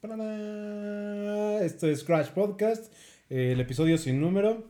Para 0.00 1.62
Esto 1.62 1.86
es 1.86 2.02
Crash 2.04 2.28
Podcast, 2.28 2.90
el 3.28 3.60
episodio 3.60 3.98
sin 3.98 4.18
número. 4.18 4.64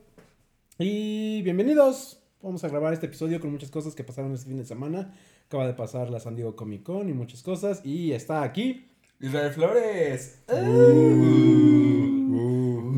Y 0.77 1.41
bienvenidos. 1.43 2.21
Vamos 2.41 2.65
a 2.65 2.67
grabar 2.67 2.91
este 2.91 3.05
episodio 3.05 3.39
con 3.39 3.49
muchas 3.49 3.71
cosas 3.71 3.95
que 3.95 4.03
pasaron 4.03 4.33
este 4.33 4.49
fin 4.49 4.57
de 4.57 4.65
semana. 4.65 5.13
Acaba 5.45 5.65
de 5.67 5.73
pasar 5.73 6.09
la 6.09 6.19
San 6.19 6.35
Diego 6.35 6.57
Comic 6.57 6.83
Con 6.83 7.07
y 7.07 7.13
muchas 7.13 7.43
cosas. 7.43 7.79
Y 7.85 8.11
está 8.11 8.43
aquí. 8.43 8.89
Israel 9.21 9.53
Flores. 9.53 10.43
Uh, 10.49 10.57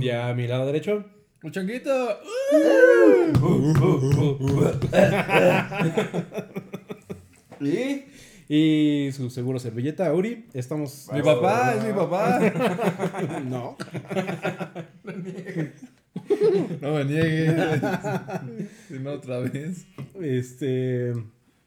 y 0.01 0.09
a 0.09 0.33
mi 0.33 0.47
lado 0.47 0.65
derecho. 0.65 1.05
Un 1.43 1.51
changuito. 1.51 1.91
¿Y? 7.61 8.05
Y 8.49 9.09
su 9.13 9.29
seguro 9.29 9.59
servilleta, 9.59 10.13
Uri. 10.13 10.45
Estamos. 10.53 11.09
Mi 11.13 11.21
papá, 11.21 11.75
es 11.75 11.83
mi 11.85 11.93
papá. 11.93 12.39
no. 13.45 13.77
No 16.81 16.93
me 16.93 17.05
niegues. 17.05 17.81
Si 18.87 18.99
no, 18.99 19.11
otra 19.13 19.39
vez. 19.39 19.85
Este. 20.21 21.13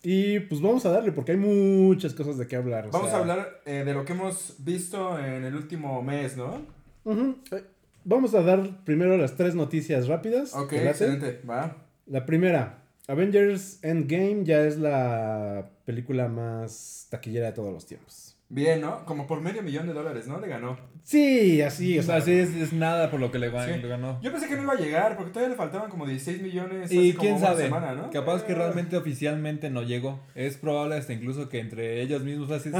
Y 0.03 0.39
pues 0.41 0.61
vamos 0.61 0.87
a 0.87 0.91
darle 0.91 1.11
porque 1.11 1.33
hay 1.33 1.39
muchas 1.39 2.15
cosas 2.15 2.39
de 2.39 2.47
qué 2.47 2.57
hablar. 2.57 2.87
o 2.87 2.91
Vamos 2.91 3.09
sea, 3.09 3.19
a 3.19 3.20
hablar 3.20 3.61
eh, 3.65 3.83
de 3.84 3.93
lo 3.93 4.05
que 4.05 4.12
hemos 4.12 4.55
visto 4.59 5.19
en 5.19 5.45
el 5.45 5.55
último 5.56 6.01
mes, 6.03 6.37
¿no? 6.37 6.61
Eh, 7.06 7.65
Vamos 8.05 8.34
a 8.34 8.43
dar 8.43 8.84
primero 8.84 9.17
las 9.17 9.37
tres 9.37 9.56
noticias 9.56 10.06
rápidas. 10.06 10.55
Ok, 10.55 10.75
excelente. 10.75 11.41
Va. 11.48 11.77
La 12.06 12.25
primera, 12.25 12.84
Avengers 13.09 13.83
Endgame 13.83 14.45
ya 14.45 14.61
es 14.65 14.79
la 14.79 15.70
película 15.87 16.29
más 16.29 17.07
taquillera 17.11 17.47
de 17.47 17.53
todos 17.53 17.73
los 17.73 17.87
tiempos. 17.87 18.35
Bien, 18.49 18.81
¿no? 18.81 19.05
Como 19.07 19.27
por 19.27 19.41
medio 19.41 19.61
millón 19.61 19.89
de 19.89 19.93
dólares, 19.93 20.29
¿no? 20.29 20.39
Le 20.39 20.47
ganó. 20.47 20.79
Sí, 21.03 21.61
así, 21.62 21.99
o 21.99 22.03
sea, 22.05 22.17
Así 22.17 22.31
es, 22.33 22.51
es 22.55 22.73
nada 22.73 23.11
por 23.11 23.19
lo 23.19 23.33
que 23.33 23.41
le, 23.41 23.53
gan- 23.53 23.75
Sí. 23.75 23.81
le 23.83 23.89
ganó. 23.89 24.21
Yo 24.23 24.31
pensé 24.31 24.47
que 24.47 24.55
no 24.55 24.62
iba 24.62 24.75
a 24.75 24.77
llegar 24.77 25.17
porque 25.17 25.33
todavía 25.33 25.51
le 25.51 25.56
faltaban 25.56 25.91
como 25.91 26.06
16 26.06 26.43
millones. 26.43 26.93
Y 26.93 26.98
hace 27.11 27.17
como 27.17 27.20
quién 27.23 27.37
una 27.39 27.47
sabe, 27.48 27.62
semana, 27.65 27.95
¿no? 27.95 28.11
capaz 28.11 28.45
que 28.45 28.53
Eh, 28.53 28.55
realmente 28.55 28.97
oficialmente 28.97 29.69
no 29.69 29.83
llegó. 29.83 30.20
Es 30.37 30.56
probable 30.59 30.95
hasta 30.95 31.12
incluso 31.12 31.48
que 31.48 31.59
entre 31.59 32.00
ellos 32.03 32.23
mismos 32.23 32.50
así 32.53 32.71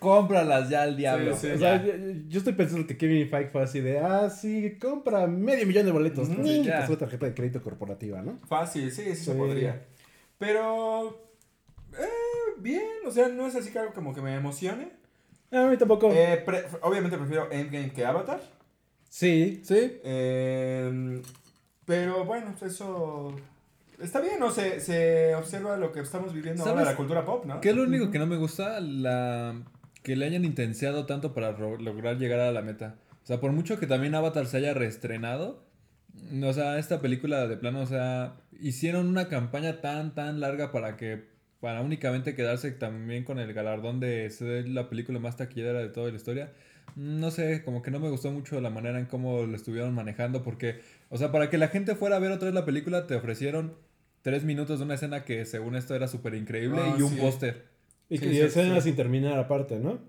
cómpralas 0.00 0.68
ya 0.68 0.82
al 0.82 0.96
diablo. 0.96 1.36
Sí, 1.36 1.46
sí. 1.48 1.52
O 1.54 1.58
sea, 1.58 1.84
yo, 1.84 1.92
yo 2.28 2.38
estoy 2.38 2.52
pensando 2.54 2.84
que 2.86 2.96
Kevin 2.96 3.28
Feige 3.28 3.50
fue 3.50 3.62
así 3.62 3.80
de, 3.80 4.00
ah, 4.00 4.30
sí, 4.30 4.78
compra 4.80 5.26
medio 5.28 5.64
millón 5.66 5.86
de 5.86 5.92
boletos. 5.92 6.28
Ni 6.28 6.62
que 6.62 6.68
ya. 6.68 6.86
su 6.86 6.96
tarjeta 6.96 7.26
de 7.26 7.34
crédito 7.34 7.62
corporativa, 7.62 8.20
¿no? 8.22 8.40
Fácil, 8.48 8.90
sí, 8.90 9.02
sí, 9.14 9.24
se 9.26 9.34
podría. 9.34 9.80
Pero. 10.38 11.28
Eh, 11.98 12.54
bien, 12.58 12.82
o 13.06 13.10
sea, 13.10 13.28
no 13.28 13.46
es 13.46 13.54
así 13.56 13.70
que 13.70 13.78
algo 13.78 13.92
como 13.94 14.14
que 14.14 14.20
me 14.20 14.34
emocione. 14.34 14.90
A 15.50 15.66
mí 15.66 15.76
tampoco. 15.76 16.10
Eh, 16.12 16.42
pre- 16.44 16.64
obviamente 16.82 17.16
prefiero 17.18 17.50
Endgame 17.50 17.92
que 17.92 18.04
Avatar. 18.04 18.40
sí. 19.08 19.60
Sí, 19.64 20.00
Eh, 20.04 21.20
pero 21.84 22.24
bueno, 22.24 22.54
pues 22.58 22.72
eso 22.74 23.34
está 24.00 24.20
bien, 24.20 24.38
¿no? 24.38 24.50
Se, 24.50 24.80
se 24.80 25.34
observa 25.34 25.76
lo 25.76 25.92
que 25.92 26.00
estamos 26.00 26.32
viviendo 26.32 26.62
ahora 26.62 26.72
de 26.72 26.78
¿Sabes 26.80 26.92
la 26.92 26.96
cultura 26.96 27.24
pop, 27.24 27.44
¿no? 27.44 27.60
¿Qué 27.60 27.70
es 27.70 27.76
lo 27.76 27.82
único 27.82 28.10
que 28.10 28.18
no 28.18 28.26
me 28.26 28.36
gusta? 28.36 28.80
La 28.80 29.54
que 30.02 30.16
le 30.16 30.26
hayan 30.26 30.44
intenciado 30.44 31.06
tanto 31.06 31.32
para 31.34 31.52
lograr 31.52 32.16
llegar 32.18 32.40
a 32.40 32.50
la 32.52 32.62
meta. 32.62 32.96
O 33.22 33.26
sea, 33.26 33.38
por 33.40 33.52
mucho 33.52 33.78
que 33.78 33.86
también 33.86 34.14
Avatar 34.14 34.46
se 34.46 34.56
haya 34.56 34.74
reestrenado, 34.74 35.62
o 36.42 36.52
sea, 36.52 36.78
esta 36.78 37.00
película 37.00 37.46
de 37.46 37.56
plano, 37.56 37.82
o 37.82 37.86
sea, 37.86 38.34
hicieron 38.60 39.06
una 39.06 39.28
campaña 39.28 39.80
tan, 39.80 40.14
tan 40.14 40.40
larga 40.40 40.72
para 40.72 40.96
que, 40.96 41.24
para 41.62 41.80
únicamente 41.80 42.34
quedarse 42.34 42.72
también 42.72 43.22
con 43.22 43.38
el 43.38 43.52
galardón 43.54 44.00
de 44.00 44.28
ser 44.30 44.68
la 44.68 44.88
película 44.88 45.20
más 45.20 45.36
taquillera 45.36 45.78
de 45.78 45.90
toda 45.90 46.10
la 46.10 46.16
historia. 46.16 46.52
No 46.96 47.30
sé, 47.30 47.62
como 47.64 47.82
que 47.82 47.92
no 47.92 48.00
me 48.00 48.10
gustó 48.10 48.32
mucho 48.32 48.60
la 48.60 48.68
manera 48.68 48.98
en 48.98 49.06
cómo 49.06 49.44
lo 49.46 49.54
estuvieron 49.54 49.94
manejando, 49.94 50.42
porque, 50.42 50.80
o 51.08 51.16
sea, 51.18 51.30
para 51.30 51.50
que 51.50 51.58
la 51.58 51.68
gente 51.68 51.94
fuera 51.94 52.16
a 52.16 52.18
ver 52.18 52.32
otra 52.32 52.46
vez 52.46 52.54
la 52.56 52.64
película, 52.64 53.06
te 53.06 53.14
ofrecieron 53.14 53.74
tres 54.22 54.42
minutos 54.42 54.80
de 54.80 54.86
una 54.86 54.94
escena 54.94 55.24
que 55.24 55.44
según 55.44 55.76
esto 55.76 55.94
era 55.94 56.08
súper 56.08 56.34
increíble 56.34 56.80
Ah, 56.82 56.96
y 56.98 57.02
un 57.02 57.10
sí. 57.10 57.20
póster. 57.20 57.68
Y, 58.08 58.18
Sí, 58.18 58.26
y 58.26 58.30
sí, 58.32 58.40
escenas 58.40 58.82
sí. 58.82 58.88
sin 58.88 58.96
terminar 58.96 59.38
aparte, 59.38 59.78
¿no? 59.78 60.00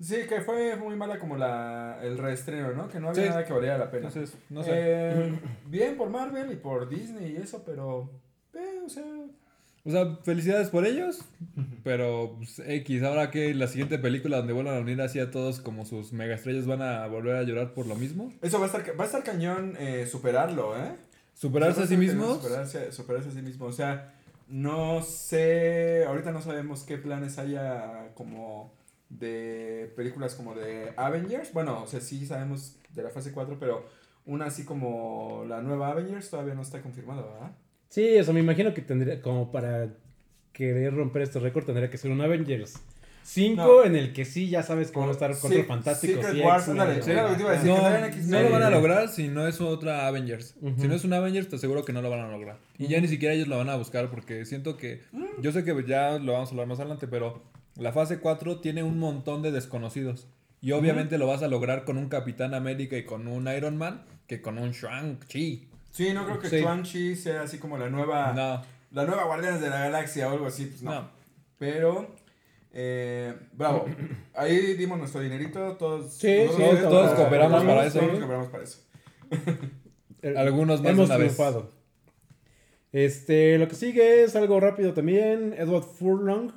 Sí, 0.00 0.16
que 0.26 0.40
fue 0.40 0.76
muy 0.76 0.96
mala 0.96 1.18
como 1.18 1.36
la, 1.36 2.00
el 2.02 2.16
reestreno, 2.16 2.72
¿no? 2.72 2.88
Que 2.88 2.98
no 3.00 3.10
había 3.10 3.22
Sí. 3.22 3.28
nada 3.28 3.44
que 3.44 3.52
valiera 3.52 3.76
la 3.76 3.90
pena. 3.90 4.08
Entonces, 4.08 4.34
no 4.48 4.62
sé. 4.62 4.70
Eh, 4.72 5.38
bien 5.68 5.98
por 5.98 6.08
Marvel 6.08 6.50
y 6.52 6.56
por 6.56 6.88
Disney 6.88 7.32
y 7.32 7.36
eso, 7.36 7.62
pero... 7.66 8.10
Eh, 8.54 8.80
o 8.82 8.88
sea... 8.88 9.04
O 9.84 9.90
sea, 9.90 10.16
felicidades 10.22 10.68
por 10.68 10.86
ellos, 10.86 11.24
pero 11.82 12.36
pues, 12.36 12.60
X, 12.64 13.02
ahora 13.02 13.32
que 13.32 13.52
la 13.52 13.66
siguiente 13.66 13.98
película 13.98 14.36
donde 14.36 14.52
vuelvan 14.52 14.76
a 14.76 14.80
unir 14.80 15.00
así 15.02 15.18
a 15.18 15.32
todos 15.32 15.60
como 15.60 15.84
sus 15.84 16.12
megaestrellas 16.12 16.66
van 16.66 16.82
a 16.82 17.06
volver 17.08 17.34
a 17.34 17.42
llorar 17.42 17.74
por 17.74 17.86
lo 17.86 17.96
mismo. 17.96 18.32
Eso 18.42 18.60
va 18.60 18.66
a 18.66 18.68
estar, 18.68 18.98
va 18.98 19.02
a 19.02 19.06
estar 19.06 19.24
cañón 19.24 19.74
eh, 19.78 20.06
superarlo, 20.06 20.76
¿eh? 20.76 20.94
Superarse 21.34 21.82
a 21.82 21.86
sí 21.86 21.96
mismos. 21.96 22.40
Superarse, 22.40 22.92
superarse 22.92 23.30
a 23.30 23.32
sí 23.32 23.42
mismo. 23.42 23.66
O 23.66 23.72
sea, 23.72 24.14
no 24.48 25.02
sé. 25.02 26.04
Ahorita 26.06 26.30
no 26.30 26.40
sabemos 26.40 26.84
qué 26.84 26.98
planes 26.98 27.38
haya 27.38 28.12
como 28.14 28.72
de 29.08 29.92
películas 29.96 30.36
como 30.36 30.54
de 30.54 30.92
Avengers. 30.96 31.52
Bueno, 31.52 31.82
o 31.82 31.86
sea, 31.88 32.00
sí 32.00 32.24
sabemos 32.26 32.76
de 32.94 33.02
la 33.02 33.10
fase 33.10 33.32
4, 33.32 33.56
pero 33.58 33.84
una 34.26 34.46
así 34.46 34.64
como 34.64 35.44
la 35.48 35.60
nueva 35.60 35.88
Avengers 35.88 36.30
todavía 36.30 36.54
no 36.54 36.62
está 36.62 36.80
confirmada, 36.80 37.22
¿verdad? 37.22 37.52
Sí, 37.92 38.06
eso 38.06 38.32
me 38.32 38.40
imagino 38.40 38.72
que 38.72 38.80
tendría, 38.80 39.20
como 39.20 39.52
para 39.52 39.90
querer 40.54 40.94
romper 40.94 41.20
este 41.20 41.38
récord, 41.40 41.66
tendría 41.66 41.90
que 41.90 41.98
ser 41.98 42.10
un 42.10 42.22
Avengers 42.22 42.80
5 43.22 43.54
No. 43.62 43.84
en 43.84 43.96
el 43.96 44.14
que 44.14 44.24
sí 44.24 44.48
ya 44.48 44.62
sabes 44.62 44.90
que 44.90 44.98
van 44.98 45.10
a 45.10 45.12
estar 45.12 45.34
Sí, 45.34 45.40
cuatro 45.42 45.64
fantásticos 45.66 46.24
sí. 46.24 46.40
No, 48.28 48.42
lo 48.42 48.50
van 48.50 48.62
a 48.62 48.70
lograr 48.70 49.10
si 49.10 49.28
no 49.28 49.46
es 49.46 49.60
otra 49.60 50.06
Avengers. 50.06 50.54
Si 50.78 50.88
no 50.88 50.94
es 50.94 51.04
un 51.04 51.12
Avengers, 51.12 51.48
te 51.50 51.56
aseguro 51.56 51.84
que 51.84 51.92
no 51.92 52.00
lo 52.00 52.08
van 52.08 52.20
a 52.20 52.28
lograr. 52.28 52.56
Y 52.78 52.88
ya 52.88 52.98
ni 52.98 53.08
siquiera 53.08 53.34
ellos 53.34 53.46
lo 53.46 53.58
van 53.58 53.68
a 53.68 53.76
buscar 53.76 54.10
porque 54.10 54.46
siento 54.46 54.78
que... 54.78 55.02
Yo 55.42 55.52
sé 55.52 55.62
que 55.62 55.74
ya 55.86 56.18
lo 56.18 56.32
vamos 56.32 56.48
a 56.48 56.52
hablar 56.52 56.68
más 56.68 56.80
adelante, 56.80 57.08
pero 57.08 57.42
la 57.76 57.92
fase 57.92 58.20
4 58.20 58.60
tiene 58.60 58.82
un 58.82 58.98
montón 58.98 59.42
de 59.42 59.52
desconocidos. 59.52 60.28
Y 60.62 60.72
obviamente 60.72 61.18
lo 61.18 61.26
vas 61.26 61.42
a 61.42 61.48
lograr 61.48 61.84
con 61.84 61.98
un 61.98 62.08
Capitán 62.08 62.54
América 62.54 62.96
y 62.96 63.04
con 63.04 63.28
un 63.28 63.48
Iron 63.48 63.76
Man 63.76 64.02
que 64.26 64.40
con 64.40 64.56
un 64.56 64.70
Shang-Chi. 64.70 65.68
Sí, 65.92 66.12
no 66.12 66.24
creo 66.24 66.38
que 66.40 66.48
Sí. 66.48 66.60
Chuanchi 66.60 67.14
sea 67.14 67.42
así 67.42 67.58
como 67.58 67.78
la 67.78 67.88
nueva. 67.88 68.32
No, 68.32 68.62
La 68.90 69.06
nueva 69.06 69.24
Guardianes 69.24 69.60
de 69.60 69.70
la 69.70 69.80
Galaxia 69.84 70.28
o 70.28 70.32
algo 70.32 70.46
así, 70.46 70.66
pues 70.66 70.82
no. 70.82 70.92
no. 70.94 71.10
Pero, 71.58 72.14
eh, 72.72 73.34
bravo. 73.52 73.86
Ahí 74.34 74.74
dimos 74.74 74.98
nuestro 74.98 75.20
dinerito, 75.20 75.76
todos. 75.76 76.12
Sí, 76.14 76.44
nosotros 76.46 76.70
sí, 76.78 76.82
todos 76.82 77.04
para- 77.10 77.16
cooperamos 77.16 77.64
para 77.64 77.88
todos 77.90 77.96
eso. 77.96 78.10
cooperamos 78.18 78.48
para 78.48 78.64
eso. 78.64 78.78
Algunos 80.36 80.82
más 80.82 80.90
Hemos 80.92 81.06
una 81.06 81.16
vez. 81.16 81.36
Este, 82.92 83.56
lo 83.58 83.68
que 83.68 83.74
sigue 83.74 84.24
es 84.24 84.36
algo 84.36 84.60
rápido 84.60 84.92
también. 84.92 85.54
Edward 85.56 85.84
Furlong, 85.84 86.52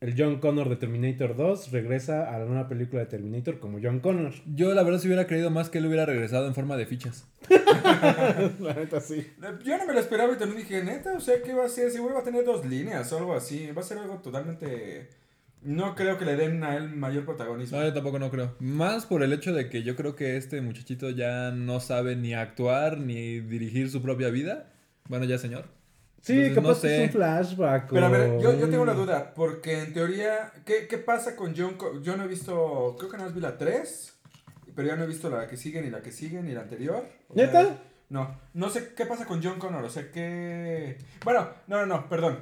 el 0.00 0.14
John 0.16 0.40
Connor 0.40 0.70
de 0.70 0.76
Terminator 0.76 1.36
2, 1.36 1.72
regresa 1.72 2.34
a 2.34 2.38
la 2.38 2.46
nueva 2.46 2.68
película 2.68 3.02
de 3.02 3.06
Terminator 3.06 3.60
como 3.60 3.78
John 3.82 4.00
Connor. 4.00 4.32
Yo 4.46 4.72
la 4.72 4.82
verdad 4.82 4.98
si 4.98 5.08
hubiera 5.08 5.26
creído 5.26 5.50
más 5.50 5.68
que 5.68 5.76
él 5.76 5.86
hubiera 5.86 6.06
regresado 6.06 6.46
en 6.46 6.54
forma 6.54 6.78
de 6.78 6.86
fichas. 6.86 7.28
la 8.60 8.74
neta 8.74 8.98
sí. 9.00 9.26
Yo 9.62 9.76
no 9.76 9.86
me 9.86 9.92
lo 9.92 10.00
esperaba 10.00 10.32
y 10.32 10.36
también 10.38 10.62
dije, 10.62 10.82
neta, 10.82 11.12
o 11.12 11.20
sea, 11.20 11.42
¿qué 11.42 11.52
va 11.52 11.66
a 11.66 11.68
ser? 11.68 11.90
Seguro 11.90 12.14
va 12.14 12.20
a 12.20 12.24
tener 12.24 12.46
dos 12.46 12.64
líneas 12.64 13.12
o 13.12 13.18
algo 13.18 13.34
así. 13.34 13.70
Va 13.72 13.82
a 13.82 13.84
ser 13.84 13.98
algo 13.98 14.16
totalmente. 14.22 15.10
No 15.60 15.94
creo 15.94 16.16
que 16.16 16.24
le 16.24 16.36
den 16.36 16.64
a 16.64 16.76
él 16.76 16.88
mayor 16.88 17.26
protagonismo. 17.26 17.76
No, 17.76 17.84
yo 17.84 17.92
tampoco 17.92 18.18
no 18.18 18.30
creo. 18.30 18.56
Más 18.58 19.04
por 19.04 19.22
el 19.22 19.34
hecho 19.34 19.52
de 19.52 19.68
que 19.68 19.82
yo 19.82 19.96
creo 19.96 20.16
que 20.16 20.38
este 20.38 20.62
muchachito 20.62 21.10
ya 21.10 21.50
no 21.50 21.78
sabe 21.78 22.16
ni 22.16 22.32
actuar 22.32 22.96
ni 22.96 23.40
dirigir 23.40 23.90
su 23.90 24.00
propia 24.00 24.30
vida. 24.30 24.72
Bueno, 25.08 25.26
ya 25.26 25.36
señor. 25.36 25.66
Sí, 26.22 26.32
Entonces, 26.32 26.54
capaz 26.54 26.74
no 26.74 26.80
que 26.82 26.96
es 26.96 27.02
un 27.02 27.10
flashback. 27.12 27.90
Pero 27.90 28.06
a 28.06 28.08
ver, 28.10 28.30
o 28.30 28.40
yo, 28.40 28.58
yo 28.58 28.68
tengo 28.68 28.82
una 28.82 28.92
un- 28.92 28.98
duda, 28.98 29.32
porque 29.34 29.80
en 29.82 29.94
teoría, 29.94 30.52
¿qué, 30.66 30.86
qué 30.86 30.98
pasa 30.98 31.34
con 31.34 31.54
John? 31.56 31.74
Co- 31.74 32.00
Yo 32.02 32.16
no 32.16 32.24
he 32.24 32.28
visto, 32.28 32.94
creo 32.98 33.10
que 33.10 33.16
no 33.16 33.30
vi 33.30 33.40
la 33.40 33.56
3, 33.56 34.18
pero 34.74 34.86
ya 34.88 34.96
no 34.96 35.04
he 35.04 35.06
visto 35.06 35.30
la 35.30 35.46
que 35.46 35.56
sigue, 35.56 35.80
ni 35.80 35.88
la 35.90 36.02
que 36.02 36.12
sigue, 36.12 36.42
ni 36.42 36.52
la 36.52 36.60
anterior. 36.60 37.06
O 37.28 37.34
¿Neta? 37.34 37.78
no, 38.10 38.38
no 38.54 38.68
sé 38.70 38.92
qué 38.96 39.06
pasa 39.06 39.24
con 39.24 39.42
John 39.42 39.58
Connor, 39.58 39.82
o 39.84 39.88
sea, 39.88 40.10
qué... 40.12 40.98
Bueno, 41.24 41.48
no, 41.68 41.78
no, 41.78 41.86
no, 41.86 42.08
perdón. 42.08 42.40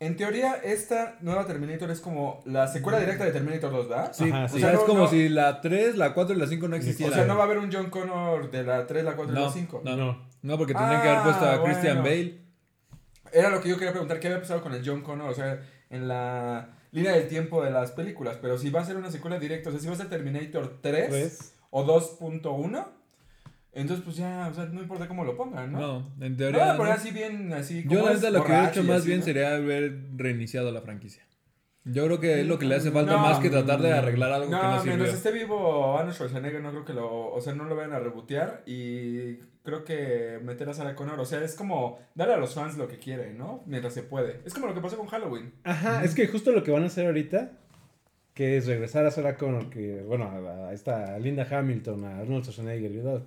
En 0.00 0.16
teoría, 0.16 0.54
esta 0.64 1.16
nueva 1.20 1.46
Terminator 1.46 1.90
es 1.90 2.00
como 2.00 2.42
la 2.46 2.66
secuela 2.68 2.98
directa 2.98 3.24
de 3.24 3.30
Terminator 3.32 3.70
2, 3.70 3.88
¿verdad? 3.88 4.12
Sí, 4.12 4.28
Ajá, 4.30 4.44
o 4.46 4.48
sea, 4.48 4.72
no- 4.72 4.78
es 4.78 4.84
como 4.84 4.98
no- 5.04 5.08
si 5.08 5.28
la 5.28 5.60
3, 5.60 5.96
la 5.96 6.14
4 6.14 6.34
y 6.34 6.38
la 6.38 6.46
5 6.46 6.68
no 6.68 6.74
O 6.74 6.78
existieran. 6.78 7.14
sea, 7.14 7.24
no 7.26 7.36
va 7.36 7.42
a 7.42 7.44
haber 7.46 7.58
un 7.58 7.70
John 7.72 7.90
Connor 7.90 8.50
de 8.50 8.64
la 8.64 8.86
3, 8.86 9.04
la 9.04 9.14
4 9.14 9.32
y 9.32 9.38
la 9.38 9.44
No, 9.46 9.50
5. 9.52 9.82
no. 9.84 9.96
No. 9.96 10.28
No, 10.42 10.58
porque 10.58 10.74
tendrían 10.74 11.00
que 11.02 11.08
haber 11.08 11.22
puesto 11.22 11.44
Ah, 11.46 11.54
a 11.54 11.62
Christian 11.64 12.02
bueno. 12.02 12.16
Bale. 12.24 12.43
Era 13.34 13.50
lo 13.50 13.60
que 13.60 13.68
yo 13.68 13.76
quería 13.76 13.90
preguntar, 13.90 14.20
¿qué 14.20 14.28
había 14.28 14.40
pasado 14.40 14.62
con 14.62 14.72
el 14.74 14.82
John 14.86 15.02
Connor? 15.02 15.28
O 15.28 15.34
sea, 15.34 15.60
en 15.90 16.06
la 16.08 16.68
línea 16.92 17.12
del 17.12 17.26
tiempo 17.28 17.62
de 17.64 17.70
las 17.72 17.90
películas, 17.90 18.38
pero 18.40 18.56
si 18.56 18.70
va 18.70 18.80
a 18.80 18.84
ser 18.84 18.96
una 18.96 19.10
secuela 19.10 19.38
directa, 19.40 19.68
o 19.68 19.72
sea, 19.72 19.80
si 19.80 19.86
va 19.88 19.94
a 19.94 19.96
ser 19.96 20.08
Terminator 20.08 20.78
3 20.80 21.08
Pues, 21.08 21.54
o 21.70 21.84
2.1, 21.84 22.86
entonces 23.72 24.04
pues 24.04 24.16
ya, 24.16 24.46
o 24.50 24.54
sea, 24.54 24.66
no 24.66 24.80
importa 24.80 25.08
cómo 25.08 25.24
lo 25.24 25.36
pongan, 25.36 25.72
¿no? 25.72 25.78
No, 25.80 26.12
en 26.24 26.32
No, 26.32 26.36
teoría. 26.38 26.76
poner 26.76 26.94
no. 26.94 27.00
así 27.00 27.10
bien, 27.10 27.52
así 27.52 27.82
Yo 27.82 27.88
como 27.98 28.06
la 28.06 28.12
es 28.12 28.18
neta 28.22 28.30
lo 28.30 28.44
que 28.44 28.52
he 28.52 28.64
hecho 28.68 28.84
más 28.84 28.98
así, 28.98 29.08
bien 29.08 29.18
¿no? 29.18 29.24
sería 29.26 29.54
haber 29.56 29.98
reiniciado 30.16 30.70
la 30.70 30.80
franquicia. 30.80 31.24
Yo 31.86 32.06
creo 32.06 32.20
que 32.20 32.40
es 32.40 32.46
lo 32.46 32.58
que 32.58 32.64
le 32.66 32.76
hace 32.76 32.92
falta 32.92 33.12
No, 33.12 33.18
más 33.18 33.40
que 33.40 33.50
tratar 33.50 33.82
de 33.82 33.92
arreglar 33.92 34.32
algo 34.32 34.50
No, 34.50 34.58
que 34.60 34.66
no 34.68 34.76
sirvió. 34.78 34.96
mientras 34.96 35.14
esté 35.16 35.32
vivo 35.32 35.98
Arnold 35.98 36.14
Schwarzenegger 36.14 36.62
no 36.62 36.70
creo 36.70 36.84
que 36.84 36.92
lo, 36.94 37.32
o 37.32 37.40
sea, 37.42 37.54
no 37.54 37.64
lo 37.64 37.74
vayan 37.76 37.92
a 37.92 37.98
rebotear 37.98 38.62
y 38.64 39.38
creo 39.64 39.84
que 39.84 40.38
meter 40.42 40.68
a 40.68 40.74
Sarah 40.74 40.94
Connor, 40.94 41.18
o 41.18 41.24
sea, 41.24 41.42
es 41.42 41.54
como 41.54 41.98
darle 42.14 42.34
a 42.34 42.36
los 42.36 42.54
fans 42.54 42.76
lo 42.76 42.86
que 42.86 42.98
quieren, 42.98 43.38
¿no? 43.38 43.62
Mientras 43.66 43.94
se 43.94 44.02
puede. 44.02 44.40
Es 44.44 44.54
como 44.54 44.66
lo 44.66 44.74
que 44.74 44.80
pasó 44.80 44.96
con 44.96 45.06
Halloween. 45.06 45.52
Ajá, 45.64 46.04
es 46.04 46.14
que 46.14 46.28
justo 46.28 46.52
lo 46.52 46.62
que 46.62 46.70
van 46.70 46.82
a 46.82 46.86
hacer 46.86 47.06
ahorita, 47.06 47.52
que 48.34 48.58
es 48.58 48.66
regresar 48.66 49.06
a 49.06 49.10
Sarah 49.10 49.36
Connor, 49.36 49.70
que, 49.70 50.02
bueno, 50.02 50.24
a, 50.24 50.68
a 50.68 50.72
esta 50.74 51.18
Linda 51.18 51.48
Hamilton, 51.50 52.04
a 52.04 52.18
Arnold 52.18 52.44
Schwarzenegger 52.44 52.92
y 52.92 53.00
a 53.00 53.22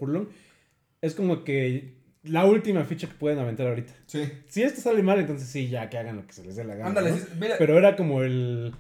es 1.02 1.14
como 1.16 1.44
que 1.44 1.96
la 2.24 2.46
última 2.46 2.84
ficha 2.84 3.08
que 3.08 3.14
pueden 3.16 3.40
aventar 3.40 3.68
ahorita. 3.68 3.94
Sí. 4.06 4.32
Si 4.48 4.62
esto 4.62 4.82
sale 4.82 5.02
mal, 5.04 5.20
entonces 5.20 5.48
sí, 5.48 5.70
ya 5.70 5.90
que 5.90 5.98
hagan 5.98 6.18
lo 6.18 6.28
que 6.28 6.34
se 6.34 6.44
les 6.44 6.56
dé 6.56 6.64
la 6.64 6.76
gana. 6.76 6.90
Ándale, 6.90 7.12
¿no? 7.12 7.18
mira, 7.40 7.56
Pero 7.58 7.78
era 7.78 7.96
como 7.96 8.22
el. 8.22 8.74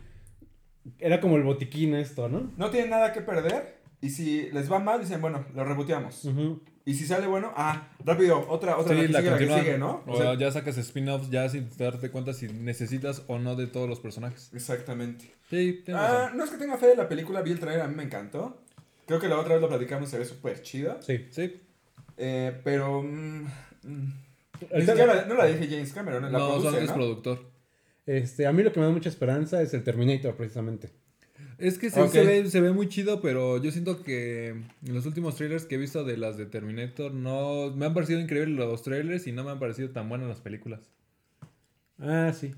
Era 0.99 1.19
como 1.19 1.35
el 1.37 1.43
botiquín 1.43 1.95
esto, 1.95 2.29
¿no? 2.29 2.51
no 2.55 2.69
tienen 2.69 2.89
nada 2.89 3.11
que 3.11 3.19
perder 3.19 3.77
y 3.99 4.09
si 4.09 4.49
les 4.51 4.71
va 4.71 4.79
mal 4.79 5.01
dicen, 5.01 5.19
bueno, 5.19 5.45
lo 5.53 5.65
reboteamos. 5.65 6.23
Ujú. 6.25 6.61
Y 6.89 6.93
si 6.93 7.05
sale 7.05 7.27
bueno, 7.27 7.51
ah, 7.57 7.89
rápido, 8.05 8.47
otra, 8.49 8.77
otra, 8.77 8.95
Sí, 8.95 9.07
la 9.07 9.07
que 9.07 9.11
la 9.11 9.19
sigue, 9.19 9.29
la 9.31 9.37
que 9.37 9.45
continúa. 9.47 9.59
sigue, 9.59 9.77
¿no? 9.77 10.03
O 10.07 10.13
O 10.13 10.17
sea, 10.17 10.35
ya 10.35 10.49
sacas 10.51 10.77
spin-offs 10.77 11.29
ya 11.29 11.49
sin 11.49 11.69
darte 11.77 12.09
cuenta 12.11 12.33
si 12.33 12.47
necesitas 12.47 13.23
o 13.27 13.39
no 13.39 13.55
de 13.57 13.67
todos 13.67 13.89
los 13.89 13.99
personajes. 13.99 14.49
exactamente. 14.53 15.29
Sí, 15.49 15.83
Ah, 15.93 16.31
no 16.33 16.45
es 16.45 16.49
que 16.49 16.57
tenga 16.57 16.77
fe 16.77 16.87
de 16.87 16.95
la 16.95 17.09
película, 17.09 17.41
vi 17.41 17.51
el 17.51 17.59
trailer, 17.59 17.81
a 17.81 17.87
mí 17.89 17.95
me 17.95 18.03
encantó. 18.03 18.61
Creo 19.05 19.19
que 19.19 19.27
la 19.27 19.37
otra 19.37 19.55
vez 19.55 19.61
lo 19.61 19.67
platicamos, 19.67 20.09
se 20.09 20.17
ve 20.17 20.23
súper 20.25 20.61
chido. 20.61 20.97
Sí. 21.01 21.27
Sí. 21.29 21.61
Eh, 22.17 22.59
pero... 22.63 23.03
mm, 23.03 23.47
mm, 23.83 24.13
la- 24.71 25.25
no 25.25 25.35
la 25.35 25.45
dije 25.45 25.67
James 25.69 25.91
Cameron, 25.91 26.23
la 26.23 26.29
no, 26.29 26.47
produce, 26.47 26.69
son 26.71 26.83
es 26.83 26.89
¿no? 26.89 26.93
productor. 26.95 27.51
Este, 28.05 28.47
a 28.47 28.53
mí 28.53 28.63
lo 28.63 28.71
que 28.71 28.79
me 28.79 28.85
da 28.85 28.91
mucha 28.93 29.09
esperanza 29.09 29.61
es 29.61 29.73
el 29.73 29.83
Terminator, 29.83 30.35
precisamente. 30.35 30.89
Es 31.59 31.79
que 31.79 31.89
sí 31.89 31.99
se, 32.11 32.23
ve, 32.23 32.49
se 32.49 32.61
ve 32.61 32.71
muy 32.71 32.87
chido, 32.87 33.19
pero 33.21 33.57
yo 33.61 33.71
siento 33.71 34.03
que 34.03 34.49
en 34.49 34.93
los 34.93 35.05
últimos 35.07 35.35
trailers 35.35 35.65
que 35.65 35.75
he 35.75 35.77
visto 35.79 36.03
de 36.03 36.15
las 36.17 36.37
de 36.37 36.45
Terminator, 36.45 37.13
no 37.13 37.71
me 37.75 37.87
han 37.87 37.93
parecido 37.95 38.19
increíbles 38.19 38.55
los 38.57 38.83
trailers 38.83 39.25
y 39.25 39.31
no 39.31 39.43
me 39.43 39.51
han 39.51 39.59
parecido 39.59 39.89
tan 39.89 40.07
buenas 40.07 40.27
las 40.27 40.39
películas. 40.39 40.81
Ah, 41.99 42.31
sí. 42.37 42.53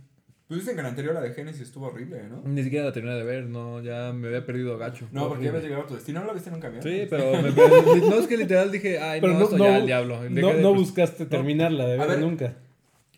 Pues 0.47 0.61
dicen 0.61 0.75
que 0.75 0.81
la 0.81 0.89
anterior, 0.89 1.13
la 1.13 1.21
de 1.21 1.31
Genesis, 1.33 1.61
estuvo 1.61 1.85
horrible, 1.87 2.23
¿no? 2.27 2.41
Ni 2.43 2.63
siquiera 2.63 2.85
la 2.85 2.91
terminé 2.91 3.15
de 3.15 3.23
ver, 3.23 3.45
no, 3.45 3.81
ya 3.83 4.11
me 4.11 4.27
había 4.29 4.45
perdido 4.45 4.77
gacho. 4.79 5.07
No, 5.11 5.29
porque 5.29 5.43
ya 5.43 5.49
habías 5.51 5.63
llegado 5.63 5.83
a 5.83 5.87
tu 5.87 5.93
destino. 5.93 6.21
¿No 6.21 6.25
la 6.27 6.33
viste 6.33 6.49
en 6.49 6.55
un 6.55 6.61
camión? 6.61 6.81
Sí, 6.81 7.05
pero 7.09 7.33
me- 7.33 7.51
me- 7.51 8.09
no 8.09 8.15
es 8.15 8.27
que 8.27 8.35
literal 8.35 8.71
dije, 8.71 8.97
ay, 8.99 9.21
Pero 9.21 9.33
no, 9.33 9.39
no, 9.39 9.45
esto 9.45 9.57
no, 9.59 9.65
ya 9.65 9.75
al 9.75 9.85
diablo. 9.85 10.15
No, 10.29 10.47
de 10.53 10.61
no 10.61 10.73
frus- 10.73 10.77
buscaste 10.77 11.25
terminarla 11.27 11.85
de 11.85 11.97
ver 11.99 12.07
ver. 12.07 12.19
nunca. 12.19 12.55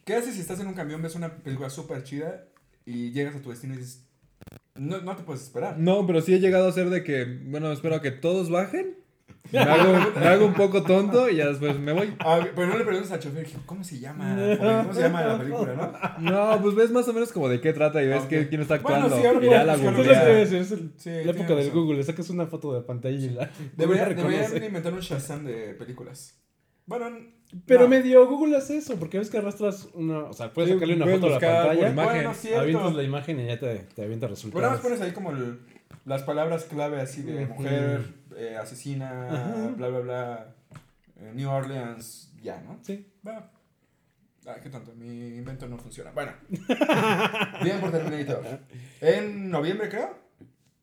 ¿Qué 0.03 0.13
haces 0.15 0.35
si 0.35 0.41
estás 0.41 0.59
en 0.59 0.67
un 0.67 0.73
camión, 0.73 1.01
ves 1.01 1.15
una 1.15 1.37
película 1.37 1.69
súper 1.69 2.03
chida 2.03 2.45
y 2.85 3.11
llegas 3.11 3.35
a 3.35 3.41
tu 3.41 3.49
destino 3.49 3.73
y 3.75 3.77
dices... 3.77 4.03
No, 4.75 5.01
no 5.01 5.15
te 5.15 5.23
puedes 5.23 5.43
esperar. 5.43 5.77
No, 5.77 6.05
pero 6.07 6.21
sí 6.21 6.33
he 6.33 6.39
llegado 6.39 6.67
a 6.67 6.71
ser 6.71 6.89
de 6.89 7.03
que, 7.03 7.25
bueno, 7.45 7.71
espero 7.71 7.95
a 7.95 8.01
que 8.01 8.11
todos 8.11 8.49
bajen. 8.49 8.97
Me 9.51 9.59
hago, 9.59 10.11
me 10.19 10.27
hago 10.27 10.45
un 10.45 10.53
poco 10.53 10.83
tonto 10.83 11.27
y 11.27 11.37
ya 11.37 11.47
después 11.47 11.77
me 11.79 11.91
voy. 11.93 12.13
Ah, 12.19 12.39
pero 12.55 12.67
no 12.67 12.77
le 12.77 12.83
preguntas 12.85 13.11
al 13.11 13.19
chofer, 13.19 13.47
¿cómo 13.65 13.83
se 13.83 13.99
llama? 13.99 14.35
joven? 14.35 14.57
¿Cómo 14.83 14.93
se 14.93 15.01
llama 15.01 15.23
la 15.23 15.37
película, 15.39 16.19
no? 16.21 16.31
No, 16.31 16.61
pues 16.61 16.75
ves 16.75 16.91
más 16.91 17.07
o 17.07 17.13
menos 17.13 17.31
como 17.33 17.49
de 17.49 17.59
qué 17.59 17.73
trata 17.73 18.01
y 18.03 18.07
ves 18.07 18.21
Ok. 18.23 18.27
que, 18.29 18.49
quién 18.49 18.61
está 18.61 18.77
Bueno, 18.77 19.07
actuando. 19.07 19.17
sí, 19.17 19.25
ahora 19.25 19.45
y 19.45 19.49
ya 19.49 19.63
la 19.63 19.77
googleas. 19.77 20.51
es, 20.53 20.71
el- 20.71 20.91
Sí, 20.95 21.09
la 21.09 21.31
época 21.31 21.55
del. 21.55 21.71
Google, 21.71 21.97
le 21.97 22.03
sacas 22.03 22.29
una 22.29 22.45
foto 22.45 22.73
de 22.73 22.81
pantalla 22.81 23.17
y 23.17 23.29
la. 23.31 23.49
Debería, 23.75 24.07
inventar 24.65 24.93
un 24.93 24.99
Shazam 24.99 25.43
de 25.43 25.73
películas. 25.73 26.39
Bueno, 26.99 27.17
Pero 27.65 27.81
no. 27.81 27.87
medio 27.87 28.27
Google 28.27 28.57
hace 28.57 28.77
eso, 28.77 28.97
porque 28.97 29.17
ves 29.17 29.29
que 29.29 29.37
arrastras 29.37 29.87
una. 29.93 30.19
O 30.25 30.33
sea, 30.33 30.51
puedes 30.53 30.69
Sí, 30.69 30.75
sacarle 30.75 30.95
una 30.95 31.05
puedes 31.05 31.19
foto 31.21 31.33
a 31.35 31.39
la 31.39 31.39
pantalla, 31.39 31.89
imagen. 31.89 32.23
Bueno, 32.23 32.59
avientas 32.59 32.93
la 32.95 33.03
imagen 33.03 33.39
y 33.39 33.45
ya 33.47 33.59
te, 33.59 33.75
te 33.95 34.03
avienta 34.03 34.03
Bueno, 34.03 34.09
nada 34.09 34.27
resultados. 34.27 34.71
más 34.71 34.79
pones 34.81 35.01
ahí 35.01 35.11
como 35.11 35.31
el- 35.31 35.59
las 36.05 36.23
palabras 36.23 36.63
clave 36.65 36.99
así 36.99 37.21
de 37.21 37.45
mujer, 37.45 38.13
eh, 38.35 38.57
asesina, 38.59 39.27
Ajá. 39.29 39.67
bla, 39.77 39.87
bla, 39.89 39.99
bla, 39.99 40.55
eh, 41.19 41.31
New 41.35 41.49
Orleans, 41.49 42.33
ya, 42.41 42.61
¿no? 42.61 42.79
Sí. 42.81 43.05
Va. 43.27 43.51
Ah, 44.47 44.55
qué 44.63 44.69
tonto, 44.69 44.93
mi 44.95 45.05
invento 45.37 45.67
no 45.67 45.77
funciona. 45.77 46.11
Bueno. 46.11 46.31
Bien 47.63 47.79
por 47.79 47.91
Terminator. 47.91 48.43
En 48.99 49.49
noviembre, 49.51 49.87
creo. 49.89 50.17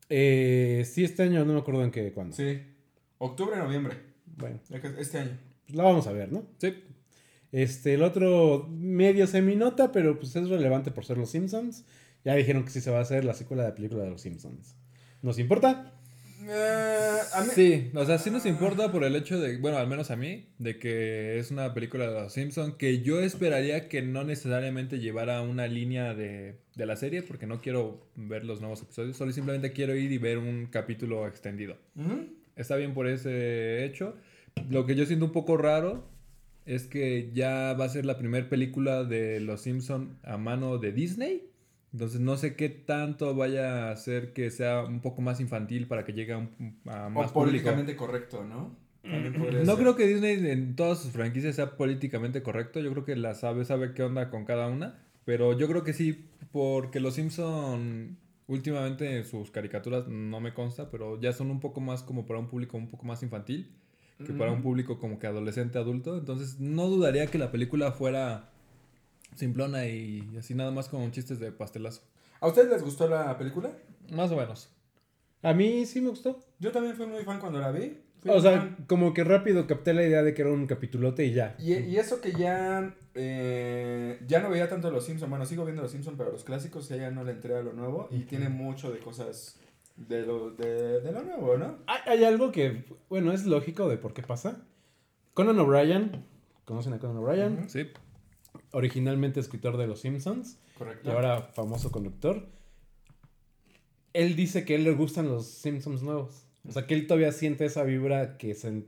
Eh, 0.09 0.83
sí, 0.89 1.03
este 1.03 1.23
año 1.23 1.43
no 1.45 1.53
me 1.53 1.59
acuerdo 1.59 1.83
en 1.83 1.91
qué, 1.91 2.11
cuándo. 2.13 2.35
Sí. 2.35 2.61
Octubre, 3.17 3.57
noviembre. 3.57 3.97
Bueno, 4.37 4.59
Este 4.97 5.19
año. 5.19 5.37
Pues 5.69 5.77
la 5.77 5.83
vamos 5.83 6.07
a 6.07 6.11
ver, 6.11 6.31
¿no? 6.31 6.47
Sí. 6.57 6.73
Este, 7.51 7.93
el 7.93 8.01
otro 8.03 8.67
medio 8.69 9.27
seminota, 9.27 9.91
pero 9.91 10.19
pues 10.19 10.35
es 10.35 10.49
relevante 10.49 10.89
por 10.91 11.05
ser 11.05 11.17
los 11.17 11.29
Simpsons. 11.29 11.85
Ya 12.25 12.35
dijeron 12.35 12.63
que 12.63 12.71
sí 12.71 12.81
se 12.81 12.91
va 12.91 12.97
a 12.97 13.01
hacer 13.01 13.23
la 13.23 13.33
secuela 13.33 13.63
de 13.63 13.69
la 13.69 13.75
película 13.75 14.03
de 14.03 14.09
los 14.09 14.21
Simpsons. 14.21 14.75
¿Nos 15.21 15.37
importa? 15.39 15.93
Eh, 16.47 17.17
a 17.33 17.41
mí- 17.43 17.49
Sí, 17.53 17.91
o 17.93 18.05
sea, 18.05 18.17
sí 18.17 18.31
nos 18.31 18.45
importa 18.45 18.91
por 18.91 19.03
el 19.03 19.15
hecho 19.15 19.39
de, 19.39 19.57
bueno, 19.57 19.77
al 19.77 19.87
menos 19.87 20.09
a 20.09 20.15
mí, 20.15 20.47
de 20.57 20.79
que 20.79 21.37
es 21.37 21.51
una 21.51 21.73
película 21.73 22.07
de 22.07 22.13
los 22.21 22.33
Simpsons 22.33 22.75
que 22.75 23.01
yo 23.01 23.19
esperaría 23.21 23.87
que 23.89 24.01
no 24.01 24.23
necesariamente 24.23 24.99
llevara 24.99 25.41
una 25.41 25.67
línea 25.67 26.13
de, 26.15 26.59
de 26.75 26.85
la 26.85 26.95
serie, 26.95 27.23
porque 27.23 27.45
no 27.45 27.61
quiero 27.61 28.07
ver 28.15 28.45
los 28.45 28.61
nuevos 28.61 28.81
episodios, 28.81 29.17
solo 29.17 29.31
simplemente 29.31 29.73
quiero 29.73 29.95
ir 29.95 30.11
y 30.11 30.17
ver 30.17 30.37
un 30.37 30.67
capítulo 30.67 31.27
extendido. 31.27 31.77
Ujú. 31.95 32.27
Está 32.55 32.75
bien 32.77 32.93
por 32.93 33.07
ese 33.07 33.85
hecho. 33.85 34.15
Lo 34.69 34.85
que 34.85 34.95
yo 34.95 35.05
siento 35.05 35.25
un 35.25 35.31
poco 35.31 35.57
raro 35.57 36.03
es 36.65 36.85
que 36.87 37.31
ya 37.33 37.73
va 37.73 37.85
a 37.85 37.89
ser 37.89 38.05
la 38.05 38.17
primera 38.17 38.47
película 38.49 39.03
de 39.03 39.39
Los 39.39 39.61
Simpson 39.61 40.17
a 40.23 40.37
mano 40.37 40.77
de 40.77 40.91
Disney. 40.91 41.45
Entonces 41.93 42.19
no 42.21 42.37
sé 42.37 42.55
qué 42.55 42.69
tanto 42.69 43.33
vaya 43.35 43.87
a 43.87 43.91
hacer 43.91 44.33
que 44.33 44.51
sea 44.51 44.83
un 44.83 44.99
poco 45.01 45.21
más 45.21 45.39
infantil 45.39 45.87
para 45.87 46.05
que 46.05 46.13
llegue 46.13 46.33
a, 46.33 46.37
un- 46.37 46.77
a 46.85 47.07
O 47.07 47.09
más 47.09 47.31
público. 47.31 47.33
políticamente 47.45 47.95
correcto, 47.95 48.43
¿no? 48.43 48.75
Podría 49.39 49.61
No 49.63 49.73
ser. 49.73 49.75
creo 49.83 49.95
que 49.95 50.05
Disney 50.05 50.51
en 50.51 50.75
todas 50.75 50.99
sus 51.01 51.11
franquicias 51.11 51.55
sea 51.55 51.77
políticamente 51.77 52.43
correcto. 52.43 52.79
Yo 52.79 52.91
creo 52.91 53.05
que 53.05 53.15
la 53.15 53.33
sabe, 53.33 53.65
sabe 53.65 53.93
qué 53.95 54.03
onda 54.03 54.29
con 54.29 54.45
cada 54.45 54.67
una. 54.67 54.99
Pero 55.25 55.57
yo 55.57 55.67
creo 55.67 55.83
que 55.83 55.93
sí, 55.93 56.25
porque 56.51 56.99
los 56.99 57.15
Simpson 57.15 58.17
últimamente 58.47 59.23
sus 59.23 59.49
caricaturas 59.51 60.07
no 60.07 60.39
me 60.39 60.53
consta, 60.53 60.89
pero 60.91 61.19
ya 61.19 61.33
son 61.33 61.49
un 61.51 61.59
poco 61.59 61.81
más 61.81 62.03
como 62.03 62.25
para 62.27 62.39
un 62.39 62.47
público 62.47 62.77
un 62.77 62.87
poco 62.87 63.05
más 63.05 63.21
infantil 63.23 63.71
que 64.25 64.33
para 64.33 64.51
un 64.51 64.59
Ujú. 64.59 64.63
público 64.69 64.99
como 64.99 65.17
que 65.19 65.27
adolescente 65.27 65.77
adulto. 65.77 66.17
Entonces 66.17 66.59
no 66.59 66.87
dudaría 66.87 67.27
que 67.27 67.37
la 67.37 67.51
película 67.51 67.91
fuera 67.91 68.49
simplona 69.35 69.85
y 69.85 70.29
así 70.37 70.53
nada 70.55 70.71
más 70.71 70.89
con 70.89 71.11
chistes 71.11 71.39
de 71.39 71.51
pastelazo. 71.51 72.01
¿A 72.41 72.47
ustedes 72.47 72.69
les 72.69 72.83
gustó 72.83 73.07
la 73.07 73.37
película? 73.37 73.71
Más 74.11 74.31
o 74.31 74.35
menos. 74.37 74.69
A 75.41 75.53
mí 75.53 75.85
sí 75.85 76.01
me 76.01 76.09
gustó. 76.09 76.39
Yo 76.59 76.71
también 76.71 76.95
fui 76.95 77.05
muy 77.05 77.23
fan 77.23 77.39
cuando 77.39 77.59
la 77.59 77.71
vi. 77.71 77.97
Fui 78.21 78.31
O 78.31 78.41
sea, 78.41 78.57
fan. 78.59 78.77
como 78.87 79.13
que 79.13 79.23
rápido 79.23 79.65
capté 79.67 79.93
la 79.93 80.03
idea 80.05 80.21
de 80.23 80.33
que 80.33 80.41
era 80.41 80.51
un 80.51 80.67
capitulote 80.67 81.25
y 81.25 81.33
ya. 81.33 81.55
Y, 81.57 81.73
y 81.75 81.97
eso 81.97 82.19
que 82.19 82.33
ya 82.33 82.93
eh, 83.15 84.19
ya 84.27 84.41
no 84.41 84.49
veía 84.49 84.67
tanto 84.67 84.91
los 84.91 85.05
Simpsons, 85.05 85.29
bueno, 85.29 85.45
sigo 85.45 85.63
viendo 85.63 85.81
los 85.81 85.91
Simpsons, 85.91 86.17
pero 86.17 86.31
los 86.31 86.43
clásicos 86.43 86.89
ya, 86.89 86.97
ya 86.97 87.11
no 87.11 87.23
le 87.23 87.31
entré 87.31 87.55
a 87.55 87.61
lo 87.61 87.71
nuevo 87.71 88.09
y 88.11 88.19
tiene 88.23 88.49
mucho 88.49 88.91
de 88.91 88.99
cosas 88.99 89.57
de 90.07 90.25
lo, 90.25 90.51
de, 90.51 91.01
de 91.01 91.11
lo 91.11 91.21
nuevo, 91.23 91.57
¿no? 91.57 91.77
Hay, 91.87 91.99
hay 92.05 92.23
algo 92.23 92.51
que, 92.51 92.85
bueno, 93.09 93.31
es 93.33 93.45
lógico 93.45 93.87
de 93.89 93.97
por 93.97 94.13
qué 94.13 94.23
pasa. 94.23 94.61
Conan 95.33 95.59
O'Brien, 95.59 96.25
¿conocen 96.65 96.93
a 96.93 96.99
Conan 96.99 97.17
O'Brien? 97.17 97.69
Sí. 97.69 97.87
Originalmente 98.71 99.39
escritor 99.39 99.77
de 99.77 99.87
Los 99.87 100.01
Simpsons 100.01 100.57
Correcto. 100.77 101.09
y 101.09 101.11
ahora 101.13 101.41
famoso 101.53 101.91
conductor. 101.91 102.47
Él 104.13 104.35
dice 104.35 104.65
que 104.65 104.73
a 104.73 104.75
él 104.77 104.83
le 104.83 104.93
gustan 104.93 105.27
los 105.29 105.45
Simpsons 105.47 106.01
nuevos. 106.01 106.45
O 106.67 106.71
sea, 106.71 106.87
que 106.87 106.93
él 106.93 107.07
todavía 107.07 107.31
siente 107.31 107.65
esa 107.65 107.83
vibra 107.83 108.37
que, 108.37 108.51
sen- 108.55 108.85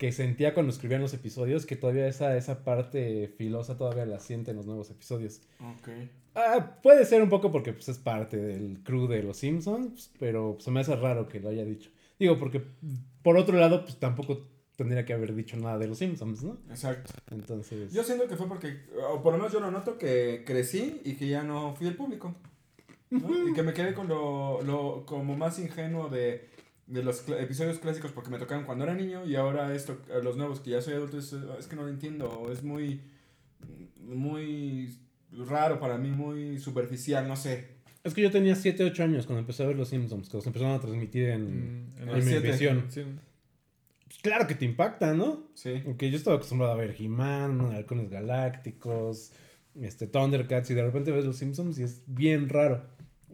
que 0.00 0.12
sentía 0.12 0.54
cuando 0.54 0.72
escribían 0.72 1.02
los 1.02 1.12
episodios, 1.12 1.66
que 1.66 1.76
todavía 1.76 2.08
esa, 2.08 2.34
esa 2.34 2.64
parte 2.64 3.28
filosa 3.36 3.76
todavía 3.76 4.06
la 4.06 4.18
siente 4.18 4.50
en 4.50 4.56
los 4.56 4.64
nuevos 4.64 4.90
episodios. 4.90 5.42
Ok. 5.60 5.90
Ah, 6.34 6.78
puede 6.82 7.04
ser 7.04 7.22
un 7.22 7.28
poco 7.28 7.52
porque 7.52 7.74
pues, 7.74 7.90
es 7.90 7.98
parte 7.98 8.38
del 8.38 8.78
crew 8.82 9.08
de 9.08 9.22
los 9.22 9.36
Simpsons, 9.36 10.10
pero 10.18 10.56
se 10.58 10.70
me 10.70 10.80
hace 10.80 10.96
raro 10.96 11.28
que 11.28 11.38
lo 11.38 11.50
haya 11.50 11.66
dicho. 11.66 11.90
Digo, 12.18 12.38
porque 12.38 12.62
por 13.22 13.36
otro 13.36 13.58
lado, 13.58 13.84
pues 13.84 13.98
tampoco 13.98 14.48
tendría 14.74 15.04
que 15.04 15.12
haber 15.12 15.34
dicho 15.34 15.58
nada 15.58 15.76
de 15.76 15.88
los 15.88 15.98
Simpsons, 15.98 16.44
¿no? 16.44 16.56
Exacto. 16.70 17.12
Entonces... 17.30 17.92
Yo 17.92 18.02
siento 18.02 18.26
que 18.26 18.36
fue 18.36 18.48
porque, 18.48 18.86
o 19.06 19.22
por 19.22 19.34
lo 19.34 19.38
menos 19.38 19.52
yo 19.52 19.60
lo 19.60 19.70
noto, 19.70 19.98
que 19.98 20.44
crecí 20.46 21.02
y 21.04 21.16
que 21.16 21.28
ya 21.28 21.42
no 21.42 21.74
fui 21.76 21.86
el 21.88 21.96
público. 21.96 22.34
¿no? 23.10 23.50
Y 23.50 23.52
que 23.52 23.62
me 23.62 23.74
quedé 23.74 23.92
con 23.92 24.08
lo, 24.08 24.62
lo 24.62 25.04
como 25.04 25.36
más 25.36 25.58
ingenuo 25.58 26.08
de, 26.08 26.48
de 26.90 27.02
los 27.02 27.26
cl- 27.26 27.40
episodios 27.42 27.78
clásicos 27.78 28.12
porque 28.12 28.30
me 28.30 28.38
tocaron 28.38 28.64
cuando 28.64 28.84
era 28.84 28.94
niño 28.94 29.24
y 29.24 29.36
ahora 29.36 29.74
esto, 29.74 29.98
los 30.22 30.36
nuevos 30.36 30.60
que 30.60 30.70
ya 30.70 30.82
soy 30.82 30.94
adulto, 30.94 31.18
es, 31.18 31.32
es 31.58 31.66
que 31.66 31.76
no 31.76 31.82
lo 31.82 31.88
entiendo, 31.88 32.48
es 32.52 32.62
muy, 32.62 33.00
muy 34.04 34.96
raro 35.46 35.78
para 35.78 35.98
mí, 35.98 36.10
muy 36.10 36.58
superficial, 36.58 37.26
no 37.28 37.36
sé. 37.36 37.68
Es 38.02 38.14
que 38.14 38.22
yo 38.22 38.30
tenía 38.30 38.54
7, 38.56 38.82
8 38.84 39.04
años 39.04 39.26
cuando 39.26 39.40
empecé 39.40 39.62
a 39.62 39.66
ver 39.66 39.76
los 39.76 39.88
Simpsons, 39.88 40.28
que 40.28 40.36
los 40.36 40.46
empezaron 40.46 40.74
a 40.74 40.80
transmitir 40.80 41.28
en, 41.28 41.92
Mm, 41.96 42.08
en. 42.08 42.90
Sí. 42.90 43.00
Mm. 43.00 43.18
Pues 44.06 44.18
claro 44.22 44.46
que 44.46 44.54
te 44.54 44.64
impacta, 44.64 45.14
¿no? 45.14 45.44
Sí. 45.54 45.82
Aunque 45.86 46.10
yo 46.10 46.16
estaba 46.16 46.36
acostumbrado 46.36 46.72
a 46.72 46.76
ver 46.76 46.96
He-Man, 46.98 47.60
Halcones 47.72 48.10
Galácticos, 48.10 49.32
este, 49.80 50.06
Thundercats, 50.08 50.70
y 50.70 50.74
de 50.74 50.82
repente 50.82 51.12
ves 51.12 51.24
los 51.24 51.36
Simpsons 51.36 51.78
y 51.78 51.84
es 51.84 52.02
bien 52.06 52.48
raro. 52.48 52.82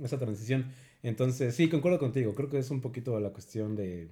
esa 0.02 0.18
transición. 0.18 0.66
Entonces, 1.06 1.54
sí, 1.54 1.68
concuerdo 1.68 2.00
contigo. 2.00 2.34
Creo 2.34 2.50
que 2.50 2.58
es 2.58 2.68
un 2.72 2.80
poquito 2.80 3.20
la 3.20 3.30
cuestión 3.30 3.76
de 3.76 4.10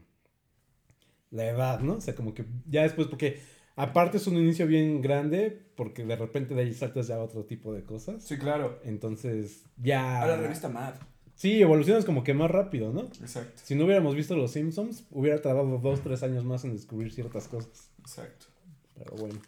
la 1.33 1.47
edad, 1.47 1.81
¿no? 1.81 1.95
O 1.95 2.01
sea, 2.01 2.15
como 2.15 2.35
que 2.35 2.45
ya 2.71 2.83
después, 2.83 3.09
porque 3.09 3.41
aparte 3.75 4.19
es 4.19 4.29
un 4.29 4.37
inicio 4.37 4.65
bien 4.69 5.03
grande, 5.03 5.51
porque 5.75 6.05
de 6.05 6.15
repente 6.15 6.55
de 6.55 6.63
ahí 6.63 6.73
saltas 6.73 7.09
ya 7.09 7.17
a 7.17 7.19
otro 7.19 7.47
tipo 7.47 7.73
de 7.73 7.83
cosas. 7.83 8.23
Sí, 8.23 8.39
claro. 8.39 8.79
Entonces, 8.85 9.65
ya. 9.77 10.23
A 10.23 10.27
la 10.29 10.37
revista 10.37 10.69
Mad. 10.69 10.95
Sí, 11.35 11.61
evolucionas 11.61 12.05
como 12.05 12.23
que 12.23 12.33
más 12.33 12.49
rápido, 12.49 12.93
¿no? 12.93 13.01
Exacto. 13.01 13.61
Si 13.65 13.75
no 13.75 13.87
hubiéramos 13.87 14.15
visto 14.15 14.37
Los 14.37 14.53
Simpsons, 14.53 15.05
hubiera 15.11 15.43
tardado 15.43 15.79
dos, 15.79 16.01
tres 16.01 16.23
años 16.23 16.45
más 16.45 16.65
en 16.65 16.75
descubrir 16.75 17.13
ciertas 17.13 17.49
cosas. 17.49 17.91
Exacto. 17.99 18.47
Pero 18.97 19.17
bueno. 19.17 19.41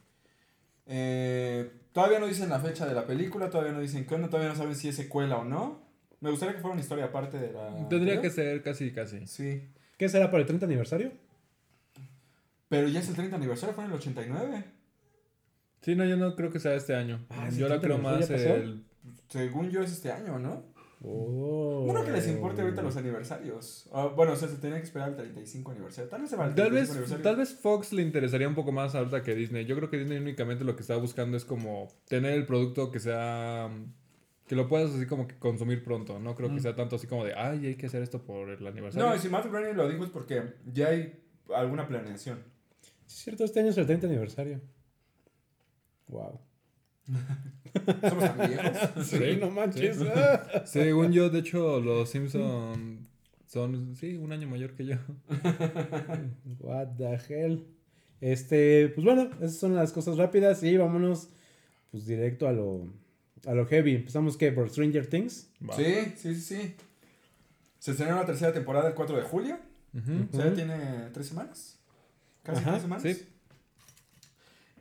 Eh, 0.86 1.70
todavía 1.92 2.18
no 2.18 2.26
dicen 2.26 2.48
la 2.48 2.58
fecha 2.58 2.86
de 2.86 2.94
la 2.94 3.06
película, 3.06 3.50
todavía 3.50 3.72
no 3.72 3.78
dicen 3.78 4.04
qué 4.04 4.16
onda, 4.16 4.28
todavía 4.28 4.50
no 4.50 4.56
saben 4.56 4.74
si 4.74 4.88
es 4.88 4.96
secuela 4.96 5.36
o 5.36 5.44
no. 5.44 5.85
Me 6.20 6.30
gustaría 6.30 6.54
que 6.54 6.60
fuera 6.60 6.72
una 6.72 6.82
historia 6.82 7.04
aparte 7.06 7.38
de 7.38 7.52
la. 7.52 7.68
Tendría 7.88 8.14
anterior. 8.14 8.22
que 8.22 8.30
ser 8.30 8.62
casi, 8.62 8.92
casi. 8.92 9.26
Sí. 9.26 9.62
¿Qué 9.98 10.08
será 10.08 10.30
para 10.30 10.40
el 10.42 10.46
30 10.46 10.66
aniversario? 10.66 11.12
Pero 12.68 12.88
ya 12.88 13.00
es 13.00 13.08
el 13.08 13.14
30 13.14 13.36
aniversario, 13.36 13.74
fue 13.74 13.84
en 13.84 13.90
el 13.90 13.96
89. 13.96 14.64
Sí, 15.82 15.94
no, 15.94 16.04
yo 16.04 16.16
no 16.16 16.34
creo 16.34 16.50
que 16.50 16.58
sea 16.58 16.74
este 16.74 16.94
año. 16.94 17.24
Ah, 17.30 17.48
¿sí, 17.50 17.58
yo 17.60 17.68
la 17.68 17.80
creo 17.80 17.96
lo- 17.96 18.02
más 18.02 18.28
el... 18.30 18.84
Según 19.28 19.70
yo 19.70 19.82
es 19.82 19.92
este 19.92 20.10
año, 20.10 20.38
¿no? 20.38 20.64
Oh. 21.04 21.84
No 21.86 21.92
creo 21.92 22.04
que 22.06 22.10
les 22.12 22.26
importe 22.26 22.62
ahorita 22.62 22.82
los 22.82 22.96
aniversarios. 22.96 23.88
Ah, 23.92 24.06
bueno, 24.06 24.32
o 24.32 24.36
sea, 24.36 24.48
se 24.48 24.56
tenía 24.56 24.78
que 24.78 24.84
esperar 24.84 25.10
al 25.10 25.16
35 25.16 25.70
aniversario. 25.70 26.10
Tal 26.10 26.22
vez 26.22 26.30
se 26.30 26.36
va 26.36 26.44
al 26.46 26.54
Tal 26.54 26.68
35 26.70 26.80
vez, 26.80 26.90
aniversario. 26.90 27.22
tal 27.22 27.36
vez 27.36 27.54
Fox 27.54 27.92
le 27.92 28.02
interesaría 28.02 28.48
un 28.48 28.54
poco 28.56 28.72
más 28.72 28.94
ahorita 28.96 29.22
que 29.22 29.34
Disney. 29.34 29.64
Yo 29.66 29.76
creo 29.76 29.90
que 29.90 29.98
Disney 29.98 30.18
únicamente 30.18 30.64
lo 30.64 30.74
que 30.74 30.82
está 30.82 30.96
buscando 30.96 31.36
es 31.36 31.44
como 31.44 31.88
tener 32.08 32.32
el 32.32 32.46
producto 32.46 32.90
que 32.90 32.98
sea... 32.98 33.70
Que 34.46 34.54
lo 34.54 34.68
puedas 34.68 34.94
así 34.94 35.06
como 35.06 35.26
que 35.26 35.36
consumir 35.38 35.82
pronto. 35.82 36.18
No 36.20 36.34
creo 36.36 36.48
que 36.48 36.56
Mm. 36.56 36.60
sea 36.60 36.76
tanto 36.76 36.96
así 36.96 37.06
como 37.06 37.24
de, 37.24 37.34
ay, 37.34 37.66
hay 37.66 37.74
que 37.74 37.86
hacer 37.86 38.02
esto 38.02 38.22
por 38.22 38.48
el 38.50 38.64
aniversario. 38.66 39.08
No, 39.08 39.14
y 39.16 39.18
si 39.18 39.28
Matt 39.28 39.46
Groening 39.46 39.76
lo 39.76 39.88
dijo 39.88 40.04
es 40.04 40.10
porque 40.10 40.42
ya 40.72 40.88
hay 40.88 41.18
alguna 41.54 41.86
planeación. 41.88 42.38
Sí, 42.80 42.92
es 43.06 43.12
cierto, 43.24 43.44
este 43.44 43.60
año 43.60 43.70
es 43.70 43.78
el 43.78 43.86
30 43.86 44.06
aniversario. 44.06 44.60
Wow. 46.08 46.40
Somos 48.08 48.24
tan 48.36 48.48
viejos. 48.48 48.72
Sí, 49.06 49.36
no 49.40 49.50
manches. 49.50 49.98
Según 50.64 51.12
yo, 51.12 51.28
de 51.30 51.40
hecho, 51.40 51.80
los 51.80 52.08
Simpsons 52.10 53.00
son, 53.46 53.94
sí, 53.96 54.16
un 54.16 54.32
año 54.32 54.48
mayor 54.48 54.74
que 54.74 54.86
yo. 54.86 54.96
What 56.60 56.96
the 56.98 57.18
hell. 57.28 57.66
Este, 58.20 58.88
pues 58.94 59.04
bueno, 59.04 59.30
esas 59.40 59.56
son 59.56 59.74
las 59.74 59.92
cosas 59.92 60.16
rápidas 60.16 60.62
y 60.62 60.76
vámonos 60.76 61.28
pues 61.90 62.06
directo 62.06 62.48
a 62.48 62.52
lo 62.52 62.88
a 63.46 63.54
lo 63.54 63.66
heavy. 63.66 63.94
Empezamos 63.96 64.36
que 64.36 64.52
por 64.52 64.68
Stranger 64.68 65.06
Things. 65.06 65.48
Sí, 65.76 65.84
sí, 66.16 66.34
sí, 66.34 66.40
sí. 66.40 66.74
Se 67.78 67.92
estrenó 67.92 68.16
la 68.16 68.26
tercera 68.26 68.52
temporada 68.52 68.88
el 68.88 68.94
4 68.94 69.16
de 69.16 69.22
julio. 69.22 69.58
Ujú. 69.94 70.26
O 70.32 70.36
sea, 70.36 70.52
tiene 70.52 71.08
tres 71.12 71.28
semanas. 71.28 71.78
Casi 72.42 72.60
Ajá, 72.60 72.70
tres 72.72 72.82
semanas. 72.82 73.02
sí. 73.02 73.26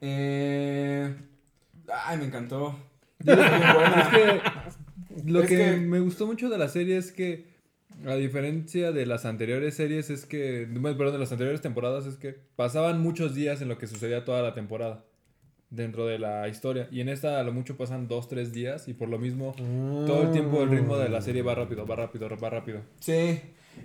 Eh, 0.01 1.15
ay, 1.87 2.17
me 2.17 2.25
encantó. 2.25 2.77
Es 3.25 4.07
que 4.09 4.41
lo 5.31 5.41
Es 5.41 5.49
que, 5.49 5.55
que- 5.57 5.77
me 5.77 5.99
gustó 5.99 6.27
mucho 6.27 6.49
de 6.49 6.57
la 6.57 6.67
serie 6.67 6.97
es 6.97 7.11
que, 7.11 7.45
a 8.05 8.15
diferencia 8.15 8.91
de 8.91 9.05
las 9.05 9.25
anteriores 9.25 9.75
series, 9.75 10.09
es 10.09 10.25
que, 10.25 10.67
bueno, 10.69 10.97
perdón, 10.97 11.13
de 11.13 11.19
las 11.19 11.31
anteriores 11.31 11.61
temporadas, 11.61 12.05
es 12.05 12.15
que 12.17 12.33
pasaban 12.55 12.99
muchos 13.01 13.33
días 13.33 13.61
en 13.61 13.69
lo 13.69 13.77
que 13.77 13.87
sucedía 13.87 14.25
toda 14.25 14.41
la 14.41 14.53
temporada 14.53 15.05
dentro 15.75 16.05
de 16.05 16.19
la 16.19 16.47
historia. 16.47 16.87
Y 16.91 17.01
en 17.01 17.09
esta 17.09 17.39
a 17.39 17.43
lo 17.43 17.51
mucho 17.53 17.77
pasan 17.77 18.07
dos, 18.07 18.27
tres 18.27 18.51
días 18.53 18.87
y 18.87 18.93
por 18.93 19.09
lo 19.09 19.19
mismo 19.19 19.53
todo 20.05 20.23
el 20.23 20.31
tiempo 20.31 20.63
el 20.63 20.69
ritmo 20.69 20.97
de 20.97 21.09
la 21.09 21.21
serie 21.21 21.41
va 21.41 21.55
rápido, 21.55 21.85
va 21.85 21.95
rápido, 21.95 22.29
va 22.37 22.49
rápido. 22.49 22.81
Sí. 22.99 23.39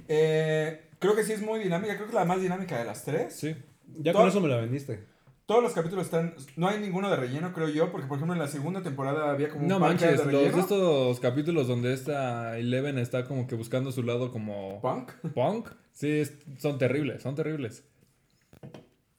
Eh, 0.09 0.81
creo 0.99 1.15
que 1.17 1.25
sí 1.25 1.33
es 1.33 1.43
muy 1.43 1.59
dinámica. 1.61 1.97
Creo 1.97 2.09
que 2.09 2.15
la 2.15 2.25
más 2.25 2.41
dinámica 2.41 2.79
de 2.79 2.85
las 2.85 3.05
tres. 3.05 3.35
Sí. 3.35 3.55
Ya 3.99 4.13
Todo- 4.13 4.23
con 4.23 4.29
eso 4.31 4.41
me 4.41 4.49
la 4.49 4.57
vendiste. 4.57 5.01
Todos 5.47 5.65
los 5.65 5.73
capítulos 5.73 6.05
están. 6.05 6.35
No 6.55 6.69
hay 6.69 6.79
ninguno 6.79 7.11
de 7.11 7.17
relleno, 7.17 7.53
creo 7.53 7.69
yo. 7.69 7.91
Porque, 7.91 8.07
por 8.07 8.19
ejemplo, 8.19 8.35
en 8.35 8.39
la 8.41 8.47
segunda 8.47 8.83
temporada 8.85 9.33
había 9.33 9.49
como 9.49 9.67
No 9.67 9.81
manches, 9.81 10.25
de 10.25 10.31
los, 10.33 10.55
estos 10.57 11.19
capítulos 11.19 11.67
donde 11.67 11.93
esta 11.93 12.57
Eleven 12.57 12.99
está 12.99 13.25
como 13.25 13.49
que 13.49 13.57
buscando 13.57 13.91
su 13.91 14.05
lado 14.05 14.31
como 14.31 14.81
Punk. 14.81 15.11
punk, 15.35 15.71
sí, 15.93 16.09
es- 16.21 16.35
son 16.59 16.79
terribles, 16.79 17.21
son 17.23 17.35
terribles. 17.35 17.83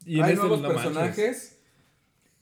Y 0.05 0.19
en 0.19 0.23
hay 0.23 0.33
este, 0.33 0.47
nuevos 0.47 0.61
no 0.61 0.73
manches. 0.91 1.60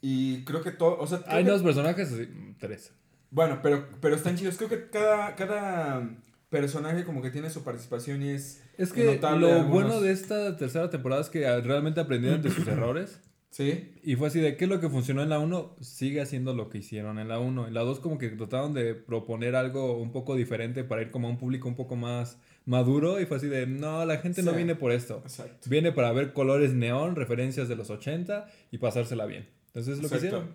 Y 0.01 0.43
creo 0.45 0.61
que 0.61 0.71
todo. 0.71 0.97
O 0.99 1.07
sea, 1.07 1.21
Hay 1.27 1.39
que- 1.39 1.43
nuevos 1.45 1.63
personajes, 1.63 2.09
sí, 2.09 2.27
tres. 2.59 2.93
Bueno, 3.31 3.59
pero, 3.61 3.87
pero 4.01 4.15
están 4.15 4.35
chidos. 4.37 4.57
Creo 4.57 4.69
que 4.69 4.89
cada, 4.89 5.35
cada 5.35 6.09
personaje 6.49 7.03
como 7.03 7.21
que 7.21 7.29
tiene 7.29 7.49
su 7.51 7.63
participación 7.63 8.23
y 8.23 8.29
es... 8.29 8.63
Es 8.77 8.91
que 8.91 9.03
notable 9.05 9.41
lo 9.47 9.53
algunos. 9.53 9.71
bueno 9.71 10.01
de 10.01 10.11
esta 10.11 10.57
tercera 10.57 10.89
temporada 10.89 11.21
es 11.21 11.29
que 11.29 11.41
realmente 11.61 11.99
aprendieron 11.99 12.41
de 12.41 12.49
sus 12.49 12.67
errores. 12.67 13.21
Sí. 13.51 13.91
Y 14.03 14.15
fue 14.15 14.27
así 14.29 14.39
de 14.39 14.55
qué 14.57 14.65
es 14.65 14.69
lo 14.69 14.79
que 14.79 14.89
funcionó 14.89 15.21
en 15.21 15.29
la 15.29 15.39
1, 15.39 15.75
sigue 15.81 16.21
haciendo 16.21 16.53
lo 16.53 16.69
que 16.69 16.77
hicieron 16.79 17.19
en 17.19 17.27
la 17.27 17.39
1. 17.39 17.67
En 17.67 17.73
la 17.73 17.81
2 17.81 17.99
como 17.99 18.17
que 18.17 18.29
trataron 18.29 18.73
de 18.73 18.95
proponer 18.95 19.55
algo 19.55 19.97
un 19.99 20.11
poco 20.11 20.35
diferente 20.35 20.83
para 20.83 21.01
ir 21.01 21.11
como 21.11 21.27
a 21.27 21.31
un 21.31 21.37
público 21.37 21.67
un 21.67 21.75
poco 21.75 21.95
más 21.95 22.39
maduro. 22.65 23.19
Y 23.19 23.25
fue 23.25 23.37
así 23.37 23.47
de, 23.47 23.67
no, 23.67 24.05
la 24.05 24.17
gente 24.17 24.41
no 24.43 24.53
viene 24.53 24.75
por 24.75 24.91
esto. 24.91 25.21
Exacto. 25.23 25.69
Viene 25.69 25.91
para 25.91 26.11
ver 26.13 26.33
colores 26.33 26.73
neón, 26.73 27.15
referencias 27.15 27.67
de 27.67 27.75
los 27.75 27.89
80 27.91 28.47
y 28.71 28.77
pasársela 28.79 29.25
bien. 29.25 29.47
Entonces 29.73 29.97
es 29.97 30.03
lo 30.03 30.09
que 30.09 30.15
hicieron. 30.17 30.53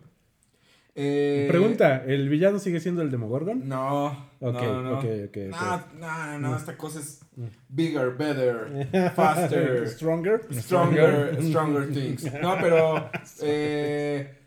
Eh, 0.97 1.47
Pregunta, 1.49 2.04
¿el 2.06 2.28
villano 2.28 2.61
sigue 2.61 2.78
siendo 2.78 3.02
el 3.02 3.11
Demogorgon? 3.11 3.68
No. 3.68 4.06
Ok, 4.38 4.62
no, 4.62 4.83
no. 4.83 4.99
ok, 4.99 5.04
ok, 5.04 5.28
ok. 5.28 5.37
No, 5.50 5.85
no, 5.99 6.38
no, 6.38 6.52
Mm. 6.52 6.56
esta 6.56 6.76
cosa 6.76 7.00
es 7.00 7.21
bigger, 7.68 8.11
better, 8.16 8.88
faster, 9.16 9.88
Stronger. 9.88 10.40
stronger, 10.52 11.37
stronger 11.42 11.88
things. 11.92 12.33
No, 12.40 12.56
pero 12.61 13.11
eh, 13.42 14.38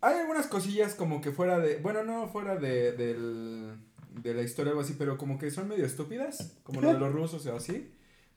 hay 0.00 0.18
algunas 0.18 0.48
cosillas 0.48 0.94
como 0.96 1.20
que 1.20 1.30
fuera 1.30 1.60
de, 1.60 1.76
bueno, 1.76 2.02
no 2.02 2.26
fuera 2.28 2.56
de, 2.56 2.90
del, 2.92 3.76
de 4.22 4.34
la 4.34 4.42
historia 4.42 4.70
o 4.70 4.72
algo 4.72 4.82
así, 4.82 4.96
pero 4.98 5.16
como 5.16 5.38
que 5.38 5.52
son 5.52 5.68
medio 5.68 5.86
estúpidas, 5.86 6.56
como 6.64 6.80
lo 6.80 6.92
de 6.94 6.98
los 6.98 7.12
rusos 7.12 7.46
o 7.46 7.54
así. 7.56 7.92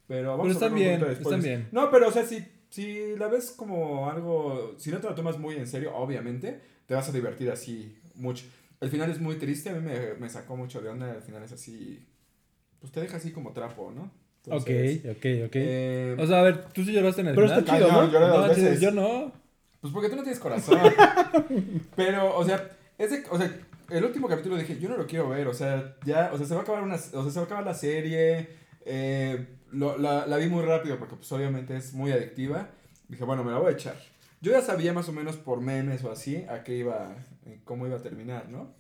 Pero 0.06 0.38
vamos 0.38 0.44
Pero 0.48 0.54
están 0.54 0.70
a 0.70 0.74
un 0.74 0.80
bien, 0.80 1.04
están 1.20 1.42
bien. 1.42 1.68
No, 1.72 1.90
pero 1.90 2.10
o 2.10 2.12
sea, 2.12 2.26
si, 2.26 2.46
si 2.74 3.16
la 3.18 3.28
ves 3.28 3.52
como 3.52 4.10
algo, 4.10 4.74
si 4.80 4.90
no 4.90 4.98
te 5.00 5.08
lo 5.08 5.14
tomas 5.14 5.38
muy 5.38 5.56
en 5.58 5.68
serio, 5.68 5.96
obviamente, 5.96 6.60
te 6.88 6.96
vas 6.96 7.08
a 7.08 7.12
divertir 7.12 7.52
así 7.52 7.96
mucho. 8.16 8.46
El 8.82 8.90
final 8.90 9.12
es 9.12 9.20
muy 9.20 9.36
triste, 9.36 9.70
a 9.70 9.74
mí 9.74 9.82
me, 9.82 10.16
me 10.20 10.28
sacó 10.28 10.56
mucho 10.58 10.82
de 10.82 10.90
onda, 10.90 11.14
el 11.16 11.22
final 11.22 11.44
es 11.44 11.52
así, 11.52 12.04
pues 12.80 12.92
te 12.92 13.00
deja 13.02 13.18
así 13.18 13.32
como 13.32 13.54
trapo, 13.54 13.92
¿no? 13.96 14.06
Ok, 14.50 14.68
Entonces, 14.68 15.06
ok, 15.06 15.26
ok. 15.46 15.56
eh, 15.56 16.16
O 16.20 16.26
sea, 16.26 16.40
a 16.40 16.44
ver, 16.44 16.66
tú 16.74 16.84
sí 16.84 16.92
lloraste 16.94 17.22
en 17.22 17.28
el 17.28 17.36
Pero 17.36 17.48
final. 17.48 17.60
está 17.64 17.76
chido, 17.78 17.88
Cañón, 17.88 18.06
¿no? 18.08 18.12
lloré 18.12 18.28
dos 18.28 18.42
No, 18.42 18.48
veces. 18.48 18.82
yo 18.82 18.92
no. 18.92 19.32
Pues 19.82 19.94
porque 19.94 20.10
tú 20.10 20.16
no 20.16 20.24
tienes 20.24 20.40
corazón. 20.40 20.80
Pero, 21.96 22.36
o 22.36 22.44
sea, 22.44 22.72
ese, 22.98 23.24
o 23.30 23.38
sea, 23.38 23.56
el 23.90 24.04
último 24.04 24.28
capítulo 24.28 24.58
dije, 24.58 24.80
yo 24.80 24.90
no 24.90 24.98
lo 24.98 25.06
quiero 25.06 25.30
ver, 25.30 25.48
o 25.48 25.54
sea, 25.54 25.96
ya, 26.06 26.32
o 26.34 26.38
sea, 26.38 26.48
se 26.48 26.54
va 26.56 26.62
a 26.62 26.64
acabar 26.64 26.82
una, 26.84 26.96
o 26.96 26.98
sea, 26.98 27.30
se 27.30 27.36
va 27.40 27.42
a 27.42 27.46
acabar 27.46 27.64
la 27.66 27.74
serie, 27.76 28.50
eh, 28.86 29.46
lo- 29.74 29.98
la, 29.98 30.26
la 30.28 30.38
vi 30.38 30.48
muy 30.48 30.64
rápido 30.64 30.98
porque 31.00 31.16
pues 31.16 31.32
obviamente 31.32 31.76
es 31.76 31.94
muy 31.94 32.12
adictiva. 32.12 32.70
Dije, 33.08 33.24
bueno, 33.24 33.44
me 33.44 33.52
la 33.52 33.58
voy 33.60 33.72
a 33.74 33.76
echar. 33.76 33.96
Yo 34.42 34.52
ya 34.52 34.62
sabía 34.62 34.94
más 34.94 35.08
o 35.10 35.14
menos 35.14 35.38
por 35.38 35.62
memes 35.62 36.04
o 36.04 36.12
así 36.12 36.38
a 36.50 36.64
qué 36.64 36.76
iba, 36.78 37.16
eh, 37.46 37.60
cómo 37.64 37.88
iba 37.88 37.98
a 37.98 38.02
terminar, 38.02 38.50
¿no? 38.50 38.74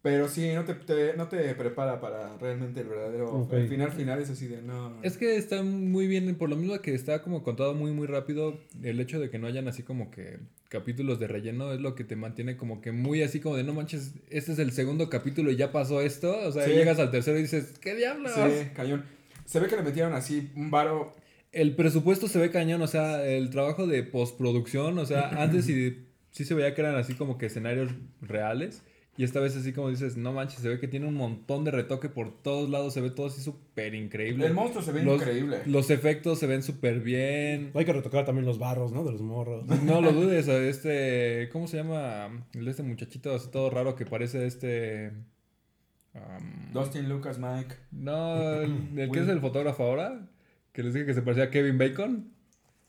Pero 0.00 0.28
sí, 0.28 0.52
no 0.54 0.64
te, 0.64 0.74
te- 0.74 1.16
no 1.16 1.26
te 1.28 1.54
prepara 1.56 2.00
para 2.00 2.36
realmente 2.38 2.80
el 2.80 2.86
verdadero, 2.88 3.30
Ok. 3.32 3.52
el 3.54 3.68
final 3.68 3.90
final 3.92 4.20
es 4.20 4.30
así 4.30 4.46
de, 4.46 4.62
no. 4.62 4.96
Es 5.02 5.16
que 5.16 5.36
está 5.36 5.62
muy 5.62 6.06
bien, 6.06 6.32
por 6.36 6.48
lo 6.48 6.54
mismo 6.56 6.80
que 6.80 6.94
está 6.94 7.20
como 7.20 7.42
contado 7.42 7.74
muy 7.74 7.90
muy 7.90 8.06
rápido, 8.06 8.58
el 8.82 9.00
hecho 9.00 9.18
de 9.18 9.28
que 9.28 9.38
no 9.40 9.48
hayan 9.48 9.66
así 9.66 9.82
como 9.82 10.10
que 10.12 10.38
capítulos 10.68 11.18
de 11.18 11.26
relleno 11.26 11.72
es 11.72 11.80
lo 11.80 11.94
que 11.96 12.04
te 12.04 12.14
mantiene 12.14 12.56
como 12.56 12.80
que 12.80 12.92
muy 12.92 13.22
así 13.22 13.40
como 13.40 13.56
de 13.56 13.64
no 13.64 13.74
manches, 13.74 14.12
este 14.30 14.52
es 14.52 14.58
el 14.60 14.70
segundo 14.70 15.10
capítulo 15.10 15.50
y 15.50 15.56
ya 15.56 15.72
pasó 15.72 16.00
esto, 16.00 16.36
o 16.46 16.52
sea, 16.52 16.64
Sí. 16.64 16.70
llegas 16.72 17.00
al 17.00 17.10
tercero 17.10 17.36
y 17.38 17.42
dices, 17.42 17.78
¿qué 17.80 17.94
diablos? 17.96 18.32
Sí, 18.34 18.68
cañón. 18.74 19.04
Se 19.48 19.60
ve 19.60 19.66
que 19.66 19.76
le 19.76 19.82
metieron 19.82 20.12
así 20.12 20.50
un 20.56 20.70
varo 20.70 21.14
El 21.52 21.74
presupuesto 21.74 22.28
se 22.28 22.38
ve 22.38 22.50
cañón, 22.50 22.82
o 22.82 22.86
sea, 22.86 23.24
el 23.26 23.48
trabajo 23.48 23.86
de 23.86 24.02
postproducción, 24.02 24.98
o 24.98 25.06
sea, 25.06 25.28
antes 25.42 25.64
sí, 25.64 26.06
sí 26.30 26.44
se 26.44 26.52
veía 26.54 26.74
que 26.74 26.82
eran 26.82 26.96
así 26.96 27.14
como 27.14 27.38
que 27.38 27.46
escenarios 27.46 27.90
reales. 28.20 28.82
Y 29.16 29.24
esta 29.24 29.40
vez 29.40 29.56
así 29.56 29.72
como 29.72 29.88
dices, 29.88 30.18
no 30.18 30.34
manches, 30.34 30.60
se 30.60 30.68
ve 30.68 30.78
que 30.78 30.86
tiene 30.86 31.06
un 31.06 31.14
montón 31.14 31.64
de 31.64 31.70
retoque 31.70 32.10
por 32.10 32.40
todos 32.42 32.68
lados, 32.68 32.92
se 32.92 33.00
ve 33.00 33.10
todo 33.10 33.26
así 33.26 33.40
súper 33.40 33.94
increíble. 33.94 34.46
El 34.46 34.52
monstruo 34.54 34.82
se 34.84 34.92
ve 34.92 35.02
Los- 35.02 35.20
increíble. 35.22 35.60
Los 35.64 35.90
efectos 35.90 36.38
se 36.38 36.46
ven 36.46 36.62
súper 36.62 37.00
bien. 37.00 37.70
Hay 37.74 37.86
que 37.86 37.92
retocar 37.94 38.26
también 38.26 38.44
los 38.46 38.58
barros, 38.58 38.92
¿no? 38.92 39.02
De 39.02 39.12
los 39.12 39.22
morros. 39.22 39.64
No 39.82 40.02
lo 40.02 40.12
dudes, 40.12 40.46
este, 40.46 41.48
¿cómo 41.50 41.66
se 41.66 41.78
llama? 41.78 42.46
El 42.54 42.66
de 42.66 42.70
este 42.70 42.82
muchachito 42.82 43.34
así 43.34 43.50
todo 43.50 43.70
raro 43.70 43.96
que 43.96 44.04
parece 44.04 44.46
este... 44.46 45.12
Dustin, 46.72 47.08
Lucas, 47.08 47.38
Mike. 47.38 47.74
no, 47.92 48.60
el, 48.60 48.88
el 48.98 49.10
que 49.10 49.20
es 49.20 49.28
el 49.28 49.40
fotógrafo 49.40 49.84
ahora, 49.84 50.28
que 50.72 50.82
les 50.82 50.94
dije 50.94 51.06
que 51.06 51.14
se 51.14 51.22
parecía 51.22 51.44
a 51.44 51.50
Kevin 51.50 51.78
Bacon. 51.78 52.32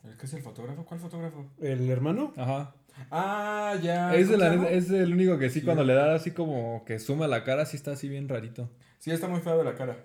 ¿El 0.04 0.16
que 0.16 0.26
es 0.26 0.34
el 0.34 0.42
fotógrafo? 0.42 0.84
¿Cuál 0.84 1.00
fotógrafo? 1.00 1.46
¿El 1.60 1.88
hermano? 1.90 2.32
Ajá. 2.36 2.74
Ah, 3.10 3.74
ya. 3.82 4.14
Es 4.14 4.28
¿cómo 4.30 4.42
el, 4.44 4.64
es 4.66 4.90
el 4.90 5.12
único 5.12 5.38
que 5.38 5.48
sí, 5.50 5.60
Sí. 5.60 5.64
cuando 5.64 5.84
le 5.84 5.94
da 5.94 6.14
así 6.14 6.30
como 6.32 6.84
que 6.86 6.98
suma 6.98 7.28
la 7.28 7.44
cara, 7.44 7.64
sí 7.66 7.76
está 7.76 7.92
así 7.92 8.08
bien 8.08 8.28
rarito. 8.28 8.70
Sí, 8.98 9.10
está 9.10 9.28
muy 9.28 9.40
feo 9.40 9.56
de 9.58 9.64
la 9.64 9.74
cara. 9.74 9.96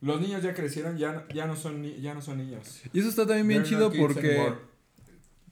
Los 0.00 0.20
niños 0.20 0.42
ya 0.42 0.52
crecieron, 0.54 0.98
ya, 0.98 1.26
ya, 1.34 1.46
no, 1.46 1.56
son, 1.56 1.82
ni- 1.82 2.00
ya 2.00 2.14
no 2.14 2.20
son 2.22 2.38
niños. 2.38 2.82
Y 2.92 3.00
eso 3.00 3.08
está 3.08 3.26
también 3.26 3.48
bien 3.48 3.62
They're 3.62 3.76
chido 3.76 3.92
porque 3.92 4.36
anymore. 4.38 4.56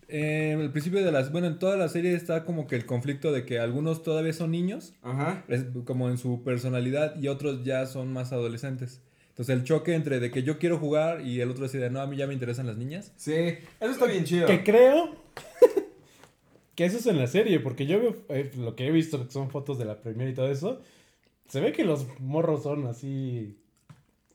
Eh, 0.09 0.51
en 0.53 0.61
el 0.61 0.71
principio 0.71 1.05
de 1.05 1.13
las... 1.13 1.33
Bueno, 1.33 1.47
en 1.47 1.59
toda 1.59 1.77
la 1.77 1.89
serie 1.89 2.15
está 2.15 2.45
como 2.45 2.67
que 2.67 2.77
el 2.77 2.87
conflicto 2.87 3.33
de 3.33 3.45
que 3.45 3.59
algunos 3.59 4.03
todavía 4.03 4.33
son 4.33 4.51
niños, 4.51 4.95
Ajá. 5.03 5.45
es 5.49 5.65
como 5.85 6.09
en 6.11 6.19
su 6.19 6.43
personalidad, 6.43 7.21
y 7.21 7.29
otros 7.29 7.65
ya 7.65 7.87
son 7.87 8.13
más 8.13 8.33
adolescentes. 8.33 9.01
Entonces 9.31 9.57
el 9.57 9.65
choque 9.65 9.95
entre 9.95 10.21
de 10.21 10.31
que 10.31 10.45
yo 10.45 10.59
quiero 10.59 10.79
jugar 10.79 11.23
y 11.23 11.41
el 11.41 11.51
otro 11.51 11.65
decide, 11.65 11.91
no, 11.91 12.01
a 12.01 12.07
mí 12.07 12.17
ya 12.17 12.29
me 12.29 12.35
interesan 12.35 12.67
las 12.67 12.77
niñas. 12.77 13.13
Sí, 13.17 13.33
eso 13.33 13.91
está 13.91 14.07
bien 14.07 14.25
chido. 14.25 14.47
Que 14.47 14.63
creo 14.63 15.17
que 16.77 16.85
eso 16.85 16.99
es 16.99 17.07
en 17.07 17.19
la 17.19 17.27
serie, 17.27 17.59
porque 17.59 17.87
yo 17.87 17.99
veo 18.01 18.17
eh, 18.29 18.53
lo 18.57 18.77
que 18.77 18.87
he 18.87 18.93
visto, 18.93 19.25
que 19.27 19.33
son 19.33 19.51
fotos 19.51 19.79
de 19.79 19.87
la 19.87 20.01
primera 20.01 20.31
y 20.31 20.35
todo 20.35 20.49
eso. 20.51 20.81
Se 21.49 21.61
ve 21.61 21.73
que 21.73 21.85
los 21.85 22.07
morros 22.21 22.63
son 22.63 22.87
así. 22.87 23.59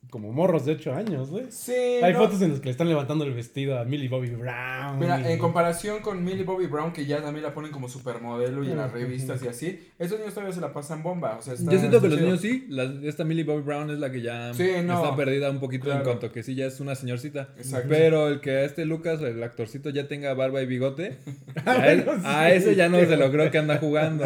Como 0.10 0.32
morros 0.32 0.66
de 0.66 0.72
8 0.72 0.94
años, 0.96 1.30
güey. 1.30 1.46
Sí, 1.52 1.72
Hay 1.72 2.14
no. 2.14 2.20
fotos 2.20 2.42
en 2.42 2.50
las 2.50 2.60
que 2.60 2.66
le 2.66 2.72
están 2.72 2.90
levantando 2.90 3.26
el 3.26 3.34
vestido 3.36 3.78
a 3.78 3.86
Millie 3.86 4.10
Bobby 4.10 4.30
Brown. 4.30 4.98
Mira, 4.98 5.22
y- 5.22 5.34
en 5.34 5.38
comparación 5.38 6.00
con 6.02 6.24
Millie 6.24 6.44
Bobby 6.44 6.66
Brown, 6.66 6.92
que 6.94 7.06
ya 7.06 7.22
también 7.22 7.44
la 7.44 7.54
ponen 7.54 7.72
como 7.72 7.88
supermodelo 7.88 8.64
y 8.64 8.72
en 8.72 8.78
las 8.78 8.92
revistas 8.92 9.44
y 9.44 9.48
así, 9.48 9.88
esos 10.00 10.18
niños 10.18 10.34
todavía 10.34 10.56
se 10.56 10.62
la 10.62 10.74
pasan 10.74 11.04
bomba. 11.04 11.36
O 11.38 11.44
sea, 11.44 11.54
está, 11.54 11.72
Yo 11.72 11.78
siento 11.78 12.02
que 12.02 12.08
los 12.10 12.20
niños 12.22 12.42
sí, 12.42 12.66
la- 12.70 12.92
esta 13.04 13.24
Millie 13.24 13.44
Bobby 13.44 13.62
Brown 13.62 13.92
es 13.92 14.00
la 14.00 14.12
que 14.12 14.22
ya 14.24 14.52
Sí, 14.56 14.68
no. 14.84 14.96
está 15.04 15.16
perdida 15.16 15.52
un 15.52 15.60
poquito 15.60 15.92
en 15.94 16.02
cuanto 16.02 16.32
que 16.32 16.42
sí 16.42 16.56
ya 16.56 16.66
es 16.66 16.80
una 16.80 16.96
señorcita. 16.96 17.50
Exacto. 17.58 17.90
Pero 17.90 18.30
el 18.30 18.42
que 18.42 18.50
a 18.50 18.64
este 18.64 18.86
Lucas, 18.86 19.22
el 19.22 19.44
actorcito, 19.44 19.92
ya 19.92 20.08
tenga 20.08 20.34
barba 20.34 20.60
y 20.64 20.66
bigote, 20.66 21.18
a, 21.68 21.88
él- 21.88 22.02
bueno, 22.02 22.24
a 22.28 22.48
sí, 22.50 22.56
ese 22.56 22.76
ya 22.76 22.90
no 22.90 22.98
se 23.00 23.16
lo 23.16 23.32
creo 23.32 23.52
que 23.52 23.60
anda 23.60 23.78
jugando. 23.78 24.26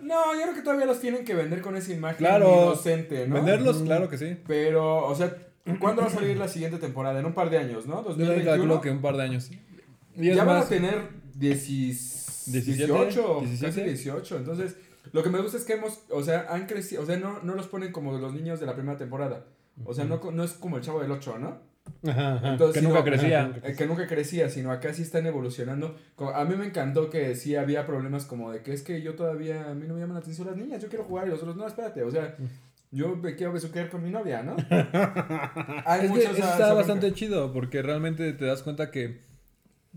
No, 0.00 0.34
yo 0.34 0.42
creo 0.42 0.54
que 0.56 0.62
todavía 0.62 0.86
los 0.86 0.98
tienen 1.00 1.24
que 1.24 1.34
vender 1.36 1.60
con 1.60 1.76
esa 1.76 1.92
imagen 1.92 2.18
Claro. 2.18 2.64
inocente, 2.72 3.28
¿no? 3.28 3.36
Venderlos, 3.36 3.76
Ujú. 3.76 3.84
claro 3.86 4.08
que 4.08 4.18
sí. 4.18 4.36
Pero, 4.48 5.11
o 5.12 5.14
sea, 5.14 5.36
¿cuándo 5.78 6.02
va 6.02 6.08
a 6.08 6.10
salir 6.10 6.36
la 6.36 6.48
siguiente 6.48 6.78
temporada? 6.78 7.20
En 7.20 7.26
un 7.26 7.34
par 7.34 7.50
de 7.50 7.58
años, 7.58 7.86
¿no? 7.86 8.02
Yo 8.02 8.08
2021. 8.10 8.50
calculo 8.50 8.80
que 8.80 8.90
un 8.90 9.00
par 9.00 9.16
de 9.16 9.22
años. 9.22 9.50
Y 10.16 10.34
ya 10.34 10.44
van 10.44 10.58
a 10.58 10.64
tener 10.64 11.08
10 11.34 11.68
17, 12.46 12.86
18, 12.86 13.40
17. 13.40 13.66
casi 13.66 13.82
18. 13.82 14.36
Entonces, 14.38 14.76
lo 15.12 15.22
que 15.22 15.30
me 15.30 15.40
gusta 15.40 15.58
es 15.58 15.64
que 15.64 15.74
hemos, 15.74 16.00
o 16.10 16.22
sea, 16.22 16.46
han 16.48 16.66
crecido, 16.66 17.02
o 17.02 17.06
sea, 17.06 17.16
no, 17.16 17.40
no 17.42 17.54
los 17.54 17.66
ponen 17.68 17.92
como 17.92 18.16
los 18.18 18.34
niños 18.34 18.60
de 18.60 18.66
la 18.66 18.74
primera 18.74 18.98
temporada. 18.98 19.46
O 19.84 19.94
sea, 19.94 20.04
no, 20.04 20.20
no 20.32 20.44
es 20.44 20.52
como 20.52 20.76
el 20.76 20.82
chavo 20.82 21.00
del 21.00 21.10
8, 21.10 21.38
¿no? 21.38 21.72
Ajá, 22.08 22.34
ajá. 22.34 22.52
Entonces, 22.52 22.80
que 22.80 22.88
nunca 22.88 23.02
crecía. 23.02 23.60
Eh, 23.64 23.74
que 23.76 23.86
nunca 23.86 24.06
crecía, 24.06 24.48
sino 24.48 24.70
acá 24.70 24.92
sí 24.94 25.02
están 25.02 25.26
evolucionando. 25.26 25.96
A 26.34 26.44
mí 26.44 26.54
me 26.56 26.66
encantó 26.66 27.10
que 27.10 27.34
sí 27.34 27.56
había 27.56 27.86
problemas 27.86 28.24
como 28.24 28.52
de 28.52 28.62
que 28.62 28.72
es 28.72 28.82
que 28.82 29.02
yo 29.02 29.14
todavía, 29.14 29.70
a 29.70 29.74
mí 29.74 29.86
no 29.86 29.94
me 29.94 30.00
llaman 30.00 30.14
la 30.14 30.20
atención 30.20 30.46
las 30.46 30.56
niñas, 30.56 30.82
yo 30.82 30.88
quiero 30.88 31.04
jugar 31.04 31.26
y 31.26 31.30
los 31.30 31.40
otros, 31.40 31.56
no, 31.56 31.66
espérate, 31.66 32.02
o 32.02 32.10
sea, 32.10 32.36
yo 32.92 33.16
me 33.16 33.34
quiero 33.34 33.52
besuquear 33.52 33.90
con 33.90 34.02
mi 34.04 34.10
novia, 34.10 34.42
¿no? 34.44 34.54
Hay 35.86 36.06
Es 36.06 36.12
que 36.12 36.18
eso 36.20 36.30
está 36.32 36.72
bastante 36.74 37.12
chido 37.12 37.52
porque 37.52 37.82
realmente 37.82 38.32
te 38.32 38.44
das 38.44 38.62
cuenta 38.62 38.90
que 38.90 39.22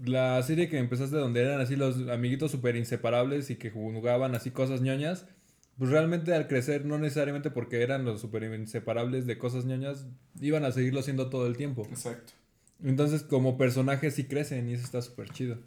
la 0.04 0.42
serie 0.44 0.68
que 0.70 0.78
empezaste 0.80 1.16
donde 1.16 1.42
eran 1.44 1.62
así 1.62 1.76
los 1.76 2.08
amiguitos 2.10 2.52
súper 2.52 2.76
inseparables 2.76 3.50
y 3.50 3.56
que 3.58 3.70
jugaban 3.70 4.34
así 4.36 4.52
cosas 4.52 4.82
ñoñas, 4.82 5.26
pues 5.78 5.90
realmente 5.92 6.34
al 6.34 6.48
crecer 6.48 6.86
no 6.86 6.98
necesariamente 6.98 7.52
porque 7.52 7.82
eran 7.82 8.04
los 8.06 8.20
súper 8.22 8.44
inseparables 8.44 9.26
de 9.28 9.38
cosas 9.38 9.66
ñoñas, 9.66 10.08
iban 10.42 10.64
a 10.66 10.72
seguirlo 10.72 11.02
siendo 11.02 11.30
todo 11.30 11.48
el 11.48 11.56
tiempo. 11.58 11.86
Exacto. 11.90 12.34
Entonces 12.84 13.24
como 13.24 13.58
personajes 13.58 14.16
sí 14.16 14.26
crecen 14.26 14.70
y 14.70 14.74
eso 14.74 14.84
está 14.84 15.02
súper 15.02 15.30
chido. 15.30 15.58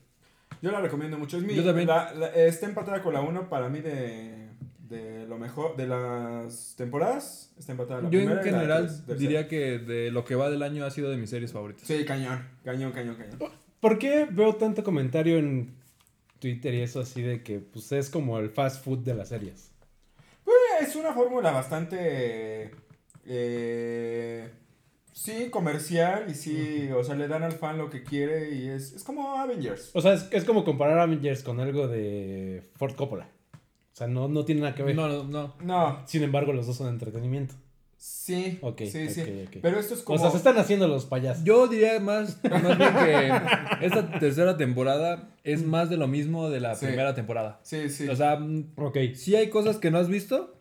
Yo 0.62 0.70
la 0.72 0.80
recomiendo 0.80 1.18
mucho. 1.18 1.36
Es 1.38 1.42
mi, 1.44 1.54
Yo 1.54 1.64
también. 1.64 1.88
la- 1.88 2.12
la- 2.14 2.28
está 2.34 2.66
empatada 2.66 3.02
con 3.02 3.12
la 3.14 3.20
1 3.20 3.48
para 3.48 3.68
mí 3.68 3.80
de, 3.80 4.48
de 4.88 5.26
lo 5.26 5.38
mejor, 5.38 5.76
de 5.76 5.86
las 5.86 6.74
temporadas. 6.76 7.52
Está 7.58 7.72
empatada 7.72 8.02
la 8.02 8.10
Yo 8.10 8.20
en 8.20 8.26
primera 8.26 8.42
y 8.42 8.50
la 8.50 8.58
general 8.58 8.86
tercera. 8.86 9.18
diría 9.18 9.48
que 9.48 9.78
de 9.78 10.10
lo 10.10 10.24
que 10.24 10.34
va 10.34 10.50
del 10.50 10.62
año 10.62 10.84
ha 10.84 10.90
sido 10.90 11.10
de 11.10 11.16
mis 11.16 11.30
series 11.30 11.52
favoritas. 11.52 11.86
Sí, 11.86 12.04
cañón, 12.04 12.42
cañón, 12.64 12.92
cañón, 12.92 13.16
cañón. 13.16 13.38
¿Por 13.80 13.98
qué 13.98 14.26
veo 14.30 14.54
tanto 14.56 14.82
comentario 14.82 15.38
en 15.38 15.74
Twitter 16.38 16.74
y 16.74 16.80
eso 16.80 17.00
así 17.00 17.22
de 17.22 17.42
que 17.42 17.58
pues 17.60 17.92
es 17.92 18.10
como 18.10 18.38
el 18.38 18.50
fast 18.50 18.84
food 18.84 19.00
de 19.00 19.14
las 19.14 19.28
series? 19.28 19.70
Es 20.80 20.94
una 20.96 21.12
fórmula 21.12 21.50
bastante. 21.50 22.70
Eh, 23.26 24.48
sí, 25.12 25.50
comercial 25.50 26.26
y 26.30 26.34
sí, 26.34 26.88
o 26.94 27.02
sea, 27.04 27.14
le 27.16 27.28
dan 27.28 27.42
al 27.42 27.52
fan 27.52 27.76
lo 27.76 27.90
que 27.90 28.02
quiere 28.02 28.54
y 28.54 28.68
es, 28.68 28.92
es 28.92 29.04
como 29.04 29.34
Avengers. 29.36 29.90
O 29.92 30.00
sea, 30.00 30.14
es, 30.14 30.28
es 30.30 30.44
como 30.44 30.64
comparar 30.64 30.98
Avengers 30.98 31.42
con 31.42 31.60
algo 31.60 31.88
de 31.88 32.62
Ford 32.76 32.94
Coppola. 32.94 33.28
O 33.98 34.02
sea, 34.02 34.06
no, 34.06 34.28
no 34.28 34.44
tiene 34.44 34.60
nada 34.60 34.76
que 34.76 34.84
ver. 34.84 34.94
No, 34.94 35.08
no, 35.08 35.24
no. 35.24 35.54
No, 35.60 36.02
Sin 36.06 36.22
embargo, 36.22 36.52
los 36.52 36.68
dos 36.68 36.76
son 36.76 36.86
entretenimiento. 36.88 37.54
sí, 37.96 38.60
Ok, 38.62 38.82
sí, 38.82 39.08
sí. 39.08 39.24
Pero 39.60 39.80
esto 39.80 39.94
es 39.94 40.02
como. 40.02 40.14
O 40.16 40.20
sea, 40.22 40.30
se 40.30 40.36
están 40.36 40.56
haciendo 40.56 40.86
los 40.86 41.04
payasos. 41.06 41.42
Yo 41.42 41.66
diría 41.66 41.98
más, 41.98 42.38
más 42.48 42.78
bien 42.78 42.94
que 42.94 43.84
esta 43.86 44.20
tercera 44.20 44.56
temporada 44.56 45.30
es 45.42 45.64
más 45.64 45.90
de 45.90 45.96
lo 45.96 46.06
mismo 46.06 46.48
de 46.48 46.60
la 46.60 46.76
Sí. 46.76 46.86
primera 46.86 47.16
temporada. 47.16 47.58
Sí, 47.64 47.90
sí. 47.90 48.06
O 48.08 48.14
sea, 48.14 48.36
mm, 48.36 48.74
Ok. 48.76 48.98
sí 49.16 49.34
hay 49.34 49.50
cosas 49.50 49.78
que 49.78 49.90
no 49.90 49.98
has 49.98 50.06
visto, 50.08 50.54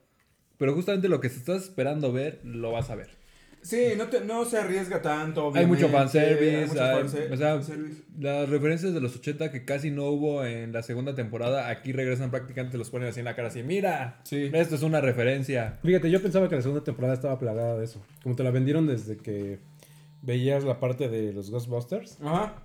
pero 0.58 0.74
justamente 0.74 1.08
lo 1.08 1.22
que 1.22 1.28
estás 1.28 1.62
esperando 1.62 2.12
ver, 2.12 2.42
lo 2.44 2.72
vas 2.72 2.90
a 2.90 2.96
ver. 2.96 3.17
Sí, 3.62 3.94
no, 3.98 4.08
te, 4.08 4.22
no 4.22 4.46
se 4.46 4.58
arriesga 4.58 5.02
tanto. 5.02 5.52
Hay 5.56 5.66
mucho 5.66 5.88
obviamente, 5.88 6.20
fanservice, 6.20 6.56
hay 6.58 6.68
mucho 6.68 6.84
hay- 6.84 7.04
fanse- 7.04 7.32
o 7.34 7.38
sea, 7.38 7.54
fanservice. 7.56 8.04
Las 8.20 8.50
referencias 8.50 8.94
de 8.94 9.02
los 9.02 9.16
80 9.16 9.52
que 9.52 9.66
casi 9.66 9.92
no 9.92 10.06
hubo 10.06 10.44
en 10.46 10.72
la 10.74 10.84
segunda 10.84 11.14
temporada, 11.16 11.70
aquí 11.70 11.92
regresan 11.92 12.32
prácticamente, 12.32 12.78
los 12.78 12.90
ponen 12.90 13.10
así 13.10 13.20
en 13.20 13.26
la 13.26 13.36
cara, 13.36 13.50
así, 13.50 13.64
mira, 13.64 14.20
Sí. 14.24 14.50
esto 14.54 14.76
es 14.76 14.82
una 14.84 15.02
referencia. 15.02 15.78
Fíjate, 15.84 16.10
yo 16.10 16.22
pensaba 16.22 16.50
que 16.50 16.56
la 16.56 16.62
segunda 16.62 16.84
temporada 16.84 17.14
estaba 17.14 17.38
plagada 17.40 17.78
de 17.78 17.86
eso. 17.86 18.04
Como 18.24 18.36
te 18.36 18.44
la 18.44 18.52
vendieron 18.52 18.88
desde 18.88 19.18
que 19.18 19.60
veías 20.22 20.64
la 20.64 20.80
parte 20.80 21.10
de 21.10 21.32
los 21.34 21.52
Ghostbusters. 21.52 22.18
Ajá. 22.22 22.64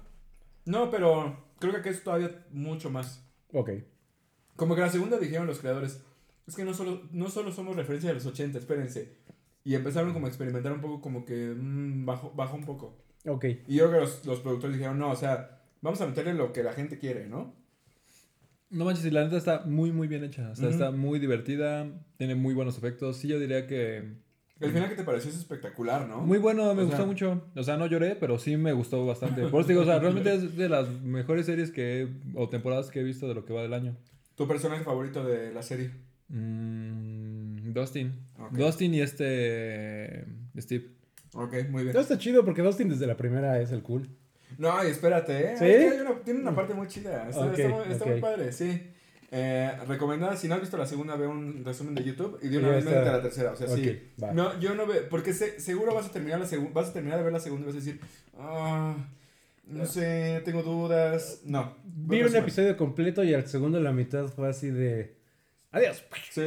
No, 0.64 0.90
pero 0.90 1.44
creo 1.58 1.72
que 1.72 1.78
aquí 1.80 1.88
es 1.90 2.02
todavía 2.02 2.44
mucho 2.50 2.88
más. 2.90 3.24
Ok. 3.52 3.70
Como 4.56 4.74
que 4.74 4.80
la 4.80 4.90
segunda 4.90 5.18
dijeron 5.18 5.46
los 5.46 5.58
creadores, 5.58 6.00
es 6.46 6.56
que 6.56 6.64
no 6.64 6.74
solo, 6.74 7.02
no 7.12 7.28
solo 7.30 7.52
somos 7.52 7.76
referencia 7.76 8.08
de 8.08 8.14
los 8.14 8.26
80, 8.26 8.58
espérense. 8.58 9.12
Y 9.64 9.74
empezaron 9.74 10.12
como 10.12 10.26
a 10.26 10.28
experimentar 10.28 10.72
un 10.72 10.80
poco, 10.80 11.00
como 11.00 11.24
que 11.24 11.54
mm, 11.56 12.04
bajó, 12.04 12.32
bajó 12.34 12.56
un 12.56 12.64
poco. 12.64 12.96
Ok. 13.26 13.44
Y 13.68 13.76
yo 13.76 13.88
creo 13.88 13.92
que 13.92 14.00
los, 14.00 14.26
los 14.26 14.40
productores 14.40 14.76
dijeron, 14.76 14.98
no, 14.98 15.10
o 15.10 15.16
sea, 15.16 15.62
vamos 15.80 16.00
a 16.00 16.06
meterle 16.06 16.34
lo 16.34 16.52
que 16.52 16.62
la 16.62 16.72
gente 16.72 16.98
quiere, 16.98 17.28
¿no? 17.28 17.54
No 18.70 18.84
manches, 18.86 19.04
y 19.04 19.10
la 19.10 19.24
neta 19.24 19.36
está 19.36 19.62
muy, 19.66 19.92
muy 19.92 20.08
bien 20.08 20.24
hecha. 20.24 20.50
O 20.50 20.56
sea, 20.56 20.70
está 20.70 20.90
muy 20.90 21.18
divertida, 21.18 21.86
tiene 22.16 22.34
muy 22.34 22.54
buenos 22.54 22.78
efectos. 22.78 23.18
Sí, 23.18 23.28
yo 23.28 23.38
diría 23.38 23.66
que 23.66 23.98
El 24.60 24.70
final 24.72 24.88
que 24.88 24.94
te 24.96 25.04
pareció 25.04 25.30
es 25.30 25.36
espectacular, 25.36 26.08
¿no? 26.08 26.22
Muy 26.22 26.38
bueno, 26.38 26.74
me 26.74 26.82
O 26.82 26.84
gustó 26.86 26.96
sea- 26.98 27.06
mucho. 27.06 27.42
O 27.54 27.62
sea, 27.62 27.76
no 27.76 27.86
lloré, 27.86 28.16
pero 28.16 28.38
sí 28.38 28.56
me 28.56 28.72
gustó 28.72 29.04
bastante. 29.04 29.46
Por 29.48 29.60
eso 29.60 29.68
digo, 29.68 29.82
o 29.82 29.84
sea, 29.84 29.98
realmente 29.98 30.32
es 30.34 30.56
de 30.56 30.68
las 30.70 30.88
mejores 31.02 31.44
series 31.46 31.70
que 31.70 32.02
he- 32.02 32.08
o 32.34 32.48
temporadas 32.48 32.90
que 32.90 33.00
he 33.00 33.04
visto 33.04 33.28
de 33.28 33.34
lo 33.34 33.44
que 33.44 33.52
va 33.52 33.60
del 33.62 33.74
año. 33.74 33.94
¿Tu 34.36 34.48
personaje 34.48 34.82
favorito 34.82 35.22
de 35.22 35.52
la 35.52 35.62
serie? 35.62 35.90
Mm, 36.32 37.72
Dustin. 37.72 38.12
Dustin 38.52 38.94
y 38.94 39.00
este 39.00 40.24
Steve. 40.58 40.86
Ok, 41.34 41.54
muy 41.70 41.84
bien. 41.84 41.94
No 41.94 42.00
está 42.00 42.18
chido 42.18 42.44
porque 42.44 42.62
Dustin 42.62 42.88
desde 42.88 43.06
la 43.06 43.16
primera 43.16 43.60
es 43.60 43.70
el 43.72 43.82
cool. 43.82 44.08
No, 44.58 44.84
y 44.86 44.88
espérate, 44.90 45.52
¿eh? 45.52 45.56
¿Sí? 45.58 45.64
Es 45.64 45.76
que 45.76 45.88
hay 45.94 46.00
una- 46.00 46.20
tiene 46.22 46.40
una 46.40 46.54
parte 46.54 46.74
muy 46.74 46.86
chida. 46.88 47.28
Está, 47.28 47.46
Ok, 47.46 47.58
está 47.90 48.04
muy, 48.06 48.20
padre, 48.20 48.52
sí. 48.52 48.88
Eh, 49.34 49.72
recomendada, 49.88 50.36
si 50.36 50.46
no 50.46 50.54
has 50.56 50.60
visto 50.60 50.76
la 50.76 50.84
segunda, 50.84 51.16
ve 51.16 51.26
un 51.26 51.64
resumen 51.64 51.94
de 51.94 52.04
YouTube 52.04 52.38
y 52.42 52.48
de 52.48 52.58
una 52.58 52.68
Y 52.68 52.70
vez 52.72 52.84
métete 52.84 53.08
a 53.08 53.12
la 53.12 53.22
tercera. 53.22 53.52
O 53.52 53.56
sea, 53.56 53.66
sí. 53.68 53.98
Va. 54.22 54.32
No, 54.34 54.60
yo 54.60 54.74
no 54.74 54.86
veo, 54.86 55.08
porque 55.08 55.32
se- 55.32 55.58
seguro 55.58 55.94
vas 55.94 56.06
a 56.06 56.10
terminar 56.12 56.38
la 56.38 56.46
segunda, 56.46 56.72
vas 56.74 56.90
a 56.90 56.92
terminar 56.92 57.16
de 57.16 57.24
ver 57.24 57.32
la 57.32 57.40
segunda 57.40 57.62
y 57.64 57.66
vas 57.68 57.76
a 57.76 57.78
decir, 57.78 58.00
ah, 58.38 58.94
no 59.66 59.86
sé, 59.86 60.42
tengo 60.44 60.62
dudas. 60.62 61.40
No. 61.46 61.74
Vi 61.84 62.18
Ve 62.20 62.26
un 62.26 62.36
episodio 62.36 62.76
completo 62.76 63.24
y 63.24 63.32
al 63.32 63.46
segundo 63.48 63.80
la 63.80 63.92
mitad 63.92 64.26
fue 64.26 64.50
así 64.50 64.68
de... 64.70 65.16
Adiós. 65.72 66.04
Sí, 66.30 66.42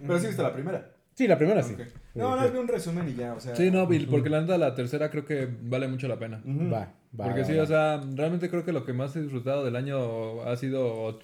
pero 0.00 0.18
sí 0.18 0.26
viste 0.26 0.42
la 0.42 0.52
primera. 0.52 0.90
Sí, 1.14 1.28
la 1.28 1.38
primera 1.38 1.62
sí. 1.62 1.76
No, 2.14 2.34
no, 2.36 2.50
vi 2.50 2.58
un 2.58 2.66
resumen 2.68 3.08
y 3.08 3.14
ya, 3.14 3.34
o 3.34 3.40
sea. 3.40 3.54
Sí, 3.54 3.70
no, 3.70 3.86
Bill, 3.86 4.06
porque 4.08 4.28
la 4.28 4.40
neta 4.40 4.58
la 4.58 4.74
tercera 4.74 5.10
creo 5.10 5.24
que 5.24 5.48
vale 5.62 5.86
mucho 5.88 6.08
la 6.08 6.18
pena. 6.18 6.42
Va, 6.44 6.78
va. 6.80 7.24
Porque 7.24 7.40
va, 7.42 7.46
sí, 7.46 7.54
va. 7.54 7.62
o 7.62 7.66
sea, 7.66 8.00
realmente 8.14 8.50
creo 8.50 8.64
que 8.64 8.72
lo 8.72 8.84
que 8.84 8.92
más 8.92 9.14
he 9.16 9.22
disfrutado 9.22 9.64
del 9.64 9.76
año 9.76 10.42
ha 10.42 10.56
sido 10.56 11.20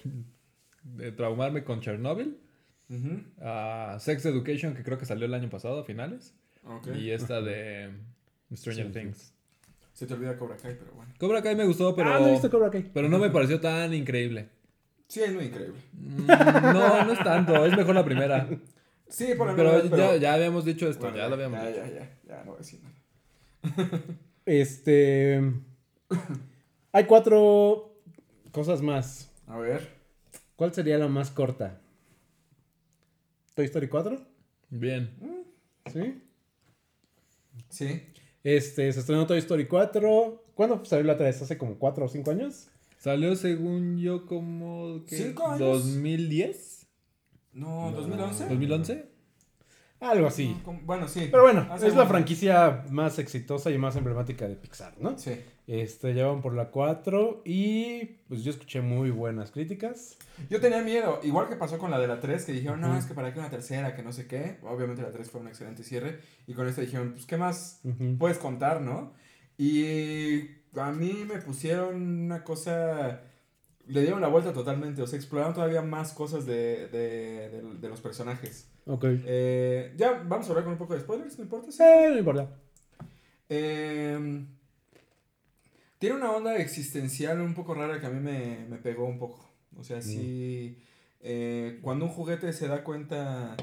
de 0.83 1.11
traumarme 1.11 1.63
con 1.65 1.81
Chernobyl, 1.81 2.37
a 3.41 3.97
Sex 3.99 4.25
Education, 4.25 4.73
que 4.75 4.83
creo 4.83 4.97
que 4.97 5.05
salió 5.05 5.25
el 5.25 5.33
año 5.33 5.49
pasado 5.49 5.79
a 5.79 5.83
finales, 5.83 6.33
Ok. 6.65 6.87
y 6.95 7.11
esta 7.11 7.41
de 7.41 7.89
Stranger 8.53 8.87
Sí, 8.87 8.93
sí. 8.93 8.99
Things. 8.99 9.33
Se 9.93 10.05
te 10.07 10.13
olvida 10.13 10.37
Cobra 10.37 10.55
Kai, 10.57 10.75
pero 10.79 10.93
bueno. 10.93 11.13
Cobra 11.19 11.41
Kai 11.41 11.55
me 11.55 11.65
gustó, 11.65 11.95
pero, 11.95 12.13
Ah, 12.13 12.19
no 12.19 12.27
he 12.27 12.31
visto 12.31 12.49
Cobra 12.49 12.69
Kai. 12.71 12.89
pero 12.93 13.09
no 13.09 13.17
me 13.19 13.29
pareció 13.29 13.59
tan 13.59 13.93
increíble. 13.93 14.49
Sí, 15.11 15.21
es 15.21 15.33
muy 15.33 15.43
increíble. 15.43 15.77
Mm, 15.91 16.25
No, 16.25 17.03
no 17.03 17.11
es 17.11 17.19
tanto, 17.19 17.65
es 17.65 17.75
mejor 17.75 17.95
la 17.95 18.05
primera. 18.05 18.47
Sí, 19.09 19.33
por 19.37 19.47
la 19.47 19.55
Pero 19.57 19.71
verdad, 19.73 19.97
ya, 19.97 20.15
ya 20.15 20.33
habíamos 20.35 20.63
dicho 20.63 20.87
esto, 20.89 21.01
Bueno, 21.01 21.17
ya 21.17 21.27
lo 21.27 21.33
habíamos 21.35 21.59
ya, 21.61 21.67
dicho. 21.67 21.81
ya, 21.81 21.89
ya, 21.91 22.17
ya, 22.25 22.43
no 22.45 22.51
voy 22.51 22.55
a 22.55 22.57
decir 22.59 22.79
nada. 22.81 24.01
Este... 24.45 25.41
Hay 26.93 27.03
cuatro 27.07 27.93
cosas 28.53 28.81
más. 28.81 29.29
A 29.47 29.57
ver. 29.57 29.89
¿Cuál 30.55 30.73
sería 30.73 30.97
la 30.97 31.09
más 31.09 31.29
corta? 31.29 31.81
¿Toy 33.53 33.65
Story 33.65 33.89
4? 33.89 34.17
Bien. 34.69 35.13
¿Sí? 35.91 36.23
Sí. 37.67 38.01
Este, 38.45 38.93
se 38.93 38.99
estrenó 39.01 39.27
Toy 39.27 39.39
Story 39.39 39.67
4. 39.67 40.45
¿Cuándo 40.55 40.85
salió 40.85 41.03
la 41.05 41.17
3? 41.17 41.41
¿Hace 41.41 41.57
como 41.57 41.77
4 41.77 42.05
o 42.05 42.07
5 42.07 42.31
años? 42.31 42.70
Salió 43.01 43.35
según 43.35 43.97
yo 43.97 44.27
como... 44.27 45.03
¿qué? 45.07 45.17
¿Cinco 45.17 45.47
años? 45.47 45.87
¿2010? 45.87 46.85
No, 47.53 47.91
2011. 47.93 48.47
¿2011? 48.47 49.05
Algo 50.01 50.27
así. 50.27 50.55
No, 50.63 50.79
Bueno, 50.83 51.07
sí. 51.07 51.27
Pero 51.31 51.41
bueno, 51.41 51.67
Hace 51.71 51.87
es 51.87 51.95
la 51.95 52.05
franquicia 52.05 52.85
más 52.91 53.17
exitosa 53.17 53.71
y 53.71 53.79
más 53.79 53.95
emblemática 53.95 54.47
de 54.47 54.55
Pixar, 54.55 54.93
¿no? 54.99 55.17
Sí. 55.17 55.31
Este, 55.65 56.13
ya 56.13 56.27
van 56.27 56.43
por 56.43 56.53
la 56.53 56.69
4 56.69 57.41
y 57.43 58.05
pues 58.27 58.43
yo 58.43 58.51
escuché 58.51 58.81
muy 58.81 59.09
buenas 59.09 59.49
críticas. 59.49 60.19
Yo 60.51 60.61
tenía 60.61 60.83
miedo, 60.83 61.21
igual 61.23 61.49
que 61.49 61.55
pasó 61.55 61.79
con 61.79 61.89
la 61.89 61.97
de 61.97 62.05
la 62.05 62.19
3, 62.19 62.45
que 62.45 62.51
dijeron, 62.51 62.81
no, 62.81 62.95
es 62.95 63.05
que 63.05 63.15
para 63.15 63.33
qué 63.33 63.39
una 63.39 63.49
tercera, 63.49 63.95
que 63.95 64.03
no 64.03 64.13
sé 64.13 64.27
qué. 64.27 64.59
Obviamente 64.61 65.01
la 65.01 65.09
3 65.09 65.27
fue 65.27 65.41
un 65.41 65.47
excelente 65.47 65.81
cierre. 65.83 66.19
Y 66.45 66.53
con 66.53 66.67
esta 66.67 66.81
dijeron, 66.81 67.13
pues, 67.13 67.25
¿qué 67.25 67.37
más 67.37 67.81
puedes 68.19 68.37
contar, 68.37 68.79
no? 68.79 69.13
Y 69.57 70.60
a 70.75 70.91
mí 70.91 71.25
me 71.27 71.39
pusieron 71.39 71.95
una 72.25 72.43
cosa. 72.43 73.21
Le 73.87 74.01
dieron 74.01 74.21
la 74.21 74.27
vuelta 74.27 74.53
totalmente, 74.53 75.01
o 75.01 75.07
sea, 75.07 75.17
exploraron 75.17 75.53
todavía 75.53 75.81
más 75.81 76.13
cosas 76.13 76.45
de, 76.45 76.87
de, 76.87 77.49
de- 77.49 77.77
de 77.81 77.89
los 77.89 77.99
personajes. 77.99 78.69
Ok. 78.85 79.05
Eh, 79.25 79.93
ya 79.97 80.23
vamos 80.25 80.45
a 80.45 80.49
hablar 80.49 80.63
con 80.63 80.73
un 80.73 80.79
poco 80.79 80.93
de 80.93 81.01
spoilers, 81.01 81.37
¿no 81.37 81.43
importa? 81.45 81.71
Sí. 81.71 81.83
No 81.83 82.17
importa. 82.17 82.47
Eh, 83.49 84.45
tiene 85.97 86.15
una 86.15 86.31
onda 86.31 86.55
existencial 86.57 87.41
un 87.41 87.53
poco 87.53 87.73
rara 87.73 87.99
que 87.99 88.05
a 88.07 88.09
mí 88.09 88.19
me, 88.19 88.65
me 88.69 88.77
pegó 88.77 89.05
un 89.05 89.19
poco. 89.19 89.49
O 89.77 89.83
sea, 89.83 90.01
sí. 90.01 90.77
eh, 91.19 91.79
cuando 91.81 92.05
un 92.05 92.11
juguete 92.11 92.53
se 92.53 92.67
da 92.67 92.83
cuenta 92.83 93.55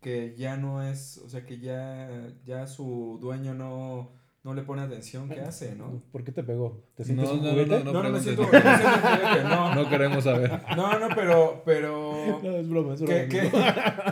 que 0.00 0.34
ya 0.36 0.56
no 0.56 0.82
es. 0.82 1.18
O 1.18 1.28
sea, 1.28 1.46
que 1.46 1.58
ya, 1.58 2.08
ya 2.44 2.66
su 2.66 3.18
dueño 3.20 3.54
no, 3.54 4.12
no 4.46 4.54
le 4.54 4.62
pone 4.62 4.80
atención, 4.82 5.28
¿qué 5.28 5.40
hace, 5.40 5.74
no? 5.74 6.00
¿Por 6.12 6.22
qué 6.22 6.30
te 6.30 6.44
pegó? 6.44 6.84
¿Te 6.94 7.02
No, 7.02 7.06
sientes 7.26 7.30
un 7.30 7.36
no, 7.38 7.42
no, 7.46 7.50
juguete? 7.50 7.84
no. 7.84 7.92
No, 7.92 8.02
no, 8.04 8.10
me 8.10 8.20
preguntes. 8.20 8.22
siento. 8.22 8.42
No, 8.42 8.52
me 8.52 8.76
siento 8.76 8.86
un 8.86 9.02
juguete, 9.02 9.42
no. 9.48 9.74
No 9.74 9.90
queremos 9.90 10.24
saber. 10.24 10.50
No, 10.76 10.98
no, 11.00 11.08
pero. 11.16 11.62
pero 11.66 12.40
No, 12.44 12.56
es 12.56 12.68
broma, 12.68 12.94
es 12.94 13.00
broma. 13.00 13.14
¿Qué, 13.14 13.28
qué? 13.28 13.46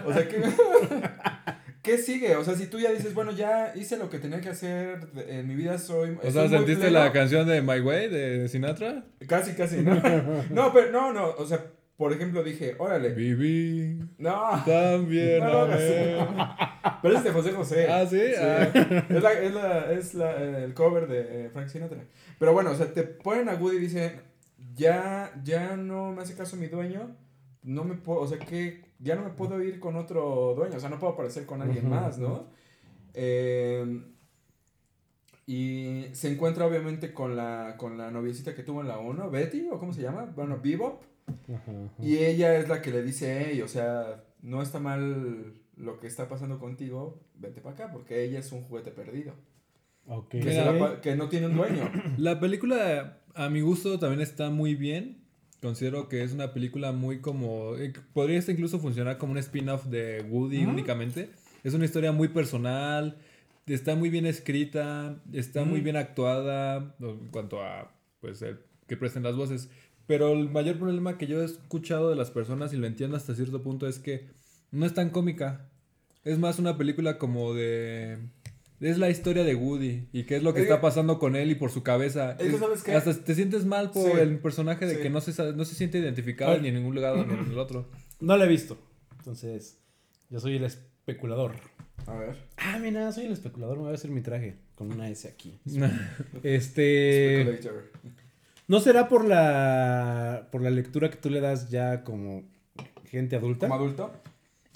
O 0.07 0.13
sea, 0.13 0.29
¿qué, 0.29 0.43
¿qué 1.83 1.99
sigue? 1.99 2.35
O 2.35 2.43
sea, 2.45 2.57
si 2.57 2.67
tú 2.67 2.81
ya 2.81 2.91
dices, 2.91 3.15
bueno, 3.15 3.31
ya 3.31 3.73
hice 3.77 3.97
lo 3.97 4.11
que 4.11 4.19
tenía 4.19 4.41
que 4.41 4.49
hacer 4.49 5.07
en 5.29 5.47
mi 5.47 5.55
vida, 5.55 5.79
soy. 5.79 6.19
O 6.23 6.31
sea, 6.33 6.49
¿sentiste 6.49 6.89
pleno. 6.89 6.99
la 6.99 7.13
canción 7.13 7.47
de 7.47 7.63
My 7.63 7.79
Way 7.81 8.09
de 8.09 8.49
Sinatra? 8.49 9.05
Casi, 9.29 9.53
casi, 9.55 9.77
¿no? 9.83 9.95
No, 10.51 10.73
pero 10.73 10.91
no, 10.91 11.13
no. 11.13 11.29
O 11.39 11.47
sea, 11.47 11.65
por 11.97 12.13
ejemplo, 12.13 12.43
dije, 12.43 12.75
órale. 12.79 13.11
Viví 13.15 14.01
No. 14.19 14.63
también. 14.67 15.39
No 15.41 15.61
amé. 15.63 16.17
Pero 17.03 17.17
es 17.19 17.25
de 17.25 17.31
José 17.31 17.53
José. 17.53 17.87
Ah, 17.91 18.05
¿sí? 18.07 18.21
Ah. 18.41 18.69
Es, 19.09 19.23
la, 19.23 19.33
es, 19.33 19.55
la, 19.55 19.93
es 19.93 20.15
la- 20.15 20.65
el 20.65 20.75
cover 20.75 21.07
de 21.07 21.47
eh, 21.47 21.51
Frank 21.51 21.69
Sinatra. 21.69 22.05
Pero 22.39 22.53
bueno, 22.53 22.71
o 22.71 22.75
sea, 22.75 22.93
te 22.93 23.03
ponen 23.05 23.49
a 23.49 23.55
Woody 23.55 23.77
y 23.77 23.81
dicen, 23.81 24.21
ya, 24.75 25.33
ya 25.45 25.77
no 25.77 26.13
me 26.13 26.23
hace 26.23 26.35
caso 26.35 26.57
mi 26.57 26.67
dueño. 26.67 27.17
No 27.63 27.85
me 27.85 27.95
puedo, 27.95 28.21
o 28.21 28.27
sea, 28.27 28.39
que 28.39 28.85
ya 28.99 29.15
no 29.15 29.23
me 29.23 29.31
puedo 29.31 29.63
ir 29.63 29.79
con 29.81 29.97
otro 29.97 30.55
dueño. 30.57 30.77
O 30.77 30.81
sea, 30.81 30.91
no 30.91 30.99
puedo 30.99 31.13
aparecer 31.15 31.47
con 31.47 31.63
alguien 31.63 31.89
más, 31.89 32.19
¿no? 32.19 32.49
Eh, 33.15 34.03
y 35.47 36.07
se 36.13 36.33
encuentra 36.33 36.67
obviamente 36.67 37.13
con 37.13 37.37
la, 37.37 37.77
con 37.79 37.99
la 37.99 38.11
noviecita 38.11 38.55
que 38.55 38.63
tuvo 38.63 38.81
en 38.81 38.89
la 38.89 38.99
1, 38.99 39.31
Betty, 39.31 39.69
o 39.71 39.79
cómo 39.79 39.93
se 39.93 40.03
llama, 40.03 40.33
bueno, 40.35 40.59
Bebop. 40.63 41.03
Ajá, 41.27 41.73
ajá. 41.73 42.03
Y 42.05 42.19
ella 42.19 42.57
es 42.59 42.69
la 42.69 42.83
que 42.83 42.91
le 42.91 43.03
dice, 43.03 43.47
hey, 43.51 43.61
o 43.63 43.69
sea, 43.69 44.25
no 44.43 44.63
está 44.63 44.79
mal 44.81 45.55
lo 45.77 45.99
que 45.99 46.07
está 46.07 46.29
pasando 46.29 46.59
contigo, 46.59 47.21
vente 47.35 47.61
para 47.61 47.75
acá, 47.75 47.93
porque 47.93 48.25
ella 48.25 48.39
es 48.39 48.53
un 48.53 48.63
juguete 48.63 48.91
perdido. 48.91 49.33
Ok. 50.07 50.29
Que, 50.31 50.41
la 50.45 51.01
que 51.01 51.17
no 51.17 51.29
tiene 51.29 51.47
un 51.47 51.57
dueño. 51.57 51.91
La 52.19 52.39
película, 52.39 53.19
a 53.35 53.49
mi 53.49 53.63
gusto, 53.63 53.99
también 53.99 54.21
está 54.21 54.51
muy 54.51 54.75
bien. 54.75 55.23
Considero 55.63 56.11
que 56.11 56.23
es 56.23 56.33
una 56.33 56.53
película 56.53 56.93
muy 56.93 57.21
como... 57.21 57.75
eh, 57.77 57.93
Podría 58.13 58.39
incluso 58.47 58.79
funcionar 58.79 59.17
como 59.17 59.33
un 59.33 59.39
spin-off 59.39 59.87
de 59.87 60.23
Woody 60.29 60.63
Ujú. 60.65 60.71
únicamente. 60.73 61.31
Es 61.65 61.73
una 61.73 61.87
historia 61.87 62.13
muy 62.13 62.29
personal, 62.29 63.17
está 63.67 63.97
muy 63.97 64.11
bien 64.11 64.27
escrita, 64.27 65.17
está 65.33 65.65
muy 65.65 65.77
Ujú. 65.77 65.85
bien 65.85 65.97
actuada 65.97 66.95
en 67.01 67.29
cuanto 67.31 67.63
a 67.63 67.91
pues 68.21 68.43
el 68.43 68.59
que 68.87 68.99
presten 68.99 69.23
las 69.23 69.37
voces. 69.37 69.71
Pero 70.07 70.33
el 70.33 70.51
mayor 70.51 70.79
problema 70.79 71.17
que 71.19 71.27
yo 71.27 71.41
he 71.43 71.45
escuchado 71.45 72.11
de 72.11 72.17
las 72.17 72.31
personas 72.31 72.73
y 72.73 72.77
lo 72.77 72.87
entiendo 72.87 73.17
hasta 73.17 73.35
cierto 73.35 73.63
punto 73.63 73.87
es 73.89 73.99
que 73.99 74.27
no 74.71 74.85
es 74.87 74.93
tan 74.95 75.11
cómica. 75.11 75.71
Es 76.25 76.39
más 76.39 76.59
una 76.59 76.77
película 76.77 77.19
como 77.19 77.55
de... 77.55 78.19
Es 78.81 78.99
la 78.99 79.09
historia 79.09 79.45
de 79.45 79.55
Woody 79.55 80.09
y 80.13 80.25
qué 80.25 80.37
es 80.37 80.43
lo 80.43 80.53
que 80.53 80.61
Es 80.61 80.65
está 80.65 80.77
que- 80.77 80.83
pasando 80.83 81.19
con 81.19 81.37
él 81.37 81.51
y 81.51 81.55
por 81.55 81.71
su 81.71 81.83
cabeza. 81.83 82.33
Es 82.33 82.53
que, 82.53 82.59
¿sabes 82.59 82.83
qué? 82.83 82.93
Hasta 82.93 83.15
te 83.25 83.35
sientes 83.35 83.65
mal 83.65 83.91
por 83.93 84.13
Sí. 84.13 84.19
el 84.21 84.39
personaje 84.41 84.85
de 84.87 84.97
Sí. 84.97 85.03
que 85.03 85.11
no 85.11 85.21
se, 85.23 85.53
no 85.55 85.65
se 85.65 85.75
siente 85.75 85.99
identificado 85.99 86.53
Ay. 86.53 86.61
ni 86.61 86.69
en 86.69 86.75
ningún 86.75 87.01
lado 87.01 87.25
ni 87.25 87.33
en 87.33 87.51
el 87.53 87.59
otro. 87.59 87.89
No 88.21 88.37
la 88.37 88.45
he 88.45 88.49
visto. 88.49 88.77
Entonces, 89.19 89.79
yo 90.29 90.39
soy 90.41 90.57
el 90.57 90.65
especulador. 90.65 91.55
A 92.07 92.15
ver. 92.19 92.37
Ah, 92.59 92.79
mira, 92.79 93.11
soy 93.13 93.25
el 93.27 93.33
especulador. 93.33 93.77
Me 93.79 93.85
voy 93.85 93.93
a 93.93 93.95
hacer 93.95 94.11
mi 94.11 94.21
traje 94.21 94.57
con 94.75 94.93
una 94.93 95.09
S 95.09 95.27
aquí. 95.29 95.59
Este. 96.43 97.43
Speculator. 97.43 97.85
¿No 98.67 98.81
será 98.81 99.09
por 99.09 99.25
la 99.25 100.49
por 100.51 100.63
la 100.63 100.71
lectura 100.71 101.11
que 101.11 101.17
tú 101.17 101.31
le 101.31 101.41
das 101.41 101.71
ya 101.71 102.03
como 102.03 102.45
gente 103.11 103.37
adulta? 103.37 103.69
Como 103.69 103.81
adulto. 103.81 104.11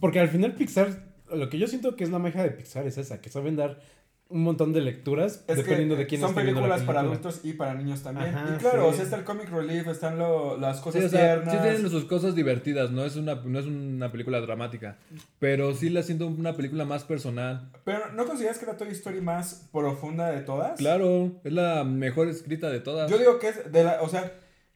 Porque 0.00 0.20
al 0.20 0.28
final 0.28 0.54
Pixar, 0.54 1.14
lo 1.32 1.48
que 1.48 1.58
yo 1.58 1.66
siento 1.66 1.96
que 1.96 2.04
es 2.04 2.10
la 2.10 2.18
magia 2.18 2.42
de 2.42 2.50
Pixar 2.50 2.86
es 2.86 2.98
esa, 2.98 3.20
que 3.20 3.30
saben 3.30 3.56
dar 3.56 3.80
un 4.30 4.42
montón 4.42 4.74
de 4.74 4.82
lecturas 4.82 5.42
Es 5.48 5.56
dependiendo 5.56 5.96
de 5.96 6.06
quién 6.06 6.20
son 6.20 6.30
esté 6.30 6.42
viendo 6.42 6.60
la 6.60 6.74
películas 6.74 6.86
para 6.86 7.00
película. 7.00 7.28
adultos 7.28 7.44
y 7.44 7.52
para 7.54 7.74
niños 7.74 8.02
también. 8.02 8.34
Ajá, 8.34 8.54
y 8.54 8.58
claro, 8.58 8.82
sí. 8.82 8.88
o 8.88 8.92
sea, 8.92 9.04
está 9.04 9.16
el 9.16 9.24
comic 9.24 9.48
relief, 9.48 9.86
están 9.88 10.18
lo- 10.18 10.58
las 10.58 10.76
Sí, 10.78 10.82
cosas 10.82 11.04
o 11.04 11.08
sea, 11.08 11.34
tiernas. 11.36 11.54
sí 11.54 11.60
tienen 11.62 11.90
sus 11.90 12.04
cosas 12.04 12.34
divertidas, 12.34 12.90
no 12.90 13.04
es 13.06 13.16
una, 13.16 13.36
no 13.36 13.58
es 13.58 13.64
una 13.66 14.12
película 14.12 14.40
dramática, 14.42 14.98
pero 15.38 15.74
sí 15.74 15.88
la 15.88 16.02
siento 16.02 16.26
una 16.26 16.52
película 16.54 16.84
más 16.84 17.04
personal. 17.04 17.70
Pero 17.84 18.12
¿no 18.12 18.26
consideras 18.26 18.58
que 18.58 18.66
la 18.66 18.76
Toy 18.76 18.88
Story 18.90 19.20
más 19.22 19.68
profunda 19.72 20.28
de 20.30 20.42
todas? 20.42 20.76
Claro, 20.78 21.32
es 21.42 21.52
la 21.52 21.84
mejor 21.84 22.28
escrita 22.28 22.68
de 22.68 22.80
todas. 22.80 23.10
Yo 23.10 23.16
digo 23.16 23.38
que 23.38 23.48
es 23.48 23.72
de 23.72 23.84
la, 23.84 24.02
o 24.02 24.08
sea, 24.10 24.30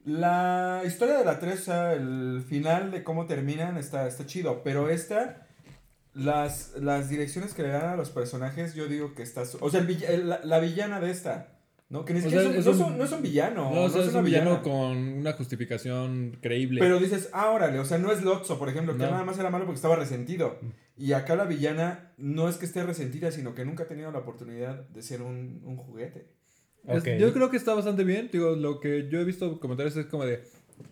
la 0.05 0.81
historia 0.85 1.17
de 1.17 1.25
la 1.25 1.39
3, 1.39 1.59
o 1.61 1.63
sea, 1.63 1.93
el 1.93 2.43
final 2.47 2.91
de 2.91 3.03
cómo 3.03 3.25
terminan 3.25 3.77
está, 3.77 4.07
está 4.07 4.25
chido, 4.25 4.61
pero 4.63 4.89
esta, 4.89 5.47
las, 6.13 6.73
las 6.79 7.09
direcciones 7.09 7.53
que 7.53 7.63
le 7.63 7.69
dan 7.69 7.89
a 7.89 7.95
los 7.95 8.09
personajes, 8.09 8.75
yo 8.75 8.87
digo 8.87 9.13
que 9.15 9.23
está, 9.23 9.43
o 9.59 9.69
sea, 9.69 9.79
el 9.79 9.87
vill- 9.87 10.03
el- 10.07 10.29
la, 10.29 10.39
la 10.43 10.59
villana 10.59 10.99
de 10.99 11.09
esta, 11.11 11.59
¿no? 11.89 12.05
Que 12.05 12.13
ni 12.13 12.19
O 12.19 12.21
siquiera 12.23 12.43
sea, 12.43 12.51
es, 12.51 12.57
un, 12.57 12.63
no, 12.65 12.71
es 12.71 12.77
un- 12.79 12.91
un, 12.93 12.97
no 12.99 13.03
es 13.05 13.11
un 13.11 13.21
villano, 13.23 13.71
no, 13.73 13.81
o 13.83 13.89
sea, 13.89 14.01
no 14.01 14.07
es 14.07 14.13
un 14.13 14.23
villano 14.25 14.49
villana. 14.59 14.61
con 14.63 14.97
una 14.97 15.33
justificación 15.33 16.37
creíble. 16.41 16.79
Pero 16.79 16.99
dices, 16.99 17.29
ah, 17.33 17.49
órale, 17.49 17.79
o 17.79 17.85
sea, 17.85 17.97
no 17.97 18.11
es 18.11 18.21
Lotso, 18.23 18.59
por 18.59 18.69
ejemplo, 18.69 18.93
que 18.93 18.99
No. 19.03 19.11
nada 19.11 19.23
más 19.23 19.39
era 19.39 19.49
malo 19.49 19.65
porque 19.65 19.77
estaba 19.77 19.95
resentido. 19.95 20.59
Y 20.95 21.13
acá 21.13 21.35
la 21.35 21.45
villana 21.45 22.11
no 22.17 22.47
es 22.47 22.57
que 22.57 22.65
esté 22.65 22.83
resentida, 22.83 23.31
sino 23.31 23.55
que 23.55 23.65
nunca 23.65 23.83
ha 23.83 23.87
tenido 23.87 24.11
la 24.11 24.19
oportunidad 24.19 24.87
de 24.89 25.01
ser 25.01 25.21
un, 25.23 25.61
un 25.65 25.77
juguete. 25.77 26.27
Es- 26.87 27.03
yo 27.19 27.33
creo 27.33 27.49
que 27.49 27.57
está 27.57 27.73
bastante 27.73 28.03
bien. 28.03 28.29
Digo, 28.31 28.55
lo 28.55 28.79
que 28.79 29.07
yo 29.09 29.19
he 29.19 29.23
visto 29.23 29.59
comentarios 29.59 29.95
es 29.97 30.05
como 30.05 30.25
de. 30.25 30.43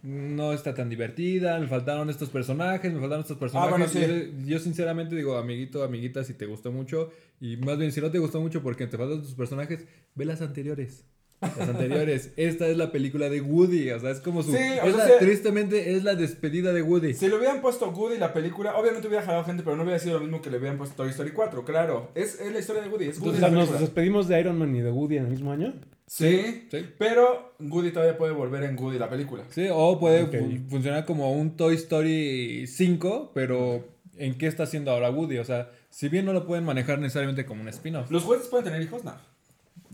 No 0.03 0.53
está 0.53 0.73
tan 0.73 0.89
divertida, 0.89 1.59
me 1.59 1.67
faltaron 1.67 2.09
estos 2.09 2.29
personajes, 2.29 2.91
me 2.91 2.99
faltaron 2.99 3.21
estos 3.21 3.37
personajes. 3.37 3.73
Ah, 3.73 3.77
bueno, 3.77 3.87
sí. 3.87 3.99
yo, 3.99 4.47
yo 4.47 4.59
sinceramente 4.59 5.15
digo, 5.15 5.37
amiguito, 5.37 5.83
amiguita, 5.83 6.23
si 6.23 6.33
te 6.33 6.45
gustó 6.45 6.71
mucho, 6.71 7.09
y 7.39 7.57
más 7.57 7.77
bien 7.77 7.91
si 7.91 8.01
no 8.01 8.09
te 8.11 8.19
gustó 8.19 8.41
mucho 8.41 8.61
porque 8.63 8.87
te 8.87 8.97
faltan 8.97 9.21
tus 9.21 9.35
personajes, 9.35 9.85
ve 10.15 10.25
las 10.25 10.41
anteriores. 10.41 11.05
Las 11.41 11.69
anteriores. 11.69 12.33
Esta 12.37 12.67
es 12.67 12.77
la 12.77 12.91
película 12.91 13.27
de 13.29 13.41
Woody, 13.41 13.89
o 13.91 13.99
sea, 13.99 14.11
es 14.11 14.19
como 14.19 14.43
su... 14.43 14.51
Sí, 14.51 14.57
o 14.57 14.85
es 14.85 14.95
sea, 14.95 15.07
la- 15.07 15.17
tristemente 15.19 15.95
es 15.95 16.03
la 16.03 16.13
despedida 16.15 16.71
de 16.71 16.83
Woody. 16.83 17.13
Si 17.15 17.27
le 17.27 17.35
hubieran 17.35 17.61
puesto 17.61 17.89
Woody 17.89 18.17
la 18.19 18.31
película, 18.31 18.75
obviamente 18.77 19.07
hubiera 19.07 19.25
jalado 19.25 19.43
gente, 19.43 19.63
pero 19.63 19.75
no 19.75 19.83
hubiera 19.83 19.97
sido 19.99 20.15
lo 20.19 20.21
mismo 20.25 20.41
que 20.41 20.51
le 20.51 20.57
hubieran 20.59 20.77
puesto 20.77 20.95
Toy 20.95 21.09
Story 21.09 21.31
4, 21.31 21.65
claro. 21.65 22.11
Es, 22.15 22.39
es 22.39 22.51
la 22.53 22.59
historia 22.59 22.83
de 22.83 22.89
Woody, 22.89 23.05
es 23.05 23.19
Woody 23.19 23.35
Entonces, 23.37 23.41
la 23.41 23.49
¿nos 23.49 23.79
despedimos 23.79 24.27
de 24.27 24.39
Iron 24.39 24.59
Man 24.59 24.75
y 24.75 24.81
de 24.81 24.91
Woody 24.91 25.17
en 25.17 25.23
el 25.25 25.29
mismo 25.31 25.51
año? 25.51 25.73
Sí, 26.13 26.67
Sí. 26.69 26.85
pero 26.97 27.53
Woody 27.61 27.91
todavía 27.91 28.17
puede 28.17 28.33
volver 28.33 28.63
en 28.63 28.77
Woody 28.77 28.99
la 28.99 29.09
película. 29.09 29.43
Sí, 29.49 29.67
o 29.71 29.97
puede 29.97 30.25
funcionar 30.69 31.05
como 31.05 31.31
un 31.31 31.55
Toy 31.55 31.75
Story 31.75 32.67
5, 32.67 33.31
pero 33.33 33.87
¿en 34.17 34.37
qué 34.37 34.47
está 34.47 34.63
haciendo 34.63 34.91
ahora 34.91 35.09
Woody? 35.09 35.37
O 35.37 35.45
sea, 35.45 35.71
si 35.89 36.09
bien 36.09 36.25
no 36.25 36.33
lo 36.33 36.45
pueden 36.45 36.65
manejar 36.65 36.99
necesariamente 36.99 37.45
como 37.45 37.61
un 37.61 37.69
spin-off. 37.69 38.11
¿Los 38.11 38.23
juguetes 38.23 38.49
pueden 38.49 38.65
tener 38.65 38.81
hijos? 38.81 39.05
No. 39.05 39.13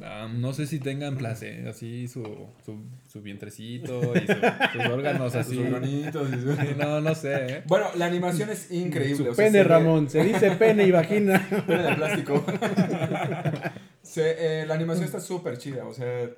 Ah, 0.01 0.27
no 0.31 0.53
sé 0.53 0.65
si 0.65 0.79
tengan 0.79 1.17
place, 1.17 1.67
así 1.67 2.07
su, 2.07 2.23
su, 2.65 2.77
su 3.11 3.21
vientrecito 3.21 4.13
y 4.15 4.25
su- 4.25 4.33
sus 4.73 4.85
órganos 4.91 5.35
así. 5.35 5.55
Sus 5.55 5.87
y 5.87 6.11
su- 6.11 6.55
Sí, 6.55 6.67
No, 6.79 6.99
no 6.99 7.13
sé, 7.13 7.33
¿eh? 7.57 7.63
Bueno, 7.67 7.85
la 7.95 8.07
animación 8.07 8.49
es 8.49 8.71
increíble. 8.71 9.15
Su 9.17 9.23
o 9.23 9.35
sea, 9.35 9.45
pene, 9.45 9.51
se 9.51 9.57
ve- 9.59 9.63
Ramón. 9.65 10.09
Se 10.09 10.23
dice 10.23 10.49
pene 10.51 10.83
y 10.87 10.91
vagina. 10.91 11.47
Pene 11.67 11.83
de 11.83 11.95
plástico. 11.95 12.43
Se- 14.21 14.61
eh, 14.61 14.65
la 14.65 14.73
animación 14.75 15.05
está 15.05 15.19
súper 15.19 15.57
chida, 15.57 15.85
o 15.87 15.93
sea... 15.93 16.29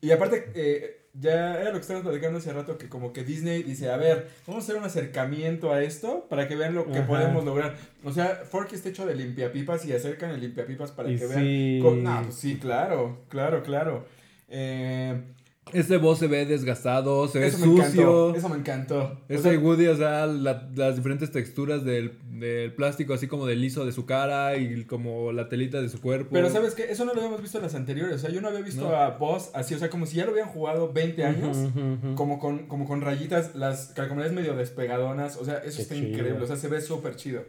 Y 0.00 0.10
aparte, 0.10 0.50
eh, 0.54 1.06
ya 1.14 1.58
era 1.60 1.66
lo 1.70 1.72
que 1.74 1.80
estábamos 1.80 2.06
platicando 2.06 2.38
hace 2.38 2.52
rato, 2.52 2.76
que 2.76 2.88
como 2.88 3.12
que 3.14 3.24
Disney 3.24 3.62
dice, 3.62 3.90
a 3.90 3.96
ver, 3.96 4.28
vamos 4.46 4.62
a 4.62 4.64
hacer 4.64 4.76
un 4.76 4.84
acercamiento 4.84 5.72
a 5.72 5.82
esto 5.82 6.26
para 6.28 6.46
que 6.48 6.54
vean 6.54 6.74
lo 6.74 6.84
que 6.92 6.98
Ajá. 6.98 7.06
podemos 7.06 7.44
lograr. 7.44 7.74
O 8.04 8.12
sea, 8.12 8.42
Forky 8.48 8.74
está 8.74 8.90
hecho 8.90 9.06
de 9.06 9.14
limpiapipas 9.14 9.84
y 9.86 9.92
acercan 9.94 10.30
el 10.30 10.40
limpiapipas 10.42 10.92
para 10.92 11.10
Y 11.10 11.18
que 11.18 11.26
sí. 11.26 11.80
vean. 11.80 11.82
co- 11.82 11.96
No, 11.96 12.22
pues 12.24 12.34
sí, 12.34 12.58
claro, 12.58 13.20
claro, 13.30 13.62
claro. 13.62 14.04
Eh, 14.48 15.18
Este 15.72 15.96
voz 15.96 16.20
se 16.20 16.28
ve 16.28 16.46
desgastado, 16.46 17.26
se 17.26 17.40
ve 17.40 17.48
eso 17.48 17.58
me 17.58 17.66
encantó, 17.72 17.86
sucio. 17.88 18.34
eso 18.36 18.48
me 18.48 18.56
encantó. 18.56 18.98
O 19.02 19.18
Ese 19.28 19.42
sea, 19.50 19.58
Woody, 19.58 19.88
o 19.88 19.96
sea, 19.96 20.24
la- 20.26 20.68
las 20.76 20.94
diferentes 20.94 21.32
texturas 21.32 21.84
del, 21.84 22.12
del 22.38 22.72
plástico, 22.72 23.14
así 23.14 23.26
como 23.26 23.46
del 23.46 23.60
liso 23.60 23.84
de 23.84 23.90
su 23.90 24.06
cara 24.06 24.56
y 24.56 24.84
como 24.84 25.32
la 25.32 25.48
telita 25.48 25.82
de 25.82 25.88
su 25.88 26.00
cuerpo. 26.00 26.30
Pero 26.32 26.50
sabes 26.50 26.74
que 26.74 26.84
eso 26.84 27.04
no 27.04 27.12
lo 27.14 27.18
habíamos 27.20 27.42
visto 27.42 27.58
en 27.58 27.64
las 27.64 27.74
anteriores. 27.74 28.14
O 28.14 28.18
sea, 28.20 28.30
yo 28.30 28.40
no 28.40 28.46
había 28.48 28.60
visto 28.60 28.82
No. 28.88 28.94
a 28.94 29.10
Boss 29.18 29.50
así, 29.54 29.74
o 29.74 29.78
sea, 29.78 29.90
como 29.90 30.06
si 30.06 30.16
ya 30.18 30.24
lo 30.24 30.30
habían 30.30 30.48
jugado 30.48 30.92
20 30.92 31.24
años. 31.24 31.56
Como 32.14 32.38
con, 32.38 32.68
como 32.68 32.86
con 32.86 33.00
rayitas, 33.00 33.56
las 33.56 33.88
calcomanías 33.88 34.32
medio 34.32 34.54
despegadonas. 34.54 35.36
O 35.36 35.44
sea, 35.44 35.56
eso 35.58 35.76
Qué 35.78 35.82
está 35.82 35.94
chido. 35.96 36.08
increíble. 36.10 36.42
O 36.44 36.46
sea, 36.46 36.54
se 36.56 36.68
ve 36.68 36.80
súper 36.80 37.16
chido. 37.16 37.42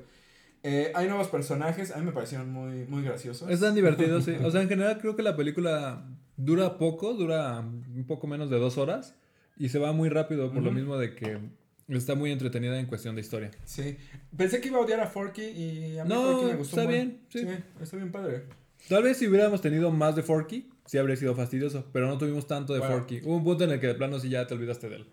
Eh, 0.64 0.92
hay 0.96 1.08
nuevos 1.08 1.28
personajes, 1.28 1.92
a 1.92 1.98
mí 2.00 2.06
me 2.06 2.12
parecieron 2.12 2.52
muy, 2.52 2.84
muy 2.88 3.04
graciosos. 3.04 3.48
Están 3.48 3.76
divertidos, 3.76 4.26
sí. 4.26 4.32
O 4.44 4.50
sea, 4.50 4.64
en 4.64 4.70
general 4.70 4.98
creo 5.00 5.16
que 5.16 5.22
la 5.22 5.36
película 5.38 6.04
dura 6.38 6.78
poco, 6.78 7.14
dura 7.14 7.60
un 7.60 8.06
poco 8.08 8.28
menos 8.28 8.50
de 8.50 8.58
dos 8.58 8.78
horas 8.78 9.16
y 9.58 9.70
se 9.70 9.80
va 9.80 9.92
muy 9.92 10.10
rápido 10.10 10.52
por 10.54 10.62
lo 10.64 10.70
Ujú. 10.70 10.80
mismo 10.80 10.98
de 10.98 11.14
que 11.16 11.40
está 11.90 12.16
muy 12.16 12.32
entretenida 12.32 12.80
en 12.80 12.86
cuestión 12.86 13.16
de 13.16 13.22
historia. 13.22 13.52
Sí. 13.66 13.98
Pensé 14.36 14.62
que 14.62 14.68
iba 14.70 14.78
a 14.78 14.82
odiar 14.82 15.00
a 15.00 15.08
Forky 15.08 15.42
y 15.44 15.98
a 15.98 16.04
mí 16.04 16.10
No, 16.10 16.22
Forky 16.34 16.46
me 16.46 16.56
gustó. 16.56 16.80
está 16.80 16.90
buen. 16.90 17.08
bien, 17.08 17.22
sí. 17.30 17.64
está 17.82 17.98
bien 17.98 18.12
padre. 18.12 18.44
Tal 18.88 19.04
vez 19.04 19.18
si 19.18 19.28
hubiéramos 19.28 19.62
tenido 19.62 19.90
más 19.92 20.16
de 20.16 20.22
Forky, 20.24 20.70
sí 20.86 20.98
habría 20.98 21.16
sido 21.16 21.34
fastidioso, 21.36 21.86
pero 21.92 22.08
no 22.08 22.18
tuvimos 22.18 22.46
tanto 22.48 22.74
de 22.74 22.80
Bueno. 22.80 22.96
Forky. 22.96 23.22
Hubo 23.24 23.36
un 23.38 23.44
punto 23.44 23.64
en 23.64 23.72
el 23.72 23.80
que 23.80 23.88
de 23.88 23.96
plano 23.96 24.20
sí 24.20 24.30
ya 24.30 24.46
te 24.48 24.54
olvidaste 24.54 24.90
de 24.90 24.96
él. 24.98 25.08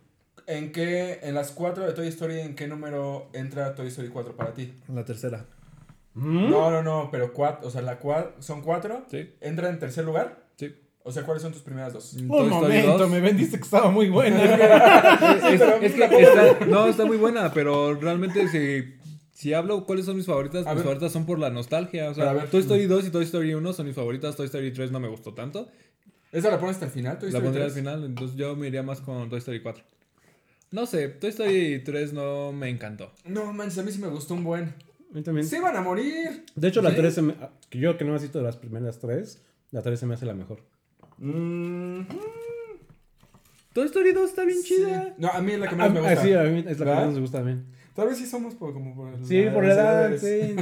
¿En 0.46 0.72
qué, 0.72 1.20
en 1.22 1.34
las 1.34 1.52
cuatro 1.52 1.87
de 1.87 1.94
Toy 1.94 2.06
Story, 2.08 2.40
en 2.40 2.54
qué 2.54 2.66
número 2.68 3.30
entra 3.32 3.74
Toy 3.74 3.87
Story 3.87 4.08
4 4.08 4.37
para 4.37 4.52
ti? 4.52 4.74
La 4.92 5.02
tercera. 5.04 5.46
¿Mm? 6.12 6.50
No, 6.50 6.70
no, 6.70 6.82
no, 6.82 7.08
pero 7.10 7.32
cuatro, 7.32 7.66
o 7.66 7.70
sea, 7.70 7.80
la 7.80 7.98
cua- 7.98 8.32
son 8.40 8.60
cuatro. 8.60 9.06
Sí, 9.10 9.30
¿Entra 9.40 9.70
en 9.70 9.78
tercer 9.78 10.04
lugar? 10.04 10.43
O 11.07 11.12
sea, 11.12 11.23
¿cuáles 11.23 11.43
son 11.43 11.53
tus 11.53 11.61
primeras 11.61 11.93
dos? 11.93 12.14
Un 12.14 12.29
Toy 12.29 12.47
Story 12.49 12.51
momento, 12.55 12.99
2. 12.99 13.11
me 13.11 13.21
vendiste 13.21 13.59
que 13.59 13.62
estaba 13.64 13.90
muy 13.90 14.09
buena. 14.09 14.43
Es, 14.43 15.61
es 15.83 15.93
que 15.93 16.05
está, 16.23 16.64
no, 16.67 16.87
está 16.88 17.05
muy 17.05 17.19
buena, 17.19 17.53
pero 17.53 17.95
realmente 17.95 18.49
si, 18.49 18.95
si 19.33 19.53
hablo 19.53 19.85
cuáles 19.85 20.07
son 20.07 20.17
mis 20.17 20.25
favoritas, 20.25 20.67
A 20.67 20.71
mis 20.71 20.77
ver. 20.77 20.85
favoritas 20.85 21.12
son 21.12 21.27
por 21.27 21.38
la 21.38 21.51
nostalgia. 21.51 22.09
O 22.11 22.14
sea, 22.14 22.25
Pero 22.25 22.31
a 22.38 22.43
ver. 22.45 22.51
Toy 22.51 22.61
Story 22.62 22.87
2 22.87 23.07
y 23.07 23.11
Toy 23.11 23.25
Story 23.25 23.53
1 23.53 23.73
son 23.75 23.87
mis 23.87 23.95
favoritas, 23.95 24.35
Toy 24.35 24.47
Story 24.47 24.73
3 24.73 24.90
no 24.93 24.99
me 25.01 25.09
gustó 25.09 25.35
tanto. 25.35 25.69
¿Esa 26.33 26.51
la 26.51 26.59
pones 26.59 26.77
hasta 26.77 26.87
el 26.87 26.90
final? 26.93 27.19
Toy 27.19 27.31
la 27.31 27.38
Story 27.38 27.45
pondría 27.45 27.64
al 27.67 27.73
3? 27.73 27.79
final, 27.85 28.05
entonces 28.05 28.37
yo 28.38 28.57
me 28.57 28.69
iría 28.69 28.83
más 28.83 29.01
con 29.03 29.29
Toy 29.29 29.38
Story 29.40 29.61
4. 29.61 29.85
No 30.71 30.87
sé, 30.87 31.09
Toy 31.09 31.29
Story 31.31 31.83
3 31.85 32.14
no 32.14 32.51
me 32.53 32.71
encantó. 32.71 33.12
No, 33.27 33.53
manches, 33.53 33.79
a 33.79 33.83
mí 33.83 33.93
sí 33.93 33.99
me 34.01 34.09
gustó 34.09 34.33
un 34.33 34.43
buen. 34.43 34.64
A 35.11 35.14
mí 35.14 35.23
también. 35.23 35.47
¡Se 35.47 35.61
van 35.61 35.77
a 35.77 35.83
morir! 35.83 36.47
De 36.57 36.69
hecho, 36.69 36.81
la 36.81 36.90
¿Sí? 36.90 36.97
3, 36.97 37.14
se 37.14 37.23
me- 37.23 37.35
que 37.69 37.79
yo 37.79 37.97
que 37.99 38.05
no 38.07 38.17
he 38.17 38.19
visto 38.19 38.40
las 38.40 38.57
primeras 38.57 38.99
tres, 38.99 39.43
la 39.71 39.83
3 39.83 40.01
se 40.01 40.07
me 40.07 40.14
hace 40.14 40.25
la 40.25 40.33
mejor. 40.35 40.61
Mm, 41.18 42.00
Toy 43.72 43.87
Story 43.87 44.12
2 44.12 44.31
está 44.31 44.44
bien 44.44 44.62
sí. 44.62 44.74
chida. 44.77 45.14
No, 45.18 45.29
a 45.29 45.40
mí 45.40 45.53
es 45.53 45.59
la 45.59 45.68
que 45.68 45.74
Ah, 45.74 45.79
más 45.79 45.92
me 45.92 46.00
gusta. 46.00 46.16
sí, 46.22 46.33
a 46.33 46.42
mí 46.44 46.59
es 46.61 46.64
la 46.64 46.70
que 46.72 46.74
¿Verdad? 46.85 47.05
más 47.07 47.14
me 47.14 47.20
gusta 47.20 47.38
también. 47.38 47.64
Tal 47.94 48.09
vez 48.09 48.18
sí 48.18 48.27
somos 48.27 48.55
por, 48.55 48.72
como 48.72 48.94
por 48.94 49.14
el- 49.14 49.24
Sí, 49.24 49.44
por 49.53 49.64
la 49.64 49.72
edad, 49.74 50.16
sí. 50.18 50.57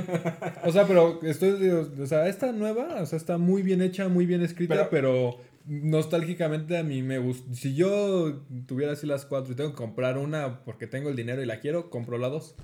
O 0.65 0.73
sea, 0.73 0.87
pero 0.87 1.19
estoy, 1.23 1.69
o 1.69 2.07
sea, 2.07 2.27
esta 2.29 2.53
nueva, 2.53 3.01
o 3.01 3.07
sea, 3.07 3.17
está 3.17 3.39
muy 3.39 3.63
bien 3.63 3.81
hecha, 3.81 4.09
muy 4.09 4.27
bien 4.27 4.43
escrita, 4.43 4.89
pero, 4.91 5.37
nostálgicamente 5.67 6.77
a 6.77 6.83
mí 6.83 7.03
me 7.03 7.19
gusta. 7.19 7.55
Si 7.55 7.75
yo 7.75 8.43
tuviera 8.67 8.93
así 8.93 9.07
las 9.07 9.25
cuatro 9.25 9.53
y 9.53 9.57
tengo 9.57 9.71
que 9.71 9.77
comprar 9.77 10.19
una 10.19 10.65
porque 10.65 10.87
tengo 10.87 11.09
el 11.09 11.17
dinero 11.17 11.43
y 11.43 11.47
la 11.47 11.61
quiero, 11.61 11.89
compro 11.89 12.19
la 12.19 12.29
dos. 12.29 12.55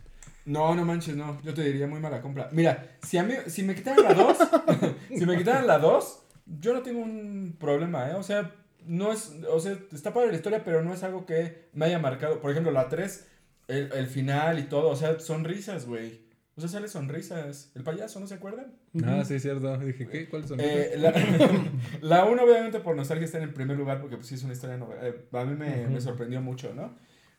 No, 0.45 0.75
no 0.75 0.85
manches, 0.85 1.15
no. 1.17 1.41
Yo 1.43 1.53
te 1.55 1.63
diría 1.63 1.87
muy 1.87 2.01
mala 2.01 2.21
compra. 2.23 2.49
Mira, 2.53 2.97
si 3.03 3.19
a 3.19 3.23
mí, 3.23 3.35
si 3.47 3.63
me 3.63 3.75
quitaran 3.75 4.03
la 4.03 4.15
2, 4.15 4.37
si 5.19 5.27
me 5.27 5.37
quitaran 5.37 5.67
la 5.67 5.79
2, 5.79 6.23
yo 6.61 6.73
no 6.75 6.83
tengo 6.83 7.01
un 7.01 7.57
problema, 7.59 8.11
¿eh? 8.11 8.15
O 8.15 8.23
sea, 8.23 8.55
no 8.87 9.13
es, 9.13 9.33
o 9.51 9.61
sea, 9.61 9.77
está 9.93 10.13
padre 10.13 10.29
la 10.31 10.37
historia, 10.37 10.65
pero 10.65 10.83
no 10.83 10.93
es 10.95 11.03
algo 11.03 11.27
que 11.27 11.69
me 11.73 11.87
haya 11.87 11.99
marcado. 11.99 12.41
Por 12.41 12.51
ejemplo, 12.51 12.73
la 12.73 12.89
3, 12.89 13.27
el, 13.69 13.93
el 13.93 14.07
final 14.07 14.59
y 14.59 14.63
todo, 14.65 14.89
o 14.89 14.97
sea, 14.97 15.21
sonrisas, 15.21 15.87
güey. 15.87 16.27
O 16.57 16.61
sea, 16.61 16.69
sale 16.71 16.89
sonrisas. 16.89 17.71
El 17.77 17.85
payaso, 17.85 18.19
¿no 18.19 18.27
se 18.27 18.35
acuerdan? 18.35 18.73
Ah, 19.05 19.23
sí, 19.25 19.39
cierto. 19.39 19.77
Dije, 19.79 20.09
¿qué? 20.09 20.29
¿Cuáles 20.29 20.49
son? 20.49 20.59
Eh, 20.61 20.95
la, 20.97 21.13
la 22.01 22.25
1, 22.25 22.43
obviamente, 22.43 22.81
por 22.81 22.97
nostalgia 22.97 23.27
está 23.27 23.39
en 23.39 23.45
el 23.45 23.53
primer 23.55 23.77
lugar, 23.77 24.01
porque 24.01 24.17
pues 24.17 24.27
sí 24.29 24.35
es 24.35 24.43
una 24.43 24.55
historia, 24.55 24.77
no- 24.77 24.89
eh, 25.01 25.27
a 25.33 25.45
mí 25.45 25.55
me, 25.55 25.87
me 25.87 26.01
sorprendió 26.01 26.41
mucho, 26.41 26.75
¿no? 26.75 26.97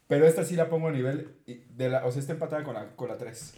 Pero 0.07 0.25
esta 0.25 0.45
sí 0.45 0.55
la 0.55 0.69
pongo 0.69 0.87
a 0.87 0.91
nivel, 0.91 1.35
y- 1.45 1.55
de 1.75 1.89
la, 1.89 2.05
o 2.05 2.11
sea, 2.11 2.21
está 2.21 2.33
empatada 2.33 2.63
con 2.63 2.75
la, 2.75 2.95
con 2.95 3.09
la 3.09 3.17
3. 3.17 3.55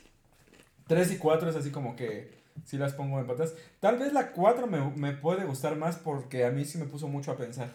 3 0.87 1.11
y 1.11 1.17
4 1.17 1.49
es 1.49 1.55
así 1.55 1.69
como 1.71 1.95
que 1.95 2.40
sí 2.65 2.78
las 2.78 2.93
pongo 2.93 3.19
empatadas. 3.19 3.54
Tal 3.80 3.97
vez 3.97 4.13
la 4.13 4.32
4 4.32 4.67
me, 4.67 4.80
me 4.95 5.13
puede 5.13 5.45
gustar 5.45 5.76
más 5.76 5.97
porque 5.97 6.45
a 6.45 6.52
mí 6.52 6.65
sí 6.65 6.78
me 6.78 6.86
puso 6.86 7.08
mucho 7.08 7.32
a 7.32 7.38
pensar 7.38 7.74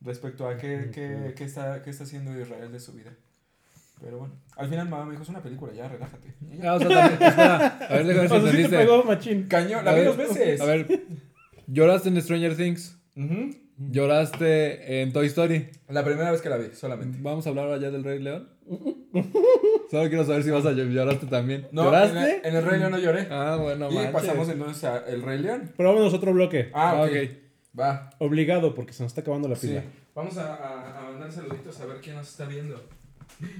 respecto 0.00 0.48
a 0.48 0.56
qué, 0.56 0.90
qué, 0.92 1.34
qué 1.36 1.44
está, 1.44 1.82
qué 1.82 1.90
está 1.90 2.04
haciendo 2.04 2.38
Israel 2.38 2.72
de 2.72 2.80
su 2.80 2.92
vida. 2.92 3.12
Pero 4.00 4.18
bueno, 4.18 4.34
al 4.56 4.68
final 4.68 4.88
mamá 4.88 5.04
me 5.04 5.12
dijo, 5.12 5.22
es 5.22 5.28
una 5.28 5.42
película, 5.42 5.72
ya, 5.72 5.86
relájate. 5.88 6.34
Ya. 6.40 6.62
Ah, 6.72 6.74
o 6.74 6.78
sea, 6.80 6.88
también, 6.88 7.22
espera, 7.22 7.66
a 7.66 7.92
ver, 7.94 8.06
déjame 8.06 8.20
ver 8.20 8.28
si 8.28 8.36
entendiste. 8.36 8.76
pegó, 8.78 9.04
machín. 9.04 9.46
Cañón, 9.48 9.84
la 9.84 9.92
A 9.92 9.94
vi 9.94 10.00
ver, 10.00 10.08
dos 10.08 10.16
veces. 10.16 10.60
A 10.60 10.64
ver, 10.64 11.04
lloraste 11.68 12.08
en 12.08 12.20
Stranger 12.20 12.56
Things, 12.56 12.98
Ujú. 13.16 13.50
Lloraste 13.78 15.02
en 15.02 15.12
Toy 15.12 15.26
Story. 15.26 15.68
La 15.88 16.04
primera 16.04 16.30
vez 16.30 16.40
que 16.40 16.48
la 16.48 16.56
vi, 16.56 16.74
solamente. 16.74 17.18
Vamos 17.20 17.46
a 17.46 17.50
hablar 17.50 17.78
ya 17.80 17.90
del 17.90 18.04
Rey 18.04 18.18
León. 18.20 18.48
Solo 19.90 20.08
quiero 20.08 20.24
saber 20.24 20.42
si 20.42 20.50
vas 20.50 20.64
a 20.64 20.72
lloraste 20.72 21.26
también. 21.26 21.66
No, 21.72 21.84
¿Lloraste? 21.84 22.18
En, 22.18 22.24
el- 22.24 22.46
en 22.46 22.56
el 22.56 22.64
Rey 22.64 22.78
León 22.78 22.92
no 22.92 22.98
lloré. 22.98 23.28
Ah, 23.30 23.58
bueno, 23.60 23.90
y 23.90 23.94
manches. 23.94 24.12
pasamos 24.12 24.48
entonces 24.48 24.84
a 24.84 24.98
El 25.06 25.22
Rey 25.22 25.38
León. 25.40 25.70
Pero 25.76 25.90
vámonos 25.90 26.12
a 26.12 26.16
otro 26.16 26.32
bloque. 26.32 26.70
Ah, 26.72 26.92
Ah, 26.96 27.02
ok. 27.02 27.10
ok. 27.10 27.78
Va. 27.78 28.10
Obligado, 28.18 28.74
porque 28.74 28.92
se 28.92 29.02
nos 29.02 29.10
está 29.12 29.20
acabando 29.22 29.48
la 29.48 29.56
Sí. 29.56 29.68
pila. 29.68 29.82
Vamos 30.14 30.36
a, 30.38 30.54
a- 30.54 30.98
a 30.98 31.10
mandar 31.10 31.30
saluditos 31.32 31.80
a 31.80 31.86
ver 31.86 31.96
quién 32.00 32.16
nos 32.16 32.28
está 32.28 32.46
viendo. 32.46 32.82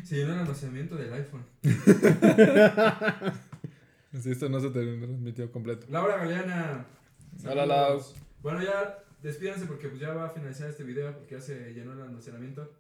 Se 0.04 0.16
llenó 0.16 0.34
el 0.34 0.40
almacenamiento 0.40 0.96
del 0.96 1.12
iPhone. 1.12 1.44
Si 4.20 4.30
esto 4.30 4.48
no 4.50 4.60
se 4.60 4.68
te 4.68 4.84
transmitió 4.98 5.50
completo. 5.50 5.86
Laura 5.88 6.18
Galeana. 6.18 6.84
Hola, 7.50 7.66
Saludos. 7.66 8.14
Bueno, 8.42 8.62
ya 8.62 8.98
despídanse 9.22 9.66
porque 9.66 9.88
pues 9.88 10.00
ya 10.00 10.12
va 10.12 10.26
a 10.26 10.30
finalizar 10.30 10.68
este 10.68 10.82
video 10.84 11.12
porque 11.16 11.36
ya 11.36 11.40
se 11.40 11.72
llenó 11.72 11.92
el 11.92 12.00
almacenamiento. 12.02 12.72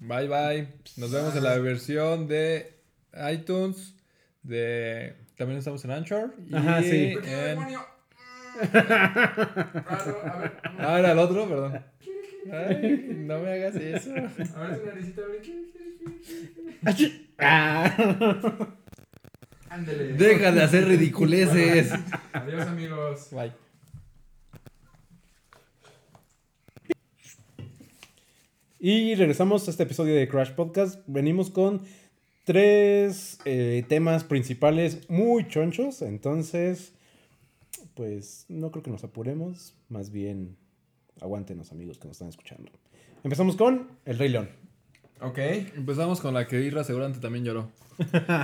Bye 0.00 0.28
bye. 0.28 0.68
Nos 0.96 1.10
vemos 1.10 1.34
en 1.36 1.42
la 1.44 1.58
versión 1.58 2.28
de 2.28 2.74
iTunes. 3.32 3.94
De 4.42 5.16
también 5.36 5.58
estamos 5.58 5.84
en 5.84 5.90
Anchor. 5.90 6.34
y 6.48 6.54
Ajá, 6.54 6.82
sí. 6.82 7.10
¿Por 7.14 7.22
qué, 7.22 7.30
en- 7.32 7.46
demonio? 7.58 7.80
Raro, 8.72 10.20
a 10.24 10.38
ver, 10.40 10.52
Ah, 10.78 10.98
era 10.98 11.12
el 11.12 11.18
otro, 11.18 11.48
perdón. 11.48 11.84
Ay, 12.52 13.06
no 13.18 13.38
me 13.40 13.52
hagas 13.52 13.74
eso. 13.76 14.10
a 14.14 14.60
ver 14.68 14.80
tu 14.80 14.86
naricita. 14.86 15.22
Ah. 17.38 18.68
Ándele. 19.70 20.14
Deja 20.14 20.50
de 20.52 20.62
hacer 20.62 20.86
ridiculeces. 20.86 21.92
Adiós, 22.32 22.66
amigos. 22.66 23.28
Bye. 23.32 23.52
Y 28.80 29.16
regresamos 29.16 29.66
a 29.66 29.72
este 29.72 29.82
episodio 29.82 30.14
de 30.14 30.28
Crash 30.28 30.52
Podcast. 30.52 31.00
Venimos 31.08 31.50
con 31.50 31.82
tres 32.44 33.40
eh, 33.44 33.84
temas 33.88 34.22
principales 34.22 35.10
muy 35.10 35.48
chonchos. 35.48 36.00
Entonces, 36.02 36.92
pues 37.94 38.46
no 38.48 38.70
creo 38.70 38.84
que 38.84 38.92
nos 38.92 39.02
apuremos. 39.02 39.74
Más 39.88 40.12
bien, 40.12 40.56
aguántenos 41.20 41.72
amigos 41.72 41.98
que 41.98 42.06
nos 42.06 42.18
están 42.18 42.28
escuchando. 42.28 42.70
Empezamos 43.24 43.56
con 43.56 43.88
El 44.04 44.16
Rey 44.16 44.28
León. 44.28 44.48
Ok. 45.22 45.38
Empezamos 45.74 46.20
con 46.20 46.32
la 46.32 46.46
que 46.46 46.62
Irra 46.62 46.84
seguramente 46.84 47.18
también 47.18 47.44
lloró. 47.44 47.72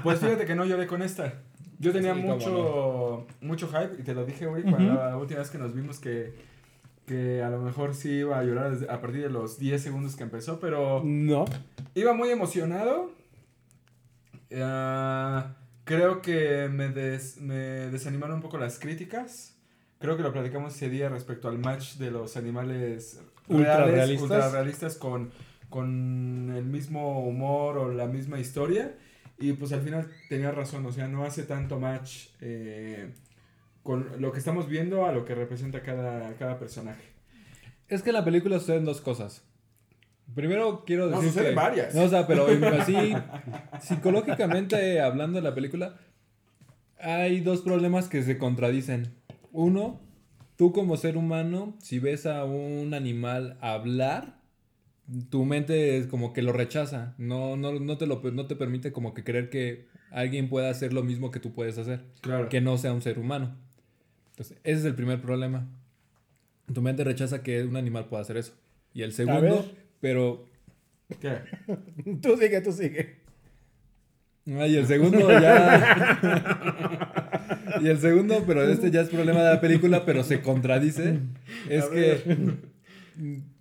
Pues 0.03 0.19
fíjate 0.19 0.47
que 0.47 0.57
no 0.57 0.65
lloré 0.65 0.89
con 0.89 1.01
esta. 1.03 1.43
Yo 1.79 1.93
tenía 1.93 2.13
Sí, 2.13 2.23
cómo 2.23 2.35
mucho, 2.35 3.27
mucho 3.41 3.69
hype 3.69 4.01
y 4.01 4.03
te 4.03 4.15
lo 4.15 4.27
dije, 4.27 4.49
Uri, 4.49 4.63
cuando 4.63 4.95
la 4.95 5.17
última 5.17 5.39
vez 5.39 5.51
que 5.51 5.59
nos 5.59 5.73
vimos 5.73 6.01
que, 6.01 6.35
que 7.07 7.43
a 7.43 7.51
lo 7.51 7.61
mejor 7.61 7.95
sí 7.95 8.11
iba 8.11 8.39
a 8.39 8.45
llorar 8.45 8.77
a 8.89 9.01
partir 9.01 9.23
de 9.23 9.31
los 9.31 9.59
10 9.59 9.83
segundos 9.83 10.17
que 10.17 10.23
empezó, 10.23 10.59
pero 10.61 11.03
No. 11.05 11.45
iba 11.95 12.13
muy 12.15 12.31
emocionado. 12.31 13.13
Ah, 14.57 15.55
creo 15.85 16.23
que 16.23 16.69
me, 16.69 16.89
des- 16.89 17.41
me 17.41 17.55
desanimaron 17.91 18.37
un 18.37 18.43
poco 18.43 18.59
las 18.59 18.79
críticas. 18.79 19.57
Creo 19.99 20.17
que 20.17 20.23
lo 20.23 20.33
platicamos 20.33 20.75
ese 20.75 20.89
día 20.91 21.09
respecto 21.09 21.49
al 21.49 21.59
match 21.59 21.95
de 21.95 22.11
los 22.11 22.37
animales 22.37 23.21
Ultra 23.49 23.77
reales, 23.79 23.95
realistas. 23.95 24.23
ultra 24.31 24.51
realistas 24.51 24.97
con, 24.97 25.31
con 25.71 26.53
el 26.55 26.65
mismo 26.65 27.27
humor 27.27 27.79
o 27.79 27.93
la 27.93 28.07
misma 28.07 28.39
historia. 28.39 28.95
Y 29.39 29.55
pues 29.55 29.73
al 29.73 29.81
final 29.81 30.09
tenía 30.29 30.53
razón, 30.53 30.87
o 30.87 30.93
sea, 30.93 31.09
no 31.09 31.25
hace 31.25 31.43
tanto 31.43 31.81
match 31.81 32.29
eh, 32.41 33.13
con 33.85 34.21
lo 34.21 34.33
que 34.33 34.39
estamos 34.39 34.67
viendo 34.67 35.07
a 35.07 35.13
lo 35.13 35.25
que 35.25 35.37
representa 35.37 35.83
cada, 35.83 36.35
cada 36.35 36.59
personaje. 36.59 37.05
Es 37.87 38.03
que 38.03 38.11
en 38.11 38.15
la 38.15 38.25
película 38.25 38.59
suceden 38.59 38.85
dos 38.85 39.01
cosas. 39.01 39.45
Primero 40.35 40.85
quiero 40.87 41.07
No, 41.09 41.17
decir 41.19 41.29
suceden 41.29 41.51
que... 41.51 41.55
varias. 41.55 41.95
No, 41.95 42.03
o 42.05 42.09
sea, 42.09 42.27
pero 42.27 42.47
así, 42.81 43.15
psicológicamente 43.81 45.01
hablando 45.01 45.37
de 45.37 45.43
la 45.43 45.55
película, 45.55 45.97
hay 46.99 47.41
dos 47.41 47.61
problemas 47.61 48.09
que 48.09 48.23
se 48.23 48.39
contradicen. 48.39 49.15
Uno, 49.53 50.01
tú 50.57 50.73
como 50.73 50.97
ser 50.97 51.19
humano, 51.19 51.77
si 51.79 51.99
ves 51.99 52.25
a 52.25 52.47
un 52.47 52.95
animal 52.95 53.59
hablar, 53.61 54.41
tu 55.29 55.45
mente 55.45 55.99
es 55.99 56.07
como 56.07 56.33
que 56.33 56.41
lo 56.41 56.55
rechaza. 56.55 57.15
No, 57.19 57.59
no, 57.59 57.79
no, 57.79 57.99
te 57.99 58.07
lo, 58.07 58.23
no 58.33 58.47
te 58.47 58.57
permite 58.57 58.93
como 58.93 59.13
que 59.13 59.25
creer 59.25 59.51
que 59.51 59.87
alguien 60.11 60.49
pueda 60.49 60.71
hacer 60.71 60.95
lo 60.95 61.03
mismo 61.03 61.31
que 61.31 61.41
tú 61.41 61.53
puedes 61.53 61.77
hacer. 61.77 62.07
Claro. 62.23 62.49
Que 62.49 62.63
no 62.63 62.79
sea 62.79 62.95
un 62.95 63.03
ser 63.03 63.19
humano. 63.19 63.59
Entonces, 64.35 64.59
ese 64.65 64.81
es 64.81 64.85
el 64.85 64.95
primer 64.95 65.21
problema. 65.21 65.67
Tu 66.73 66.83
mente 66.83 67.05
rechaza 67.05 67.43
que 67.43 67.63
un 67.63 67.77
animal 67.77 68.07
pueda 68.07 68.23
hacer 68.23 68.37
eso. 68.37 68.53
Y 68.93 69.03
el 69.03 69.13
segundo, 69.13 69.71
pero 70.01 70.47
¿Qué? 71.21 71.39
Tú 72.23 72.37
sigue, 72.37 72.61
tú 72.61 72.73
sigue. 72.73 73.17
Ay, 74.47 74.77
el 74.77 74.87
segundo 74.87 75.31
ya. 75.31 76.19
y 77.81 77.89
el 77.89 77.99
segundo, 77.99 78.45
pero 78.47 78.63
este 78.63 78.91
ya 78.91 79.01
es 79.01 79.09
problema 79.09 79.43
de 79.43 79.55
la 79.55 79.61
película, 79.61 80.05
pero 80.05 80.23
se 80.23 80.43
contradice. 80.43 81.21
Es 81.69 81.87
que. 81.87 82.55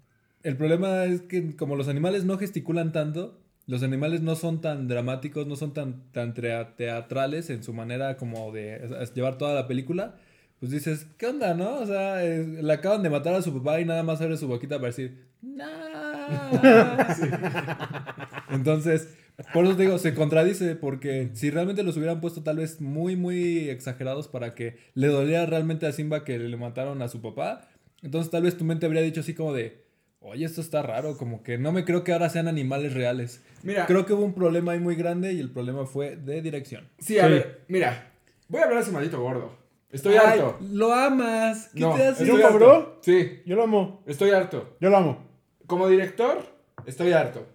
El 0.43 0.57
problema 0.57 1.05
es 1.05 1.21
que, 1.21 1.55
como 1.55 1.77
los 1.77 1.88
animales 1.88 2.25
no 2.25 2.38
gesticulan 2.38 2.91
tanto, 2.91 3.39
los 3.65 3.81
animales 3.81 4.21
no 4.21 4.36
son 4.36 4.59
tan 4.59 4.89
dramáticos, 4.89 5.47
no 5.47 5.55
son 5.55 5.73
tan, 5.73 6.12
tan 6.12 6.33
teatrales 6.33 7.49
en 7.49 7.63
su 7.63 7.71
manera 7.71 8.17
como 8.17 8.51
de 8.51 9.07
llevar 9.15 9.38
toda 9.38 9.53
la 9.53 9.69
película. 9.69 10.15
Pues 10.63 10.71
dices, 10.71 11.08
¿qué 11.17 11.28
onda, 11.28 11.54
no? 11.54 11.80
O 11.80 11.86
sea, 11.86 12.23
es- 12.23 12.47
le 12.47 12.71
acaban 12.71 13.04
de 13.04 13.10
matar 13.10 13.36
a 13.36 13.41
su 13.41 13.54
papá 13.54 13.82
y 13.82 13.86
nada 13.86 14.02
más 14.02 14.21
abre 14.21 14.38
su 14.38 14.47
boquita 14.47 14.78
para 14.78 14.88
decir, 14.88 15.26
¡No! 15.41 15.65
Entonces, 18.49 19.10
por 19.54 19.65
eso 19.65 19.76
te 19.76 19.84
digo, 19.84 19.97
se 19.97 20.13
contradice 20.13 20.78
porque 20.78 21.32
si 21.34 21.52
realmente 21.52 21.84
los 21.84 21.97
hubieran 21.97 22.21
puesto 22.21 22.43
tal 22.43 22.56
vez 22.60 22.80
muy, 22.80 23.17
muy 23.17 23.67
exagerados 23.69 24.30
para 24.30 24.56
que 24.56 24.78
le 24.93 25.08
doliera 25.08 25.45
realmente 25.45 25.86
a 25.86 25.91
Simba 25.91 26.23
que 26.23 26.39
le 26.39 26.56
mataron 26.56 27.02
a 27.02 27.10
su 27.10 27.21
papá, 27.21 27.67
entonces 28.02 28.32
tal 28.32 28.43
vez 28.43 28.58
tu 28.58 28.63
mente 28.63 28.86
habría 28.86 29.02
dicho 29.02 29.19
así 29.19 29.34
como 29.34 29.52
de, 29.52 29.84
oye, 30.21 30.45
esto 30.45 30.62
está 30.62 30.82
raro, 30.82 31.17
como 31.17 31.43
que 31.43 31.58
no 31.58 31.73
me 31.73 31.84
creo 31.84 32.06
que 32.06 32.13
ahora 32.13 32.30
sean 32.30 32.47
animales 32.47 32.93
reales. 32.93 33.43
Mira, 33.63 33.86
Creo 33.86 34.06
que 34.06 34.13
hubo 34.13 34.23
un 34.23 34.34
problema 34.34 34.71
ahí 34.71 34.80
muy 34.80 34.95
grande 34.95 35.34
y 35.34 35.41
el 35.41 35.52
problema 35.52 35.86
fue 35.86 36.15
de 36.15 36.41
dirección. 36.41 36.88
sí, 36.99 37.19
a 37.19 37.26
Sí. 37.28 37.34
ver, 37.34 37.63
mira. 37.67 38.12
Voy 38.47 38.62
a 38.62 38.65
hablar 38.65 38.80
a 38.80 38.82
ese 38.82 38.91
maldito 38.91 39.19
gordo. 39.21 39.62
Estoy 39.93 40.15
Ay, 40.15 40.39
harto. 40.39 40.58
Lo 40.71 40.93
amas. 40.93 41.69
¿Qué 41.73 41.79
No, 41.79 41.93
te 41.95 42.03
hace? 42.08 42.23
¿Es 42.29 42.39
cabrón? 42.41 42.89
Sí, 43.01 43.41
Yo 43.45 43.56
lo 43.56 43.63
amo. 43.63 44.03
estoy 44.06 44.32
harto. 44.32 44.75
Yo 44.82 44.89
lo 44.89 44.97
amo. 44.97 45.23
Como 45.67 45.88
director, 45.88 46.43
estoy 46.86 47.13
harto. 47.13 47.45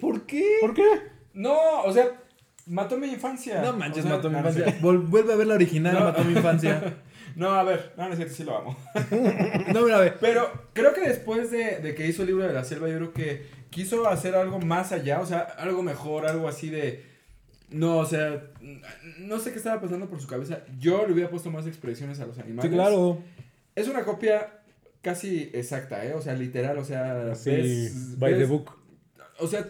¿Por 0.00 0.22
qué? 0.26 0.58
¿Por 0.60 0.74
qué? 0.74 0.84
No, 1.32 1.82
o 1.82 1.92
sea, 1.92 2.06
mató 2.66 2.96
mi 2.98 3.08
infancia. 3.08 3.62
No 3.62 3.72
manches, 3.72 4.04
O 4.04 4.08
sea, 4.08 4.16
mató 4.16 4.30
mi 4.30 4.36
infancia. 4.38 4.76
vuelve 4.80 5.32
a 5.32 5.36
ver 5.36 5.46
la 5.46 5.54
original, 5.54 5.94
No. 5.94 6.00
mató 6.00 6.22
mi 6.24 6.32
infancia. 6.34 6.94
No, 7.36 7.50
a 7.50 7.64
ver, 7.64 7.92
no, 7.98 8.04
no 8.06 8.12
es 8.12 8.16
cierto, 8.16 8.34
sí 8.34 8.44
lo 8.44 8.56
amo. 8.56 8.78
No, 9.74 9.82
mira, 9.82 9.98
ve. 9.98 10.14
Pero 10.18 10.50
creo 10.72 10.94
que 10.94 11.02
después 11.02 11.50
de, 11.50 11.80
de 11.80 11.94
que 11.94 12.06
hizo 12.06 12.22
el 12.22 12.28
libro 12.28 12.46
de 12.46 12.52
la 12.54 12.64
selva, 12.64 12.88
yo 12.88 12.96
creo 12.96 13.12
que 13.12 13.46
quiso 13.68 14.08
hacer 14.08 14.34
algo 14.34 14.58
más 14.58 14.90
allá, 14.92 15.20
o 15.20 15.26
sea, 15.26 15.40
algo 15.58 15.82
mejor, 15.82 16.26
algo 16.26 16.48
así 16.48 16.70
de... 16.70 17.04
No, 17.70 17.98
o 17.98 18.06
sea, 18.06 18.44
no 19.18 19.38
sé 19.40 19.50
qué 19.52 19.58
estaba 19.58 19.80
pasando 19.80 20.08
por 20.08 20.20
su 20.20 20.28
cabeza. 20.28 20.60
Yo 20.78 21.06
le 21.06 21.12
hubiera 21.12 21.28
puesto 21.30 21.50
más 21.50 21.66
expresiones 21.66 22.20
a 22.20 22.26
los 22.26 22.38
animales. 22.38 22.70
Sí, 22.70 22.76
claro. 22.76 23.18
Es 23.74 23.88
una 23.88 24.04
copia 24.04 24.60
casi 25.02 25.50
exacta, 25.52 26.04
¿eh? 26.04 26.14
O 26.14 26.22
sea, 26.22 26.34
literal, 26.34 26.78
o 26.78 26.84
sea... 26.84 27.34
Sí, 27.34 27.50
ves- 27.50 28.18
by 28.18 28.38
the 28.38 28.44
book. 28.44 28.70
O 29.38 29.46
sea, 29.48 29.66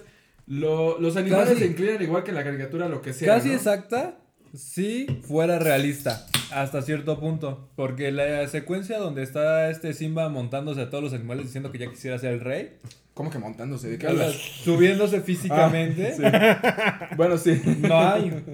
lo- 0.47 1.01
los 1.01 1.17
animales 1.17 1.49
Casi- 1.49 1.61
se 1.61 1.67
inclinan 1.67 2.01
igual 2.03 2.23
que 2.23 2.31
en 2.31 2.37
la 2.37 2.45
caricatura, 2.45 2.89
lo 2.89 3.01
que 3.03 3.13
sea. 3.13 3.35
Casi 3.35 3.49
¿no? 3.49 3.55
exacta 3.55 4.19
si 4.55 5.07
fuera 5.27 5.59
realista. 5.59 6.27
Hasta 6.53 6.83
cierto 6.83 7.19
punto. 7.19 7.69
Porque 7.77 8.11
la 8.13 8.47
secuencia 8.49 8.99
donde 8.99 9.23
está 9.23 9.71
este 9.71 9.93
Simba 9.95 10.29
montándose 10.29 10.81
a 10.83 10.91
todos 10.91 11.03
los 11.05 11.13
animales 11.13 11.47
diciendo 11.47 11.73
que 11.73 11.79
ya 11.79 11.91
quisiera 11.91 12.19
ser 12.19 12.33
el 12.35 12.41
rey. 12.41 12.77
¿Cómo 13.15 13.31
que 13.31 13.39
montándose? 13.39 13.89
¿De 13.89 13.99
qué 13.99 14.07
o 14.07 14.11
sea, 14.15 14.25
hablas? 14.27 14.37
subiéndose 14.37 15.21
físicamente. 15.21 16.15
Bueno, 17.17 17.39
sí. 17.39 17.61
No 17.81 17.99
hay. 17.99 18.45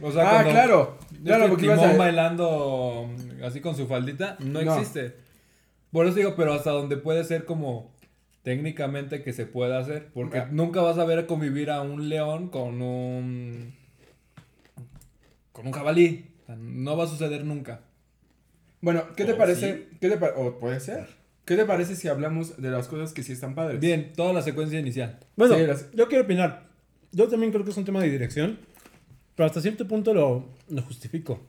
O 0.00 0.10
sea, 0.12 0.40
ah, 0.40 0.44
claro. 0.44 0.98
Claro, 1.24 1.44
este 1.44 1.48
porque 1.50 1.64
ibas 1.66 1.80
Timón 1.80 1.94
a... 1.94 1.98
bailando 1.98 3.10
así 3.44 3.60
con 3.60 3.76
su 3.76 3.86
faldita, 3.86 4.36
no, 4.40 4.62
No. 4.62 4.74
existe. 4.76 5.16
Por 5.90 6.06
eso 6.06 6.16
digo, 6.16 6.34
pero 6.36 6.52
hasta 6.52 6.70
donde 6.70 6.96
puede 6.96 7.24
ser 7.24 7.44
como 7.44 7.92
técnicamente 8.42 9.22
que 9.22 9.32
se 9.32 9.46
pueda 9.46 9.78
hacer. 9.78 10.10
Porque 10.12 10.38
Ah. 10.38 10.48
nunca 10.50 10.80
vas 10.82 10.98
a 10.98 11.04
ver 11.04 11.26
convivir 11.26 11.70
a 11.70 11.80
un 11.82 12.08
león 12.08 12.48
con 12.48 12.82
un. 12.82 13.74
con 15.52 15.66
un 15.66 15.72
jabalí. 15.72 16.26
No 16.48 16.96
va 16.96 17.04
a 17.04 17.06
suceder 17.06 17.44
nunca. 17.44 17.80
Bueno, 18.80 19.04
¿qué 19.16 19.24
te 19.24 19.32
¿O 19.32 19.38
parece? 19.38 19.88
¿Qué 20.00 20.08
te 20.10 20.16
pa- 20.18 20.34
o 20.36 20.58
puede 20.58 20.78
ser. 20.80 21.08
¿Qué 21.44 21.56
te 21.56 21.64
parece 21.64 21.96
si 21.96 22.08
hablamos 22.08 22.60
de 22.60 22.70
las 22.70 22.88
cosas 22.88 23.12
que 23.12 23.22
sí 23.22 23.32
están 23.32 23.54
padres? 23.54 23.80
Bien, 23.80 24.12
toda 24.14 24.32
la 24.32 24.42
secuencia 24.42 24.78
inicial. 24.78 25.18
Bueno, 25.36 25.56
Sí, 25.56 25.66
las- 25.66 25.90
yo 25.92 26.08
quiero 26.08 26.24
opinar. 26.24 26.66
Yo 27.12 27.28
también 27.28 27.52
creo 27.52 27.64
que 27.64 27.70
es 27.70 27.76
un 27.76 27.84
tema 27.84 28.00
de 28.02 28.10
dirección, 28.10 28.58
pero 29.34 29.46
hasta 29.46 29.60
cierto 29.60 29.86
punto 29.86 30.12
lo, 30.14 30.48
lo 30.68 30.82
justifico. 30.82 31.40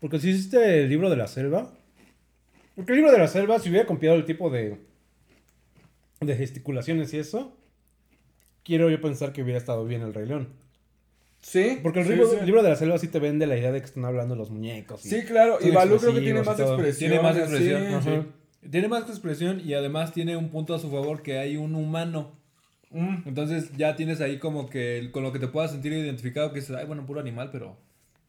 Porque 0.00 0.20
si 0.20 0.30
hiciste 0.30 0.82
el 0.82 0.88
libro 0.88 1.10
de 1.10 1.16
la 1.16 1.26
selva, 1.26 1.72
porque 2.76 2.92
el 2.92 2.98
libro 2.98 3.10
de 3.12 3.18
la 3.18 3.28
selva, 3.28 3.58
si 3.58 3.68
hubiera 3.70 3.86
copiado 3.86 4.16
el 4.16 4.24
tipo 4.24 4.48
de, 4.50 4.78
de 6.20 6.36
gesticulaciones 6.36 7.12
y 7.14 7.18
eso, 7.18 7.56
quiero 8.62 8.88
yo 8.90 9.00
pensar 9.00 9.32
que 9.32 9.42
hubiera 9.42 9.58
estado 9.58 9.84
bien 9.84 10.02
el 10.02 10.14
Rey 10.14 10.26
León. 10.26 10.48
Sí. 11.40 11.78
Porque 11.82 12.00
el, 12.00 12.06
sí, 12.06 12.12
libro, 12.12 12.30
sí. 12.30 12.36
el 12.40 12.46
libro 12.46 12.62
de 12.62 12.68
la 12.70 12.76
selva 12.76 12.98
sí 12.98 13.08
te 13.08 13.18
vende 13.18 13.46
la 13.46 13.56
idea 13.56 13.70
de 13.72 13.80
que 13.80 13.86
están 13.86 14.04
hablando 14.04 14.34
los 14.34 14.50
muñecos. 14.50 15.04
y- 15.06 15.08
Sí, 15.10 15.22
claro. 15.24 15.58
Y 15.60 15.70
Balú 15.70 15.96
creo 15.98 16.14
que 16.14 16.20
tiene 16.20 16.42
más 16.42 16.58
expresión. 16.58 17.10
Tiene 17.10 17.22
más 17.22 17.36
expresión, 17.36 18.02
sí. 18.02 18.10
ajá. 18.10 18.26
Tiene 18.70 18.88
más 18.88 19.08
expresión 19.08 19.60
y 19.64 19.74
además 19.74 20.12
tiene 20.12 20.36
un 20.36 20.48
punto 20.50 20.74
a 20.74 20.78
su 20.78 20.90
favor 20.90 21.22
que 21.22 21.38
hay 21.38 21.56
un 21.56 21.74
humano. 21.74 22.32
Mm. 22.90 23.26
Entonces 23.26 23.70
ya 23.76 23.94
tienes 23.96 24.20
ahí 24.20 24.38
como 24.38 24.68
que 24.68 25.10
con 25.12 25.22
lo 25.22 25.32
que 25.32 25.38
te 25.38 25.46
puedas 25.48 25.70
sentir 25.70 25.92
identificado 25.92 26.52
que 26.52 26.60
dices, 26.60 26.74
ay, 26.76 26.86
bueno, 26.86 27.06
puro 27.06 27.20
animal, 27.20 27.50
pero, 27.52 27.76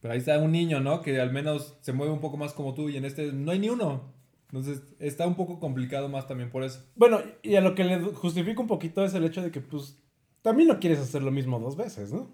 pero 0.02 0.14
ahí 0.14 0.20
está 0.20 0.38
un 0.38 0.52
niño, 0.52 0.80
¿no? 0.82 1.02
Que 1.02 1.20
al 1.20 1.32
menos 1.32 1.78
se 1.82 1.94
mueve 1.94 2.14
un 2.14 2.20
poco 2.20 2.38
más 2.38 2.54
como 2.54 2.74
tú 2.74 2.90
y 2.90 2.98
en 2.98 3.06
este 3.06 3.32
no 3.34 3.52
hay 3.52 3.60
ni 3.60 3.70
uno. 3.70 4.14
Entonces 4.52 4.82
está 5.00 5.28
un 5.28 5.36
poco 5.36 5.60
complicado 5.60 6.10
más 6.10 6.28
también 6.28 6.50
por 6.50 6.64
eso. 6.64 6.84
Bueno, 6.96 7.22
y 7.44 7.56
a 7.56 7.62
lo 7.62 7.74
que 7.76 7.84
le 7.84 8.00
justifico 8.00 8.62
un 8.62 8.68
poquito 8.68 9.04
es 9.04 9.14
el 9.14 9.24
hecho 9.26 9.42
de 9.42 9.52
que, 9.52 9.62
pues, 9.62 9.98
también 10.42 10.68
no 10.70 10.80
quieres 10.80 11.00
hacer 11.00 11.22
lo 11.22 11.32
mismo 11.32 11.60
dos 11.60 11.76
veces, 11.76 12.12
¿no? 12.12 12.30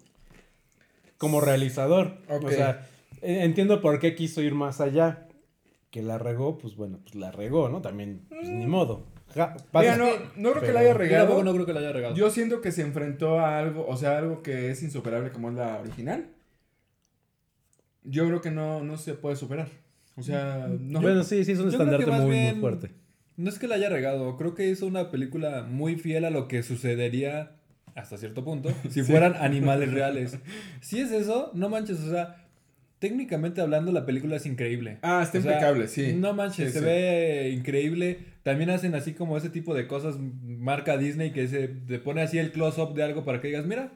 Como 1.26 1.42
realizador. 1.42 2.18
O 2.30 2.50
sea, 2.50 2.88
eh, 3.22 3.40
entiendo 3.44 3.82
por 3.82 4.00
qué 4.00 4.16
quiso 4.16 4.42
ir 4.42 4.54
más 4.54 4.82
allá. 4.82 5.28
Que 5.92 6.02
la 6.02 6.18
regó, 6.18 6.58
pues 6.58 6.76
bueno, 6.76 7.00
pues 7.04 7.16
la 7.16 7.32
regó, 7.32 7.70
¿no? 7.70 7.82
También, 7.82 8.26
pues 8.30 8.50
ni 8.50 8.66
modo. 8.68 9.06
Ja- 9.34 9.56
pasa- 9.72 9.96
Mira, 9.96 9.98
no, 9.98 10.10
no 10.36 10.52
creo 10.52 10.64
que 10.64 10.74
la 10.74 10.80
haya 10.82 10.94
regado. 10.94 11.44
no 11.44 11.54
creo 11.54 11.66
que 11.66 11.74
la 11.74 11.80
haya 11.80 11.94
regado. 11.94 12.16
Yo 12.16 12.30
siento 12.30 12.60
que 12.62 12.72
se 12.72 12.82
enfrentó 12.82 13.40
a 13.40 13.58
algo, 13.60 13.86
o 13.88 13.96
sea, 13.98 14.18
algo 14.18 14.42
que 14.44 14.72
es 14.72 14.84
insuperable 14.84 15.32
como 15.32 15.50
es 15.50 15.56
la 15.56 15.80
original. 15.80 16.28
Yo 18.04 18.28
creo 18.28 18.42
que 18.42 18.52
no, 18.52 18.84
no 18.84 18.98
se 18.98 19.14
puede 19.14 19.36
superar. 19.36 19.68
O 20.16 20.22
sea, 20.24 20.68
no. 20.80 21.02
Bueno, 21.02 21.24
sí, 21.24 21.44
sí, 21.44 21.54
es 21.54 21.60
un 21.60 21.70
estandarte 21.70 22.06
muy, 22.12 22.30
bien- 22.32 22.52
muy 22.56 22.62
fuerte. 22.62 22.92
No 23.38 23.50
es 23.50 23.60
que 23.60 23.68
la 23.68 23.76
haya 23.76 23.90
regado, 23.90 24.38
creo 24.38 24.54
que 24.56 24.70
hizo 24.70 24.86
una 24.86 25.12
película 25.12 25.64
muy 25.64 25.96
fiel 25.98 26.24
a 26.26 26.30
lo 26.30 26.48
que 26.48 26.64
sucedería 26.64 27.55
hasta 27.96 28.18
cierto 28.18 28.44
punto 28.44 28.72
si 28.90 29.02
fueran 29.04 29.36
animales 29.40 29.92
reales. 29.92 30.38
Si 30.82 31.00
es 31.00 31.12
eso, 31.12 31.52
no 31.56 31.70
manches, 31.70 32.00
o 32.02 32.10
sea, 32.12 32.46
técnicamente 33.00 33.62
hablando 33.62 33.92
la 33.92 34.06
película 34.06 34.36
es 34.36 34.46
increíble. 34.46 35.00
Ah, 35.02 35.22
está 35.24 35.40
O 35.40 35.42
sea, 35.42 35.52
impecable, 35.54 35.88
sí. 35.88 36.14
No 36.14 36.34
manches, 36.34 36.68
Sí, 36.68 36.74
se 36.74 36.80
sí. 36.80 36.86
ve 36.86 37.52
increíble. 37.56 38.20
También 38.44 38.70
hacen 38.70 38.94
así 38.96 39.14
como 39.14 39.38
ese 39.38 39.50
tipo 39.50 39.74
de 39.74 39.88
cosas, 39.88 40.18
marca 40.20 40.98
Disney, 40.98 41.32
que 41.32 41.48
se 41.48 41.68
te 41.68 41.98
pone 42.00 42.22
así 42.22 42.38
el 42.38 42.52
close-up 42.52 42.94
de 42.94 43.04
algo 43.04 43.26
para 43.26 43.42
que 43.42 43.48
digas, 43.48 43.66
mira, 43.66 43.92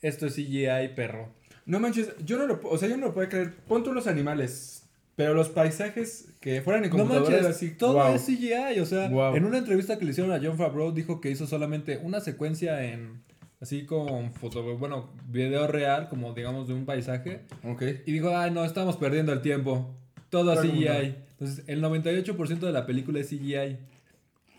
esto 0.00 0.26
es 0.26 0.34
CGI, 0.34 0.94
perro. 0.96 1.32
No 1.66 1.80
manches, 1.80 2.14
yo 2.24 2.36
no 2.38 2.46
lo, 2.46 2.60
o 2.64 2.78
sea, 2.78 2.88
yo 2.88 2.96
no 2.96 3.06
lo 3.06 3.14
puedo 3.14 3.28
creer. 3.28 3.52
Pon 3.68 3.82
tú 3.84 3.92
los 3.92 4.06
animales, 4.06 4.86
pero 5.16 5.32
los 5.34 5.48
paisajes 5.50 6.28
que 6.40 6.60
fueran 6.62 6.84
en 6.84 6.90
No 6.90 7.04
manches, 7.04 7.44
así, 7.46 7.70
todo 7.70 7.94
wow. 7.94 8.14
es 8.14 8.22
CGI. 8.26 8.80
O 8.80 8.86
sea, 8.86 9.08
Wow. 9.08 9.36
en 9.36 9.44
una 9.44 9.58
entrevista 9.58 9.98
que 9.98 10.04
le 10.04 10.10
hicieron 10.12 10.32
a 10.32 10.40
John 10.42 10.56
Favreau, 10.58 10.92
dijo 10.92 11.20
que 11.20 11.30
hizo 11.30 11.46
solamente 11.46 11.98
una 12.02 12.20
secuencia 12.20 12.84
en, 12.84 13.22
así 13.64 13.86
con 13.86 14.30
foto, 14.34 14.76
bueno, 14.76 15.08
video 15.28 15.66
real, 15.66 16.08
como 16.10 16.34
digamos 16.34 16.68
de 16.68 16.74
un 16.74 16.84
paisaje. 16.84 17.40
Ok. 17.64 17.82
Y 18.04 18.12
dijo, 18.12 18.36
ay, 18.36 18.50
no, 18.50 18.62
estamos 18.62 18.98
perdiendo 18.98 19.32
el 19.32 19.40
tiempo. 19.40 19.96
Todo 20.28 20.52
es 20.52 20.60
CGI. 20.60 20.68
mundo. 20.70 20.92
Entonces, 21.30 21.64
el 21.66 21.82
98% 21.82 22.58
de 22.58 22.72
la 22.72 22.84
película 22.84 23.20
es 23.20 23.28
CGI. 23.30 23.78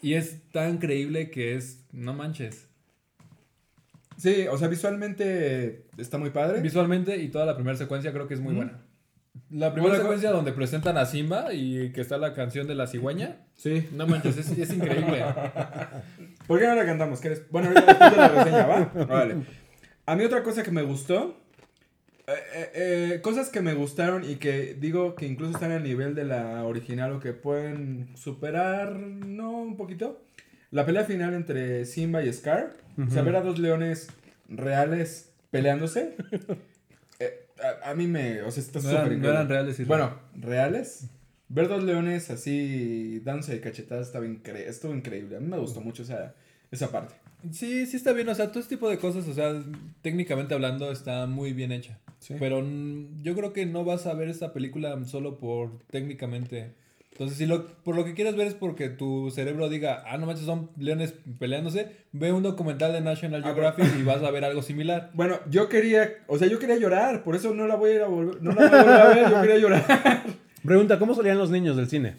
Y 0.02 0.16
es 0.16 0.42
tan 0.52 0.80
creíble 0.80 1.30
que 1.30 1.54
es, 1.56 1.86
no 1.92 2.16
manches. 2.16 2.68
Sí, 4.18 4.48
o 4.50 4.58
sea, 4.58 4.70
visualmente 4.70 5.86
está 5.98 6.18
muy 6.18 6.32
padre. 6.32 6.62
Visualmente 6.62 7.18
y 7.18 7.28
toda 7.30 7.46
la 7.46 7.54
primera 7.56 7.78
secuencia 7.78 8.12
creo 8.12 8.28
que 8.28 8.34
es 8.34 8.40
muy 8.40 8.54
Ujú. 8.54 8.64
buena. 8.64 8.82
La 9.52 9.72
primera 9.72 9.92
Bueno, 9.94 10.04
secuencia 10.04 10.32
donde 10.32 10.52
presentan 10.52 10.98
a 10.98 11.06
Simba 11.06 11.54
y 11.54 11.92
que 11.92 12.02
está 12.02 12.18
la 12.18 12.34
canción 12.34 12.66
de 12.66 12.74
la 12.74 12.88
cigüeña. 12.88 13.38
Sí. 13.54 13.88
No 13.92 14.08
manches, 14.08 14.38
es, 14.38 14.58
es 14.58 14.74
increíble. 14.74 15.24
¿Por 16.48 16.60
qué 16.60 16.68
no 16.68 16.76
la 16.76 16.86
cantamos? 16.86 17.20
¿Quieres? 17.22 17.44
Bueno, 17.50 17.70
ahorita 17.70 17.86
después 17.86 18.12
de 18.12 18.18
la 18.18 18.28
reseña, 18.30 18.66
¿va? 18.68 19.06
Vale. 19.10 19.36
A 20.06 20.16
mí 20.16 20.24
otra 20.24 20.44
cosa 20.44 20.64
que 20.64 20.72
me 20.72 20.84
gustó. 20.84 21.42
eh, 22.28 22.34
eh, 22.54 22.72
eh, 23.16 23.22
cosas 23.22 23.50
que 23.50 23.62
me 23.62 23.74
gustaron 23.74 24.24
y 24.30 24.36
que 24.36 24.76
digo 24.80 25.16
que 25.16 25.26
incluso 25.26 25.54
están 25.54 25.72
al 25.72 25.84
nivel 25.84 26.14
de 26.16 26.24
la 26.26 26.64
original 26.64 27.12
o 27.14 27.20
que 27.20 27.34
pueden 27.34 28.10
superar, 28.16 28.94
¿no? 28.96 29.52
Un 29.52 29.78
poquito. 29.78 30.22
La 30.72 30.86
pelea 30.86 31.04
final 31.06 31.34
entre 31.34 31.86
Simba 31.86 32.24
y 32.24 32.32
Scar. 32.34 32.74
O 33.06 33.10
sea, 33.12 33.22
ver 33.24 33.36
a 33.36 33.42
dos 33.42 33.60
leones 33.60 34.10
reales 34.50 35.32
peleándose. 35.52 36.16
a, 37.84 37.92
a 37.92 37.96
mí 37.96 38.08
me. 38.08 38.42
O 38.44 38.52
sea, 38.52 38.62
está 38.64 38.80
No 38.80 38.90
súper 38.90 39.06
eran, 39.08 39.22
no 39.22 39.30
eran 39.30 39.50
reales. 39.50 39.80
y 39.80 39.84
Bueno, 39.86 40.20
reales. 40.36 41.10
Ver 41.56 41.70
dos 41.70 41.86
leones 41.86 42.30
así 42.32 43.22
dándose 43.24 43.54
de 43.54 43.62
cachetadas 43.62 44.08
estaba 44.08 44.26
incre 44.26 44.68
estuvo 44.68 44.94
increíble. 44.94 45.38
A 45.38 45.40
mí 45.40 45.48
me 45.48 45.58
gustó 45.58 45.80
mucho 45.80 46.04
esa, 46.04 46.36
esa 46.70 46.92
parte. 46.92 47.16
Sí, 47.50 47.86
sí 47.86 47.96
está 47.96 48.12
bien, 48.12 48.28
o 48.28 48.36
sea, 48.36 48.50
todo 48.50 48.60
este 48.60 48.76
tipo 48.76 48.90
de 48.90 48.98
cosas, 48.98 49.26
o 49.26 49.34
sea, 49.34 49.54
técnicamente 50.02 50.54
hablando 50.54 50.92
está 50.92 51.28
muy 51.28 51.54
bien 51.54 51.72
hecha. 51.72 51.98
Sí. 52.20 52.36
Pero 52.38 52.62
yo 53.22 53.36
creo 53.36 53.54
que 53.54 53.66
no 53.66 53.86
vas 53.86 54.06
a 54.06 54.14
ver 54.16 54.28
esta 54.28 54.52
película 54.52 55.02
solo 55.06 55.38
por 55.38 55.80
técnicamente. 55.92 56.74
Entonces, 57.14 57.38
si 57.38 57.46
lo, 57.46 57.68
por 57.68 57.96
lo 57.96 58.04
que 58.04 58.16
quieres 58.16 58.36
ver 58.36 58.48
es 58.48 58.54
porque 58.54 58.90
tu 58.90 59.32
cerebro 59.32 59.70
diga, 59.70 60.04
ah, 60.08 60.18
no 60.18 60.26
manches, 60.26 60.46
son 60.46 60.72
leones 60.78 61.14
peleándose, 61.40 61.90
ve 62.12 62.34
un 62.34 62.44
documental 62.44 62.92
de 62.92 63.00
National 63.00 63.42
Ah, 63.46 63.54
Geographic 63.54 63.86
y 63.98 64.04
vas 64.04 64.22
a 64.22 64.32
ver 64.32 64.44
algo 64.44 64.62
similar. 64.62 65.12
Bueno, 65.14 65.40
yo 65.50 65.70
quería, 65.70 66.16
o 66.28 66.38
sea, 66.38 66.50
yo 66.50 66.60
quería 66.60 66.76
llorar, 66.76 67.24
por 67.24 67.38
eso 67.38 67.54
no 67.54 67.66
la 67.66 67.76
voy 67.76 67.92
a 67.92 67.96
ir 67.96 68.02
a 68.02 68.08
volver, 68.08 68.42
no 68.42 68.52
la 68.52 68.68
voy 68.68 68.78
a 68.78 68.84
volver 68.84 69.00
a 69.00 69.08
ver, 69.08 69.30
yo 69.30 69.42
quería 69.42 69.58
llorar. 69.58 70.26
Pregunta, 70.66 71.00
¿cómo 71.00 71.14
salían 71.16 71.38
los 71.38 71.50
niños 71.52 71.78
del 71.78 71.88
cine? 71.88 72.16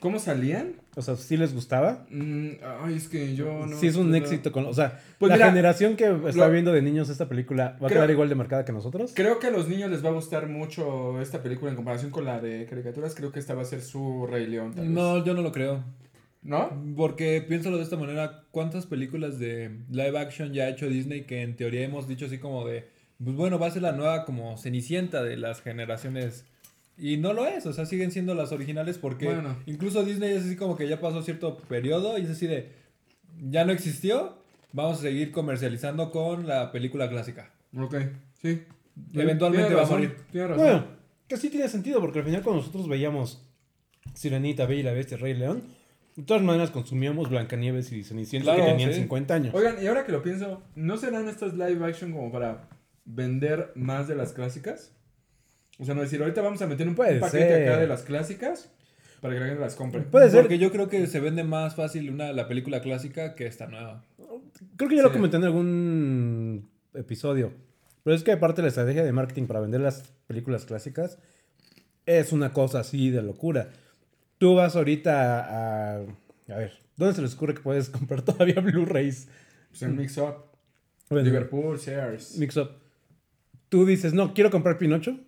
¿Cómo 0.00 0.18
salían? 0.18 0.74
O 0.94 1.02
sea, 1.02 1.16
¿sí 1.16 1.36
les 1.36 1.54
gustaba? 1.54 2.06
Mm, 2.10 2.48
ay, 2.82 2.94
es 2.94 3.08
que 3.08 3.34
yo 3.34 3.66
no. 3.66 3.76
sí 3.78 3.86
es 3.86 3.96
un 3.96 4.14
éxito 4.14 4.52
con... 4.52 4.66
O 4.66 4.74
sea, 4.74 5.00
Pues 5.18 5.30
la 5.30 5.36
mira, 5.36 5.48
generación 5.48 5.96
que 5.96 6.04
está 6.28 6.46
lo- 6.46 6.52
viendo 6.52 6.72
de 6.72 6.82
niños 6.82 7.08
esta 7.08 7.28
película 7.28 7.78
va 7.82 7.88
a 7.88 7.90
quedar 7.90 8.10
igual 8.10 8.28
de 8.28 8.34
marcada 8.34 8.64
que 8.64 8.72
nosotros. 8.72 9.12
Creo 9.14 9.38
que 9.38 9.46
a 9.46 9.50
los 9.50 9.68
niños 9.68 9.90
les 9.90 10.04
va 10.04 10.10
a 10.10 10.12
gustar 10.12 10.48
mucho 10.48 11.20
esta 11.20 11.42
película 11.42 11.70
en 11.70 11.76
comparación 11.76 12.10
con 12.10 12.24
la 12.26 12.40
de 12.40 12.66
caricaturas. 12.66 13.14
Creo 13.14 13.32
que 13.32 13.38
esta 13.38 13.54
va 13.54 13.62
a 13.62 13.64
ser 13.64 13.80
su 13.80 14.26
Rey 14.26 14.46
León. 14.46 14.74
tal 14.74 14.84
vez. 14.84 14.92
No, 14.94 15.24
yo 15.24 15.32
no 15.34 15.40
lo 15.42 15.50
creo. 15.52 15.82
¿No? 16.42 16.70
Porque 16.96 17.40
piénsalo 17.48 17.78
de 17.78 17.82
esta 17.82 17.96
manera, 17.96 18.44
¿cuántas 18.52 18.86
películas 18.86 19.38
de 19.38 19.80
live 19.90 20.18
action 20.18 20.52
ya 20.52 20.64
ha 20.64 20.68
hecho 20.68 20.86
Disney 20.88 21.22
que 21.24 21.42
en 21.42 21.56
teoría 21.56 21.80
hemos 21.82 22.06
dicho 22.06 22.26
así 22.26 22.38
como 22.38 22.66
de, 22.66 22.86
pues 23.22 23.34
bueno, 23.34 23.58
va 23.58 23.66
a 23.66 23.70
ser 23.72 23.82
la 23.82 23.92
nueva 23.92 24.24
como 24.24 24.56
cenicienta 24.58 25.22
de 25.24 25.36
las 25.38 25.60
generaciones? 25.62 26.44
Y 26.98 27.18
no 27.18 27.32
lo 27.34 27.46
es, 27.46 27.66
o 27.66 27.72
sea, 27.72 27.84
siguen 27.84 28.10
siendo 28.10 28.34
las 28.34 28.52
originales 28.52 28.96
porque 28.98 29.26
Bueno. 29.26 29.56
incluso 29.66 30.02
Disney 30.04 30.32
es 30.32 30.44
así 30.44 30.56
como 30.56 30.76
que 30.76 30.88
ya 30.88 31.00
pasó 31.00 31.22
cierto 31.22 31.58
periodo 31.58 32.16
y 32.18 32.22
es 32.22 32.30
así 32.30 32.46
de, 32.46 32.72
ya 33.50 33.64
no 33.66 33.72
existió, 33.72 34.38
vamos 34.72 34.98
a 34.98 35.02
seguir 35.02 35.30
comercializando 35.30 36.10
con 36.10 36.46
la 36.46 36.72
película 36.72 37.08
clásica. 37.10 37.52
Ok, 37.76 37.96
sí. 38.40 38.62
Eventualmente 39.12 39.74
va 39.74 39.82
a 39.82 39.86
morir. 39.86 40.16
Bueno, 40.32 40.86
que 41.28 41.36
sí 41.36 41.50
tiene 41.50 41.68
sentido, 41.68 42.00
porque 42.00 42.20
al 42.20 42.24
final 42.24 42.42
cuando 42.42 42.62
nosotros 42.62 42.88
veíamos 42.88 43.42
Sirenita, 44.14 44.64
Bella 44.64 44.80
y 44.80 44.84
la 44.84 44.92
Bestia, 44.92 45.18
Rey 45.18 45.34
León, 45.34 45.62
de 46.14 46.22
todas 46.22 46.42
maneras 46.42 46.70
consumíamos 46.70 47.28
Blancanieves 47.28 47.92
y 47.92 48.04
Cenicienta 48.04 48.54
Claro, 48.54 48.64
que 48.64 48.70
tenían 48.72 48.92
sí. 48.94 49.00
50 49.00 49.34
años. 49.34 49.54
Oigan, 49.54 49.76
y 49.82 49.86
ahora 49.86 50.06
que 50.06 50.12
lo 50.12 50.22
pienso, 50.22 50.62
¿no 50.74 50.96
serán 50.96 51.28
estos 51.28 51.52
live 51.52 51.84
action 51.84 52.12
como 52.12 52.32
para 52.32 52.70
vender 53.04 53.72
más 53.74 54.08
de 54.08 54.14
las 54.16 54.32
clásicas? 54.32 54.92
O 55.78 55.84
sea, 55.84 55.94
no 55.94 56.00
decir, 56.02 56.20
ahorita 56.20 56.40
vamos 56.42 56.60
a 56.62 56.66
meter 56.66 56.88
un 56.88 56.94
Puede 56.94 57.18
paquete 57.20 57.44
ser. 57.48 57.68
acá 57.68 57.80
de 57.80 57.86
las 57.86 58.02
clásicas 58.02 58.70
para 59.20 59.34
que 59.34 59.40
la 59.40 59.46
gente 59.46 59.60
las 59.60 59.74
compre. 59.74 60.02
Puede 60.02 60.30
ser. 60.30 60.40
Porque 60.42 60.58
yo 60.58 60.70
creo 60.72 60.88
que 60.88 61.06
se 61.06 61.20
vende 61.20 61.44
más 61.44 61.74
fácil 61.74 62.10
una 62.10 62.32
la 62.32 62.48
película 62.48 62.80
clásica 62.80 63.34
que 63.34 63.46
esta 63.46 63.66
nueva. 63.66 64.04
Creo 64.76 64.88
que 64.88 64.96
ya 64.96 65.02
lo 65.02 65.08
Sí. 65.10 65.14
comenté 65.16 65.36
en 65.36 65.44
algún 65.44 66.68
episodio. 66.94 67.52
Pero 68.04 68.14
es 68.16 68.22
que 68.22 68.32
aparte 68.32 68.62
la 68.62 68.68
estrategia 68.68 69.02
de 69.04 69.12
marketing 69.12 69.46
para 69.46 69.60
vender 69.60 69.80
las 69.80 70.02
películas 70.26 70.64
clásicas 70.64 71.18
es 72.06 72.32
una 72.32 72.52
cosa 72.52 72.80
así 72.80 73.10
de 73.10 73.20
locura. 73.22 73.68
Tú 74.38 74.54
vas 74.54 74.76
ahorita 74.76 75.40
a... 75.40 75.96
A 75.98 76.56
ver, 76.56 76.72
¿dónde 76.96 77.14
se 77.14 77.22
les 77.22 77.34
ocurre 77.34 77.54
que 77.54 77.60
puedes 77.62 77.88
comprar 77.90 78.22
todavía 78.22 78.60
Blu-rays? 78.60 79.28
Pues 79.70 79.82
en 79.82 79.96
Mix 79.96 80.16
Up, 80.18 80.36
Bueno, 81.10 81.24
Liverpool, 81.24 81.78
Sears. 81.80 82.38
Mix 82.38 82.56
Up. 82.56 82.70
Tú 83.68 83.84
dices, 83.84 84.14
no, 84.14 84.32
quiero 84.32 84.50
comprar 84.50 84.78
Pinocho. 84.78 85.18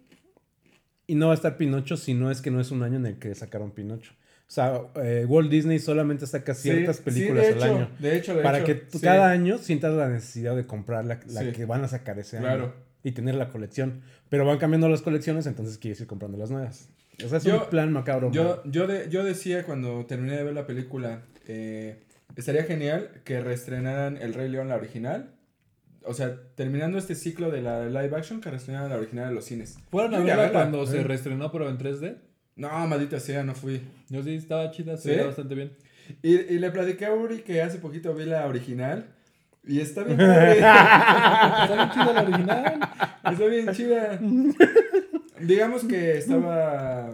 Y 1.09 1.17
no 1.17 1.27
va 1.27 1.33
a 1.33 1.35
estar 1.35 1.57
Pinocho 1.57 1.97
si 1.97 2.15
no 2.15 2.31
es 2.31 2.41
que 2.41 2.51
no 2.53 2.61
es 2.61 2.71
un 2.71 2.83
año 2.85 2.97
en 2.97 3.07
el 3.07 3.19
que 3.19 3.35
sacaron 3.35 3.73
Pinocho. 3.73 4.13
O 4.47 4.51
sea, 4.51 4.81
eh, 5.03 5.25
Walt 5.29 5.51
Disney 5.51 5.79
solamente 5.79 6.27
saca 6.27 6.55
ciertas 6.55 6.97
sí, 6.97 7.03
películas 7.03 7.47
al 7.49 7.55
hecho, 7.55 7.65
año. 7.65 7.91
De 7.99 8.17
hecho, 8.17 8.37
de 8.37 8.43
para 8.43 8.59
hecho, 8.59 8.67
que 8.67 8.75
tú 8.77 8.99
sí. 8.99 9.05
cada 9.05 9.31
año 9.31 9.59
sientas 9.59 9.93
la 9.95 10.09
necesidad 10.09 10.55
de 10.55 10.65
comprar 10.67 11.05
la, 11.05 11.19
la 11.27 11.51
que 11.53 11.65
van 11.65 11.83
a 11.83 11.89
sacar 11.89 12.19
ese 12.19 12.37
año. 12.37 12.47
Claro. 12.47 12.75
Y 13.03 13.13
tener 13.13 13.35
la 13.35 13.49
colección. 13.51 14.03
Pero 14.29 14.45
van 14.47 14.59
cambiando 14.59 14.89
las 14.89 15.03
colecciones, 15.03 15.47
entonces 15.47 15.79
quieres 15.79 16.01
ir 16.01 16.07
comprando 16.07 16.39
las 16.39 16.51
nuevas. 16.51 16.89
O 17.25 17.29
sea, 17.29 17.39
es 17.39 17.45
Yo- 17.45 17.65
un 17.65 17.71
plan 17.71 17.93
macabro. 17.93 18.31
Yo, 18.31 18.63
yo, 18.65 18.87
de- 18.87 19.09
yo 19.11 19.25
decía 19.25 19.65
cuando 19.65 20.05
terminé 20.07 20.37
de 20.37 20.45
ver 20.45 20.55
la 20.55 20.67
película, 20.67 21.23
eh, 21.47 22.03
estaría 22.37 22.65
genial 22.65 23.23
que 23.25 23.41
reestrenaran 23.41 24.17
El 24.19 24.35
Rey 24.35 24.49
León, 24.49 24.69
la 24.69 24.77
original. 24.77 25.31
O 26.05 26.14
sea, 26.14 26.36
terminando 26.55 26.96
este 26.99 27.14
ciclo 27.14 27.51
de 27.51 27.61
la 27.62 27.86
live 27.86 28.16
action, 28.16 28.40
que 28.40 28.51
reestrenaran 28.51 28.88
la 28.90 28.96
original 28.96 29.28
de 29.28 29.34
los 29.34 29.44
cines. 29.44 29.78
¿Fueron 29.90 30.14
a 30.14 30.20
verla 30.20 30.51
cuando 30.53 30.86
se 30.86 31.01
Eh. 31.01 31.05
reestrenó 31.05 31.51
pero 31.53 31.68
en 31.68 31.78
3D? 31.78 32.16
No, 32.57 32.86
maldita 32.86 33.20
sea, 33.20 33.42
no 33.44 33.55
fui. 33.55 33.82
Yo 34.09 34.22
sí, 34.22 34.34
estaba 34.34 34.70
chida, 34.70 34.96
se 34.96 35.03
¿Sí? 35.03 35.09
veía 35.11 35.26
bastante 35.26 35.55
bien. 35.55 35.72
Y, 36.22 36.34
y 36.34 36.59
le 36.59 36.70
platiqué 36.70 37.07
a 37.07 37.12
Uri 37.12 37.38
que 37.42 37.61
hace 37.62 37.78
poquito 37.78 38.14
vi 38.14 38.24
la 38.24 38.46
original. 38.46 39.07
Y 39.66 39.80
está 39.80 40.03
bien 40.03 40.16
padre. 40.18 40.53
Está 40.53 41.74
bien 41.74 41.90
chida 41.90 42.12
la 42.14 42.22
original. 42.22 42.80
está 43.32 43.44
bien 43.46 43.72
chida. 43.72 44.18
Digamos 45.40 45.84
que 45.84 46.18
estaba... 46.18 47.11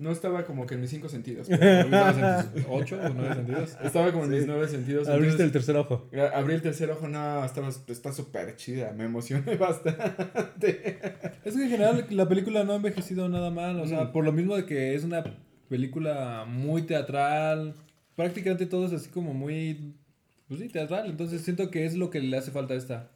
No 0.00 0.10
estaba 0.10 0.44
como 0.46 0.66
que 0.66 0.74
en 0.74 0.80
mis 0.80 0.90
cinco 0.90 1.08
sentidos. 1.08 1.46
pero 1.48 1.62
¿Estabas 1.82 2.16
en 2.46 2.52
tus 2.54 2.70
ocho 2.70 2.98
o 3.04 3.08
nueve 3.10 3.34
sentidos? 3.34 3.76
estaba 3.84 4.10
como 4.12 4.24
en 4.24 4.30
mis 4.30 4.40
Sí. 4.40 4.46
nueve 4.48 4.66
sentidos. 4.68 5.08
Abriste 5.08 5.42
el 5.42 5.52
tercer 5.52 5.76
ojo. 5.76 6.08
Abrí 6.34 6.54
el 6.54 6.62
tercer 6.62 6.90
ojo, 6.90 7.06
no, 7.08 7.44
estaba, 7.44 7.68
está 7.86 8.12
súper 8.12 8.56
chida, 8.56 8.92
me 8.92 9.04
emocioné 9.04 9.56
bastante. 9.58 10.98
Es 11.44 11.54
que 11.54 11.62
en 11.64 11.70
general 11.70 12.06
la 12.10 12.28
película 12.28 12.64
no 12.64 12.72
ha 12.72 12.76
envejecido 12.76 13.28
nada 13.28 13.50
mal, 13.50 13.78
o 13.80 13.86
sea, 13.86 14.04
Mm. 14.04 14.12
por 14.12 14.24
lo 14.24 14.32
mismo 14.32 14.56
de 14.56 14.64
que 14.64 14.94
es 14.94 15.04
una 15.04 15.22
película 15.68 16.44
muy 16.48 16.82
teatral, 16.82 17.74
prácticamente 18.16 18.66
todo 18.66 18.86
es 18.86 18.92
así 18.92 19.10
como 19.10 19.34
muy, 19.34 19.94
pues 20.48 20.60
sí, 20.60 20.68
teatral, 20.68 21.08
entonces 21.10 21.42
siento 21.42 21.70
que 21.70 21.84
es 21.84 21.94
lo 21.94 22.10
que 22.10 22.20
le 22.20 22.36
hace 22.36 22.50
falta 22.50 22.74
a 22.74 22.76
esta. 22.76 23.10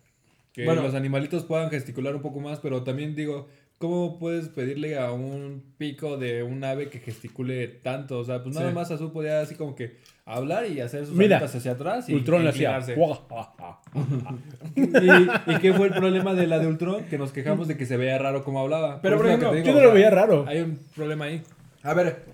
Que 0.52 0.64
Bueno. 0.66 0.82
los 0.82 0.94
animalitos 0.94 1.44
puedan 1.44 1.68
gesticular 1.70 2.14
un 2.14 2.22
poco 2.22 2.38
más, 2.40 2.60
pero 2.60 2.84
también 2.84 3.16
digo, 3.16 3.48
¿cómo 3.78 4.18
puedes 4.18 4.48
pedirle 4.48 4.98
a 4.98 5.12
un 5.12 5.62
pico 5.78 6.16
de 6.16 6.42
un 6.42 6.62
ave 6.64 6.88
que 6.88 6.98
gesticule 7.00 7.68
tanto? 7.68 8.18
O 8.18 8.24
sea, 8.24 8.42
pues 8.42 8.54
nada 8.54 8.68
Sí. 8.68 8.74
más 8.74 8.90
Azul 8.90 9.12
podía 9.12 9.40
así 9.40 9.54
como 9.54 9.74
que 9.74 9.98
hablar 10.24 10.66
y 10.66 10.80
hacer 10.80 11.04
sus 11.06 11.14
Mira, 11.16 11.38
hacia 11.38 11.72
atrás 11.72 12.08
y 12.08 12.14
Ultron 12.14 12.44
le 12.44 12.50
hacía. 12.50 12.78
¿Y, 14.76 15.52
¿Y 15.52 15.58
qué 15.60 15.72
fue 15.74 15.88
el 15.88 15.94
problema 15.94 16.34
de 16.34 16.46
la 16.46 16.58
de 16.58 16.66
Ultron? 16.66 17.04
Que 17.04 17.18
nos 17.18 17.32
quejamos 17.32 17.68
de 17.68 17.76
que 17.76 17.86
se 17.86 17.96
veía 17.96 18.18
raro 18.18 18.42
como 18.44 18.60
hablaba. 18.60 19.00
Pero, 19.02 19.16
por 19.16 19.26
lo 19.26 19.32
ejemplo, 19.32 19.56
Yo 19.58 19.74
no 19.74 19.80
lo 19.80 19.92
veía 19.92 20.10
raro. 20.10 20.44
Hay 20.48 20.60
un 20.60 20.78
problema 20.94 21.26
ahí. 21.26 21.42
A 21.82 21.94
ver, 21.94 22.24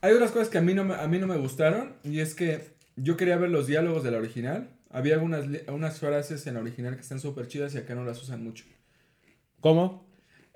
hay 0.00 0.12
otras 0.12 0.30
cosas 0.32 0.48
que 0.48 0.58
a 0.58 0.62
mí, 0.62 0.74
no 0.74 0.84
me, 0.84 0.94
a 0.94 1.06
mí 1.06 1.18
no 1.18 1.26
me 1.26 1.36
gustaron 1.36 1.94
y 2.04 2.20
es 2.20 2.34
que 2.34 2.70
yo 2.96 3.16
quería 3.16 3.36
ver 3.36 3.50
los 3.50 3.66
diálogos 3.66 4.02
de 4.02 4.10
la 4.10 4.18
original. 4.18 4.70
Había 4.90 5.14
algunas, 5.14 5.44
unas 5.68 5.98
frases 6.00 6.46
en 6.46 6.54
la 6.54 6.60
original 6.60 6.94
que 6.96 7.02
están 7.02 7.20
súper 7.20 7.46
chidas 7.46 7.74
y 7.74 7.78
acá 7.78 7.94
no 7.94 8.04
las 8.04 8.20
usan 8.22 8.42
mucho. 8.42 8.64
¿Cómo? 9.60 10.07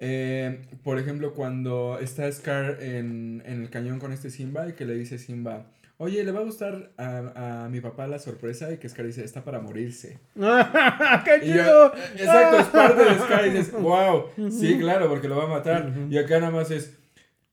Eh, 0.05 0.63
por 0.83 0.99
ejemplo, 0.99 1.33
cuando 1.33 1.99
está 2.01 2.31
Scar 2.33 2.79
en, 2.83 3.41
en 3.47 3.63
el 3.63 3.71
cañón 3.71 4.01
con 4.01 4.13
este 4.13 4.31
Simba 4.31 4.69
y 4.69 4.73
que 4.73 4.85
le 4.85 4.95
dice 4.95 5.17
Simba, 5.17 5.67
oye, 5.97 6.25
¿le 6.25 6.33
va 6.33 6.41
a 6.41 6.43
gustar 6.43 6.91
a, 6.99 7.65
a 7.67 7.69
mi 7.69 7.81
papá 7.81 8.09
la 8.09 8.19
sorpresa? 8.19 8.73
Y 8.73 8.79
que 8.79 8.89
Scar 8.89 9.07
dice, 9.07 9.23
está 9.25 9.45
para 9.45 9.61
morirse. 9.61 10.19
¡Qué 10.35 11.41
chido! 11.47 11.93
exacto, 12.17 12.59
es 12.59 12.67
parte 12.67 13.05
de 13.05 13.15
Scar 13.21 13.47
y 13.47 13.51
dices, 13.51 13.73
wow, 13.81 14.25
sí, 14.51 14.77
claro, 14.81 15.09
porque 15.09 15.29
lo 15.29 15.37
va 15.37 15.45
a 15.45 15.59
matar. 15.59 15.93
Y 16.11 16.19
acá 16.19 16.41
nada 16.41 16.51
más 16.51 16.73
es, 16.73 16.99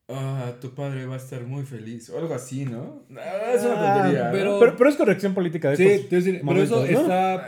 ah, 0.08 0.54
tu 0.60 0.74
padre 0.74 1.06
va 1.06 1.14
a 1.14 1.18
estar 1.18 1.44
muy 1.44 1.64
feliz. 1.66 2.10
O 2.10 2.18
algo 2.18 2.34
así, 2.34 2.66
¿no? 2.66 3.04
Ah, 3.16 3.52
es 3.54 3.62
una 3.64 3.76
Ah, 3.76 3.94
tontería. 4.02 4.24
¿no? 4.26 4.32
pero- 4.32 4.60
Pero, 4.60 4.76
pero 4.76 4.90
es 4.90 4.96
corrección 4.96 5.36
política 5.36 5.70
de 5.70 5.78
Sí, 5.78 6.08
decir, 6.10 6.42
pero 6.44 6.64
eso 6.64 6.84
está 6.84 7.48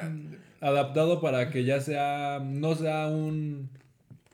adaptado 0.60 1.20
para 1.22 1.50
que 1.50 1.64
ya 1.64 1.82
sea, 1.82 2.40
no 2.44 2.76
sea 2.76 3.08
un, 3.08 3.72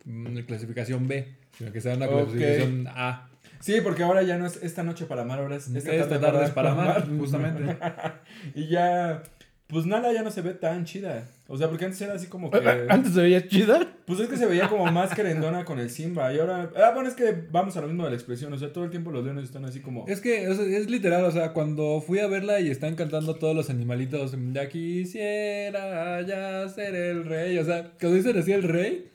una 0.08 0.45
clasificación 0.45 1.08
B, 1.08 1.28
sino 1.58 1.72
que 1.72 1.82
sea 1.82 1.95
una 1.95 2.08
Ok. 2.08 2.32
clasificación 2.32 2.88
A. 2.89 3.30
Sí, 3.60 3.82
porque 3.84 4.03
ahora 4.03 4.24
ya 4.24 4.38
no 4.38 4.45
es 4.45 4.62
esta 4.64 4.84
noche 4.84 5.05
para 5.05 5.24
amar, 5.24 5.39
ahora 5.39 5.55
es 5.55 5.68
esta, 5.68 5.93
Esta 5.93 6.20
tarde 6.20 6.45
es 6.45 6.51
para 6.51 6.72
amar, 6.72 7.08
justamente. 7.18 7.78
y 8.55 8.68
ya, 8.68 9.24
pues 9.68 9.86
Nala 9.86 10.14
ya 10.14 10.22
no 10.22 10.32
se 10.32 10.41
ve 10.41 10.53
tan 10.53 10.86
chida. 10.86 11.28
O 11.49 11.58
sea, 11.58 11.70
porque 11.70 11.86
antes 11.86 11.99
era 12.01 12.14
así 12.14 12.28
como 12.28 12.51
que. 12.51 12.58
Antes 12.89 13.14
se 13.14 13.22
veía 13.22 13.47
chida. 13.47 13.88
Pues 14.05 14.20
es 14.20 14.28
que 14.28 14.36
se 14.36 14.45
veía 14.45 14.68
como 14.68 14.86
más 14.91 15.16
querendona 15.16 15.64
con 15.64 15.80
el 15.80 15.89
Simba. 15.89 16.34
Y 16.34 16.39
ahora. 16.39 16.70
Ah, 16.76 16.91
bueno, 16.93 17.08
es 17.08 17.16
que 17.16 17.34
vamos 17.51 17.76
a 17.78 17.82
lo 17.82 17.88
mismo 17.88 18.03
de 18.03 18.10
la 18.10 18.16
expresión. 18.18 18.51
O 18.51 18.58
sea, 18.58 18.74
todo 18.74 18.84
el 18.84 18.89
tiempo 18.91 19.12
los 19.12 19.24
leones 19.24 19.45
están 19.45 19.64
así 19.64 19.80
como. 19.80 20.05
Es 20.10 20.20
que 20.20 20.43
es, 20.51 20.60
es 20.60 20.89
literal, 20.89 21.24
o 21.24 21.32
sea, 21.32 21.53
cuando 21.53 22.01
fui 22.01 22.20
a 22.20 22.28
verla 22.28 22.60
y 22.60 22.70
están 22.70 22.95
cantando 22.95 23.36
todos 23.36 23.55
los 23.55 23.70
animalitos, 23.70 24.36
ya 24.51 24.68
quisiera 24.68 26.22
ya 26.22 26.68
ser 26.70 26.93
el 26.95 27.24
rey. 27.26 27.58
O 27.58 27.64
sea, 27.64 27.91
cuando 27.99 28.18
dicen 28.18 28.38
así 28.38 28.51
el 28.51 28.64
rey, 28.64 29.10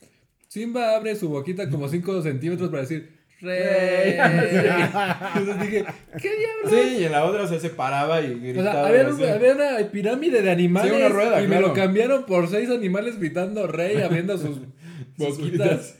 Simba 0.53 0.95
abre 0.95 1.17
su 1.17 1.31
boquita 1.31 1.71
como 1.71 1.89
5 1.89 2.21
centímetros 2.21 2.69
para 2.69 2.83
decir 2.83 3.11
rey. 3.41 4.19
Entonces 5.37 5.61
dije, 5.63 5.85
¿qué 6.21 6.29
diablos? 6.37 6.71
Sí, 6.71 6.97
y 7.01 7.05
en 7.05 7.13
la 7.13 7.25
otra, 7.25 7.47
se 7.47 7.71
paraba 7.71 8.21
y 8.21 8.35
O 8.35 8.39
gritaba. 8.39 8.73
sea, 8.73 8.87
había, 8.87 9.07
o 9.07 9.11
un- 9.13 9.17
sea. 9.19 9.35
había 9.35 9.55
una 9.55 9.79
pirámide 9.91 10.43
de 10.43 10.51
animales 10.51 10.91
Sí, 10.91 10.97
una 10.99 11.09
rueda, 11.09 11.41
y 11.43 11.49
me 11.49 11.59
lo 11.59 11.73
cambiaron 11.73 12.27
por 12.27 12.49
seis 12.51 12.69
animales 12.69 13.19
gritando 13.19 13.67
rey, 13.67 14.03
abriendo 14.03 14.37
sus 14.37 14.59
Sus 15.17 15.39
boquitas. 15.39 15.95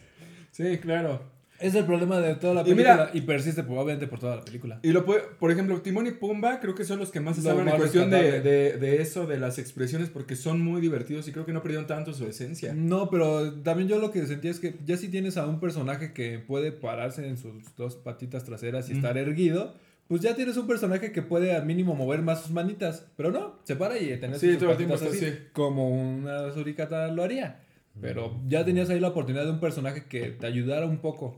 Sí, 0.51 0.77
claro. 0.83 1.32
Es 1.63 1.75
el 1.75 1.85
problema 1.85 2.19
de 2.21 2.35
toda 2.35 2.55
la 2.55 2.61
Y 2.63 2.65
película 2.65 2.93
mira- 2.95 3.11
y, 3.15 3.21
persiste 3.23 3.63
pues, 3.63 3.79
obviamente 3.79 4.07
por 4.09 4.19
toda 4.19 4.37
la 4.37 4.43
película. 4.43 4.81
Y 4.83 4.91
lo 4.93 5.05
puede, 5.05 5.23
por 5.39 5.51
ejemplo, 5.51 5.81
Timón 5.81 6.07
y 6.07 6.11
Pumba 6.11 6.61
creo 6.61 6.75
que 6.75 6.85
son 6.85 6.99
los 6.99 7.11
que 7.11 7.21
más 7.21 7.37
se 7.37 7.43
saben 7.43 7.69
en 7.69 7.77
cuestión 7.77 8.11
de, 8.11 8.41
de, 8.41 8.77
de 8.79 9.01
eso, 9.01 9.27
de 9.27 9.39
las 9.39 9.59
expresiones, 9.59 10.09
porque 10.11 10.37
son 10.37 10.61
muy 10.61 10.81
divertidos 10.81 11.29
y 11.29 11.33
creo 11.33 11.47
que 11.47 11.53
no 11.53 11.63
perdieron 11.63 11.87
tanto 11.87 12.13
su 12.13 12.27
esencia. 12.27 12.75
No, 12.75 13.09
pero 13.11 13.53
también 13.63 13.89
yo 13.89 13.99
lo 13.99 14.11
que 14.11 14.27
sentía 14.27 14.51
es 14.51 14.59
que 14.61 14.75
ya 14.85 14.97
si 14.97 15.09
tienes 15.09 15.37
a 15.37 15.47
un 15.47 15.61
personaje 15.61 16.13
que 16.13 16.39
puede 16.39 16.73
pararse 16.73 17.27
en 17.29 17.37
sus 17.39 17.75
dos 17.77 17.95
patitas 17.97 18.45
traseras 18.45 18.91
y 18.91 18.95
estar 18.95 19.17
erguido, 19.17 19.75
pues 20.09 20.21
ya 20.21 20.35
tienes 20.35 20.57
un 20.57 20.67
personaje 20.67 21.13
que 21.13 21.23
puede 21.23 21.55
al 21.55 21.65
mínimo 21.65 21.95
mover 21.95 22.23
más 22.23 22.43
sus 22.43 22.51
manitas. 22.51 23.07
Pero 23.17 23.31
no, 23.31 23.55
se 23.65 23.77
para 23.77 23.97
y 23.99 24.15
tenés 24.19 24.41
Sí, 24.41 24.55
sus 24.55 24.65
patitas 24.65 25.01
así, 25.01 25.25
así. 25.25 25.35
como 25.53 25.89
una 25.91 26.53
suricata 26.53 27.07
lo 27.09 27.23
haría. 27.23 27.61
Pero 28.01 28.41
ya 28.47 28.65
tenías 28.65 28.89
ahí 28.91 29.01
la 29.01 29.09
oportunidad 29.09 29.45
de 29.45 29.51
un 29.51 29.61
personaje 29.61 30.05
que 30.09 30.31
te 30.31 30.47
ayudara 30.47 30.87
un 30.87 30.99
poco. 30.99 31.37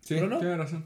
Sí, 0.00 0.14
Pero 0.14 0.28
no. 0.28 0.38
tienes 0.38 0.58
razón. 0.58 0.84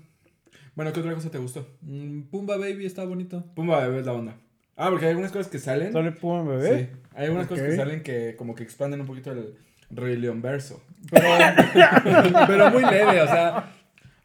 Bueno, 0.74 0.92
¿qué 0.92 1.00
otra 1.00 1.14
cosa 1.14 1.30
te 1.30 1.38
gustó? 1.38 1.66
Mm, 1.82 2.22
Pumba 2.22 2.56
Baby 2.56 2.86
está 2.86 3.04
bonito. 3.04 3.44
Pumba 3.54 3.80
bebé 3.86 4.00
es 4.00 4.06
la 4.06 4.12
onda. 4.14 4.36
Ah, 4.76 4.88
porque 4.90 5.04
hay 5.04 5.10
algunas 5.10 5.30
cosas 5.30 5.48
que 5.48 5.58
salen. 5.58 5.92
¿Sale 5.92 6.12
Puma 6.12 6.42
bebé? 6.42 6.78
Sí, 6.78 7.00
hay 7.14 7.24
algunas 7.26 7.46
cosas 7.46 7.64
que 7.64 7.70
Ok. 7.72 7.76
salen 7.76 8.02
que 8.02 8.34
como 8.36 8.54
que 8.54 8.62
expanden 8.62 9.00
un 9.00 9.06
poquito 9.06 9.30
el 9.32 9.54
Rey 9.90 10.16
León 10.16 10.40
verso. 10.42 10.82
Pero, 11.10 11.26
pero 12.46 12.70
muy 12.70 12.82
leve, 12.82 13.20
o 13.22 13.26
sea. 13.26 13.70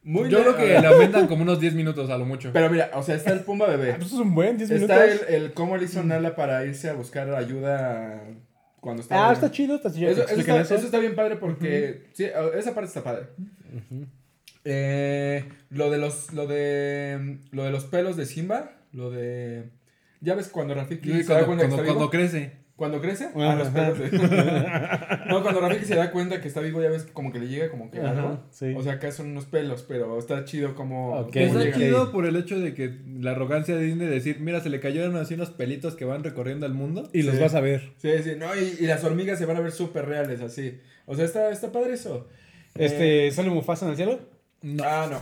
Muy 0.04 0.30
yo 0.30 0.38
le- 0.38 0.44
creo 0.46 0.56
que 0.56 0.80
le 0.80 0.88
aumentan 0.88 1.28
como 1.28 1.42
unos 1.42 1.60
10 1.60 1.74
minutos 1.74 2.10
a 2.10 2.18
lo 2.18 2.24
mucho. 2.26 2.52
Pero 2.54 2.70
mira, 2.70 2.92
o 2.94 3.04
sea, 3.04 3.16
está 3.16 3.34
el 3.34 3.42
Pumba 3.42 3.66
Ah, 3.68 3.76
bebé. 3.76 3.94
pues 3.96 4.08
es 4.08 4.14
un 4.14 4.34
buen 4.34 4.58
10 4.58 4.72
minutos. 4.72 4.90
Está 4.98 5.28
el, 5.28 5.44
el 5.44 5.54
cómo 5.54 5.76
le 5.76 5.84
hizo 5.84 6.02
Nala 6.02 6.34
para 6.36 6.64
irse 6.66 6.90
a 6.90 6.94
buscar 6.94 7.30
ayuda 7.36 8.24
cuando 8.80 9.02
estaba. 9.02 9.30
Ah, 9.30 9.34
está 9.34 9.52
chido, 9.52 9.76
está 9.76 9.92
chido. 9.92 10.10
Eso, 10.12 10.24
eso 10.24 10.40
está, 10.40 10.62
eso 10.62 10.76
está 10.76 11.00
bien 11.00 11.16
padre 11.16 11.36
porque 11.38 12.08
sí, 12.14 12.26
esa 12.26 12.74
parte 12.74 12.88
está 12.88 13.04
padre. 13.04 13.28
Eh, 14.66 15.48
lo 15.70 15.90
de 15.90 15.98
los 15.98 16.34
lo 16.34 16.46
de 16.48 17.38
lo 17.52 17.64
de 17.64 17.72
los 17.72 17.86
pelos 17.86 18.18
de 18.18 18.26
Simba, 18.26 18.72
lo 18.92 19.10
de 19.10 19.70
ya 20.20 20.36
ves 20.36 20.50
cuando 20.50 20.74
Rafiki 20.76 21.12
Sí, 21.22 21.26
cuando, 21.26 21.46
cuando- 21.46 21.64
está 21.64 21.76
cuando 21.78 21.94
vivo, 21.94 22.10
crece. 22.10 22.58
Cuando 22.78 23.02
crece, 23.02 23.28
ah, 23.36 23.56
los 23.58 23.68
pelos 23.70 24.00
de- 24.00 24.12
No, 25.28 25.42
cuando 25.42 25.60
Rafiki 25.60 25.84
se 25.86 25.96
da 25.96 26.12
cuenta 26.12 26.40
que 26.40 26.48
está 26.48 26.62
vivo, 26.62 26.82
ya 26.82 26.90
ves 26.90 27.04
que 27.04 27.12
como 27.12 27.34
que 27.34 27.40
le 27.40 27.48
llega 27.48 27.70
como 27.70 27.92
que 27.92 28.00
Ajá, 28.00 28.12
algo. 28.12 28.40
sí. 28.52 28.74
O 28.78 28.82
sea, 28.84 28.94
acá 28.94 29.12
son 29.12 29.32
unos 29.32 29.46
pelos, 29.46 29.84
pero 29.84 30.18
está 30.18 30.46
chido 30.46 30.76
como 30.76 31.16
Ok, 31.20 31.34
cómo 31.34 31.46
Está 31.46 31.64
llega. 31.64 31.78
chido 31.78 32.12
por 32.14 32.26
el 32.26 32.36
hecho 32.38 32.58
de 32.60 32.74
que 32.74 32.98
la 33.20 33.32
arrogancia 33.32 33.76
de 33.76 33.84
Disney 33.84 34.08
de 34.08 34.14
decir, 34.14 34.40
mira, 34.40 34.62
se 34.62 34.70
le 34.70 34.80
cayeron 34.80 35.16
así 35.18 35.34
unos 35.34 35.50
pelitos 35.50 35.96
que 35.96 36.06
van 36.06 36.24
recorriendo 36.24 36.66
el 36.66 36.74
mundo. 36.74 37.10
Y 37.14 37.24
los 37.24 37.38
vas 37.40 37.56
a 37.56 37.60
ver. 37.62 37.92
Sí, 37.98 38.12
sí, 38.24 38.32
no, 38.38 38.56
y, 38.56 38.78
y 38.80 38.88
las 38.88 39.04
hormigas 39.04 39.38
se 39.40 39.46
van 39.46 39.58
a 39.58 39.62
ver 39.62 39.72
súper 39.72 40.06
reales 40.06 40.40
así. 40.42 40.80
O 41.08 41.16
sea, 41.16 41.26
está, 41.26 41.50
está 41.50 41.72
padre 41.72 41.94
eso. 41.94 42.28
Eh, 42.76 42.86
Este, 42.86 43.32
¿sale 43.32 43.50
Mufasa 43.50 43.86
en 43.86 43.92
el 43.92 43.98
cielo? 43.98 44.20
No. 44.62 44.84
Ah, 44.86 45.08
no. 45.10 45.22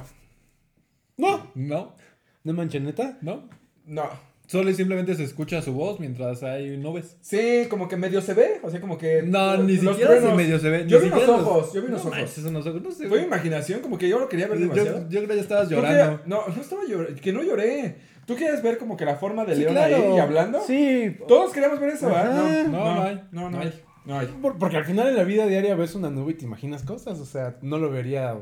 No. 1.18 1.52
No, 1.56 1.96
¿No 2.44 2.54
manches, 2.54 2.82
neta? 2.82 3.18
no. 3.22 3.48
No. 3.86 4.10
Solo 4.48 4.70
y 4.70 4.74
simplemente 4.76 5.16
se 5.16 5.24
escucha 5.24 5.62
su 5.62 5.74
voz 5.74 6.00
mientras 6.00 6.44
hay 6.44 6.78
nubes. 6.78 7.18
Sí, 7.22 7.66
como 7.70 7.88
que 7.88 7.98
medio 7.98 8.22
se 8.22 8.34
ve, 8.34 8.60
o 8.62 8.70
sea, 8.70 8.80
como 8.80 8.98
que... 8.98 9.24
No, 9.24 9.58
ni 9.58 9.78
los 9.78 9.96
siquiera 9.96 10.12
truenos. 10.18 10.30
se 10.32 10.36
medio 10.36 10.60
se 10.60 10.70
ve. 10.70 10.86
Yo 10.88 11.00
ni 11.00 11.06
vi 11.10 11.12
unos 11.12 11.30
ojos, 11.30 11.74
yo 11.74 11.82
vi 11.82 11.88
unos 11.88 12.04
no 12.04 12.10
ojos. 12.12 12.20
manches, 12.22 12.46
unos 12.46 12.68
ojos, 12.68 12.82
no 12.82 12.92
sé. 12.92 13.08
Fue 13.08 13.22
imaginación, 13.24 13.80
como 13.82 13.98
que 13.98 14.08
yo 14.08 14.20
lo 14.20 14.30
quería 14.30 14.48
ver 14.48 14.60
yo, 14.60 14.64
demasiado. 14.70 15.00
yo 15.10 15.20
creo 15.20 15.28
que 15.30 15.36
ya 15.36 15.42
estabas 15.42 15.70
llorando. 15.70 16.22
no, 16.26 16.42
no 16.48 16.62
estaba 16.62 16.82
llorando, 16.88 17.20
que 17.22 17.34
no 17.34 17.44
lloré. 17.44 17.96
¿Tú 18.26 18.36
quieres 18.36 18.62
ver 18.64 18.78
como 18.78 18.98
que 18.98 19.06
la 19.06 19.16
forma 19.18 19.46
de 19.46 19.56
Sí, 19.56 19.62
León 19.62 19.74
claro. 19.74 19.96
ahí 19.96 20.16
y 20.16 20.20
hablando? 20.20 20.60
Sí. 20.66 21.16
Todos 21.28 21.52
queríamos 21.52 21.80
ver 21.80 21.90
eso, 21.92 22.08
¿verdad? 22.08 22.66
No, 22.66 22.72
No, 22.72 22.96
no 22.96 23.02
hay. 23.04 23.22
No, 23.32 23.42
no 23.42 23.50
No 23.52 23.60
hay. 23.60 23.68
hay. 23.68 23.82
No 24.06 24.20
hay. 24.20 24.28
Por- 24.28 24.58
porque 24.60 24.78
al 24.78 24.86
final 24.86 25.08
en 25.08 25.16
la 25.16 25.24
vida 25.24 25.46
diaria 25.48 25.74
ves 25.76 25.96
una 25.96 26.10
nube 26.12 26.32
y 26.34 26.36
te 26.36 26.46
imaginas 26.46 26.84
cosas. 26.84 27.20
O 27.20 27.26
sea, 27.26 27.58
no 27.62 27.78
lo 27.80 27.90
vería 27.92 28.36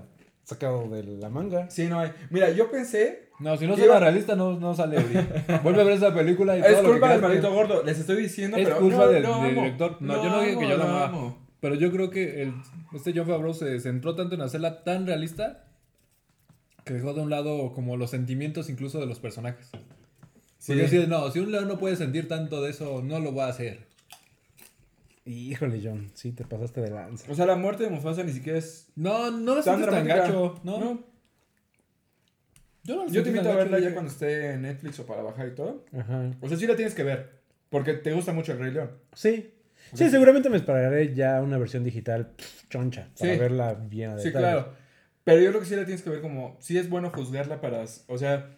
sacado 0.43 0.87
de 0.89 1.03
la 1.03 1.29
manga. 1.29 1.69
Sí, 1.69 1.87
no 1.87 1.99
hay. 1.99 2.11
Mira, 2.29 2.51
yo 2.51 2.69
pensé... 2.71 3.29
No, 3.39 3.57
si 3.57 3.65
no 3.65 3.73
Iba- 3.73 3.85
suena 3.85 3.99
realista, 3.99 4.35
no, 4.35 4.59
no 4.59 4.73
sale. 4.75 4.97
ahorita. 4.97 5.59
Vuelve 5.63 5.81
a 5.81 5.85
ver 5.85 5.93
esa 5.95 6.13
película 6.13 6.57
y 6.57 6.61
todo 6.63 6.71
Es 6.71 6.77
culpa 6.79 6.91
del 6.91 6.99
creas 7.01 7.15
que- 7.19 7.21
maldito 7.27 7.53
gordo, 7.53 7.83
les 7.83 7.99
estoy 7.99 8.17
diciendo, 8.21 8.57
Es 8.57 8.65
pero... 8.65 8.79
culpa 8.79 8.97
no, 8.97 9.07
del, 9.07 9.55
director. 9.55 9.97
No, 10.01 10.23
yo 10.23 10.29
no 10.29 10.41
dije 10.41 10.57
que 10.59 10.67
yo 10.67 10.75
amo, 10.75 10.83
amaba. 10.83 11.05
amo. 11.05 11.47
Pero 11.59 11.75
yo 11.75 11.91
creo 11.91 12.09
que 12.09 12.43
el, 12.43 12.53
este 12.93 13.13
John 13.15 13.25
Favreau 13.25 13.53
se 13.53 13.79
centró 13.79 14.15
tanto 14.15 14.35
en 14.35 14.41
hacerla 14.41 14.83
tan 14.83 15.07
realista 15.07 15.63
que 16.83 16.93
dejó 16.93 17.13
de 17.13 17.21
un 17.21 17.29
lado 17.29 17.71
como 17.73 17.95
los 17.95 18.09
sentimientos 18.11 18.69
incluso 18.69 18.99
de 18.99 19.05
los 19.05 19.19
personajes. 19.19 19.69
Sí. 20.57 20.73
Porque 20.73 20.85
así, 20.85 21.05
no, 21.07 21.31
si 21.31 21.39
un 21.39 21.51
león 21.51 21.67
no 21.69 21.77
puede 21.79 21.95
sentir 21.95 22.27
tanto 22.27 22.61
de 22.61 22.69
eso, 22.71 23.01
no 23.01 23.19
lo 23.19 23.33
va 23.33 23.45
a 23.45 23.49
hacer. 23.49 23.87
Híjole, 25.25 25.79
John. 25.83 26.11
Sí, 26.13 26.31
te 26.33 26.43
pasaste 26.43 26.81
de 26.81 26.89
lanza. 26.91 27.31
O 27.31 27.35
sea, 27.35 27.45
la 27.45 27.55
muerte 27.55 27.83
de 27.83 27.89
Mufasa 27.89 28.23
ni 28.23 28.33
siquiera 28.33 28.59
es... 28.59 28.87
No, 28.95 29.31
no 29.31 29.55
la 29.55 29.63
Tan 29.63 29.77
sientes 29.77 29.95
tan 29.95 30.07
gacho. 30.07 30.59
No, 30.63 30.79
No. 30.79 31.03
Yo, 32.85 32.95
no 32.97 33.05
la 33.05 33.11
Yo 33.11 33.23
te 33.23 33.29
invito 33.29 33.49
a 33.49 33.55
verla 33.55 33.79
ya 33.79 33.93
cuando 33.93 34.11
esté 34.11 34.51
en 34.51 34.63
Netflix 34.63 34.99
o 34.99 35.05
para 35.05 35.21
bajar 35.23 35.47
y 35.47 35.55
todo. 35.55 35.85
Ajá. 35.97 36.31
O 36.41 36.49
sea, 36.49 36.57
sí 36.57 36.67
la 36.67 36.75
tienes 36.75 36.93
que 36.93 37.03
ver. 37.03 37.41
Porque 37.69 37.93
te 37.93 38.11
gusta 38.11 38.33
mucho 38.33 38.51
el 38.51 38.59
Rey 38.59 38.71
León. 38.71 38.91
Sí. 39.13 39.53
Sí, 39.93 40.09
seguramente 40.09 40.49
me 40.49 40.57
esperaré 40.57 41.13
ya 41.13 41.41
una 41.41 41.57
versión 41.57 41.83
digital 41.83 42.27
pff, 42.35 42.67
choncha 42.69 43.07
para 43.17 43.33
Sí. 43.33 43.39
verla 43.39 43.73
bien 43.75 44.11
a 44.11 44.17
Sí, 44.17 44.25
detalle. 44.25 44.43
claro. 44.45 44.73
Pero 45.23 45.39
yo 45.41 45.49
creo 45.49 45.61
que 45.61 45.67
sí 45.67 45.75
la 45.77 45.85
tienes 45.85 46.03
que 46.03 46.09
ver 46.09 46.19
como... 46.21 46.57
Sí 46.59 46.77
es 46.77 46.89
bueno 46.89 47.09
juzgarla 47.09 47.61
para... 47.61 47.85
O 48.07 48.17
sea... 48.17 48.57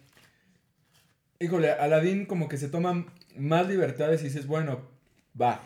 Híjole, 1.38 1.70
Aladdin 1.70 2.26
como 2.26 2.48
que 2.48 2.56
se 2.56 2.68
toman 2.68 3.06
más 3.36 3.68
libertades 3.68 4.22
y 4.22 4.24
dices, 4.24 4.46
bueno, 4.48 4.80
va. 5.40 5.60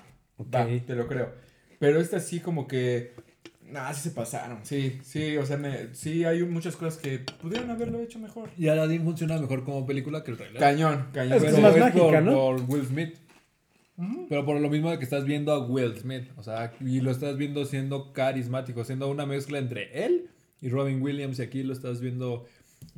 Va, 0.55 0.65
Ok. 0.65 0.87
te 0.87 0.95
lo 0.95 1.07
creo. 1.07 1.33
Pero 1.79 2.01
esta 2.01 2.21
sí 2.21 2.41
como 2.41 2.67
que... 2.67 3.13
Nah, 3.71 3.93
sí 3.93 4.09
se 4.09 4.11
pasaron. 4.11 4.59
Sí, 4.65 4.99
sí, 5.05 5.37
o 5.37 5.47
sea, 5.47 5.57
me, 5.57 5.95
sí 5.95 6.25
hay 6.25 6.43
muchas 6.43 6.75
cosas 6.77 7.01
que 7.01 7.21
pudieron 7.41 7.71
haberlo 7.71 8.01
hecho 8.01 8.19
mejor. 8.19 8.51
Y 8.59 8.67
Aladdin 8.69 9.05
funciona 9.05 9.39
mejor 9.39 9.65
como 9.65 9.87
película 9.87 10.25
que 10.25 10.33
el 10.33 10.39
Rey 10.39 10.49
León. 10.49 10.61
Cañón, 10.61 11.07
cañón. 11.13 11.33
Es 11.35 11.43
que 11.43 11.47
Pero 11.51 11.57
es 11.57 11.63
más 11.63 11.75
es 11.77 11.81
mágica, 11.81 12.03
por, 12.03 12.23
¿no? 12.23 12.33
por 12.33 12.61
Will 12.63 12.87
Smith. 12.87 13.15
Pero 14.29 14.47
por 14.47 14.59
lo 14.59 14.71
mismo 14.71 14.91
de 14.91 14.99
que 14.99 15.05
estás 15.05 15.25
viendo 15.25 15.53
a 15.53 15.65
Will 15.67 15.95
Smith. 15.99 16.25
O 16.37 16.43
sea, 16.43 16.73
y 16.81 17.01
lo 17.01 17.11
estás 17.11 17.37
viendo 17.37 17.65
siendo 17.67 18.13
carismático, 18.13 18.83
siendo 18.85 19.09
una 19.09 19.27
mezcla 19.27 19.59
entre 19.59 20.05
él 20.07 20.31
y 20.63 20.69
Robin 20.71 21.03
Williams. 21.03 21.39
Y 21.39 21.43
aquí 21.43 21.63
lo 21.63 21.73
estás 21.75 22.01
viendo 22.01 22.47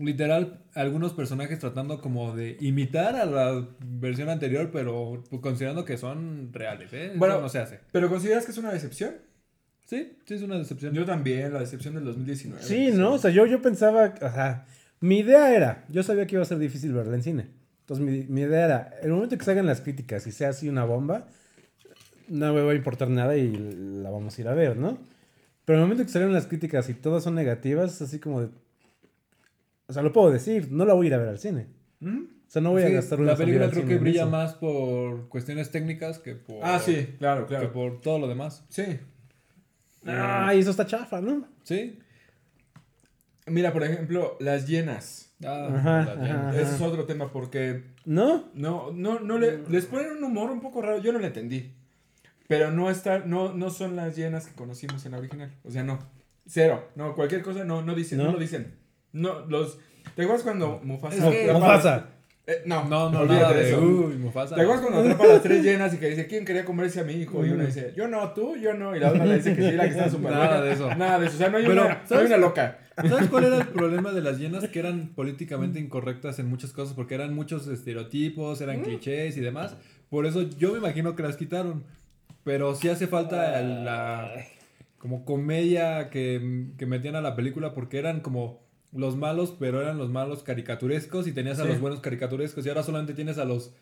literal 0.05 0.65
algunos 0.75 1.13
personajes 1.13 1.59
tratando 1.59 2.01
como 2.01 2.35
de 2.35 2.57
imitar 2.61 3.17
a 3.17 3.25
la 3.25 3.69
versión 3.81 4.29
anterior, 4.29 4.71
pero 4.73 5.23
considerando 5.41 5.85
que 5.85 5.97
son 5.97 6.53
reales. 6.53 6.93
¿eh? 6.93 7.07
Eso 7.07 7.19
Bueno, 7.19 7.41
no 7.41 7.49
se 7.49 7.59
hace. 7.59 7.81
¿Pero 7.93 8.09
consideras 8.09 8.45
que 8.45 8.53
es 8.53 8.59
una 8.59 8.73
decepción? 8.73 9.15
Sí, 9.87 10.17
sí 10.25 10.35
es 10.35 10.43
una 10.43 10.59
decepción. 10.59 10.95
Yo 10.95 11.05
también, 11.05 11.53
la 11.53 11.61
decepción 11.61 11.95
del 11.95 12.05
2019. 12.05 12.63
Sí, 12.63 12.91
¿no? 12.93 13.15
O 13.15 13.19
sea, 13.19 13.31
yo, 13.31 13.47
yo 13.47 13.61
pensaba, 13.61 14.15
o 14.15 14.31
sea, 14.31 14.65
mi 15.01 15.19
idea 15.19 15.55
era, 15.55 15.85
yo 15.89 16.03
sabía 16.03 16.27
que 16.27 16.37
iba 16.37 16.43
a 16.43 16.47
ser 16.47 16.59
difícil 16.59 16.93
verla 16.93 17.17
en 17.17 17.23
cine. 17.23 17.49
Entonces 17.81 18.05
mi, 18.05 18.23
mi 18.33 18.43
idea 18.43 18.65
era, 18.65 18.95
el 19.03 19.11
momento 19.11 19.37
que 19.37 19.45
salgan 19.45 19.67
las 19.67 19.81
críticas 19.81 20.27
y 20.27 20.33
sea 20.33 20.51
así 20.51 20.69
una 20.69 20.85
bomba, 20.85 21.27
no 22.29 22.55
me 22.55 22.63
va 22.63 22.73
a 22.73 22.75
importar 22.75 23.09
nada 23.11 23.37
y 23.37 23.53
la 23.53 24.11
vamos 24.11 24.39
a 24.39 24.41
ir 24.41 24.49
a 24.49 24.55
ver, 24.55 24.77
¿no? 24.77 24.99
Pero 25.65 25.79
el 25.79 25.85
momento 25.85 26.05
que 26.05 26.11
salgan 26.11 26.33
las 26.33 26.47
críticas 26.47 26.89
y 26.89 26.95
todas 26.95 27.25
son 27.25 27.35
negativas, 27.35 27.95
es 27.95 28.03
así 28.03 28.19
como 28.19 28.41
de... 28.41 28.49
O 29.89 29.93
sea, 29.93 30.03
lo 30.03 30.13
puedo 30.13 30.31
decir, 30.31 30.71
no 30.71 30.85
la 30.85 30.95
voy 30.95 31.07
a 31.07 31.09
ir 31.09 31.15
a 31.15 31.19
ver 31.19 31.29
al 31.29 31.39
cine. 31.39 31.67
¿Mm? 32.01 32.19
O 32.25 32.51
sea, 32.53 32.61
no 32.63 32.71
voy 32.73 32.83
a 32.83 32.89
gastar 32.91 33.19
una 33.21 33.33
la 33.33 33.37
película 33.37 33.71
creo 33.71 33.87
que 33.87 33.97
brilla 33.99 34.23
eso. 34.23 34.31
más 34.31 34.55
por 34.55 35.29
cuestiones 35.29 35.71
técnicas 35.71 36.19
que 36.19 36.35
por, 36.35 36.59
Ah, 36.63 36.79
sí, 36.79 37.15
claro, 37.19 37.43
que 37.47 37.55
claro. 37.55 37.73
por 37.73 38.01
todo 38.01 38.19
lo 38.19 38.29
demás. 38.29 38.65
Sí. 38.69 38.85
Ay, 40.07 40.59
eso 40.59 40.71
está 40.71 40.87
chafa, 40.87 41.21
¿no? 41.21 41.47
Sí. 41.63 41.99
Mira, 43.47 43.73
por 43.73 43.83
ejemplo, 43.85 44.37
las 44.41 44.67
llenas. 44.69 45.33
Ah, 45.45 45.69
Ajá, 45.75 46.05
la 46.05 46.13
ajá. 46.13 46.25
llama. 46.25 46.57
Ese 46.57 46.75
es 46.75 46.81
otro 46.81 47.05
tema 47.07 47.33
porque 47.33 47.85
¿No? 48.05 48.51
no, 48.55 48.93
no, 48.93 49.19
no 49.21 49.39
le, 49.39 49.59
les 49.69 49.87
ponen 49.87 50.13
un 50.13 50.25
humor 50.25 50.51
un 50.51 50.61
poco 50.61 50.83
raro. 50.83 50.99
Yo 51.01 51.13
no 51.13 51.19
lo 51.19 51.27
entendí. 51.27 51.73
Pero 52.49 52.71
no 52.71 52.91
está, 52.91 53.21
no, 53.21 53.55
no 53.55 53.71
son 53.71 53.97
las 53.97 54.15
llenas 54.17 54.47
que 54.47 54.55
conocimos 54.55 55.05
en 55.07 55.13
la 55.13 55.19
original. 55.19 55.51
O 55.65 55.71
sea, 55.71 55.83
no. 55.83 55.99
Cero. 56.47 56.89
No, 56.97 57.15
cualquier 57.15 57.43
cosa 57.43 57.65
no, 57.65 57.83
no 57.83 57.95
dicen, 57.95 58.19
no, 58.19 58.25
¿No? 58.25 58.33
lo 58.33 58.39
dicen. 58.39 58.75
No, 59.13 59.47
los. 59.47 59.79
¿Te 60.17 60.23
acuerdas 60.23 60.43
cuando 60.43 60.81
Mufasa? 60.83 61.29
Es 61.31 61.35
que- 61.47 61.53
Mufasa. 61.53 62.07
Eh, 62.45 62.63
no, 62.67 62.85
No, 62.89 63.09
no, 63.09 63.21
olvídate 63.21 63.41
nada 63.45 63.53
de 63.55 63.69
eso. 63.69 63.81
uy, 63.81 64.15
Mufasa. 64.17 64.57
¿Te 64.57 64.63
acuerdas 64.63 64.83
cuando 64.85 65.01
atrapa 65.01 65.25
a 65.25 65.29
las 65.29 65.43
tres 65.43 65.63
llenas 65.63 65.95
y 65.95 65.99
que 65.99 66.09
dice, 66.09 66.27
¿quién 66.27 66.45
quería 66.45 66.65
comerse 66.65 66.99
a 67.01 67.05
mi 67.05 67.13
hijo? 67.13 67.47
Y 67.47 67.51
uno 67.51 67.65
dice, 67.65 67.93
yo 67.97 68.09
no, 68.09 68.33
tú, 68.33 68.57
yo 68.57 68.75
no. 68.75 68.97
Y 68.97 68.99
la 69.01 69.11
otra 69.11 69.25
le 69.25 69.37
dice 69.37 69.55
que 69.55 69.71
sí, 69.71 69.77
la 69.77 69.85
que 69.85 69.91
está 69.91 70.11
súper 70.11 70.33
Nada 70.33 70.61
de 70.61 70.73
eso. 70.73 70.93
Nada 70.97 71.21
de 71.21 71.27
eso. 71.27 71.37
O 71.37 71.39
sea, 71.39 71.49
no 71.51 71.59
hay, 71.59 71.67
Pero, 71.67 71.85
una, 71.85 71.95
no 71.95 72.01
hay 72.01 72.07
¿sabes? 72.09 72.27
una 72.27 72.37
loca. 72.39 72.79
¿Sabes 72.97 73.29
cuál 73.29 73.45
era 73.45 73.59
el 73.59 73.69
problema 73.69 74.11
de 74.13 74.23
las 74.23 74.39
llenas? 74.39 74.69
Que 74.69 74.81
eran 74.81 75.11
políticamente 75.15 75.79
incorrectas 75.79 76.41
en 76.41 76.49
muchas 76.49 76.73
cosas, 76.73 76.95
porque 76.95 77.15
eran 77.15 77.33
muchos 77.33 77.69
estereotipos, 77.69 78.61
eran 78.61 78.83
clichés 78.83 79.37
y 79.37 79.41
demás. 79.41 79.77
Por 80.11 80.27
eso 80.27 80.43
yo 80.43 80.73
me 80.73 80.79
imagino 80.79 81.15
que 81.15 81.23
las 81.23 81.37
quitaron. 81.37 81.85
Pero 82.45 82.75
sí 82.75 82.89
hace 82.89 83.07
falta 83.07 83.61
la 83.63 84.35
como 84.99 85.25
comedia 85.25 86.11
que, 86.11 86.67
que 86.77 86.87
metían 86.87 87.15
a 87.15 87.21
la 87.21 87.37
película, 87.37 87.73
porque 87.73 87.99
eran 88.01 88.19
como 88.21 88.61
los 88.93 89.17
malos, 89.17 89.55
pero 89.59 89.81
eran 89.81 89.99
los 89.99 90.11
malos 90.11 90.43
caricaturescos 90.43 91.27
y 91.27 91.33
tenías 91.33 91.59
a 91.59 91.63
Sí. 91.63 91.69
los 91.71 91.81
buenos 91.81 92.01
caricaturescos. 92.01 92.65
Y 92.65 92.69
ahora 92.69 92.83
solamente 92.83 93.15
tienes 93.15 93.39
a 93.39 93.45
los 93.45 93.73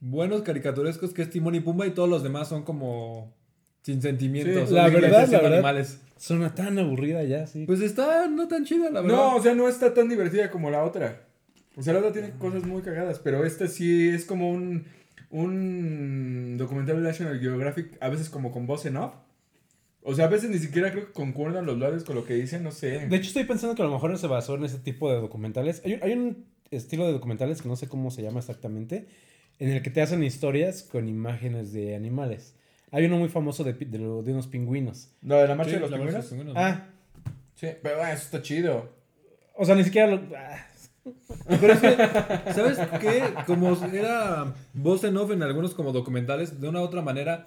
buenos 0.00 0.42
caricaturescos, 0.42 1.12
que 1.12 1.22
es 1.22 1.30
Timón 1.30 1.54
y 1.54 1.60
Pumba, 1.60 1.86
y 1.86 1.90
todos 1.90 2.08
los 2.08 2.22
demás 2.22 2.48
son 2.48 2.62
como 2.62 3.34
sin 3.82 4.00
sentimientos. 4.02 4.68
Sí, 4.68 4.74
la 4.74 4.84
son 4.90 4.94
verdad, 5.00 5.28
la 5.28 5.38
verdad. 5.40 5.52
animales. 5.54 6.00
Suena 6.16 6.54
tan 6.54 6.78
aburrida 6.78 7.24
ya, 7.24 7.46
sí. 7.48 7.64
Pues 7.66 7.80
está 7.80 8.28
no 8.28 8.46
tan 8.46 8.64
chida, 8.64 8.90
la 8.90 9.00
verdad. 9.00 9.16
No, 9.16 9.36
o 9.36 9.42
sea, 9.42 9.54
no 9.54 9.68
está 9.68 9.92
tan 9.92 10.08
divertida 10.08 10.50
como 10.52 10.70
la 10.70 10.84
otra. 10.84 11.22
O 11.76 11.82
sea, 11.82 11.92
la 11.94 11.98
otra 12.00 12.12
tiene 12.12 12.30
cosas 12.38 12.64
muy 12.64 12.82
cagadas, 12.82 13.18
pero 13.18 13.44
esta 13.44 13.66
sí 13.66 14.08
es 14.10 14.24
como 14.24 14.50
un, 14.50 14.84
un 15.30 16.56
documental 16.58 16.96
de 16.96 17.02
National 17.08 17.40
Geographic, 17.40 17.96
a 18.00 18.08
veces 18.08 18.28
como 18.30 18.52
con 18.52 18.66
voz 18.66 18.86
en 18.86 18.96
off. 18.98 19.14
O 20.04 20.14
sea, 20.14 20.24
a 20.24 20.28
veces 20.28 20.50
ni 20.50 20.58
siquiera 20.58 20.90
creo 20.90 21.06
que 21.06 21.12
concuerdan 21.12 21.64
los 21.66 21.78
labios 21.78 22.02
con 22.04 22.16
lo 22.16 22.24
que 22.24 22.34
dicen, 22.34 22.62
no 22.64 22.72
sé. 22.72 23.06
De 23.06 23.16
hecho, 23.16 23.28
estoy 23.28 23.44
pensando 23.44 23.74
que 23.76 23.82
a 23.82 23.84
lo 23.84 23.92
mejor 23.92 24.16
se 24.18 24.26
basó 24.26 24.56
en 24.56 24.64
ese 24.64 24.78
tipo 24.78 25.10
de 25.12 25.20
documentales. 25.20 25.80
Hay, 25.84 25.94
un- 25.94 26.02
hay 26.02 26.12
un 26.12 26.44
estilo 26.72 27.06
de 27.06 27.12
documentales 27.12 27.62
que 27.62 27.68
no 27.68 27.76
sé 27.76 27.88
cómo 27.88 28.10
se 28.10 28.22
llama 28.22 28.40
exactamente, 28.40 29.06
en 29.60 29.70
el 29.70 29.82
que 29.82 29.90
te 29.90 30.02
hacen 30.02 30.24
historias 30.24 30.82
con 30.82 31.08
imágenes 31.08 31.72
de 31.72 31.94
animales. 31.94 32.56
Hay 32.90 33.04
uno 33.06 33.16
muy 33.18 33.28
famoso 33.28 33.62
de, 33.64 33.74
de, 33.74 33.98
lo- 33.98 34.22
de 34.22 34.32
unos 34.32 34.48
pingüinos. 34.48 35.10
¿Lo 35.22 35.36
de 35.36 35.46
la 35.48 35.54
marcha 35.54 35.70
Sí, 35.70 35.76
de 35.76 35.80
los 35.82 35.90
pingüinos? 35.90 36.26
pingüinos. 36.26 36.54
Ah, 36.56 36.86
Sí, 37.54 37.68
pero 37.80 38.02
ah, 38.02 38.12
eso 38.12 38.24
está 38.24 38.42
chido. 38.42 38.88
o 39.54 39.64
sea, 39.64 39.76
ni 39.76 39.84
siquiera 39.84 40.08
lo... 40.08 40.20
ah, 40.36 40.66
Pero 41.60 41.72
es 41.74 41.78
que, 41.80 41.96
¿sabes 42.54 42.78
qué? 43.00 43.22
Como 43.46 43.76
era 43.92 44.52
voz 44.72 45.04
en 45.04 45.16
off 45.16 45.30
en 45.30 45.42
algunos 45.44 45.74
como 45.74 45.92
documentales, 45.92 46.60
de 46.60 46.68
una 46.68 46.80
u 46.80 46.84
otra 46.84 47.02
manera, 47.02 47.46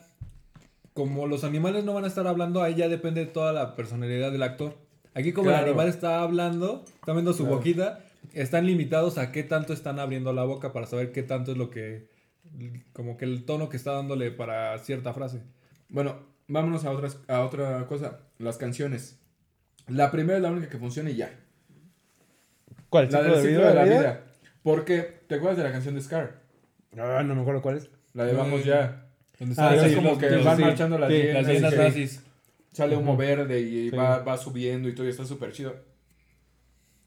como 0.96 1.28
los 1.28 1.43
animales 1.43 1.84
no 1.84 1.93
van 1.93 2.06
a 2.06 2.08
estar 2.08 2.26
hablando, 2.26 2.64
ahí 2.64 2.74
ya 2.76 2.88
depende 2.88 3.20
de 3.26 3.28
toda 3.32 3.54
la 3.54 3.76
personalidad 3.76 4.32
del 4.32 4.41
actor. 4.41 4.76
Aquí 5.14 5.32
como 5.34 5.50
Claro. 5.50 5.64
el 5.66 5.70
animal 5.70 5.88
está 5.89 6.22
hablando, 6.22 6.84
está 6.96 7.12
viendo 7.14 7.34
su 7.34 7.43
Claro. 7.43 7.58
boquita, 7.58 8.00
están 8.34 8.66
limitados 8.66 9.18
a 9.20 9.32
qué 9.32 9.43
tanto 9.43 9.74
están 9.74 10.00
abriendo 10.00 10.34
la 10.34 10.46
boca 10.46 10.74
para 10.74 10.88
saber 10.88 11.12
qué 11.12 11.22
tanto 11.22 11.52
es 11.52 11.58
lo 11.58 11.70
que, 11.70 12.08
como 12.93 13.18
que 13.18 13.26
el 13.26 13.43
tono 13.46 13.68
que 13.70 13.78
está 13.78 13.91
dándole 13.91 14.32
para 14.32 14.80
cierta 14.80 15.14
frase. 15.14 15.41
Bueno, 15.89 16.16
vámonos 16.48 16.86
a, 16.86 16.91
otras, 16.91 17.20
a 17.28 17.41
otra 17.41 17.86
cosa. 17.88 18.20
Las 18.39 18.58
canciones. 18.58 19.20
La 19.88 20.12
primera 20.12 20.38
es 20.38 20.43
la 20.43 20.52
única 20.52 20.70
que 20.70 20.78
funciona 20.80 21.10
y 21.12 21.18
ya. 21.18 21.30
¿Cuál? 22.89 23.10
La 23.12 23.20
¿Ciclo 23.20 23.34
del 23.36 23.43
de 23.43 23.50
ciclo 23.50 23.60
vida? 23.60 23.70
de 23.70 23.76
la 23.76 23.84
vida? 23.84 24.00
vida. 24.00 24.24
Porque, 24.64 25.20
¿te 25.28 25.36
acuerdas 25.36 25.58
de 25.58 25.64
la 25.66 25.72
canción 25.72 25.93
de 25.96 26.02
Scar? 26.02 26.41
Ah, 26.98 27.22
no 27.24 27.36
me 27.36 27.41
acuerdo 27.41 27.62
cuál 27.62 27.78
es. 27.78 27.89
La 28.14 28.24
de 28.26 28.34
Vamos 28.34 28.62
Eh, 28.62 28.66
ya. 28.68 29.05
Donde 29.40 29.56
Ah, 29.58 29.76
sí, 29.88 29.96
como 29.96 30.10
los- 30.12 30.18
que 30.20 30.30
los- 30.30 30.46
van 30.46 30.58
sí, 30.58 30.64
marchando 30.64 30.98
las 30.98 31.10
sí, 31.12 31.18
hienas. 31.18 31.62
las 31.62 31.76
nazis. 31.78 32.24
Sale 32.72 32.96
humo 32.98 33.16
verde 33.18 33.60
y 33.62 33.90
Sí. 33.90 33.96
va, 33.96 34.20
va 34.20 34.38
subiendo 34.38 34.90
y 34.90 34.96
todo 34.96 35.06
y 35.06 35.10
está 35.10 35.26
súper 35.26 35.52
chido. 35.54 35.76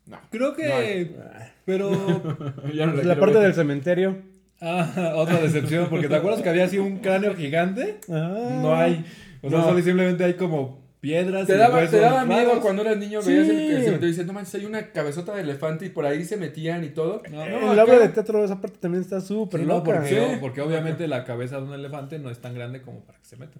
No. 0.06 0.18
Creo 0.30 0.54
que... 0.54 1.12
No 1.16 1.24
pero... 1.64 1.90
Ya 2.74 2.86
no 2.86 2.94
la 3.02 3.18
parte 3.20 3.34
ver. 3.36 3.42
del 3.44 3.54
cementerio. 3.54 4.16
Ah, 4.60 5.12
otra 5.16 5.40
decepción, 5.40 5.88
porque 5.90 6.08
¿te 6.08 6.16
acuerdas 6.16 6.40
que 6.42 6.48
había 6.48 6.64
así 6.64 6.78
un 6.78 6.98
cráneo 6.98 7.34
gigante? 7.36 7.98
Ah. 8.10 8.58
No 8.62 8.74
hay. 8.74 9.04
O 9.42 9.50
sea, 9.50 9.58
No. 9.58 9.64
solo 9.64 9.78
y 9.78 9.82
simplemente 9.82 10.24
hay 10.24 10.34
como 10.34 10.80
piedras 11.00 11.46
Te 11.46 11.54
y 11.54 11.58
daba, 11.58 11.86
te 11.86 11.98
daba 12.00 12.24
miedo 12.24 12.60
cuando 12.60 12.82
eras 12.82 12.96
niño, 12.96 13.22
Sí. 13.22 13.30
veías 13.32 13.48
el, 13.48 13.56
el 13.56 13.84
cementerio 13.84 14.08
y 14.08 14.10
dices, 14.10 14.26
no 14.26 14.32
manches, 14.32 14.54
hay 14.56 14.64
una 14.66 14.90
cabezota 14.92 15.34
de 15.34 15.42
elefante 15.42 15.86
y 15.86 15.90
por 15.90 16.04
ahí 16.06 16.24
se 16.24 16.36
metían 16.36 16.82
y 16.84 16.88
todo. 16.88 17.22
No, 17.30 17.46
no, 17.48 17.74
la 17.74 17.82
acá- 17.82 17.92
obra 17.92 17.98
de 18.06 18.08
teatro 18.10 18.44
esa 18.44 18.60
parte 18.60 18.78
también 18.80 19.02
está 19.02 19.20
súper 19.20 19.60
Sí, 19.60 19.66
no, 19.66 19.74
loca. 19.78 19.92
porque, 19.92 20.08
Sí. 20.08 20.36
porque 20.40 20.60
obviamente 20.60 21.06
la 21.06 21.24
cabeza 21.24 21.58
de 21.58 21.62
un 21.64 21.74
elefante 21.74 22.18
no 22.18 22.30
es 22.30 22.38
tan 22.40 22.54
grande 22.54 22.82
como 22.82 23.00
para 23.00 23.18
que 23.18 23.24
se 23.26 23.36
meta. 23.36 23.58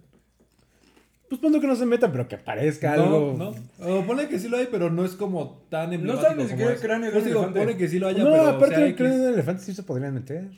Pues 1.29 1.41
pongo 1.43 1.61
que 1.61 1.67
no 1.67 1.77
se 1.77 1.85
meta, 1.85 2.11
pero 2.11 2.27
que 2.27 2.39
parezca 2.39 2.95
algo. 2.95 3.35
No, 3.39 3.55
no. 3.85 3.99
O 3.99 4.03
pone 4.07 4.29
que 4.29 4.39
sí 4.39 4.49
lo 4.49 4.57
hay, 4.57 4.67
pero 4.71 4.91
no 4.91 5.05
es 5.05 5.13
como 5.13 5.63
tan 5.69 5.91
No 5.91 5.95
emblemático 5.97 6.23
está 6.27 6.35
ni 6.35 6.37
como 6.39 6.49
siquiera 6.49 6.73
es. 6.73 6.81
el 6.81 6.87
cráneo 6.87 7.07
de 7.09 7.13
Pues 7.13 7.25
un 7.27 7.31
elefante. 7.33 7.61
pone 7.61 7.77
que 7.77 7.89
sí 7.89 7.99
lo 7.99 8.09
haya, 8.09 8.25
No, 8.25 8.31
pero 8.31 8.47
aparte 8.47 8.81
del 8.81 8.97
cráneo 8.97 9.19
del 9.19 9.35
elefante 9.35 9.63
sí 9.63 9.75
se 9.75 9.83
podrían 9.83 10.15
meter. 10.15 10.49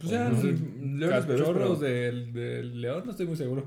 Pues 0.00 0.12
eran 0.12 0.32
No 0.32 0.40
sé, 0.40 0.46
leones 0.48 0.98
bebés, 0.98 1.24
pero- 1.26 1.38
Cachorros 1.44 1.80
del, 1.80 2.32
del 2.32 2.80
león, 2.80 3.02
no 3.04 3.12
estoy 3.12 3.26
muy 3.26 3.36
seguro. 3.36 3.66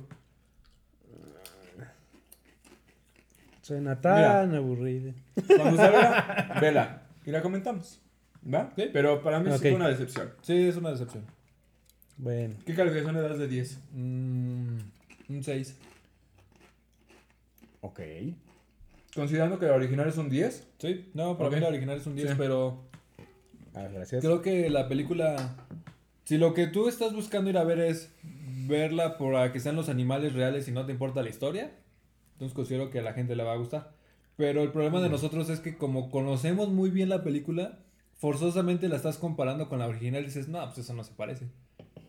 Suena 3.63 3.99
tan 3.99 4.53
aburrido. 4.53 5.13
Cuando 5.47 5.77
salga, 5.77 6.57
vela. 6.61 7.01
Y 7.25 7.31
la 7.31 7.41
comentamos. 7.41 7.99
¿Va? 8.53 8.71
Sí. 8.75 8.89
Pero 8.93 9.23
para 9.23 9.39
mí 9.39 9.49
sí 9.49 9.55
Ok. 9.55 9.61
fue 9.61 9.73
una 9.75 9.87
decepción. 9.87 10.29
Sí, 10.41 10.67
es 10.67 10.75
una 10.75 10.91
decepción. 10.91 11.23
Bueno. 12.17 12.55
¿Qué 12.65 12.75
calificación 12.75 13.15
le 13.15 13.21
das 13.21 13.39
de 13.39 13.47
10? 13.47 13.79
Mm, 13.93 14.77
un 15.29 15.43
6. 15.43 15.77
Ok. 17.81 17.99
Considerando 19.15 19.59
que 19.59 19.65
la 19.67 19.73
original 19.75 20.07
es 20.09 20.17
un 20.17 20.29
10. 20.29 20.67
Sí, 20.79 21.09
no, 21.13 21.37
para 21.37 21.49
Ok. 21.49 21.55
mí 21.55 21.61
la 21.61 21.67
original 21.69 21.97
es 21.97 22.05
un 22.05 22.15
10, 22.15 22.29
Sí. 22.29 22.35
pero 22.37 22.83
Ah, 23.75 23.87
gracias. 23.91 24.21
Creo 24.23 24.41
que 24.43 24.69
la 24.69 24.87
película, 24.87 25.55
si 26.25 26.37
lo 26.37 26.53
que 26.53 26.67
tú 26.67 26.87
estás 26.87 27.13
buscando 27.13 27.49
ir 27.49 27.57
a 27.57 27.63
ver 27.63 27.79
es 27.79 28.11
verla 28.67 29.17
para 29.17 29.51
que 29.51 29.59
sean 29.59 29.75
los 29.75 29.89
animales 29.89 30.33
reales 30.33 30.67
y 30.67 30.71
no 30.71 30.85
te 30.85 30.91
importa 30.91 31.23
la 31.23 31.29
historia, 31.29 31.71
entonces 32.33 32.53
considero 32.55 32.89
que 32.89 32.99
a 32.99 33.03
la 33.03 33.13
gente 33.13 33.35
le 33.35 33.43
va 33.43 33.53
a 33.53 33.57
gustar. 33.57 33.91
Pero 34.35 34.61
el 34.63 34.71
problema 34.71 34.99
de 35.01 35.09
nosotros 35.09 35.49
es 35.49 35.59
que 35.59 35.77
como 35.77 36.09
conocemos 36.09 36.69
muy 36.69 36.89
bien 36.89 37.09
la 37.09 37.23
película, 37.23 37.79
forzosamente 38.17 38.87
la 38.89 38.95
estás 38.95 39.17
comparando 39.17 39.69
con 39.69 39.79
la 39.79 39.87
original 39.87 40.21
y 40.23 40.25
dices, 40.25 40.47
no, 40.47 40.63
pues 40.65 40.79
eso 40.79 40.93
no 40.93 41.03
se 41.03 41.13
parece. 41.13 41.47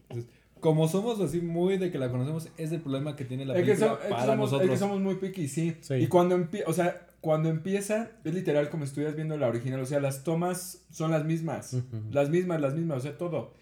Entonces, 0.08 0.30
como 0.60 0.88
somos 0.88 1.20
así 1.20 1.40
muy 1.42 1.76
de 1.76 1.90
que 1.90 1.98
la 1.98 2.10
conocemos, 2.10 2.48
es 2.56 2.72
el 2.72 2.80
problema 2.80 3.16
que 3.16 3.24
tiene 3.26 3.44
la 3.44 3.54
Es 3.54 3.60
que, 3.60 3.66
película 3.74 3.88
so- 3.90 3.96
es 3.98 4.04
que 4.04 4.10
para 4.10 4.26
somos, 4.26 4.46
es 4.48 4.52
nosotros. 4.52 4.70
que 4.70 4.76
somos 4.78 5.00
muy 5.00 5.14
picky, 5.16 5.48
sí. 5.48 5.76
Sí. 5.80 5.94
Y 5.94 6.06
cuando 6.06 6.34
empieza, 6.34 6.70
o 6.70 6.72
sea, 6.72 7.06
cuando 7.20 7.48
empieza, 7.50 8.10
es 8.24 8.32
literal 8.34 8.70
como 8.70 8.84
estuvieras 8.84 9.16
viendo 9.16 9.36
la 9.36 9.48
original. 9.48 9.80
O 9.80 9.86
sea, 9.86 10.00
las 10.00 10.24
tomas 10.24 10.84
son 10.90 11.10
las 11.10 11.24
mismas. 11.24 11.76
Las 12.10 12.30
mismas, 12.30 12.60
las 12.60 12.74
mismas, 12.74 12.98
o 12.98 13.00
sea, 13.00 13.18
todo. 13.18 13.52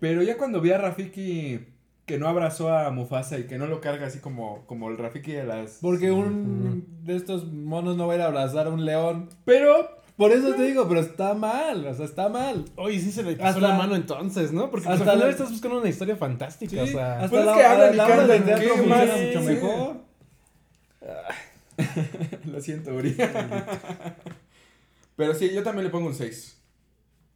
Pero 0.00 0.22
ya 0.22 0.36
cuando 0.36 0.60
vi 0.60 0.70
a 0.72 0.78
Rafiki 0.78 1.60
que 2.06 2.18
no 2.18 2.28
abrazó 2.28 2.76
a 2.76 2.90
Mufasa 2.90 3.38
y 3.38 3.46
que 3.46 3.56
no 3.58 3.66
lo 3.66 3.80
carga 3.80 4.06
así 4.06 4.18
como, 4.18 4.66
como 4.66 4.90
el 4.90 4.98
Rafiki 4.98 5.32
de 5.32 5.44
las... 5.44 5.78
Porque 5.80 6.10
un 6.10 6.86
de 7.02 7.16
estos 7.16 7.50
monos 7.52 7.96
no 7.96 8.06
va 8.06 8.12
a 8.12 8.16
ir 8.16 8.22
a 8.22 8.26
abrazar 8.26 8.66
a 8.66 8.70
un 8.70 8.84
león. 8.84 9.28
Pero... 9.44 10.02
Por 10.16 10.30
eso 10.30 10.54
te 10.54 10.62
digo, 10.62 10.86
pero 10.86 11.00
está 11.00 11.34
mal, 11.34 11.84
o 11.84 11.92
sea, 11.92 12.04
está 12.04 12.28
mal. 12.28 12.66
Oye, 12.76 13.00
sí 13.00 13.10
se 13.10 13.24
le 13.24 13.34
pasó 13.34 13.56
Hasta- 13.58 13.68
la 13.68 13.74
mano 13.74 13.96
entonces, 13.96 14.52
¿no? 14.52 14.70
Porque 14.70 14.86
pues, 14.86 15.00
hasta 15.00 15.10
al 15.10 15.16
final 15.16 15.28
la- 15.28 15.32
estás 15.32 15.50
buscando 15.50 15.80
una 15.80 15.88
historia 15.88 16.14
fantástica, 16.14 16.82
o 16.84 16.86
sea... 16.86 17.14
hasta 17.16 17.28
Pues 17.30 17.40
es 17.40 17.46
la, 17.46 17.54
que 17.56 17.64
hablan 17.64 17.94
y 17.94 17.96
la 17.96 18.04
obra 18.06 18.26
de 18.28 18.40
teatro 18.40 18.62
¿qué 18.64 18.68
funciona 18.80 18.96
más? 19.06 19.20
mucho 19.20 19.40
Sí. 19.40 19.46
mejor. 19.46 19.96
Lo 22.52 22.60
siento, 22.60 22.94
Uri. 22.94 23.16
Pero 25.16 25.34
sí, 25.34 25.50
yo 25.52 25.62
también 25.62 25.84
le 25.84 25.90
pongo 25.90 26.06
un 26.08 26.14
6. 26.14 26.60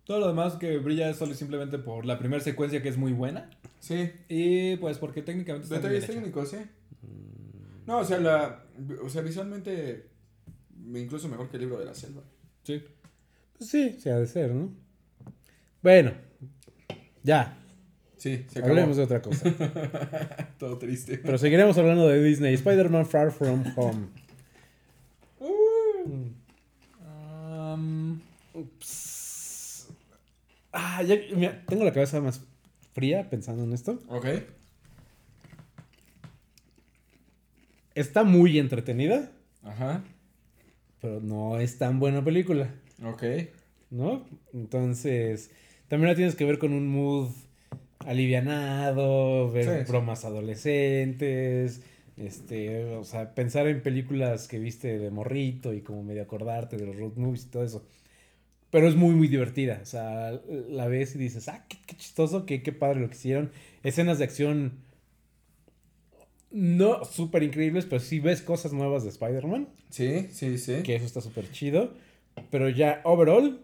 Todo 0.04 0.20
lo 0.20 0.28
demás 0.28 0.54
que 0.54 0.78
brilla 0.78 1.08
es 1.10 1.16
solo 1.16 1.32
y 1.32 1.34
simplemente 1.34 1.78
por 1.78 2.06
la 2.06 2.18
primera 2.18 2.42
secuencia 2.42 2.80
que 2.82 2.88
es 2.88 2.96
muy 2.96 3.12
buena. 3.12 3.50
Sí. 3.80 4.10
Y 4.28 4.76
pues 4.76 4.98
porque 4.98 5.22
técnicamente 5.22 5.64
está 5.64 5.76
Detalles 5.76 6.06
bien 6.06 6.20
técnicos, 6.20 6.50
sí. 6.50 6.58
No, 7.86 7.98
o 7.98 8.04
sea, 8.04 8.18
la, 8.18 8.64
o 9.02 9.08
sea, 9.08 9.22
visualmente 9.22 10.08
incluso 10.94 11.28
mejor 11.28 11.48
que 11.48 11.56
el 11.56 11.62
libro 11.62 11.78
de 11.78 11.86
la 11.86 11.94
selva. 11.94 12.22
Sí. 12.64 12.82
Pues 13.56 13.70
sí, 13.70 13.96
se 13.98 14.10
ha 14.10 14.18
de 14.18 14.26
ser, 14.26 14.52
¿no? 14.52 14.70
Bueno, 15.82 16.12
ya, 17.22 17.54
Sí, 18.18 18.44
se 18.48 18.58
acabó. 18.58 18.72
hablemos 18.72 18.96
de 18.96 19.04
otra 19.04 19.22
cosa. 19.22 19.44
Todo 20.58 20.76
triste. 20.76 21.18
Pero 21.18 21.38
seguiremos 21.38 21.78
hablando 21.78 22.08
de 22.08 22.22
Disney. 22.22 22.52
Spider-Man 22.54 23.06
Far 23.06 23.30
From 23.30 23.62
Home. 23.76 24.08
Um, 25.40 26.34
Ups. 28.54 29.88
Ah, 30.72 31.02
ya, 31.04 31.16
mira, 31.34 31.64
tengo 31.66 31.84
la 31.84 31.92
cabeza 31.92 32.20
más 32.20 32.40
fría 32.98 33.30
pensando 33.30 33.62
en 33.62 33.72
esto. 33.72 34.00
Ok. 34.08 34.26
Está 37.94 38.24
muy 38.24 38.58
entretenida, 38.58 39.30
Ajá. 39.62 40.02
pero 41.00 41.20
no 41.20 41.60
es 41.60 41.78
tan 41.78 42.00
buena 42.00 42.24
película, 42.24 42.74
Ok. 43.04 43.22
¿no? 43.90 44.26
Entonces, 44.52 45.50
también 45.86 46.08
la 46.10 46.16
tienes 46.16 46.34
que 46.34 46.44
ver 46.44 46.58
con 46.58 46.72
un 46.72 46.88
mood 46.88 47.30
alivianado, 48.04 49.50
ver 49.52 49.64
Sí, 49.64 49.84
sí. 49.86 49.90
bromas 49.92 50.24
adolescentes, 50.24 51.82
este, 52.16 52.84
o 52.96 53.04
sea, 53.04 53.32
pensar 53.34 53.68
en 53.68 53.80
películas 53.80 54.48
que 54.48 54.58
viste 54.58 54.98
de 54.98 55.10
morrito 55.10 55.72
y 55.72 55.82
como 55.82 56.02
medio 56.02 56.22
acordarte 56.22 56.76
de 56.76 56.86
los 56.86 56.96
road 56.96 57.12
movies 57.16 57.44
y 57.44 57.48
todo 57.50 57.62
eso. 57.64 57.86
Pero 58.70 58.86
es 58.88 58.96
muy, 58.96 59.14
muy 59.14 59.28
divertida. 59.28 59.78
O 59.82 59.86
sea, 59.86 60.32
la 60.68 60.86
ves 60.88 61.14
y 61.14 61.18
dices, 61.18 61.48
ah, 61.48 61.64
qué, 61.68 61.78
qué 61.86 61.96
chistoso, 61.96 62.44
qué, 62.46 62.62
qué 62.62 62.72
padre 62.72 63.00
lo 63.00 63.08
que 63.08 63.14
hicieron. 63.16 63.50
Escenas 63.82 64.18
de 64.18 64.24
acción 64.24 64.72
no 66.50 67.04
súper 67.04 67.42
increíbles, 67.42 67.84
pero 67.84 68.00
sí 68.00 68.20
ves 68.20 68.40
cosas 68.42 68.72
nuevas 68.72 69.02
de 69.02 69.10
Spider-Man, 69.10 69.68
Sí, 69.90 70.28
sí, 70.30 70.58
sí. 70.58 70.82
que 70.82 70.94
eso 70.96 71.04
está 71.06 71.20
súper 71.20 71.50
chido. 71.50 71.92
Pero 72.50 72.68
ya, 72.68 73.00
overall, 73.04 73.60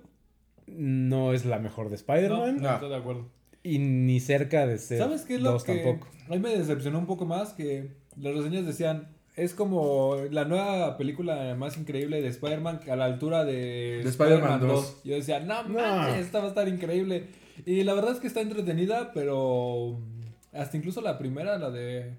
no 0.67 1.33
es 1.33 1.45
la 1.45 1.59
mejor 1.59 1.89
de 1.89 1.97
Spider-Man. 1.97 2.61
No. 2.61 2.75
estoy 2.75 2.91
de 2.91 2.97
acuerdo. 2.97 3.29
Y 3.63 3.79
ni 3.79 4.21
cerca 4.21 4.67
de 4.67 4.77
ser 4.79 4.99
¿Sabes 4.99 5.23
qué 5.23 5.37
es 5.37 5.41
lo 5.41 5.53
dos 5.53 5.65
que 5.65 5.77
tampoco. 5.77 6.09
a 6.27 6.31
mí 6.31 6.39
me 6.39 6.51
decepcionó 6.51 6.99
un 6.99 7.07
poco 7.07 7.25
más? 7.25 7.55
Que 7.55 7.89
las 8.21 8.35
reseñas 8.35 8.67
decían, 8.67 9.09
es 9.37 9.55
como 9.55 10.17
la 10.31 10.45
nueva 10.45 10.97
película 10.97 11.55
más 11.57 11.77
increíble 11.77 12.23
de 12.23 12.29
Spider-Man 12.29 12.81
a 12.91 12.97
la 12.97 13.05
altura 13.07 13.45
de, 13.45 14.01
De 14.03 14.09
Spider-Man 14.09 14.61
2. 14.61 15.03
Yo 15.05 15.15
decía, 15.15 15.41
no, 15.41 15.65
No. 15.65 15.81
manches, 15.81 16.27
esta 16.27 16.39
va 16.39 16.45
a 16.47 16.49
estar 16.49 16.69
increíble. 16.69 17.27
Y 17.67 17.83
la 17.85 17.95
verdad 17.95 18.13
es 18.13 18.21
que 18.21 18.27
está 18.27 18.41
entretenida, 18.41 19.13
pero 19.13 19.99
hasta 20.53 20.77
incluso 20.77 21.01
la 21.01 21.19
primera, 21.19 21.59
la 21.59 21.71
de 21.71 22.13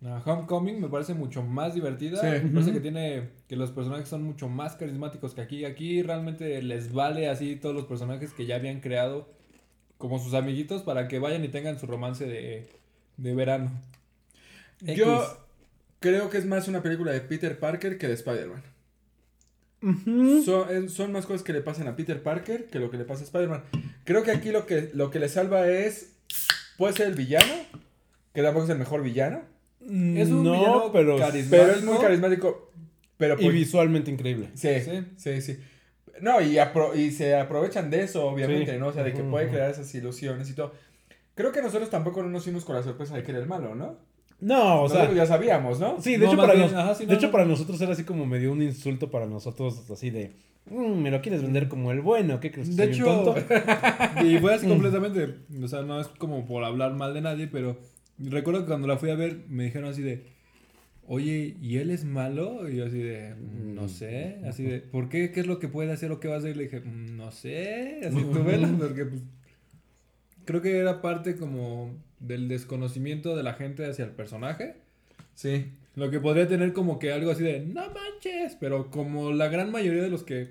Homecoming, 0.00 0.80
me 0.80 0.88
parece 0.88 1.14
mucho 1.14 1.42
más 1.42 1.74
divertida. 1.74 2.20
Sí. 2.20 2.44
Me 2.46 2.50
parece 2.52 2.72
que 2.72 2.80
tiene 2.80 3.30
que 3.48 3.56
los 3.56 3.72
personajes 3.72 4.08
son 4.08 4.22
mucho 4.22 4.48
más 4.48 4.76
carismáticos 4.76 5.34
que 5.34 5.40
aquí. 5.40 5.64
Aquí 5.64 6.02
realmente 6.02 6.62
les 6.62 6.92
vale 6.92 7.28
así 7.28 7.56
todos 7.56 7.74
los 7.74 7.84
personajes 7.86 8.32
que 8.32 8.46
ya 8.46 8.56
habían 8.56 8.80
creado 8.80 9.28
como 9.96 10.20
sus 10.20 10.34
amiguitos 10.34 10.82
para 10.82 11.08
que 11.08 11.18
vayan 11.18 11.44
y 11.44 11.48
tengan 11.48 11.80
su 11.80 11.86
romance 11.86 12.24
de, 12.26 12.68
de 13.16 13.34
verano. 13.34 13.72
Yo. 14.80 15.26
Creo 16.00 16.30
que 16.30 16.38
es 16.38 16.46
más 16.46 16.68
una 16.68 16.82
película 16.82 17.12
de 17.12 17.20
Peter 17.20 17.58
Parker 17.58 17.98
que 17.98 18.08
de 18.08 18.14
Spider-Man. 18.14 18.62
Ujú. 19.80 20.42
Son, 20.88 21.12
más 21.12 21.26
cosas 21.26 21.42
que 21.42 21.52
le 21.52 21.60
pasan 21.60 21.86
a 21.86 21.94
Peter 21.96 22.20
Parker 22.22 22.66
que 22.66 22.78
lo 22.80 22.90
que 22.90 22.96
le 22.96 23.04
pasa 23.04 23.22
a 23.22 23.24
Spider-Man. 23.24 23.62
Creo 24.04 24.22
que 24.24 24.32
aquí 24.32 24.50
lo 24.50 24.66
que, 24.66 24.90
lo 24.94 25.10
que 25.10 25.20
le 25.20 25.28
salva 25.28 25.68
es. 25.68 26.14
Puede 26.76 26.94
ser 26.94 27.08
el 27.08 27.14
villano, 27.14 27.52
que 28.32 28.42
tampoco 28.42 28.64
es 28.64 28.70
el 28.70 28.78
mejor 28.78 29.02
villano. 29.02 29.42
Es 29.80 30.28
un 30.28 30.42
no, 30.44 30.52
villano 30.52 30.92
pero, 30.92 31.16
carismático. 31.16 31.50
Pero 31.50 31.72
es 31.78 31.82
muy 31.84 31.98
carismático. 31.98 32.72
Pero 33.16 33.36
y 33.40 33.48
visualmente 33.48 34.10
increíble. 34.10 34.50
Sí, 34.54 34.68
sí, 34.84 35.04
Sí. 35.16 35.42
sí. 35.42 35.60
No, 36.20 36.40
y, 36.40 36.56
apro- 36.56 36.96
y 36.96 37.12
se 37.12 37.36
aprovechan 37.36 37.90
de 37.90 38.02
eso, 38.02 38.26
obviamente, 38.26 38.72
Sí. 38.72 38.78
¿no? 38.78 38.88
O 38.88 38.92
sea, 38.92 39.04
de 39.04 39.12
que 39.12 39.22
puede 39.22 39.48
crear 39.48 39.70
esas 39.70 39.92
ilusiones 39.94 40.50
y 40.50 40.54
todo. 40.54 40.74
Creo 41.36 41.52
que 41.52 41.62
nosotros 41.62 41.90
tampoco 41.90 42.22
no 42.24 42.28
nos 42.28 42.42
fuimos 42.42 42.64
con 42.64 42.74
la 42.74 42.82
sorpresa 42.82 43.14
de 43.16 43.22
que 43.22 43.30
era 43.30 43.40
el 43.40 43.46
malo, 43.46 43.76
¿no? 43.76 43.98
No, 44.40 44.82
o 44.82 44.88
sea, 44.88 44.98
nosotros 44.98 45.16
ya 45.16 45.26
sabíamos, 45.26 45.80
¿no? 45.80 46.00
sí, 46.00 46.12
de, 46.12 46.18
No, 46.18 46.26
hecho, 46.26 46.36
para, 46.36 46.54
bien, 46.54 46.66
nos- 46.66 46.74
ajá, 46.74 46.94
sí, 46.94 47.04
de 47.06 47.12
no, 47.12 47.18
hecho 47.18 47.26
no. 47.26 47.32
para 47.32 47.44
nosotros 47.44 47.80
era 47.80 47.92
así 47.92 48.04
como 48.04 48.24
medio 48.24 48.52
un 48.52 48.62
insulto 48.62 49.10
para 49.10 49.26
nosotros, 49.26 49.90
así 49.90 50.10
de, 50.10 50.30
"Mm, 50.70 51.02
me 51.02 51.10
lo 51.10 51.20
quieres 51.20 51.42
vender 51.42 51.68
como 51.68 51.90
el 51.90 52.00
bueno, 52.02 52.38
¿qué 52.38 52.52
crees? 52.52 52.68
que 52.68 52.74
De 52.76 52.84
soy 52.84 52.92
hecho, 52.94 53.04
tonto?" 53.04 53.34
y 54.24 54.38
fue 54.38 54.54
así 54.54 54.68
completamente, 54.68 55.34
o 55.62 55.66
sea, 55.68 55.82
no 55.82 56.00
es 56.00 56.06
como 56.08 56.46
por 56.46 56.62
hablar 56.64 56.94
mal 56.94 57.14
de 57.14 57.20
nadie, 57.20 57.48
pero 57.48 57.78
recuerdo 58.18 58.60
que 58.60 58.66
cuando 58.68 58.86
la 58.86 58.96
fui 58.96 59.10
a 59.10 59.16
ver 59.16 59.44
me 59.48 59.64
dijeron 59.64 59.88
así 59.90 60.02
de, 60.02 60.24
oye, 61.08 61.56
¿y 61.60 61.78
él 61.78 61.90
es 61.90 62.04
malo? 62.04 62.68
Y 62.68 62.76
yo 62.76 62.86
así 62.86 62.98
de, 62.98 63.34
"Mm, 63.34 63.74
no 63.74 63.88
sé, 63.88 64.38
así 64.46 64.62
de, 64.62 64.78
¿por 64.80 65.08
qué? 65.08 65.32
¿Qué 65.32 65.40
es 65.40 65.46
lo 65.48 65.58
que 65.58 65.66
puede 65.66 65.90
hacer 65.90 66.12
o 66.12 66.20
qué 66.20 66.28
va 66.28 66.36
a 66.36 66.38
hacer? 66.38 66.50
Y 66.52 66.54
le 66.58 66.62
dije, 66.64 66.80
"Mm, 66.80 67.16
no 67.16 67.32
sé, 67.32 68.02
así 68.06 68.22
tú 68.32 68.44
vela, 68.44 68.72
porque 68.78 69.04
pues, 69.06 69.22
creo 70.44 70.62
que 70.62 70.78
era 70.78 71.02
parte 71.02 71.36
como 71.36 71.90
del 72.20 72.48
desconocimiento 72.48 73.36
de 73.36 73.42
la 73.42 73.54
gente 73.54 73.86
hacia 73.86 74.04
el 74.04 74.10
personaje. 74.12 74.76
Sí. 75.34 75.66
Lo 75.94 76.10
que 76.10 76.20
podría 76.20 76.46
tener 76.48 76.72
como 76.72 76.98
que 76.98 77.12
algo 77.12 77.30
así 77.30 77.42
de, 77.42 77.60
no 77.60 77.82
manches, 77.90 78.56
pero 78.60 78.90
como 78.90 79.32
la 79.32 79.48
gran 79.48 79.70
mayoría 79.72 80.02
de 80.02 80.10
los 80.10 80.22
que, 80.22 80.50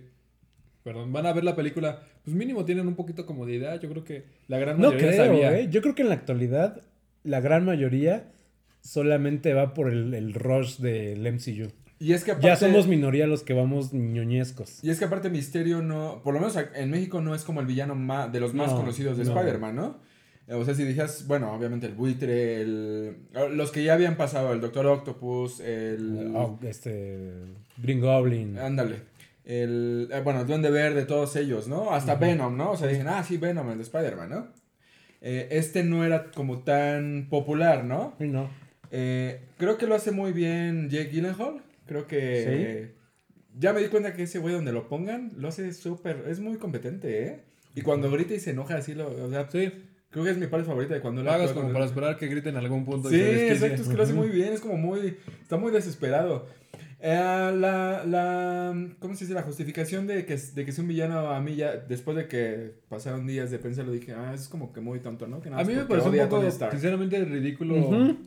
perdón, 0.83 1.11
van 1.13 1.25
a 1.25 1.33
ver 1.33 1.43
la 1.43 1.55
película, 1.55 2.01
pues 2.23 2.35
mínimo 2.35 2.65
tienen 2.65 2.87
un 2.87 2.95
poquito 2.95 3.25
como 3.25 3.45
de 3.45 3.55
idea, 3.55 3.75
yo 3.77 3.89
creo 3.89 4.03
que 4.03 4.25
la 4.47 4.59
gran 4.59 4.79
No 4.79 4.89
mayoría 4.89 5.09
creo, 5.11 5.25
sabía. 5.25 5.59
¿eh? 5.59 5.67
Yo 5.69 5.81
creo 5.81 5.95
que 5.95 6.01
en 6.01 6.09
la 6.09 6.15
actualidad 6.15 6.81
la 7.23 7.39
gran 7.41 7.65
mayoría 7.65 8.31
solamente 8.81 9.53
va 9.53 9.73
por 9.73 9.89
el, 9.91 10.13
el 10.13 10.33
rush 10.33 10.77
del 10.77 11.19
MCU. 11.33 11.71
Y 11.99 12.13
es 12.13 12.23
que 12.23 12.31
aparte, 12.31 12.47
Ya 12.47 12.55
somos 12.55 12.87
minoría 12.87 13.25
los 13.25 13.41
que 13.43 13.53
vamos 13.53 13.91
ñoñescos. 13.91 14.83
Y 14.83 14.91
es 14.91 14.99
que 14.99 15.05
aparte 15.05 15.29
Misterio 15.29 15.81
no, 15.81 16.21
por 16.23 16.33
lo 16.33 16.39
menos 16.39 16.57
en 16.75 16.91
México 16.91 17.21
no 17.21 17.33
es 17.33 17.43
como 17.43 17.59
el 17.59 17.65
villano 17.65 17.95
más, 17.95 18.31
de 18.31 18.39
los 18.39 18.53
más 18.53 18.71
No, 18.71 18.77
conocidos 18.77 19.17
de 19.17 19.25
no. 19.25 19.31
Spider-Man, 19.35 19.75
¿no? 19.75 19.97
O 20.49 20.63
sea, 20.63 20.73
si 20.73 20.85
dijeras, 20.85 21.27
bueno, 21.27 21.51
obviamente 21.53 21.87
el 21.87 21.93
buitre, 21.93 22.61
el, 22.61 23.17
los 23.51 23.69
que 23.71 23.83
ya 23.83 23.93
habían 23.93 24.15
pasado, 24.15 24.53
el 24.53 24.61
Doctor 24.61 24.85
Octopus, 24.85 25.59
el... 25.59 26.31
Oh, 26.33 26.57
este, 26.63 27.33
Green 27.77 27.99
Goblin. 27.99 28.57
Ándale. 28.57 29.01
El, 29.43 30.07
eh, 30.11 30.21
bueno, 30.23 30.41
el 30.41 30.47
Duende 30.47 30.69
Verde, 30.71 31.05
todos 31.05 31.35
ellos, 31.35 31.67
¿no? 31.67 31.91
Hasta 31.91 32.15
Venom, 32.15 32.55
¿no? 32.55 32.71
O 32.71 32.77
sea, 32.77 32.87
dicen, 32.87 33.07
ah, 33.09 33.23
sí, 33.23 33.35
Venom, 33.35 33.69
el 33.71 33.77
de 33.77 33.83
Spider-Man, 33.83 34.29
¿no? 34.29 34.47
Eh, 35.19 35.49
este 35.51 35.83
no 35.83 36.05
era 36.05 36.31
como 36.31 36.59
tan 36.59 37.27
popular, 37.29 37.83
¿no? 37.83 38.15
Sí, 38.17 38.27
no. 38.27 38.49
Eh, 38.91 39.41
creo 39.57 39.77
que 39.77 39.85
lo 39.85 39.95
hace 39.95 40.11
muy 40.11 40.31
bien 40.31 40.89
Jake 40.89 41.09
Gyllenhaal. 41.09 41.61
Creo 41.85 42.07
que... 42.07 42.95
Ya 43.59 43.73
me 43.73 43.81
di 43.81 43.87
cuenta 43.87 44.13
que 44.13 44.23
ese 44.23 44.39
güey 44.39 44.53
donde 44.53 44.71
lo 44.71 44.87
pongan, 44.87 45.33
lo 45.35 45.49
hace 45.49 45.73
súper... 45.73 46.25
Es 46.27 46.39
muy 46.39 46.57
competente, 46.57 47.23
¿eh? 47.25 47.39
Y 47.75 47.81
cuando 47.81 48.09
grita 48.09 48.33
y 48.33 48.39
se 48.39 48.51
enoja 48.51 48.77
así, 48.77 48.93
lo, 48.93 49.09
o 49.09 49.29
sea, 49.29 49.49
Sí, 49.49 49.71
creo 50.09 50.23
que 50.23 50.31
es 50.31 50.37
mi 50.37 50.47
parte 50.47 50.65
favorita 50.65 50.93
de 50.93 51.01
cuando 51.01 51.23
lo 51.23 51.31
hagas 51.31 51.51
como 51.51 51.71
para 51.71 51.85
esperar 51.85 52.17
que 52.17 52.27
griten 52.27 52.55
en 52.55 52.63
algún 52.63 52.85
punto. 52.85 53.09
y 53.09 53.15
Sí, 53.15 53.21
exacto, 53.21 53.81
es 53.81 53.87
que 53.87 53.95
lo 53.95 54.03
hace 54.03 54.13
muy 54.13 54.29
bien, 54.29 54.53
es 54.53 54.61
como 54.61 54.77
muy, 54.77 55.17
está 55.41 55.57
muy 55.57 55.71
desesperado. 55.71 56.47
Eh, 56.99 57.13
la, 57.13 58.03
la, 58.05 58.87
¿cómo 58.99 59.15
se 59.15 59.25
dice? 59.25 59.35
La 59.35 59.43
justificación 59.43 60.07
de 60.07 60.25
que, 60.25 60.35
de 60.35 60.65
que 60.65 60.71
es 60.71 60.79
un 60.79 60.87
villano 60.87 61.29
a 61.29 61.39
mí 61.39 61.55
ya, 61.55 61.77
después 61.77 62.17
de 62.17 62.27
que 62.27 62.73
pasaron 62.89 63.27
días 63.27 63.51
de 63.51 63.59
pensarlo, 63.59 63.91
dije, 63.91 64.13
ah, 64.13 64.33
es 64.33 64.47
como 64.47 64.73
que 64.73 64.81
muy 64.81 64.99
tonto, 64.99 65.27
¿no? 65.27 65.39
Que 65.39 65.49
nada 65.49 65.61
A 65.61 65.65
mí 65.65 65.75
me 65.75 65.85
pareció 65.85 66.11
un 66.11 66.29
poco, 66.29 66.51
sinceramente, 66.71 67.23
ridículo. 67.23 68.17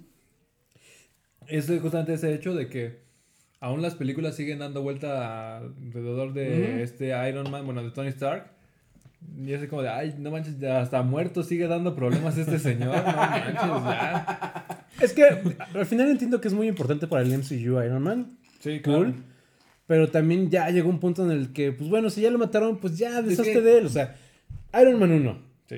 Ese, 1.49 1.81
justamente 1.81 2.13
ese 2.13 2.33
hecho 2.33 2.55
de 2.55 2.69
que 2.69 3.01
aún 3.59 3.83
las 3.83 3.97
películas 3.97 4.37
siguen 4.37 4.61
dando 4.61 4.83
vuelta 4.83 5.57
alrededor 5.59 6.33
de 6.33 6.85
este 6.85 7.09
Iron 7.29 7.51
Man, 7.51 7.65
bueno, 7.65 7.83
de 7.83 7.91
Tony 7.91 8.09
Stark. 8.11 8.60
Y 9.43 9.53
es 9.53 9.69
como 9.69 9.83
de, 9.83 9.89
ay, 9.89 10.15
no 10.19 10.31
manches, 10.31 10.59
ya 10.59 10.81
hasta 10.81 11.03
muerto 11.03 11.43
sigue 11.43 11.67
dando 11.67 11.95
problemas 11.95 12.37
este 12.39 12.59
señor, 12.59 12.97
no 12.97 13.13
manches, 13.13 13.55
ya. 13.55 14.67
Es 15.01 15.13
que 15.15 15.25
al 15.25 15.87
final 15.87 16.11
entiendo 16.11 16.41
que 16.41 16.49
es 16.49 16.55
muy 16.55 16.69
importante 16.69 17.07
para 17.07 17.23
el 17.23 17.29
MCU 17.39 17.83
Iron 17.83 18.03
Man. 18.03 18.37
Sí, 18.61 18.81
Cool. 18.81 19.15
Pero 19.87 20.09
también 20.11 20.51
ya 20.51 20.69
llegó 20.71 20.89
un 20.91 21.01
punto 21.01 21.25
en 21.25 21.31
el 21.33 21.53
que, 21.53 21.73
pues 21.73 21.89
bueno, 21.91 22.11
si 22.11 22.21
ya 22.21 22.31
lo 22.31 22.39
mataron, 22.39 22.79
pues 22.79 22.97
ya 22.99 23.23
deshazte 23.23 23.55
que- 23.55 23.61
de 23.61 23.79
él. 23.79 23.87
O 23.87 23.89
sea, 23.89 24.15
Iron 24.81 24.99
Man 25.01 25.11
1. 25.11 25.39
Sí. 25.69 25.77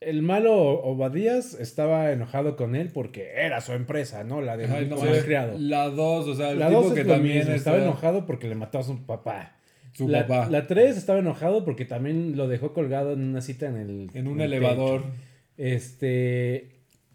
El 0.00 0.22
malo 0.22 0.52
Obadías 0.54 1.54
estaba 1.54 2.10
enojado 2.10 2.56
con 2.56 2.74
él 2.74 2.90
porque 2.92 3.30
era 3.36 3.60
su 3.60 3.72
empresa, 3.72 4.24
¿no? 4.24 4.40
La 4.42 4.56
de 4.56 4.66
no 4.66 4.96
mames. 4.96 5.24
criado. 5.24 5.54
La 5.58 5.88
2, 5.90 6.26
o 6.28 6.34
sea, 6.34 6.50
el 6.50 6.58
La 6.58 6.68
tipo 6.68 6.82
2 6.82 6.92
que 6.94 7.00
es 7.02 7.06
también 7.06 7.36
mismo, 7.38 7.52
está- 7.54 7.70
estaba 7.70 7.78
enojado 7.84 8.26
porque 8.26 8.48
le 8.48 8.56
mató 8.56 8.78
a 8.78 8.82
su 8.82 9.04
papá. 9.06 9.56
Su 9.92 10.08
la, 10.08 10.26
papá. 10.26 10.48
La 10.50 10.66
3 10.66 10.96
estaba 10.96 11.18
enojado 11.18 11.64
porque 11.64 11.84
también 11.84 12.36
lo 12.36 12.48
dejó 12.48 12.72
colgado 12.72 13.12
en 13.12 13.22
una 13.22 13.40
cita 13.40 13.66
en 13.68 13.76
el 13.76 14.10
en 14.14 14.26
un 14.28 14.34
en 14.40 14.46
el 14.46 14.52
elevador. 14.54 15.02
techo. 15.02 15.12
Este 15.56 16.70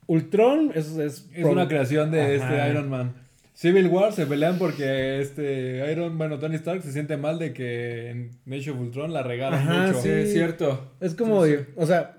Ultron 0.08 0.72
es, 0.76 0.96
es, 0.98 1.28
Es 1.34 1.46
una 1.46 1.68
creación 1.68 2.12
de 2.12 2.22
Ajá. 2.22 2.34
este 2.34 2.70
Iron 2.72 2.90
Man. 2.90 3.14
Civil 3.54 3.88
War 3.88 4.12
se 4.12 4.26
pelean 4.26 4.58
porque 4.58 5.22
este 5.22 5.90
Iron, 5.92 6.18
bueno, 6.18 6.38
Tony 6.40 6.56
Stark 6.56 6.82
se 6.84 6.92
siente 6.92 7.16
mal 7.16 7.40
de 7.40 7.54
que 7.54 8.10
en 8.10 8.32
Age 8.52 8.72
of 8.72 8.80
Ultron 8.82 9.14
la 9.14 9.24
regalan 9.24 9.62
Ajá, 9.62 9.88
mucho. 9.88 10.02
Sí, 10.02 10.10
sí. 10.10 10.14
es 10.14 10.34
cierto. 10.34 10.92
Es 11.00 11.16
como, 11.16 11.46
Sí, 11.46 11.52
de- 11.52 11.58
sí. 11.60 11.66
o 11.78 11.86
sea, 11.86 12.18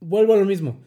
vuelvo 0.00 0.34
a 0.34 0.36
lo 0.36 0.44
mismo. 0.44 0.80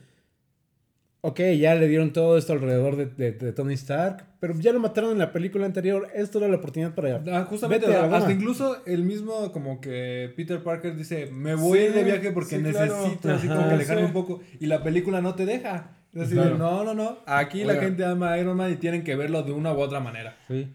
Ok, 1.26 1.39
ya 1.57 1.74
le 1.76 1.88
dieron 1.88 2.11
todo 2.11 2.38
esto 2.38 2.51
alrededor 2.51 2.97
de, 2.97 3.05
de- 3.05 3.32
de 3.32 3.53
Tony 3.53 3.76
Stark, 3.76 4.26
pero 4.41 4.53
ya 4.59 4.74
lo 4.74 4.80
mataron 4.82 5.11
en 5.11 5.19
la 5.19 5.32
película 5.32 5.65
anterior. 5.65 6.09
Esto 6.13 6.39
era 6.39 6.49
la 6.49 6.57
oportunidad 6.57 6.93
para... 6.93 7.21
Ah, 7.32 7.45
justamente, 7.45 7.88
Vete 7.88 7.97
hasta 7.97 8.30
incluso 8.34 8.86
el 8.86 9.03
mismo 9.03 9.53
como 9.53 9.80
que 9.80 10.34
Peter 10.36 10.61
Parker 10.61 10.97
dice, 10.97 11.28
me 11.32 11.55
voy 11.55 11.80
Sí, 11.80 11.93
de 11.93 12.03
viaje 12.03 12.32
porque 12.34 12.57
sí, 12.57 12.61
claro. 12.63 12.97
necesito 12.97 13.32
así 13.32 13.47
como 13.47 13.67
que 13.69 13.74
alejarme 13.74 14.03
un 14.05 14.11
poco 14.11 14.41
y 14.59 14.65
la 14.65 14.84
película 14.84 15.21
no 15.21 15.34
te 15.34 15.45
deja. 15.45 15.91
Claro. 16.11 16.57
no, 16.57 16.84
no, 16.84 16.93
no, 16.93 17.19
aquí 17.26 17.63
la 17.63 17.76
gente 17.76 18.03
ama 18.05 18.34
a 18.34 18.38
Iron 18.38 18.55
Man 18.57 18.71
y 18.71 18.76
tienen 18.76 19.03
que 19.05 19.15
verlo 19.15 19.43
de 19.43 19.53
una 19.53 19.74
u 19.74 19.80
otra 19.80 20.01
manera. 20.01 20.36
Sí. 20.49 20.67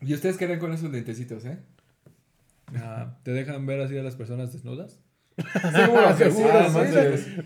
¿Y 0.00 0.14
ustedes 0.14 0.36
qué 0.36 0.44
harán 0.44 0.60
con 0.60 0.72
esos 0.72 0.92
lentecitos, 0.92 1.44
eh? 1.44 1.58
Ah, 2.76 3.16
¿Te 3.24 3.32
dejan 3.32 3.66
ver 3.66 3.80
así 3.80 3.98
a 3.98 4.02
las 4.04 4.14
personas 4.14 4.52
desnudas? 4.52 5.00
Seguro 5.36 6.16
que 6.16 6.30
Seguro, 6.30 6.62
no 6.70 6.84
sí. 7.18 7.36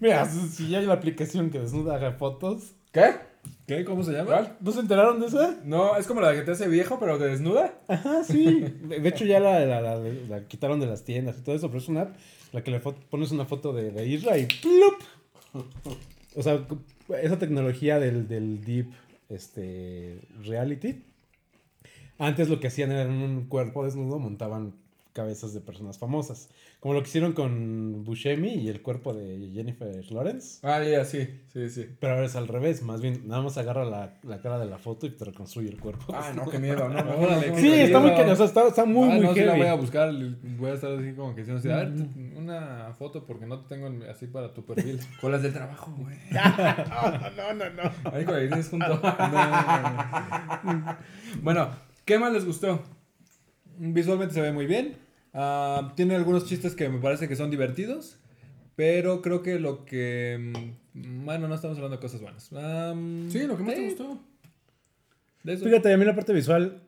Mira, 0.00 0.24
si 0.26 0.68
ya 0.68 0.78
hay 0.78 0.86
la 0.86 0.94
aplicación 0.94 1.50
que 1.50 1.58
desnuda 1.60 1.96
haga 1.96 2.12
fotos. 2.12 2.74
¿Qué? 2.92 3.14
¿Qué? 3.66 3.84
¿Cómo 3.84 4.02
se 4.02 4.12
llama? 4.12 4.24
¿Cuál? 4.26 4.56
¿No 4.60 4.72
se 4.72 4.80
enteraron 4.80 5.20
de 5.20 5.26
eso? 5.26 5.54
No, 5.64 5.96
es 5.96 6.06
como 6.06 6.20
la 6.20 6.32
que 6.34 6.42
te 6.42 6.52
hace 6.52 6.66
viejo, 6.68 6.98
pero 6.98 7.18
te 7.18 7.26
desnuda. 7.26 7.74
Ajá, 7.88 8.24
sí. 8.24 8.60
De 8.88 9.08
hecho, 9.08 9.24
ya 9.24 9.38
la, 9.40 9.60
la- 9.66 9.80
la- 9.80 9.98
la 9.98 10.44
quitaron 10.48 10.80
de 10.80 10.86
las 10.86 11.04
tiendas 11.04 11.38
y 11.38 11.42
todo 11.42 11.54
eso, 11.54 11.68
pero 11.68 11.78
es 11.78 11.88
una 11.88 12.02
app 12.02 12.16
la 12.52 12.62
que 12.64 12.70
le 12.70 12.80
pones 12.80 13.30
una 13.32 13.44
foto 13.44 13.72
de, 13.72 13.90
de 13.90 14.06
Isra 14.06 14.38
y 14.38 14.46
¡plup! 14.46 15.64
O 16.34 16.42
sea, 16.42 16.66
esa 17.22 17.38
tecnología 17.38 17.98
del, 17.98 18.28
del 18.28 18.64
Deep 18.64 18.90
este, 19.28 20.20
Reality. 20.44 21.02
Antes 22.18 22.48
lo 22.48 22.60
que 22.60 22.68
hacían 22.68 22.92
era 22.92 23.02
en 23.02 23.10
un 23.10 23.46
cuerpo 23.46 23.84
desnudo, 23.84 24.18
montaban 24.18 24.74
cabezas 25.16 25.54
de 25.54 25.60
personas 25.62 25.98
famosas. 25.98 26.50
Como 26.78 26.92
lo 26.94 27.02
que 27.02 27.08
hicieron 27.08 27.32
con 27.32 28.04
Buscemi 28.04 28.50
y 28.50 28.68
el 28.68 28.82
cuerpo 28.82 29.14
de 29.14 29.50
Jennifer 29.54 30.04
Lawrence. 30.12 30.58
Ah, 30.62 30.82
ya, 30.84 31.04
sí, 31.06 31.26
sí, 31.52 31.70
sí. 31.70 31.86
Pero 31.98 32.14
ahora 32.14 32.26
es 32.26 32.36
al 32.36 32.46
revés, 32.48 32.82
más 32.82 33.00
bien 33.00 33.22
nada 33.26 33.40
más 33.42 33.56
agarra 33.56 33.84
la, 33.86 34.18
la 34.22 34.40
cara 34.42 34.58
de 34.58 34.66
la 34.66 34.76
foto 34.78 35.06
y 35.06 35.10
te 35.10 35.24
reconstruye 35.24 35.70
el 35.70 35.80
cuerpo. 35.80 36.04
Ah, 36.14 36.32
no, 36.36 36.48
qué 36.50 36.58
miedo, 36.58 36.86
no, 36.88 37.02
no, 37.02 37.04
no, 37.04 37.30
no, 37.30 37.40
Sí, 37.56 37.68
no, 37.68 37.74
está 37.74 37.98
muy 38.00 38.10
no. 38.10 38.32
o 38.32 38.36
sea, 38.36 38.46
está, 38.46 38.68
está 38.68 38.84
muy, 38.84 39.08
Ah, 39.10 39.14
muy 39.14 39.24
no, 39.26 39.32
sí 39.34 39.40
la 39.40 39.46
heavy. 39.52 39.58
voy 39.60 39.68
a 39.68 39.74
buscar, 39.74 40.12
voy 40.58 40.70
a 40.70 40.74
estar 40.74 40.92
así 40.92 41.12
como 41.14 41.34
que 41.34 41.44
diciendo 41.44 41.74
a 41.74 41.78
ver, 41.78 41.92
una 42.36 42.92
foto 42.98 43.24
porque 43.24 43.46
no 43.46 43.60
te 43.60 43.74
tengo 43.74 43.86
en- 43.86 44.02
así 44.04 44.26
para 44.26 44.52
tu 44.52 44.64
perfil. 44.66 45.00
Con 45.22 45.32
las 45.32 45.42
del 45.42 45.54
trabajo, 45.54 45.94
güey. 45.98 46.16
no, 47.36 47.54
no, 47.54 47.70
no. 47.70 47.82
Ahí 48.12 48.24
con 48.24 48.34
la 48.34 48.40
que 48.40 48.46
tienes 48.48 48.68
junto. 48.68 49.00
bueno, 51.42 51.70
¿qué 52.04 52.18
más 52.18 52.32
les 52.32 52.44
gustó? 52.44 52.82
Visualmente 53.78 54.34
se 54.34 54.40
ve 54.40 54.52
muy 54.52 54.66
bien. 54.66 54.96
Ah, 55.38 55.92
tiene 55.96 56.14
algunos 56.16 56.46
chistes 56.46 56.74
que 56.74 56.88
me 56.88 56.98
parece 56.98 57.28
que 57.28 57.36
son 57.36 57.50
divertidos. 57.50 58.18
Pero 58.74 59.22
creo 59.22 59.42
que 59.42 59.58
lo 59.58 59.84
que. 59.84 60.52
mm, 60.94 61.24
Bueno, 61.24 61.46
no 61.48 61.54
estamos 61.54 61.76
hablando 61.76 61.96
de 61.96 62.00
cosas 62.00 62.20
buenas. 62.20 62.50
Ah, 62.54 62.94
Sí, 63.28 63.40
lo 63.46 63.56
que 63.56 63.62
más 63.62 63.74
te 63.74 63.80
sí, 63.80 63.86
gustó. 63.88 64.18
de 65.44 65.52
eso. 65.54 65.64
Fíjate, 65.64 65.92
a 65.92 65.96
mí 65.96 66.04
la 66.04 66.14
parte 66.14 66.32
visual. 66.32 66.82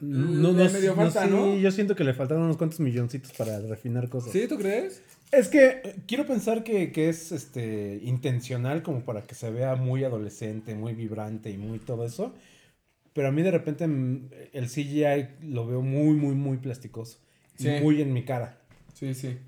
No, 0.00 0.52
no, 0.52 0.52
medio 0.52 0.90
no, 0.90 0.96
falta, 0.96 1.24
sí, 1.24 1.30
¿no? 1.30 1.56
yo 1.58 1.70
siento 1.70 1.94
que 1.94 2.04
le 2.04 2.14
faltaron 2.14 2.44
unos 2.44 2.56
cuantos 2.56 2.80
milloncitos 2.80 3.32
para 3.32 3.60
refinar 3.60 4.08
cosas. 4.08 4.32
¿Sí, 4.32 4.48
tú 4.48 4.56
crees? 4.56 5.02
Es 5.30 5.48
que 5.48 5.94
quiero 6.06 6.26
pensar 6.26 6.64
que, 6.64 6.90
que 6.90 7.08
es 7.10 7.32
este 7.32 8.00
intencional 8.02 8.82
como 8.82 9.04
para 9.04 9.22
que 9.22 9.34
se 9.34 9.50
vea 9.50 9.76
muy 9.76 10.02
adolescente, 10.04 10.74
muy 10.74 10.94
vibrante 10.94 11.50
y 11.50 11.58
muy 11.58 11.78
todo 11.78 12.04
eso. 12.06 12.34
Pero 13.12 13.28
a 13.28 13.30
mí 13.30 13.42
de 13.42 13.50
repente 13.50 13.86
mm, 13.86 14.30
el 14.52 14.68
CGI 14.68 15.46
lo 15.48 15.66
veo 15.66 15.82
muy, 15.82 16.14
muy, 16.16 16.34
muy 16.34 16.56
plasticoso. 16.56 17.18
Sí. 17.62 17.70
Muy 17.82 18.00
en 18.02 18.12
mi 18.12 18.24
cara. 18.24 18.58
Sí, 18.94 19.14
sí. 19.14 19.38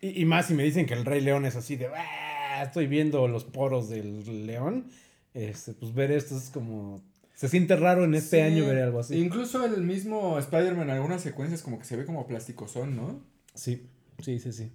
Y, 0.00 0.22
y 0.22 0.24
más 0.24 0.46
si 0.46 0.54
me 0.54 0.62
dicen 0.62 0.86
que 0.86 0.94
el 0.94 1.04
Rey 1.04 1.20
León 1.20 1.44
es 1.46 1.56
así 1.56 1.76
de, 1.76 1.86
"Ah, 1.88 2.62
estoy 2.64 2.86
viendo 2.86 3.26
los 3.28 3.44
poros 3.44 3.88
del 3.88 4.46
león. 4.46 4.86
Este, 5.34 5.72
pues 5.74 5.92
ver 5.94 6.10
esto 6.12 6.36
es 6.36 6.50
como... 6.50 7.02
Se 7.34 7.48
siente 7.48 7.76
raro 7.76 8.04
en 8.04 8.14
este 8.14 8.36
Sí. 8.38 8.42
año 8.42 8.66
ver 8.66 8.78
algo 8.82 9.00
así. 9.00 9.16
Incluso 9.18 9.64
el 9.66 9.82
mismo 9.82 10.38
Spider-Man 10.38 10.84
en 10.88 10.96
algunas 10.96 11.20
secuencias 11.20 11.62
como 11.62 11.78
que 11.78 11.84
se 11.84 11.96
ve 11.96 12.06
como 12.06 12.26
plasticosón, 12.26 12.96
¿no? 12.96 13.20
Sí, 13.54 13.86
sí, 14.22 14.38
sí, 14.38 14.52
sí. 14.54 14.72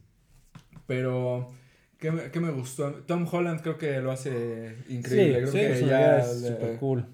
Pero, 0.86 1.52
¿qué 1.98 2.12
me, 2.12 2.30
qué 2.32 2.40
me 2.40 2.52
gustó? 2.52 2.92
Tom 3.08 3.28
Holland 3.32 3.62
creo 3.62 3.78
que 3.80 4.00
lo 4.00 4.12
hace 4.12 4.76
increíble. 4.90 5.40
creo 5.40 5.52
sí, 5.52 5.58
que 5.82 5.88
ya, 5.88 6.20
es 6.20 6.42
le, 6.42 6.50
súper 6.50 6.78
cool. 6.78 7.06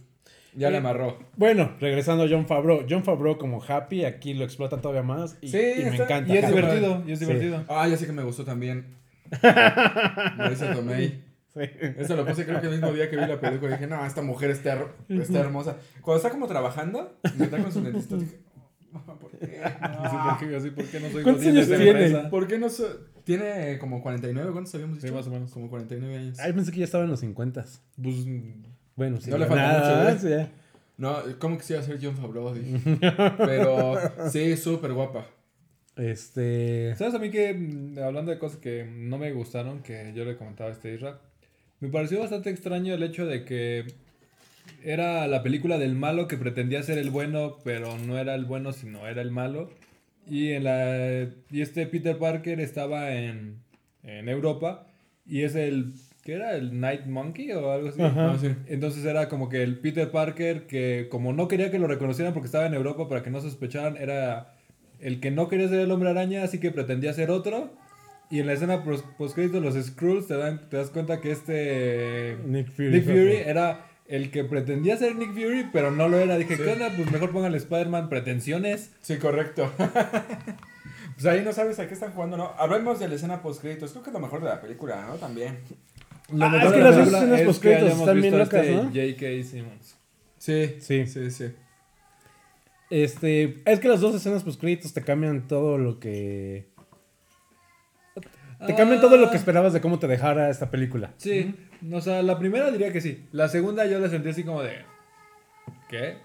Ya 0.57 0.69
le 0.71 0.77
amarró. 0.77 1.17
Bueno, 1.35 1.71
regresando 1.79 2.23
a 2.23 2.27
John 2.29 2.45
Favreau. 2.47 2.85
John 2.89 3.03
Favreau 3.03 3.37
como 3.37 3.63
Happy, 3.63 4.03
aquí 4.05 4.33
lo 4.33 4.43
explotan 4.43 4.81
todavía 4.81 5.03
más 5.03 5.37
y, 5.41 5.49
Sí, 5.49 5.57
y 5.57 5.83
me 5.83 5.89
está- 5.91 6.03
encanta. 6.03 6.33
Y 6.33 6.37
es 6.37 6.43
Happy. 6.45 6.55
divertido, 6.55 7.03
y 7.07 7.11
es 7.11 7.19
Sí. 7.19 7.25
divertido. 7.25 7.63
Ah, 7.69 7.87
ya 7.87 7.95
sé 7.97 8.05
que 8.05 8.11
me 8.13 8.23
gustó 8.23 8.43
también. 8.43 8.95
Marisa 10.37 10.73
Tomei. 10.73 11.23
Sí. 11.53 11.61
Eso 11.97 12.15
lo 12.15 12.25
puse 12.25 12.45
creo 12.45 12.59
que 12.61 12.67
el 12.67 12.73
mismo 12.73 12.91
día 12.91 13.09
que 13.09 13.17
vi 13.17 13.25
la 13.25 13.39
película. 13.39 13.71
Dije, 13.71 13.87
no, 13.87 14.05
esta 14.05 14.21
mujer 14.21 14.51
está, 14.51 14.75
her- 14.77 15.21
está 15.21 15.39
hermosa. 15.39 15.77
Cuando 16.01 16.17
está 16.17 16.29
como 16.29 16.47
trabajando, 16.47 17.17
y 17.37 17.43
está 17.43 17.57
con 17.57 17.71
su 17.71 17.81
dentista, 17.81 18.15
dije, 18.15 18.37
"Oh, 18.93 18.99
¿por 19.17 19.31
qué? 19.31 19.59
No. 19.81 20.37
¿por 20.37 20.49
qué, 20.49 20.55
así, 20.55 20.69
¿por 20.71 20.85
qué 20.85 20.99
no 20.99 21.09
soy 21.09 21.23
¿Cuántos 21.23 21.45
años 21.47 21.67
tiene? 21.67 22.29
¿Por 22.29 22.47
qué 22.47 22.59
no 22.59 22.69
so- 22.69 22.97
Tiene 23.23 23.77
como 23.79 24.01
49, 24.01 24.51
¿cuántos 24.51 24.73
habíamos 24.75 24.97
dicho? 24.97 25.07
Sí, 25.07 25.13
más 25.13 25.27
o 25.27 25.31
menos. 25.31 25.51
Como 25.51 25.69
49 25.69 26.15
años. 26.17 26.39
Ay, 26.39 26.53
pensé 26.53 26.71
que 26.71 26.77
ya 26.79 26.85
estaba 26.85 27.03
en 27.03 27.09
los 27.09 27.19
50. 27.21 27.65
Pues, 28.01 28.15
Bueno, 28.97 29.21
sí. 29.21 29.29
No 29.29 29.37
le 29.37 29.45
falta 29.45 29.79
nada, 29.79 30.13
mucho, 30.13 30.27
ya. 30.27 30.49
No, 30.97 31.17
¿cómo 31.37 31.57
quisiera 31.57 31.83
ser 31.83 31.99
John 32.01 32.17
Favreau? 32.17 32.53
Pero 33.37 33.95
sí, 34.29 34.57
súper 34.57 34.91
guapa. 34.91 35.27
Este. 35.95 36.95
¿Sabes 36.95 37.13
a 37.13 37.19
mí 37.19 37.29
que, 37.29 37.53
mm, 37.53 37.99
hablando 37.99 38.31
de 38.31 38.39
cosas 38.39 38.59
que 38.59 38.85
no 38.85 39.19
me 39.19 39.31
gustaron, 39.31 39.83
que 39.83 40.11
yo 40.15 40.25
le 40.25 40.35
comentaba 40.35 40.71
a 40.71 40.73
este 40.73 40.95
Isra, 40.95 41.21
me 41.79 41.89
pareció 41.89 42.19
bastante 42.19 42.49
extraño 42.49 42.95
el 42.95 43.03
hecho 43.03 43.27
de 43.27 43.45
que 43.45 43.85
era 44.83 45.27
la 45.27 45.43
película 45.43 45.77
del 45.77 45.95
malo 45.95 46.27
que 46.27 46.37
pretendía 46.37 46.81
ser 46.81 46.97
el 46.97 47.11
bueno, 47.11 47.57
pero 47.63 47.97
no 47.99 48.17
era 48.17 48.33
el 48.33 48.45
bueno, 48.45 48.73
sino 48.73 49.07
era 49.07 49.21
el 49.21 49.29
malo. 49.29 49.69
Y, 50.25 50.53
en 50.53 50.63
la, 50.63 51.29
y 51.51 51.61
este 51.61 51.85
Peter 51.85 52.17
Parker 52.17 52.59
estaba 52.59 53.13
en, 53.13 53.59
en 54.01 54.27
Europa 54.27 54.87
y 55.25 55.43
es 55.43 55.53
el... 55.53 55.93
¿Qué 56.27 56.33
era? 56.33 56.57
¿El 56.57 56.77
Night 56.81 57.05
Monkey 57.05 57.53
o 57.53 57.71
algo 57.71 57.87
así? 57.87 58.01
Ajá. 58.01 58.27
No, 58.27 58.37
sí. 58.37 58.53
Entonces 58.67 59.05
era 59.05 59.29
como 59.29 59.47
que 59.47 59.63
el 59.63 59.79
Peter 59.79 60.11
Parker 60.11 60.67
que 60.67 61.07
como 61.09 61.31
no 61.31 61.47
quería 61.47 61.71
que 61.71 61.79
lo 61.79 61.87
reconocieran 61.87 62.33
porque 62.33 62.47
estaba 62.47 62.65
en 62.65 62.73
Europa 62.73 63.07
para 63.07 63.23
que 63.23 63.29
no 63.29 63.39
sospecharan, 63.39 63.95
era 63.95 64.53
el 64.99 65.21
que 65.21 65.31
no 65.31 65.47
quería 65.47 65.69
ser 65.69 65.79
el 65.79 65.89
hombre 65.89 66.09
araña, 66.09 66.43
así 66.43 66.59
que 66.59 66.69
pretendía 66.69 67.13
ser 67.13 67.31
otro. 67.31 67.71
Y 68.29 68.41
en 68.41 68.47
la 68.47 68.51
escena 68.51 68.83
post 68.83 69.05
postcrédito 69.17 69.61
los 69.61 69.75
Skrulls 69.81 70.27
te, 70.27 70.35
dan, 70.35 70.67
te 70.69 70.75
das 70.75 70.89
cuenta 70.89 71.21
que 71.21 71.31
este 71.31 72.35
Nick 72.45 72.71
Fury. 72.73 72.89
Nick 72.89 73.05
Fury 73.05 73.35
era 73.45 73.85
el 74.09 74.29
que 74.29 74.43
pretendía 74.43 74.97
ser 74.97 75.15
Nick 75.15 75.31
Fury, 75.31 75.69
pero 75.71 75.91
no 75.91 76.09
lo 76.09 76.19
era. 76.19 76.37
Dije, 76.37 76.57
Sí. 76.57 76.63
¿qué 76.63 76.73
onda? 76.73 76.91
Pues 76.93 77.09
mejor 77.09 77.31
pónganle 77.31 77.57
Spider-Man 77.57 78.09
pretensiones. 78.09 78.91
Sí, 79.01 79.15
correcto. 79.15 79.71
pues 81.13 81.25
ahí 81.25 81.41
no 81.45 81.53
sabes 81.53 81.79
a 81.79 81.87
qué 81.87 81.93
están 81.93 82.11
jugando, 82.11 82.35
¿no? 82.35 82.51
Hablemos 82.57 82.99
de 82.99 83.07
la 83.07 83.15
escena 83.15 83.41
post-créditos. 83.41 83.91
Creo 83.91 84.03
que 84.03 84.09
es 84.09 84.13
lo 84.13 84.19
mejor 84.19 84.41
de 84.41 84.49
la 84.49 84.59
película, 84.59 85.05
¿no? 85.07 85.15
También. 85.15 85.59
Lo 86.33 86.45
Ah, 86.45 86.61
es 86.63 86.71
que 86.73 86.79
las 86.79 86.97
escenas 86.97 87.23
es 87.31 87.39
que 87.39 87.45
postcréditos 87.45 87.99
están 87.99 88.21
bien 88.21 88.37
locas, 88.37 88.65
este 88.65 89.15
J.K. 89.17 89.43
Simmons. 89.49 89.97
Sí, 90.37 90.75
Sí. 90.79 91.05
sí, 91.07 91.31
sí. 91.31 91.51
Este. 92.89 93.61
Es 93.65 93.79
que 93.79 93.87
las 93.89 93.99
dos 94.01 94.15
escenas 94.15 94.43
post 94.43 94.59
créditos 94.59 94.93
te 94.93 95.01
cambian 95.01 95.47
todo 95.47 95.77
lo 95.77 95.99
que. 95.99 96.67
Te 98.65 98.73
cambian 98.75 98.99
todo 99.01 99.17
lo 99.17 99.29
que 99.29 99.35
Ah. 99.35 99.39
esperabas 99.39 99.73
de 99.73 99.81
cómo 99.81 99.99
te 99.99 100.07
dejara 100.07 100.49
esta 100.49 100.71
película. 100.71 101.11
Sí, 101.17 101.53
o 101.91 102.01
sea, 102.01 102.23
la 102.23 102.39
primera 102.39 102.71
diría 102.71 102.91
que 102.91 103.01
sí. 103.01 103.27
La 103.31 103.49
segunda 103.49 103.85
yo 103.85 103.99
la 103.99 104.09
sentí 104.09 104.29
así 104.29 104.43
como 104.43 104.63
de. 104.63 104.77
¿Qué? 105.89 106.15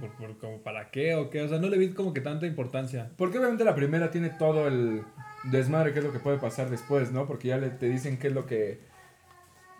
¿Por, 0.00 0.10
por- 0.16 0.38
como 0.38 0.58
¿Para 0.58 0.90
qué 0.90 1.14
o 1.14 1.30
qué? 1.30 1.42
O 1.42 1.48
sea, 1.48 1.58
no 1.58 1.68
le 1.68 1.78
vi 1.78 1.90
como 1.90 2.12
que 2.14 2.20
tanta 2.20 2.46
importancia. 2.46 3.10
Porque 3.16 3.38
obviamente 3.38 3.64
la 3.64 3.74
primera 3.74 4.10
tiene 4.10 4.30
todo 4.30 4.66
el 4.66 5.02
desmadre, 5.44 5.92
qué 5.92 6.00
es 6.00 6.04
lo 6.04 6.12
que 6.12 6.18
puede 6.18 6.38
pasar 6.38 6.68
después, 6.70 7.12
¿no? 7.12 7.26
Porque 7.26 7.48
ya 7.48 7.58
le, 7.58 7.68
te 7.70 7.88
dicen 7.88 8.18
qué 8.18 8.28
es 8.28 8.32
lo 8.32 8.46
que... 8.46 8.80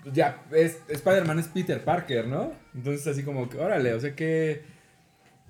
pues 0.08 0.16
Ya, 0.16 0.44
es, 0.52 0.82
Spider-Man 0.88 1.38
es 1.38 1.48
Peter 1.48 1.82
Parker, 1.84 2.26
¿no? 2.26 2.52
Entonces 2.74 3.06
así 3.06 3.22
como 3.22 3.48
que, 3.48 3.58
órale, 3.58 3.92
o 3.94 4.00
sea 4.00 4.14
que... 4.14 4.62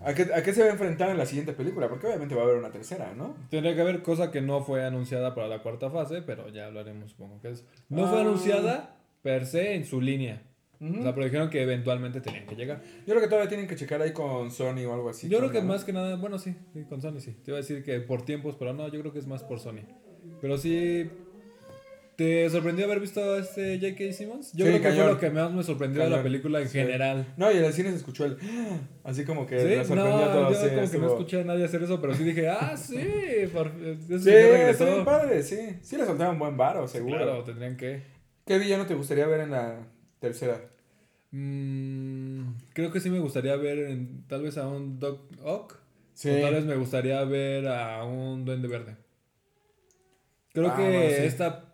¿a 0.01 0.15
qué, 0.15 0.29
¿A 0.35 0.43
qué 0.43 0.53
se 0.53 0.63
va 0.63 0.69
a 0.69 0.73
enfrentar 0.73 1.11
en 1.11 1.19
la 1.19 1.27
siguiente 1.27 1.53
película? 1.53 1.89
Porque 1.89 2.07
obviamente 2.07 2.35
va 2.35 2.43
a 2.43 2.45
haber 2.45 2.57
una 2.57 2.71
tercera, 2.71 3.13
¿no? 3.17 3.35
Tendría 3.51 3.75
que 3.75 3.81
haber 3.81 4.03
cosa 4.03 4.31
que 4.31 4.41
no 4.41 4.63
fue 4.63 4.85
anunciada 4.85 5.35
para 5.35 5.49
la 5.49 5.61
cuarta 5.63 5.91
fase, 5.91 6.23
pero 6.23 6.49
ya 6.51 6.67
hablaremos, 6.67 7.11
supongo 7.11 7.41
que 7.41 7.51
es. 7.51 7.65
No 7.89 8.07
fue 8.09 8.19
Ah. 8.19 8.23
anunciada 8.23 8.97
per 9.23 9.45
se 9.47 9.75
en 9.75 9.85
su 9.85 10.01
línea. 10.01 10.43
Ujú. 10.81 11.01
O 11.01 11.03
sea, 11.03 11.13
pero 11.13 11.25
dijeron 11.25 11.51
que 11.51 11.61
eventualmente 11.61 12.21
tenían 12.21 12.47
que 12.47 12.55
llegar. 12.55 12.81
Yo 13.01 13.07
creo 13.07 13.21
que 13.21 13.27
todavía 13.27 13.49
tienen 13.49 13.67
que 13.67 13.75
checar 13.75 14.01
ahí 14.01 14.13
con 14.13 14.53
Sony 14.53 14.85
o 14.89 14.95
algo 14.95 15.09
así. 15.11 15.29
yo 15.29 15.39
creo 15.39 15.51
que 15.51 15.61
más 15.61 15.83
que 15.85 15.93
nada, 15.93 16.15
bueno, 16.15 16.39
sí, 16.39 16.55
sí, 16.73 16.85
con 16.89 17.03
Sony 17.03 17.19
sí. 17.19 17.33
Te 17.45 17.51
iba 17.51 17.59
a 17.59 17.61
decir 17.63 17.83
que 17.83 17.99
por 17.99 18.23
tiempos, 18.25 18.55
pero 18.57 18.73
no, 18.73 18.87
yo 18.87 19.01
creo 19.01 19.13
que 19.13 19.19
es 19.19 19.27
más 19.27 19.43
por 19.43 19.59
Sony. 19.59 19.81
Pero 20.41 20.57
sí. 20.57 21.11
¿Te 22.19 22.51
sorprendió 22.51 22.85
haber 22.87 22.99
visto 22.99 23.21
a 23.23 23.39
este 23.39 23.79
J.K. 23.79 24.13
Simmons? 24.13 24.51
Yo 24.53 24.65
Sí, 24.65 24.71
creo 24.73 24.77
que 24.79 24.89
cañón. 24.89 25.05
fue 25.05 25.13
lo 25.15 25.21
que 25.21 25.31
más 25.31 25.53
me 25.53 25.63
sorprendió 25.63 26.03
de 26.03 26.11
la 26.11 26.21
película 26.21 26.61
en 26.61 26.69
Sí. 26.69 26.77
general. 26.79 27.33
No, 27.37 27.53
y 27.53 27.59
en 27.59 27.65
el 27.65 27.73
cine 27.73 27.91
se 27.91 27.97
escuchó 27.99 28.25
el... 28.25 28.37
Así 29.05 29.25
como 29.25 29.47
que 29.47 29.57
Sí, 29.61 29.69
le 29.69 29.77
no, 29.77 29.85
sorprendió 29.85 30.17
a 30.25 30.33
todos. 30.33 30.61
yo 30.61 30.69
como 30.75 30.91
que 30.91 30.99
no 30.99 31.07
escuché 31.07 31.41
a 31.43 31.45
nadie 31.45 31.65
hacer 31.65 31.81
eso, 31.81 32.01
pero 32.01 32.15
sí 32.17 32.25
dije, 32.25 32.49
ah, 32.49 32.77
sí, 32.77 32.99
por, 33.53 33.69
eso 33.69 34.19
Sí, 34.19 34.31
está 34.33 34.85
bien 34.87 35.05
padre, 35.05 35.45
sí. 35.45 35.79
Sí 35.81 35.97
le 35.97 36.05
soltaron 36.07 36.41
buen 36.41 36.57
varo, 36.57 36.89
seguro. 36.89 37.19
Claro, 37.19 37.45
tendrían 37.45 37.77
que. 37.77 38.03
¿Qué 38.45 38.59
villano 38.59 38.85
te 38.87 38.95
gustaría 38.95 39.27
ver 39.29 39.39
en 39.43 39.53
la 39.53 39.87
tercera? 40.19 40.61
Mm, 41.31 42.55
creo 42.73 42.91
que 42.91 42.99
sí 42.99 43.11
me 43.11 43.21
gustaría 43.21 43.55
ver 43.55 43.79
en- 43.91 44.25
tal 44.27 44.43
vez 44.43 44.59
a 44.59 44.67
un 44.67 44.99
Doc 44.99 45.21
Ock. 45.45 45.77
Sí. 46.15 46.31
O 46.31 46.41
tal 46.41 46.55
vez 46.55 46.65
me 46.65 46.75
gustaría 46.75 47.23
ver 47.23 47.69
a 47.69 48.03
un 48.05 48.45
Duende 48.45 48.67
Verde. 48.67 48.97
Creo 50.53 50.69
Ah, 50.73 50.77
que 50.77 50.83
bueno, 50.83 51.01
sí. 51.11 51.23
esta 51.23 51.73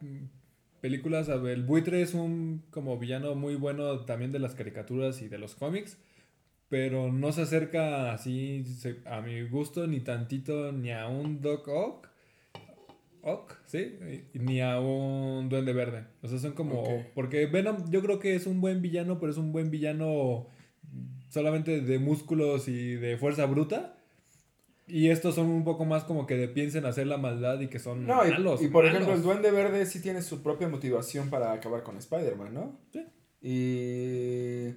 película, 0.84 1.24
sabe, 1.24 1.54
el 1.54 1.62
buitre 1.62 2.02
es 2.02 2.12
un 2.12 2.62
como 2.68 2.98
villano 2.98 3.34
muy 3.34 3.54
bueno 3.54 4.00
también 4.00 4.32
de 4.32 4.38
las 4.38 4.54
caricaturas 4.54 5.22
y 5.22 5.28
de 5.28 5.38
los 5.38 5.54
cómics. 5.54 5.96
Pero 6.68 7.10
no 7.10 7.32
se 7.32 7.40
acerca 7.40 8.12
así 8.12 8.62
a 9.06 9.22
mi 9.22 9.48
gusto 9.48 9.86
ni 9.86 10.00
tantito 10.00 10.72
ni 10.72 10.92
a 10.92 11.06
un 11.06 11.40
Doc 11.40 11.68
Ock. 11.68 12.08
Ock, 13.22 13.56
¿sí? 13.64 13.96
Ni 14.34 14.60
a 14.60 14.78
un 14.78 15.48
Duende 15.48 15.72
Verde. 15.72 16.04
O 16.20 16.28
sea, 16.28 16.38
son 16.38 16.52
como... 16.52 16.84
Porque 17.14 17.46
Venom 17.46 17.90
yo 17.90 18.02
creo 18.02 18.18
que 18.18 18.34
es 18.34 18.46
un 18.46 18.60
buen 18.60 18.82
villano, 18.82 19.18
pero 19.18 19.32
es 19.32 19.38
un 19.38 19.52
buen 19.52 19.70
villano 19.70 20.48
solamente 21.30 21.80
de 21.80 21.98
músculos 21.98 22.68
y 22.68 22.96
de 22.96 23.16
fuerza 23.16 23.46
bruta. 23.46 23.96
Y 24.86 25.08
estos 25.08 25.34
son 25.34 25.46
un 25.46 25.64
poco 25.64 25.84
más 25.86 26.04
como 26.04 26.26
que 26.26 26.36
de 26.36 26.48
piensen 26.48 26.84
hacer 26.84 27.06
la 27.06 27.16
maldad 27.16 27.58
y 27.60 27.68
que 27.68 27.78
son 27.78 28.06
No, 28.06 28.26
y, 28.26 28.30
malos. 28.30 28.62
y 28.62 28.68
por 28.68 28.84
malos. 28.84 28.94
ejemplo, 29.00 29.14
el 29.16 29.22
Duende 29.22 29.50
Verde 29.50 29.86
sí 29.86 30.02
tiene 30.02 30.20
su 30.20 30.42
propia 30.42 30.68
motivación 30.68 31.30
para 31.30 31.52
acabar 31.52 31.82
con 31.82 31.96
Spider-Man, 31.96 32.52
¿no? 32.52 32.78
Sí. 32.92 33.00
Y 33.40 34.74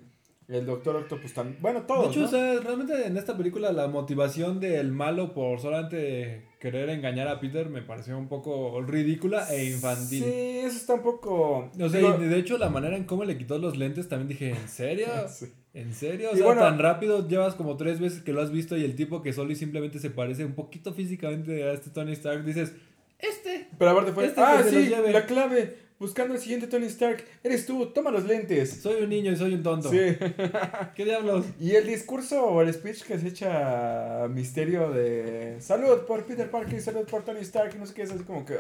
el 0.48 0.66
Doctor 0.66 0.96
Octopus 0.96 1.34
también. 1.34 1.58
Bueno, 1.62 1.82
todos. 1.84 2.06
De 2.06 2.12
hecho, 2.12 2.20
¿no? 2.22 2.26
o 2.26 2.30
sea, 2.30 2.60
realmente 2.62 3.06
en 3.06 3.18
esta 3.18 3.36
película 3.36 3.72
la 3.74 3.88
motivación 3.90 4.62
del 4.62 4.92
malo 4.94 5.34
por 5.34 5.60
solamente 5.60 6.46
querer 6.60 6.90
engañar 6.90 7.28
a 7.28 7.40
Peter 7.42 7.70
me 7.70 7.82
pareció 7.82 8.18
un 8.18 8.30
poco 8.30 8.82
ridícula 8.82 9.54
e 9.54 9.66
infantil. 9.66 10.24
Sí, 10.24 10.60
eso 10.64 10.78
está 10.78 10.94
un 10.94 11.02
poco. 11.04 11.70
O 11.80 11.90
sea, 11.90 12.18
y 12.18 12.24
de 12.26 12.38
hecho 12.40 12.58
la 12.58 12.70
manera 12.70 12.96
en 12.96 13.04
cómo 13.04 13.26
le 13.26 13.38
quitó 13.38 13.58
los 13.58 13.78
lentes 13.78 14.08
también 14.08 14.30
dije, 14.30 14.52
¿en 14.52 14.70
serio? 14.70 15.08
Sí. 15.28 15.48
¿En 15.78 15.94
serio? 15.94 16.32
O 16.32 16.34
Y 16.34 16.38
sea, 16.38 16.46
bueno- 16.48 16.62
tan 16.62 16.80
rápido 16.80 17.28
llevas 17.28 17.54
como 17.54 17.78
tres 17.78 18.00
veces 18.00 18.24
que 18.24 18.34
lo 18.34 18.42
has 18.42 18.52
visto 18.52 18.76
y 18.76 18.84
el 18.84 18.96
tipo 18.96 19.22
que 19.22 19.32
solo 19.32 19.52
y 19.52 19.56
simplemente 19.56 20.00
se 20.00 20.10
parece 20.10 20.44
un 20.44 20.54
poquito 20.54 20.92
físicamente 20.92 21.64
a 21.64 21.72
este 21.72 21.92
Tony 21.92 22.14
Stark, 22.14 22.44
dices, 22.44 22.74
este. 23.20 23.68
Pero 23.78 23.92
aparte 23.92 24.12
fue. 24.12 24.26
Este 24.26 24.42
ah, 24.42 24.64
sí, 24.68 24.88
lleve". 24.88 25.12
la 25.12 25.28
clave. 25.28 25.88
Buscando 26.00 26.34
al 26.34 26.40
siguiente 26.40 26.66
Tony 26.68 26.88
Stark. 26.88 27.24
Eres 27.44 27.68
tú, 27.68 27.88
toma 27.88 28.10
los 28.10 28.26
lentes. 28.26 28.82
Soy 28.82 29.04
un 29.04 29.10
niño 29.10 29.32
y 29.32 29.36
soy 29.36 29.54
un 29.54 29.62
tonto. 29.62 29.90
Sí. 29.92 29.98
¿Qué 30.96 31.06
diablos? 31.06 31.46
Y 31.60 31.72
el 31.72 31.86
discurso 31.86 32.44
o 32.44 32.62
el 32.64 32.74
speech 32.74 33.04
que 33.04 33.20
se 33.20 33.28
echa 33.28 34.28
Misterio 34.30 34.90
de 34.92 35.58
salud 35.60 36.06
por 36.08 36.26
Peter 36.26 36.50
Parker 36.50 36.76
y 36.76 36.82
salud 36.82 37.06
por 37.06 37.24
Tony 37.24 37.42
Stark 37.42 37.78
no 37.78 37.86
sé 37.86 37.94
qué 37.94 38.02
es 38.04 38.12
así 38.12 38.24
como 38.24 38.46
que... 38.46 38.58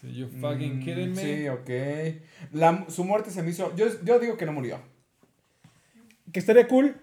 Sí, 0.00 0.12
You 0.14 0.28
fucking 0.40 0.78
mm, 0.78 0.84
kidding 0.84 1.12
me? 1.12 1.22
Sí, 1.22 1.48
ok. 1.48 1.70
La, 2.52 2.86
su 2.88 3.04
muerte 3.04 3.30
se 3.30 3.42
me 3.42 3.50
hizo... 3.50 3.74
Yo, 3.76 3.86
yo 4.04 4.18
digo 4.20 4.36
que 4.36 4.46
no 4.46 4.52
murió. 4.52 4.78
Que 6.30 6.38
estaría 6.40 6.68
cool. 6.68 6.94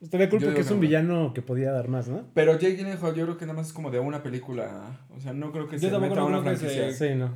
Estaría 0.00 0.30
cool 0.30 0.40
Yo 0.40 0.46
porque 0.46 0.62
es 0.62 0.70
un 0.70 0.76
que 0.80 0.86
no. 0.86 0.88
villano 0.88 1.34
que 1.34 1.42
podía 1.42 1.72
dar 1.72 1.88
más, 1.88 2.08
¿no? 2.08 2.24
Pero 2.32 2.54
Jake 2.54 2.76
Gyllenhaal 2.76 3.14
yo 3.14 3.24
creo 3.26 3.36
que 3.36 3.44
nada 3.44 3.58
más 3.58 3.66
es 3.66 3.72
como 3.74 3.90
de 3.90 3.98
una 3.98 4.22
película. 4.22 4.98
O 5.14 5.20
sea, 5.20 5.32
no 5.34 5.52
creo 5.52 5.68
que 5.68 5.78
Yo 5.78 5.90
se 5.90 5.98
meta 5.98 6.14
a 6.14 6.16
no 6.16 6.26
una 6.26 6.38
que 6.38 6.56
franquicia. 6.56 6.90
se- 6.92 7.08
Sí, 7.10 7.14
no. 7.16 7.30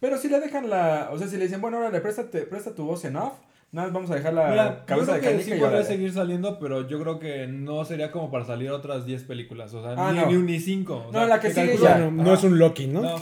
Pero 0.00 0.16
si 0.16 0.28
le 0.28 0.40
dejan 0.40 0.70
la... 0.70 1.10
O 1.12 1.18
sea, 1.18 1.26
si 1.28 1.36
le 1.36 1.44
dicen, 1.44 1.60
bueno, 1.60 1.76
ahora 1.76 1.90
le 1.90 2.00
préstate, 2.00 2.42
presta 2.42 2.74
tu 2.74 2.84
voz 2.86 3.04
en 3.04 3.16
off. 3.16 3.34
Nada 3.72 3.88
más 3.88 3.94
vamos 3.94 4.10
a 4.10 4.14
dejar 4.14 4.32
la 4.32 4.48
Mira, 4.48 4.78
yo 4.80 4.86
cabeza 4.86 5.14
de 5.14 5.18
creo 5.20 5.30
que 5.32 5.36
canica 5.38 5.44
sí 5.44 5.50
y 5.50 5.60
podría 5.60 5.68
órale. 5.68 5.84
seguir 5.84 6.12
saliendo, 6.12 6.58
pero 6.58 6.86
yo 6.88 7.00
creo 7.00 7.18
que 7.18 7.46
no 7.48 7.84
sería 7.84 8.10
como 8.10 8.30
para 8.30 8.44
salir 8.46 8.70
otras 8.70 9.04
10 9.04 9.24
películas. 9.24 9.74
O 9.74 9.82
sea, 9.82 9.94
Ah, 9.98 10.12
ni, 10.12 10.20
no. 10.20 10.26
ni, 10.42 10.52
ni 10.52 10.60
5. 10.60 11.10
No, 11.12 11.26
la 11.26 11.38
que 11.40 11.50
sigue 11.52 11.74
O 11.74 11.82
ya. 11.82 11.98
no, 11.98 12.10
no 12.10 12.32
es 12.34 12.42
un 12.44 12.58
Loki, 12.58 12.86
¿no? 12.86 13.02
No. 13.02 13.16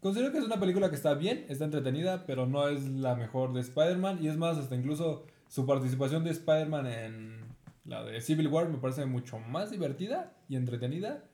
Considero 0.00 0.32
que 0.32 0.38
es 0.38 0.44
una 0.44 0.58
película 0.58 0.88
que 0.88 0.96
está 0.96 1.14
bien, 1.14 1.44
está 1.48 1.64
entretenida, 1.64 2.24
pero 2.26 2.46
no 2.46 2.68
es 2.68 2.84
la 2.88 3.14
mejor 3.16 3.52
de 3.52 3.60
Spider-Man. 3.60 4.18
Y 4.22 4.28
es 4.28 4.36
más, 4.36 4.56
hasta 4.56 4.74
incluso 4.74 5.24
su 5.50 5.66
participación 5.66 6.22
de 6.24 6.30
Spider-Man 6.30 6.86
en 6.86 7.40
la 7.84 8.04
de 8.04 8.20
Civil 8.20 8.46
War 8.48 8.68
me 8.68 8.78
parece 8.78 9.04
mucho 9.04 9.38
más 9.38 9.70
divertida 9.70 10.32
y 10.48 10.54
entretenida. 10.56 11.24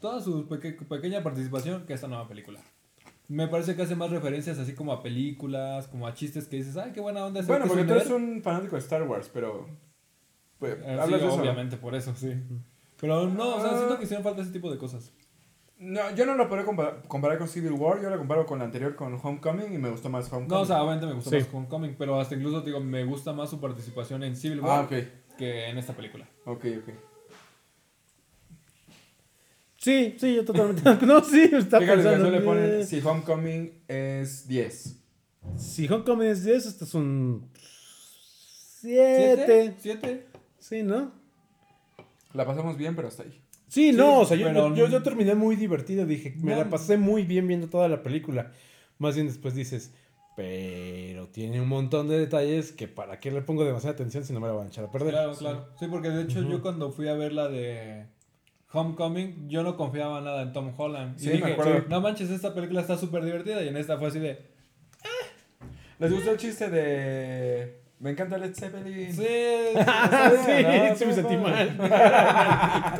Toda 0.00 0.20
su 0.20 0.46
peque- 0.48 0.72
pequeña 0.72 1.22
participación 1.22 1.84
que 1.84 1.92
esta 1.92 2.06
nueva 2.06 2.28
película. 2.28 2.60
Me 3.28 3.48
parece 3.48 3.74
que 3.76 3.82
hace 3.82 3.96
más 3.96 4.10
referencias 4.10 4.58
así 4.58 4.74
como 4.74 4.92
a 4.92 5.02
películas, 5.02 5.88
como 5.88 6.06
a 6.06 6.14
chistes 6.14 6.46
que 6.46 6.56
dices, 6.56 6.76
ay, 6.76 6.92
qué 6.92 7.00
buena 7.00 7.26
onda. 7.26 7.42
Bueno, 7.42 7.64
que 7.64 7.68
porque 7.68 7.84
tú 7.84 7.92
eres 7.94 8.10
un 8.10 8.40
fanático 8.42 8.76
de 8.76 8.80
Star 8.82 9.02
Wars, 9.02 9.28
pero... 9.34 9.66
Pues, 10.58 10.76
Eh, 10.84 10.98
sí, 11.04 11.10
de 11.10 11.16
eso. 11.16 11.34
obviamente, 11.34 11.76
por 11.76 11.94
eso, 11.94 12.14
sí. 12.14 12.34
Pero 13.00 13.28
no, 13.28 13.56
o 13.56 13.60
sea, 13.60 13.70
Ah. 13.72 13.76
siento 13.78 13.98
que 13.98 14.04
hicieron 14.04 14.22
falta 14.24 14.42
ese 14.42 14.52
tipo 14.52 14.70
de 14.70 14.78
cosas. 14.78 15.12
No, 15.82 16.14
yo 16.14 16.26
no 16.26 16.34
lo 16.34 16.46
podría 16.46 16.66
comparar, 16.66 17.02
comparar 17.08 17.38
con 17.38 17.48
Civil 17.48 17.72
War, 17.72 18.02
yo 18.02 18.10
lo 18.10 18.18
comparo 18.18 18.44
con 18.44 18.58
la 18.58 18.66
anterior, 18.66 18.94
con 18.94 19.14
Homecoming, 19.22 19.72
y 19.72 19.78
me 19.78 19.88
gustó 19.88 20.10
más 20.10 20.26
Homecoming. 20.26 20.48
No, 20.48 20.60
o 20.60 20.66
sea, 20.66 20.82
obviamente 20.82 21.06
me 21.06 21.14
gustó 21.14 21.30
Sí. 21.30 21.36
más 21.36 21.48
Homecoming, 21.54 21.94
pero 21.98 22.20
hasta 22.20 22.34
incluso, 22.34 22.60
digo, 22.60 22.80
me 22.80 23.02
gusta 23.04 23.32
más 23.32 23.48
su 23.48 23.58
participación 23.60 24.22
en 24.22 24.36
Civil 24.36 24.60
War 24.60 24.80
Ah, 24.80 24.82
ok, 24.82 25.36
que 25.38 25.68
en 25.70 25.78
esta 25.78 25.94
película. 25.94 26.28
ok, 26.44 26.64
ok. 26.82 26.94
Sí, 29.78 30.16
sí, 30.20 30.34
yo 30.36 30.44
totalmente. 30.44 30.82
No, 31.06 31.24
sí, 31.24 31.48
está 31.52 31.78
Fíjate, 31.80 32.02
pensando. 32.02 32.30
le 32.30 32.40
ponen, 32.42 32.86
si 32.86 33.00
Homecoming 33.00 33.82
es 33.88 34.46
10. 34.46 34.96
Si 35.56 35.88
Homecoming 35.90 36.28
es 36.28 36.44
10, 36.44 36.66
este 36.66 36.84
es 36.84 36.94
un 36.94 37.50
¿Siete? 38.80 39.44
7. 39.46 39.76
¿Siete? 39.80 40.26
Sí, 40.58 40.82
¿no? 40.82 41.12
La 42.34 42.44
pasamos 42.44 42.76
bien, 42.76 42.94
pero 42.94 43.08
hasta 43.08 43.22
ahí. 43.22 43.40
Sí, 43.70 43.92
Sí, 43.92 43.96
no, 43.96 44.20
o 44.20 44.24
sea, 44.26 44.36
yo, 44.36 44.46
pero- 44.48 44.74
yo, 44.74 44.88
yo 44.88 45.02
terminé 45.02 45.34
muy 45.36 45.54
divertido, 45.54 46.04
dije, 46.04 46.34
me 46.42 46.52
No. 46.52 46.58
la 46.58 46.68
pasé 46.68 46.96
muy 46.96 47.22
bien 47.22 47.46
viendo 47.46 47.68
toda 47.68 47.88
la 47.88 48.02
película. 48.02 48.50
Más 48.98 49.14
bien 49.14 49.28
después 49.28 49.54
dices, 49.54 49.94
pero 50.36 51.28
tiene 51.28 51.60
un 51.60 51.68
montón 51.68 52.08
de 52.08 52.18
detalles 52.18 52.72
que 52.72 52.88
para 52.88 53.20
qué 53.20 53.30
le 53.30 53.42
pongo 53.42 53.64
demasiada 53.64 53.94
atención 53.94 54.24
si 54.24 54.32
no 54.32 54.40
me 54.40 54.48
la 54.48 54.54
van 54.54 54.66
a 54.66 54.68
echar 54.70 54.84
a 54.84 54.90
perder. 54.90 55.10
Claro, 55.12 55.34
claro. 55.36 55.68
Sí, 55.78 55.86
porque 55.88 56.10
de 56.10 56.22
hecho 56.24 56.42
yo 56.42 56.60
cuando 56.62 56.90
fui 56.90 57.06
a 57.08 57.14
ver 57.14 57.32
la 57.32 57.48
de 57.48 58.06
Homecoming, 58.72 59.48
yo 59.48 59.62
no 59.62 59.76
confiaba 59.76 60.20
nada 60.20 60.42
en 60.42 60.52
Tom 60.52 60.72
Holland. 60.76 61.20
Y 61.22 61.26
me 61.26 61.32
dije, 61.34 61.52
acuerdo. 61.52 61.84
no 61.88 62.00
manches, 62.00 62.30
esta 62.30 62.52
película 62.54 62.80
está 62.80 62.98
súper 62.98 63.24
divertida. 63.24 63.62
Y 63.62 63.68
en 63.68 63.76
esta 63.76 63.98
fue 63.98 64.08
así 64.08 64.18
de, 64.18 64.50
¿Les 65.98 66.10
gustó 66.12 66.30
el 66.32 66.38
chiste 66.38 66.68
de... 66.70 67.79
Me 68.00 68.10
encanta 68.12 68.38
Led 68.38 68.54
Zeppelin? 68.54 69.12
sí, 69.14 69.22
sí, 69.22 69.26
¿no? 69.76 70.96
sí 70.96 71.04
me 71.04 71.12
sentí 71.12 71.36
mal. 71.36 71.76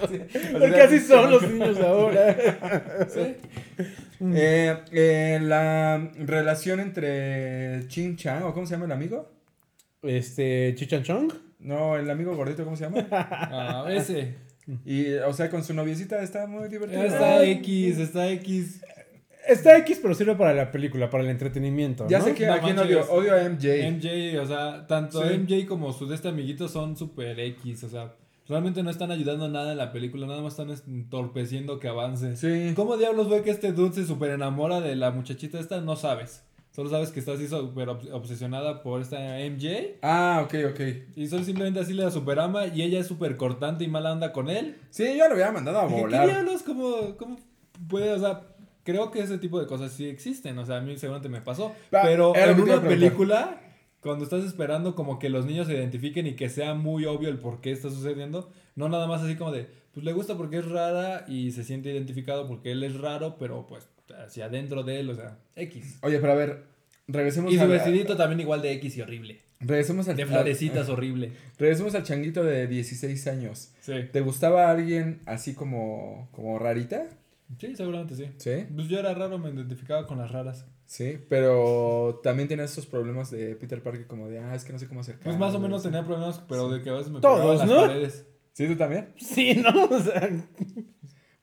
Porque 0.52 0.80
así 0.82 1.00
son 1.00 1.30
los 1.30 1.50
niños 1.50 1.78
ahora. 1.80 3.06
sí. 3.08 3.34
Eh, 4.34 4.76
eh, 4.92 5.38
la 5.40 6.10
relación 6.18 6.80
entre 6.80 7.88
Chin 7.88 8.16
Chang, 8.16 8.42
o 8.44 8.52
¿cómo 8.52 8.66
se 8.66 8.74
llama 8.74 8.84
el 8.84 8.92
amigo? 8.92 9.32
Este, 10.02 10.74
Chichan 10.76 11.02
Chong. 11.02 11.32
No, 11.60 11.96
el 11.96 12.10
amigo 12.10 12.36
gordito, 12.36 12.64
¿cómo 12.64 12.76
se 12.76 12.84
llama? 12.84 13.06
Ah, 13.10 13.86
ese. 13.90 14.34
Y, 14.84 15.14
o 15.14 15.32
sea, 15.32 15.48
con 15.48 15.64
su 15.64 15.72
noviecita 15.72 16.22
está 16.22 16.46
muy 16.46 16.68
divertido. 16.68 17.02
Está 17.02 17.42
X, 17.44 17.98
está 17.98 18.28
X. 18.28 18.82
Está 19.52 19.76
X, 19.78 19.98
pero 20.02 20.14
sirve 20.14 20.34
para 20.34 20.54
la 20.54 20.70
película, 20.70 21.10
para 21.10 21.24
el 21.24 21.30
entretenimiento. 21.30 22.06
Ya 22.08 22.18
¿no? 22.18 22.24
sé 22.24 22.34
que 22.34 22.46
No 22.46 22.54
a 22.54 22.60
quién 22.60 22.78
odio. 22.78 23.02
Odio 23.10 23.34
a 23.34 23.48
MJ. 23.48 23.90
MJ, 23.90 24.38
o 24.40 24.46
sea, 24.46 24.86
tanto 24.86 25.22
Sí. 25.22 25.34
MJ 25.38 25.66
como 25.66 25.92
su 25.92 26.06
de 26.06 26.14
este 26.14 26.28
amiguito 26.28 26.68
son 26.68 26.96
super 26.96 27.38
X, 27.40 27.84
o 27.84 27.88
sea, 27.88 28.14
realmente 28.48 28.82
no 28.82 28.90
están 28.90 29.10
ayudando 29.10 29.48
nada 29.48 29.72
en 29.72 29.78
la 29.78 29.92
película, 29.92 30.26
nada 30.26 30.40
más 30.42 30.58
están 30.58 30.70
entorpeciendo 30.88 31.78
que 31.78 31.88
avance. 31.88 32.36
Sí. 32.36 32.72
¿Cómo 32.74 32.96
diablos 32.96 33.28
ve 33.28 33.42
que 33.42 33.50
este 33.50 33.72
dude 33.72 33.92
se 33.94 34.04
super 34.06 34.30
enamora 34.30 34.80
de 34.80 34.96
la 34.96 35.10
muchachita 35.10 35.58
esta? 35.58 35.80
No 35.80 35.96
sabes. 35.96 36.44
Solo 36.72 36.88
sabes 36.88 37.10
que 37.10 37.18
está 37.18 37.32
así 37.32 37.48
súper 37.48 37.88
obs- 37.88 38.10
obsesionada 38.12 38.82
por 38.84 39.00
esta 39.02 39.18
MJ. 39.18 39.98
Ah, 40.02 40.42
ok, 40.44 40.54
ok. 40.70 40.80
Y 41.16 41.26
solo 41.26 41.42
simplemente 41.44 41.80
así 41.80 41.92
la 41.94 42.10
super 42.12 42.38
ama 42.38 42.68
y 42.68 42.82
ella 42.82 43.00
es 43.00 43.08
súper 43.08 43.36
cortante 43.36 43.82
y 43.82 43.88
mala 43.88 44.12
onda 44.12 44.32
con 44.32 44.48
él. 44.48 44.76
Sí, 44.90 45.16
yo 45.18 45.26
lo 45.28 45.34
hubiera 45.34 45.50
mandado 45.50 45.80
a 45.80 45.84
Dije, 45.86 45.96
¿Qué 45.96 46.00
volar. 46.02 46.26
diablos? 46.28 46.62
¿Cómo, 46.62 47.16
¿Cómo 47.18 47.38
puede? 47.88 48.12
O 48.12 48.18
sea, 48.20 48.42
creo 48.84 49.10
que 49.10 49.20
ese 49.20 49.38
tipo 49.38 49.60
de 49.60 49.66
cosas 49.66 49.92
sí 49.92 50.08
existen. 50.08 50.58
O 50.58 50.66
sea, 50.66 50.78
a 50.78 50.80
mí 50.80 50.96
seguramente 50.96 51.28
me 51.28 51.40
pasó. 51.40 51.74
Ah, 51.92 52.00
pero 52.02 52.34
en 52.36 52.60
una 52.60 52.80
película, 52.80 53.60
cuando 54.00 54.24
estás 54.24 54.44
esperando 54.44 54.94
como 54.94 55.18
que 55.18 55.28
los 55.28 55.46
niños 55.46 55.66
se 55.66 55.74
identifiquen 55.74 56.26
y 56.26 56.34
que 56.34 56.48
sea 56.48 56.74
muy 56.74 57.04
obvio 57.04 57.28
el 57.28 57.38
por 57.38 57.60
qué 57.60 57.72
está 57.72 57.90
sucediendo, 57.90 58.50
no 58.76 58.88
nada 58.88 59.06
más 59.06 59.22
así 59.22 59.36
como 59.36 59.52
de, 59.52 59.68
pues 59.92 60.04
le 60.04 60.12
gusta 60.12 60.36
porque 60.36 60.58
es 60.58 60.68
rara 60.68 61.24
y 61.28 61.50
se 61.52 61.64
siente 61.64 61.90
identificado 61.90 62.46
porque 62.46 62.72
él 62.72 62.82
es 62.82 62.98
raro, 62.98 63.36
pero 63.38 63.66
pues 63.66 63.88
hacia 64.24 64.46
adentro 64.46 64.82
de 64.82 65.00
él, 65.00 65.10
o 65.10 65.14
sea, 65.14 65.38
X. 65.56 65.98
Oye, 66.02 66.18
pero 66.18 66.32
a 66.32 66.36
ver, 66.36 66.64
regresemos 67.06 67.52
Y 67.52 67.58
su 67.58 67.68
vestidito 67.68 68.16
también 68.16 68.40
igual 68.40 68.62
de 68.62 68.72
X 68.72 68.96
y 68.96 69.02
horrible. 69.02 69.40
Regresemos 69.60 70.08
al 70.08 70.16
De 70.16 70.24
florecitas 70.24 70.88
horrible. 70.88 71.32
Regresemos 71.58 71.94
al 71.94 72.02
changuito 72.02 72.42
de 72.42 72.66
16 72.66 73.26
años. 73.26 73.72
Sí. 73.80 73.92
¿Te 74.10 74.22
gustaba 74.22 74.70
alguien 74.70 75.20
así 75.26 75.54
como, 75.54 76.30
como 76.32 76.58
rarita? 76.58 77.08
Sí, 77.58 77.74
seguramente 77.74 78.14
sí. 78.14 78.30
Sí. 78.36 78.66
Pues 78.74 78.88
yo 78.88 78.98
era 78.98 79.12
raro, 79.14 79.38
me 79.38 79.50
identificaba 79.50 80.06
con 80.06 80.18
las 80.18 80.30
raras. 80.30 80.66
Sí, 80.86 81.18
pero 81.28 82.20
también 82.22 82.48
tenías 82.48 82.72
esos 82.72 82.86
problemas 82.86 83.30
de 83.30 83.54
Peter 83.56 83.82
Parker 83.82 84.06
como 84.06 84.28
de, 84.28 84.38
ah, 84.40 84.54
es 84.54 84.64
que 84.64 84.72
no 84.72 84.78
sé 84.78 84.86
cómo 84.88 85.00
acercar. 85.00 85.24
Pues 85.24 85.38
más 85.38 85.54
o 85.54 85.60
menos 85.60 85.82
tenía 85.82 86.04
problemas, 86.04 86.40
pero 86.48 86.68
de 86.68 86.82
que 86.82 86.90
a 86.90 86.94
veces 86.94 87.10
me 87.10 87.20
Todos, 87.20 87.38
pegaban 87.40 87.58
las 87.58 87.68
¿no? 87.68 87.80
paredes. 87.86 88.26
¿Sí, 88.52 88.66
tú 88.66 88.76
también? 88.76 89.12
Sí, 89.16 89.54
¿no? 89.54 89.84
O 89.84 90.00
sea, 90.00 90.28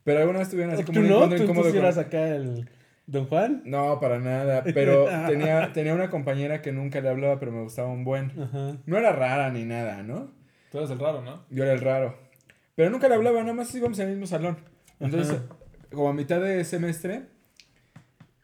Pero 0.03 0.19
alguna 0.19 0.39
vez 0.39 0.49
tuvieron 0.49 0.73
así 0.73 0.83
como 0.83 0.95
¿tú 0.99 1.01
un 1.03 1.09
no? 1.09 1.15
encuentro 1.15 1.37
¿Tú, 1.39 1.43
tú 1.45 1.51
incómodo 1.51 1.69
con- 1.71 1.79
eras 1.79 1.97
acá 1.97 2.35
el 2.35 2.69
Don 3.05 3.25
Juan? 3.27 3.61
No, 3.65 3.99
para 3.99 4.19
nada. 4.19 4.63
Pero 4.73 5.05
tenía, 5.27 5.71
tenía 5.73 5.93
una 5.93 6.09
compañera 6.09 6.61
que 6.61 6.71
nunca 6.71 6.99
le 7.01 7.09
hablaba, 7.09 7.39
pero 7.39 7.51
me 7.53 7.63
gustaba 7.63 7.87
un 7.89 8.03
buen. 8.03 8.31
Ajá. 8.39 8.77
No 8.85 8.97
era 8.97 9.11
rara 9.13 9.49
ni 9.51 9.63
nada, 9.63 10.03
¿no? 10.03 10.31
Tú 10.71 10.77
eres 10.79 10.89
el 10.91 10.99
raro, 10.99 11.21
¿no? 11.21 11.43
Yo 11.49 11.63
era 11.63 11.73
el 11.73 11.79
raro. 11.81 12.17
Pero 12.75 12.89
nunca 12.89 13.07
le 13.07 13.15
hablaba, 13.15 13.39
nada 13.41 13.53
más 13.53 13.73
íbamos 13.73 13.99
al 14.01 14.09
mismo 14.09 14.27
salón. 14.27 14.57
Entonces, 14.99 15.39
como 15.91 16.09
a 16.09 16.13
mitad 16.13 16.41
de 16.41 16.63
semestre, 16.65 17.23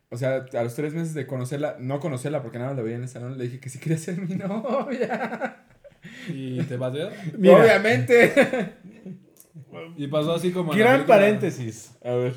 o 0.10 0.18
sea, 0.18 0.46
a 0.54 0.64
los 0.64 0.76
tres 0.76 0.94
meses 0.94 1.14
de 1.14 1.26
conocerla, 1.28 1.78
no 1.80 2.00
conocerla 2.00 2.42
porque 2.42 2.58
nada 2.58 2.70
más 2.72 2.78
la 2.78 2.84
veía 2.84 2.98
en 2.98 3.04
el 3.04 3.10
salón, 3.10 3.38
le 3.38 3.46
dije 3.46 3.60
que 3.60 3.70
sí 3.70 3.80
quería 3.80 3.98
ser 3.98 4.20
mi 4.22 4.36
novia. 4.36 5.66
Y 6.28 6.62
te. 6.64 6.78
Mira. 7.38 7.58
Obviamente. 7.62 8.74
Y 9.98 10.08
pasó 10.08 10.34
así 10.34 10.52
como. 10.52 10.74
Gran 10.74 11.06
paréntesis. 11.06 11.98
A 12.04 12.12
ver. 12.12 12.34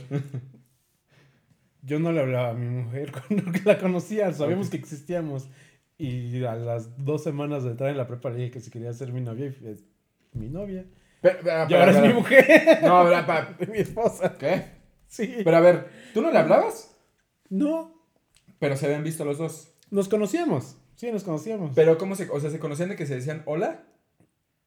Yo 1.83 1.99
no 2.01 2.13
le 2.13 2.21
hablaba 2.21 2.51
a 2.51 2.55
mi 2.55 2.67
mujer 2.69 3.13
cuando 3.29 3.45
la 3.65 3.79
conocía, 3.79 4.33
sabíamos 4.33 4.71
que 4.71 4.77
existíamos. 4.77 5.49
Y 5.99 6.45
a 6.45 6.55
las 6.57 7.05
dos 7.05 7.23
semanas 7.25 7.65
de 7.65 7.71
entrar 7.71 7.91
en 7.91 7.97
la 7.97 8.07
prepa 8.07 8.31
le 8.31 8.37
dije 8.37 8.51
que 8.51 8.61
si 8.61 8.71
quería 8.71 8.93
ser 8.93 9.13
mi 9.13 9.21
novia 9.21 9.47
y 9.47 9.51
fue 9.51 9.75
mi 10.35 10.49
novia. 10.49 10.85
Pero, 11.23 11.39
pero, 11.43 11.67
Y 11.71 11.75
ahora 11.75 11.91
es 11.91 11.97
pero- 11.97 12.07
mi 12.09 12.13
mujer, 12.15 12.79
No, 12.83 13.05
pero, 13.05 13.27
pa- 13.27 13.57
mi 13.73 13.79
esposa. 13.79 14.35
¿Qué? 14.39 14.76
Sí. 15.17 15.37
Pero 15.45 15.57
a 15.57 15.61
ver, 15.61 15.89
¿tú 16.13 16.21
no 16.21 16.31
le 16.31 16.39
hablabas? 16.39 16.95
No, 17.49 17.95
Pero 18.59 18.77
se 18.77 18.85
habían 18.87 19.03
visto 19.05 19.25
los 19.25 19.39
dos. 19.39 19.69
nos 19.91 20.09
conocíamos. 20.09 20.77
Sí, 20.97 21.11
nos 21.13 21.25
conocíamos. 21.25 21.73
Pero 21.75 21.97
¿cómo 21.99 22.15
se, 22.17 22.29
o 22.31 22.39
sea, 22.41 22.51
se 22.51 22.59
conocían 22.59 22.89
de 22.91 22.97
que 22.97 23.07
se 23.07 23.15
decían 23.15 23.43
hola? 23.47 23.85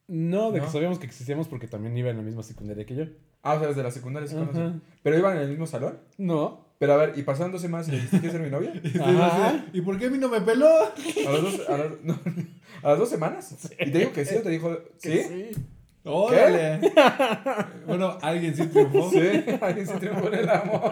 No, 0.08 0.52
de 0.52 0.60
que 0.60 0.66
¿No? 0.66 0.72
sabíamos 0.72 0.98
que 1.00 1.06
existíamos 1.06 1.48
porque 1.48 1.68
también 1.68 1.96
iba 1.98 2.10
en 2.10 2.18
la 2.18 2.24
misma 2.24 2.42
secundaria 2.42 2.86
que 2.86 2.96
yo. 2.96 3.06
Ah, 3.44 3.54
o 3.54 3.60
sea, 3.60 3.68
desde 3.68 3.84
la 3.84 3.92
secundaria 3.92 4.28
se 4.28 4.36
conocen. 4.36 4.82
Pero 5.04 5.18
iban 5.18 5.38
en 5.38 5.44
el 5.44 5.50
mismo 5.50 5.68
salón. 5.68 6.00
No. 6.18 6.66
Pero 6.80 6.94
a 6.94 6.98
ver, 6.98 7.14
y 7.18 7.24
pasaron 7.24 7.52
dos 7.52 7.62
semanas 7.62 7.88
y 7.88 7.92
le 7.92 7.98
dijiste 7.98 8.22
que 8.22 8.32
ser 8.32 8.42
mi 8.42 8.50
novia. 8.50 8.74
Ajá. 9.04 9.66
¿Y 9.74 9.82
por 9.82 10.00
qué 10.00 10.06
a 10.08 10.10
mí 10.10 10.18
no 10.18 10.30
me 10.30 10.42
peló? 10.42 10.68
A 10.68 11.32
las 11.32 11.42
dos, 11.42 11.70
a 11.70 11.78
las, 11.78 11.92
no, 12.04 12.20
a 12.84 12.90
las 12.90 13.00
dos 13.00 13.10
semanas. 13.10 13.56
Y 13.80 13.92
te 13.92 14.00
dijo 14.00 14.14
que 14.14 14.26
sí 14.26 14.36
o 14.36 14.42
te 14.42 14.50
dijo, 14.50 14.78
¿sí? 14.98 15.22
Sí. 15.24 15.52
¡Órale! 16.12 16.80
bueno, 17.88 18.18
alguien 18.22 18.56
sí 18.56 18.66
triunfó. 18.68 19.10
Sí, 19.12 19.20
alguien 19.62 19.88
se 19.88 19.98
triunfó 19.98 20.28
en 20.28 20.34
el 20.36 20.50
amor. 20.50 20.92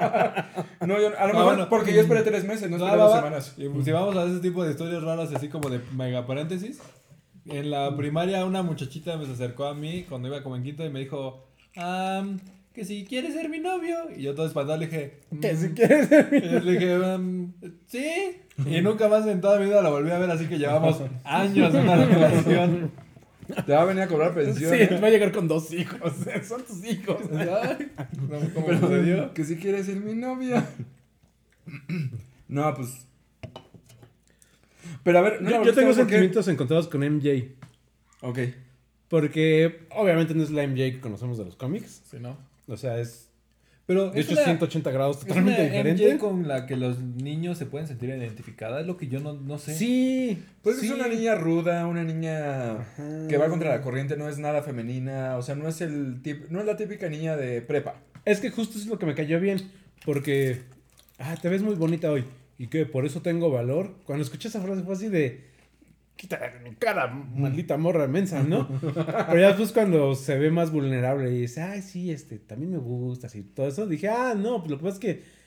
No, 0.81 0.99
yo, 0.99 1.07
a 1.07 1.11
lo 1.11 1.17
Ah, 1.17 1.27
mejor 1.27 1.43
bueno. 1.45 1.69
porque 1.69 1.93
yo 1.93 2.01
esperé 2.01 2.21
tres 2.21 2.45
meses, 2.45 2.69
no 2.69 2.77
esperé 2.77 2.95
va, 2.97 3.03
dos 3.03 3.15
semanas. 3.15 3.53
Y 3.57 3.67
pues, 3.69 3.85
si 3.85 3.91
vamos 3.91 4.15
a 4.15 4.23
ese 4.25 4.39
tipo 4.39 4.63
de 4.63 4.71
historias 4.71 5.03
raras, 5.03 5.33
así 5.33 5.49
como 5.49 5.69
de 5.69 5.79
mega 5.95 6.25
paréntesis. 6.25 6.79
En 7.45 7.71
la 7.71 7.95
primaria, 7.95 8.45
una 8.45 8.61
muchachita 8.61 9.15
me 9.17 9.25
se 9.25 9.31
acercó 9.31 9.65
a 9.65 9.73
mí 9.73 10.03
cuando 10.09 10.27
iba 10.27 10.43
como 10.43 10.55
en 10.57 10.63
quinto 10.63 10.85
y 10.85 10.89
me 10.89 10.99
dijo: 10.99 11.47
"Am, 11.77 12.39
Que 12.73 12.85
si 12.85 13.05
quieres 13.05 13.33
ser 13.33 13.49
mi 13.49 13.59
novio. 13.59 13.95
Y 14.15 14.21
yo 14.21 14.35
todo 14.35 14.45
espantado 14.45 14.77
le 14.77 14.85
dije: 14.85 15.21
Que 15.41 15.53
"Mm". 15.53 15.57
si 15.57 15.69
quieres 15.73 16.07
ser 16.09 16.27
mi- 16.31 16.41
yo 16.41 16.59
le 16.59 16.71
dije: 16.73 16.93
"Am, 17.03 17.53
Sí. 17.87 18.37
Y 18.65 18.81
nunca 18.81 19.07
más 19.07 19.25
en 19.27 19.39
toda 19.41 19.57
mi 19.59 19.65
vida 19.65 19.81
la 19.81 19.89
volví 19.89 20.11
a 20.11 20.17
ver, 20.19 20.29
así 20.29 20.45
que 20.47 20.57
llevamos 20.59 21.01
años 21.23 21.73
en 21.73 21.81
una 21.81 21.95
relación. 22.05 22.91
Te 23.65 23.73
va 23.73 23.81
a 23.81 23.85
venir 23.85 24.03
a 24.03 24.07
cobrar 24.07 24.33
pensión. 24.33 24.71
Sí, 24.75 24.95
va 25.01 25.07
a 25.07 25.09
llegar 25.09 25.31
con 25.31 25.47
dos 25.47 25.71
hijos. 25.73 25.99
Son 26.47 26.63
tus 26.63 26.83
hijos. 26.85 27.17
Ay, 27.31 27.91
¿cómo- 28.19 28.53
¿Cómo 28.53 28.65
Pero, 28.67 28.79
sucedió? 28.79 29.33
Que 29.33 29.43
si 29.45 29.55
quieres 29.57 29.85
ser 29.85 29.97
mi 29.97 30.13
novia. 30.13 30.67
No, 32.47 32.73
pues. 32.73 33.05
Pero 35.03 35.19
a 35.19 35.21
ver, 35.21 35.41
no 35.41 35.49
Yo, 35.49 35.63
yo 35.63 35.73
tengo 35.73 35.93
sentimientos 35.93 36.47
encontrados 36.47 36.87
con 36.87 37.01
MJ. 37.01 37.55
Ok. 38.21 38.39
Porque 39.09 39.87
obviamente 39.91 40.33
no 40.33 40.43
es 40.43 40.49
la 40.51 40.63
MJ 40.67 40.75
que 40.93 40.99
conocemos 40.99 41.37
de 41.37 41.45
los 41.45 41.55
cómics. 41.55 42.01
Sí, 42.09 42.17
¿no? 42.19 42.37
O 42.67 42.75
sea, 42.77 42.99
es. 42.99 43.26
Pero 43.87 44.11
De 44.11 44.19
es 44.19 44.25
hecho, 44.25 44.33
una- 44.35 44.43
180 44.43 44.91
grados 44.91 45.17
es 45.19 45.25
totalmente 45.25 45.61
una 45.61 45.69
diferente. 45.71 46.03
MJ 46.13 46.19
con 46.19 46.47
la 46.47 46.65
que 46.67 46.75
los 46.75 46.99
niños 46.99 47.57
se 47.57 47.65
pueden 47.65 47.87
sentir 47.87 48.09
identificadas. 48.09 48.81
Es 48.81 48.87
lo 48.87 48.97
que 48.97 49.07
yo 49.07 49.19
no, 49.21 49.33
no 49.33 49.57
sé. 49.57 49.73
Sí. 49.75 50.43
Pues 50.61 50.79
sí. 50.81 50.87
es 50.87 50.91
una 50.91 51.07
niña 51.07 51.35
ruda, 51.35 51.87
una 51.87 52.03
niña 52.03 52.73
Ajá. 52.81 53.27
que 53.29 53.37
va 53.37 53.47
contra 53.47 53.69
la 53.69 53.81
corriente, 53.81 54.17
no 54.17 54.27
es 54.27 54.37
nada 54.39 54.61
femenina, 54.61 55.37
o 55.37 55.41
sea, 55.41 55.55
no 55.55 55.67
es 55.69 55.79
el 55.81 56.21
tip, 56.21 56.49
no 56.49 56.59
es 56.59 56.65
la 56.65 56.75
típica 56.75 57.07
niña 57.09 57.35
de 57.37 57.61
prepa. 57.61 57.95
Es 58.25 58.41
que 58.41 58.51
justo 58.51 58.77
es 58.77 58.87
lo 58.87 58.99
que 58.99 59.05
me 59.05 59.15
cayó 59.15 59.39
bien. 59.39 59.71
Porque. 60.05 60.59
Ah, 61.17 61.35
te 61.41 61.49
ves 61.49 61.61
muy 61.61 61.75
bonita 61.75 62.11
hoy. 62.11 62.25
Y 62.59 62.67
que 62.67 62.85
por 62.85 63.05
eso 63.05 63.21
tengo 63.21 63.49
valor. 63.51 63.95
Cuando 64.05 64.23
escuché 64.23 64.49
esa 64.49 64.61
frase 64.61 64.81
fue 64.83 64.93
así 64.95 65.07
de. 65.07 65.45
Quita 66.17 66.37
de 66.37 66.59
mi 66.69 66.75
cara, 66.75 67.07
maldita 67.07 67.77
morra 67.77 68.07
mensa, 68.07 68.43
¿no? 68.43 68.67
Pero 68.67 69.39
ya 69.39 69.47
después 69.49 69.71
cuando 69.71 70.13
se 70.15 70.37
ve 70.37 70.51
más 70.51 70.71
vulnerable 70.71 71.31
y 71.31 71.41
dice, 71.41 71.61
ay, 71.61 71.81
sí, 71.81 72.11
este, 72.11 72.39
también 72.39 72.71
me 72.71 72.77
gustas 72.79 73.33
y 73.35 73.43
todo 73.43 73.67
eso, 73.67 73.87
dije, 73.87 74.09
ah, 74.09 74.33
no, 74.35 74.57
pues 74.59 74.71
lo 74.71 74.77
que 74.79 74.83
pasa 74.83 74.93
es 74.95 74.99
que. 74.99 75.37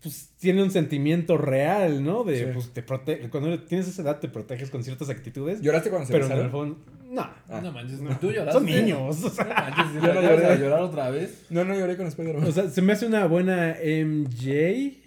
Pues 0.00 0.30
tiene 0.38 0.62
un 0.62 0.70
sentimiento 0.70 1.36
real, 1.36 2.04
¿no? 2.04 2.22
De, 2.22 2.38
Sí. 2.38 2.44
pues 2.54 2.72
te 2.72 2.84
protege. 2.84 3.28
Cuando 3.30 3.58
tienes 3.64 3.88
esa 3.88 4.02
edad 4.02 4.20
te 4.20 4.28
proteges 4.28 4.70
con 4.70 4.84
ciertas 4.84 5.08
actitudes. 5.10 5.60
¿Lloraste 5.60 5.90
cuando 5.90 6.06
se 6.06 6.12
pero 6.12 6.26
en 6.26 6.32
el 6.38 6.50
fondo. 6.50 6.78
No. 7.10 7.22
Ah. 7.48 7.60
No 7.60 7.72
manches, 7.72 8.00
No. 8.00 8.16
tú 8.16 8.30
lloraste. 8.30 8.52
Son 8.52 8.64
niños. 8.64 9.24
o 9.24 9.28
sea. 9.28 9.44
No 9.44 9.50
manches, 9.54 9.94
Yo 9.94 10.00
yo 10.06 10.14
no 10.14 10.22
lloré. 10.22 10.46
a 10.46 10.54
llorar 10.54 10.82
otra 10.82 11.10
vez. 11.10 11.46
No, 11.50 11.64
no 11.64 11.74
lloré 11.74 11.96
con 11.96 12.06
Spider-Man. 12.06 12.44
O 12.46 12.52
sea, 12.52 12.70
se 12.70 12.80
me 12.80 12.92
hace 12.92 13.06
una 13.06 13.26
buena 13.26 13.76
MJ 13.82 14.98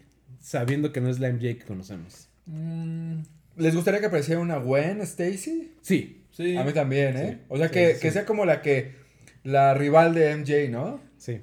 sabiendo 0.42 0.92
que 0.92 1.00
no 1.00 1.10
es 1.10 1.20
la 1.22 1.30
MJ 1.30 1.58
que 1.60 1.64
conocemos. 1.66 2.28
Mm, 2.48 3.20
¿Les 3.58 3.76
gustaría 3.76 4.00
que 4.00 4.06
apareciera 4.08 4.40
una 4.40 4.58
Gwen 4.58 5.02
Stacy? 5.02 5.72
Sí, 5.82 6.24
sí. 6.32 6.56
A 6.58 6.64
mí 6.64 6.74
también, 6.74 7.18
¿eh? 7.18 7.32
Sí. 7.40 7.46
O 7.50 7.58
sea, 7.58 7.68
Sí, 7.68 7.74
que, 7.74 7.94
sí, 7.96 8.00
que 8.02 8.12
sea 8.12 8.26
como 8.26 8.46
la 8.46 8.62
que, 8.62 8.94
la 9.44 9.74
rival 9.74 10.14
de 10.14 10.36
MJ, 10.36 10.70
¿no? 10.70 11.00
sí. 11.18 11.42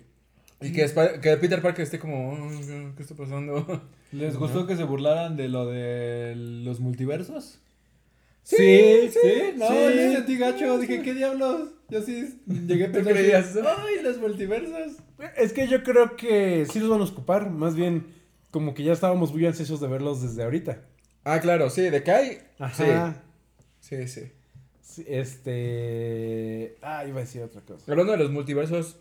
Y 0.61 0.73
que, 0.73 0.87
que 1.23 1.37
Peter 1.37 1.63
Parker 1.63 1.85
esté 1.85 2.01
como, 2.01 2.33
"Oh, 2.33 2.51
¿qué 2.97 3.03
está 3.03 3.15
pasando? 3.15 3.81
¿Les 4.11 4.37
gustó 4.37 4.67
que 4.67 4.75
se 4.75 4.83
burlaran 4.83 5.37
de 5.37 5.47
lo 5.49 5.67
de 5.67 6.35
los 6.37 6.81
multiversos? 6.81 7.61
Sí, 8.43 8.57
¿Sí? 9.13 9.53
No, 9.57 9.69
sí. 9.69 9.75
yo 9.75 10.13
sentí 10.13 10.37
gacho. 10.39 10.79
Dije, 10.79 11.03
¿qué 11.03 11.15
diablos? 11.15 11.69
Yo 11.91 12.03
sí 12.03 12.41
llegué 12.47 12.85
a 12.85 12.87
¿Tú 12.89 12.93
pensar. 12.95 13.13
creías 13.13 13.51
eso? 13.51 13.63
¡Ay, 13.65 14.03
los 14.03 14.19
multiversos! 14.19 14.97
Es 15.37 15.53
que 15.53 15.69
yo 15.69 15.83
creo 15.85 16.17
que 16.17 16.67
sí 16.73 16.81
los 16.81 16.89
van 16.89 17.03
a 17.03 17.05
ocupar. 17.05 17.51
Más 17.51 17.77
bien, 17.77 18.07
como 18.51 18.75
que 18.75 18.83
ya 18.83 18.93
estábamos 18.95 19.33
muy 19.33 19.47
ansiosos 19.47 19.81
de 19.81 19.87
verlos 19.87 20.23
desde 20.23 20.43
ahorita. 20.43 20.83
Ah, 21.31 21.41
claro, 21.41 21.69
sí, 21.69 21.83
de 21.83 22.03
Kai. 22.03 22.39
Ajá. 22.59 23.23
Sí, 23.81 24.09
sí. 24.09 24.33
Sí, 24.81 25.05
este. 25.07 26.79
Ah, 26.81 27.05
iba 27.07 27.19
a 27.19 27.21
decir 27.21 27.43
otra 27.43 27.61
cosa. 27.61 27.93
Hablando 27.93 28.13
de 28.13 28.19
los 28.19 28.31
multiversos, 28.31 28.97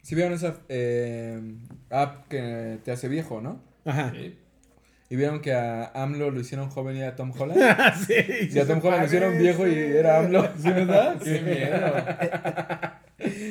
si 0.00 0.14
vieron 0.14 0.32
esa 0.32 0.56
eh, 0.70 1.38
app 1.90 2.28
que 2.28 2.78
te 2.82 2.92
hace 2.92 3.08
viejo, 3.08 3.42
¿no? 3.42 3.62
Ajá. 3.84 4.10
Sí. 4.12 4.38
Y 5.10 5.16
vieron 5.16 5.42
que 5.42 5.52
a 5.52 5.90
AMLO 5.92 6.30
lo 6.30 6.40
hicieron 6.40 6.70
joven 6.70 6.96
y 6.96 7.02
a 7.02 7.14
Tom 7.14 7.30
Holland. 7.38 7.60
sí, 8.06 8.14
Y 8.50 8.58
a 8.58 8.66
Tom 8.66 8.80
Holland 8.82 9.00
lo 9.00 9.06
hicieron 9.06 9.38
viejo 9.38 9.68
y 9.68 9.74
era 9.74 10.20
AMLO. 10.20 10.48
¿Sí, 10.56 10.62
verdad? 10.70 11.20
¡Qué 11.22 11.40
miedo! 11.42 11.92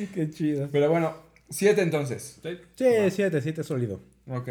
Qué 0.14 0.30
chido. 0.30 0.68
Pero 0.72 0.90
bueno, 0.90 1.14
siete 1.48 1.82
entonces. 1.82 2.40
Sí. 2.42 2.58
Sí, 2.74 2.86
siete, 3.10 3.40
siete 3.40 3.62
sólido. 3.62 4.02
Ok. 4.26 4.48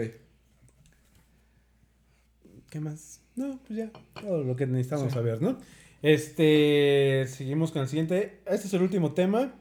¿Qué 2.69 2.79
más? 2.79 3.19
No, 3.39 3.59
pues 3.65 3.79
ya. 3.79 3.89
Todo 4.21 4.43
lo 4.43 4.55
que 4.55 4.67
necesitamos 4.67 5.13
saber, 5.13 5.41
¿no? 5.41 5.57
Este. 6.01 7.25
Seguimos 7.27 7.71
con 7.71 7.81
el 7.83 7.87
siguiente. 7.87 8.39
Este 8.45 8.67
es 8.67 8.73
el 8.73 8.81
último 8.81 9.13
tema. 9.13 9.53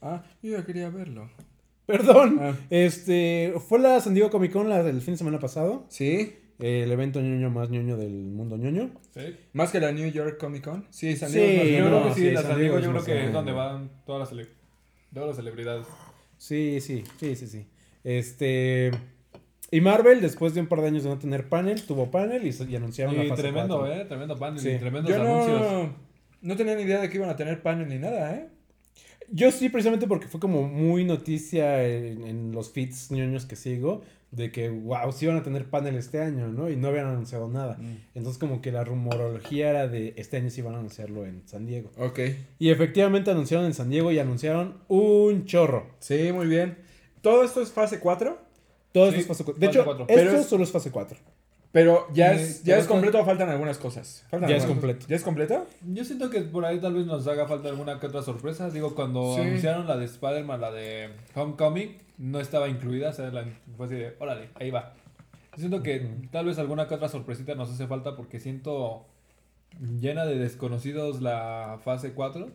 Ah, 0.00 0.22
yo 0.42 0.52
ya 0.52 0.64
quería 0.64 0.90
verlo. 0.90 1.28
Perdón. 1.86 2.38
Ah. 2.40 2.54
Este. 2.70 3.52
Fue 3.68 3.78
la 3.78 4.00
San 4.00 4.14
Diego 4.14 4.30
Comic 4.30 4.52
Con 4.52 4.68
la 4.68 4.82
del 4.82 5.00
fin 5.00 5.14
de 5.14 5.18
semana 5.18 5.38
pasado. 5.38 5.86
¿Sí? 5.88 6.34
eh, 6.58 6.84
el 6.84 6.90
evento 6.92 7.20
ñoño 7.20 7.50
más 7.50 7.68
ñoño 7.68 7.96
del 7.96 8.12
mundo 8.12 8.56
ñoño. 8.56 8.90
Sí. 9.12 9.36
¿Más 9.52 9.70
que 9.72 9.80
la 9.80 9.92
New 9.92 10.10
York 10.10 10.38
Comic 10.38 10.64
Con? 10.64 10.86
Sí, 10.90 11.14
San 11.16 11.28
Sí, 11.30 11.38
Diego 11.40 11.58
más 11.60 11.68
Yo 11.68 11.86
creo 11.86 12.08
que 12.08 12.14
sí, 12.14 12.20
sí, 12.20 12.30
la 12.30 12.42
San 12.42 12.58
Diego 12.58 12.78
yo 12.78 12.90
creo 12.92 13.04
que 13.04 13.24
es 13.26 13.32
donde 13.32 13.52
van 13.52 13.90
todas 14.06 14.20
las, 14.20 14.32
cele- 14.32 14.48
todas 15.12 15.28
las 15.28 15.36
celebridades. 15.36 15.86
Sí, 16.38 16.78
sí, 16.80 17.04
sí, 17.18 17.36
sí, 17.36 17.46
sí. 17.46 17.66
Este. 18.04 18.90
Y 19.70 19.80
Marvel, 19.80 20.20
después 20.20 20.54
de 20.54 20.60
un 20.60 20.66
par 20.68 20.80
de 20.80 20.88
años 20.88 21.02
de 21.04 21.10
no 21.10 21.18
tener 21.18 21.48
panel, 21.48 21.82
tuvo 21.82 22.10
panel 22.10 22.46
y, 22.46 22.54
y 22.72 22.76
anunciaron 22.76 23.14
Y 23.14 23.18
la 23.18 23.24
fase 23.30 23.42
tremendo, 23.42 23.78
cuatro. 23.78 23.94
¿eh? 23.96 24.04
Tremendo 24.04 24.36
panel 24.36 24.60
Sí. 24.60 24.70
y 24.70 24.78
tremendos 24.78 25.10
Yo 25.10 25.20
anuncios. 25.20 25.60
no, 25.60 25.94
no 26.42 26.56
tenía 26.56 26.76
ni 26.76 26.82
idea 26.82 27.00
de 27.00 27.08
que 27.10 27.16
iban 27.16 27.30
a 27.30 27.36
tener 27.36 27.62
panel 27.62 27.88
ni 27.88 27.98
nada, 27.98 28.34
¿eh? 28.36 28.48
Yo 29.28 29.50
sí, 29.50 29.68
precisamente 29.68 30.06
porque 30.06 30.28
fue 30.28 30.38
como 30.38 30.68
muy 30.68 31.04
noticia 31.04 31.84
en, 31.84 32.24
en 32.24 32.52
los 32.52 32.70
feeds 32.70 33.10
ñoños 33.10 33.44
que 33.44 33.56
sigo, 33.56 34.02
de 34.30 34.52
que, 34.52 34.68
wow, 34.68 35.10
sí 35.12 35.24
iban 35.24 35.36
a 35.38 35.42
tener 35.42 35.64
panel 35.68 35.96
este 35.96 36.20
año, 36.20 36.46
¿no? 36.46 36.70
Y 36.70 36.76
no 36.76 36.86
habían 36.88 37.06
anunciado 37.06 37.48
nada. 37.48 37.76
Entonces 38.14 38.38
como 38.38 38.60
que 38.60 38.70
la 38.70 38.84
rumorología 38.84 39.70
era 39.70 39.88
de 39.88 40.14
este 40.16 40.36
año 40.36 40.50
sí 40.50 40.60
iban 40.60 40.74
a 40.74 40.78
anunciarlo 40.78 41.26
en 41.26 41.42
San 41.48 41.66
Diego. 41.66 41.90
Ok. 41.98 42.20
Y 42.60 42.70
efectivamente 42.70 43.32
anunciaron 43.32 43.66
en 43.66 43.74
San 43.74 43.90
Diego 43.90 44.12
y 44.12 44.20
anunciaron 44.20 44.74
un 44.86 45.44
chorro. 45.46 45.88
Sí, 45.98 46.30
muy 46.32 46.46
bien. 46.46 46.78
¿Todo 47.20 47.42
esto 47.42 47.62
es 47.62 47.72
fase 47.72 47.98
4? 47.98 48.45
Todo 48.96 49.10
Sí, 49.12 49.18
esto 49.18 49.32
es 49.32 49.38
fase 49.38 49.44
4. 49.44 49.60
De 49.60 49.66
hecho, 49.66 49.84
cuatro. 49.84 50.04
esto 50.08 50.14
Pero 50.14 50.30
es- 50.40 50.46
solo 50.46 50.64
es 50.64 50.70
fase 50.70 50.90
4. 50.90 51.18
Pero 51.72 52.06
ya 52.14 52.32
es, 52.32 52.62
pero 52.64 52.76
ya 52.76 52.78
es 52.78 52.86
completo 52.86 53.20
o 53.20 53.24
faltan 53.26 53.50
algunas 53.50 53.76
cosas. 53.76 54.24
Faltan 54.30 54.48
Ya 54.48 54.56
es 54.56 54.64
completo. 54.64 55.04
¿Ya 55.06 55.16
es 55.16 55.22
completo? 55.22 55.66
Yo 55.92 56.02
siento 56.06 56.30
que 56.30 56.40
por 56.40 56.64
ahí 56.64 56.80
tal 56.80 56.94
vez 56.94 57.04
nos 57.04 57.26
haga 57.26 57.46
falta 57.46 57.68
alguna 57.68 58.00
que 58.00 58.06
otra 58.06 58.22
sorpresa. 58.22 58.70
Digo, 58.70 58.94
cuando 58.94 59.34
Sí. 59.34 59.42
anunciaron 59.42 59.86
la 59.86 59.98
de 59.98 60.06
Spider-Man, 60.06 60.60
la 60.62 60.70
de 60.70 61.10
Homecoming, 61.34 61.98
no 62.16 62.40
estaba 62.40 62.68
incluida. 62.68 63.10
O 63.10 63.12
sea, 63.12 63.30
la, 63.30 63.44
fue 63.76 63.84
así 63.86 63.94
de, 63.96 64.16
órale, 64.18 64.48
ahí 64.54 64.70
va. 64.70 64.94
Yo 65.52 65.58
siento 65.58 65.82
que 65.82 66.08
tal 66.32 66.46
vez 66.46 66.58
alguna 66.58 66.88
que 66.88 66.94
otra 66.94 67.10
sorpresita 67.10 67.54
nos 67.54 67.70
hace 67.70 67.86
falta 67.86 68.16
porque 68.16 68.40
siento 68.40 69.04
llena 70.00 70.24
de 70.24 70.38
desconocidos 70.38 71.20
la 71.20 71.80
fase 71.84 72.14
4. 72.14 72.48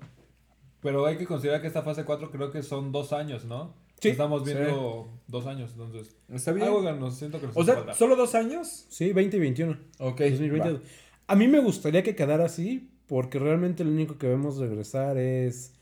Pero 0.81 1.05
hay 1.05 1.17
que 1.17 1.27
considerar 1.27 1.61
que 1.61 1.67
esta 1.67 1.83
fase 1.83 2.05
4 2.05 2.31
creo 2.31 2.49
que 2.49 2.63
son 2.63 2.91
dos 2.91 3.13
años, 3.13 3.45
¿no? 3.45 3.75
Sí. 4.01 4.09
Estamos 4.09 4.43
viendo 4.43 5.07
dos 5.27 5.45
años, 5.45 5.69
entonces. 5.73 6.15
Está 6.27 6.51
bien. 6.51 6.67
Algo 6.67 6.83
que 6.83 6.91
nos 6.93 7.15
siento 7.15 7.39
que 7.39 7.47
nos 7.47 7.55
O 7.55 7.63
sea, 7.63 7.75
falta. 7.75 7.93
¿solo 7.93 8.15
dos 8.15 8.33
años? 8.33 8.87
Sí, 8.89 9.13
20 9.13 9.37
y 9.37 9.39
21. 9.39 9.77
Ok. 9.99 10.21
2020. 10.21 10.71
va. 10.73 10.79
A 11.27 11.35
mí 11.35 11.47
me 11.47 11.59
gustaría 11.59 12.01
que 12.01 12.15
quedara 12.15 12.45
así, 12.45 12.89
porque 13.05 13.37
realmente 13.37 13.83
lo 13.83 13.91
único 13.91 14.17
que 14.17 14.27
vemos 14.27 14.57
regresar 14.57 15.17
es. 15.17 15.73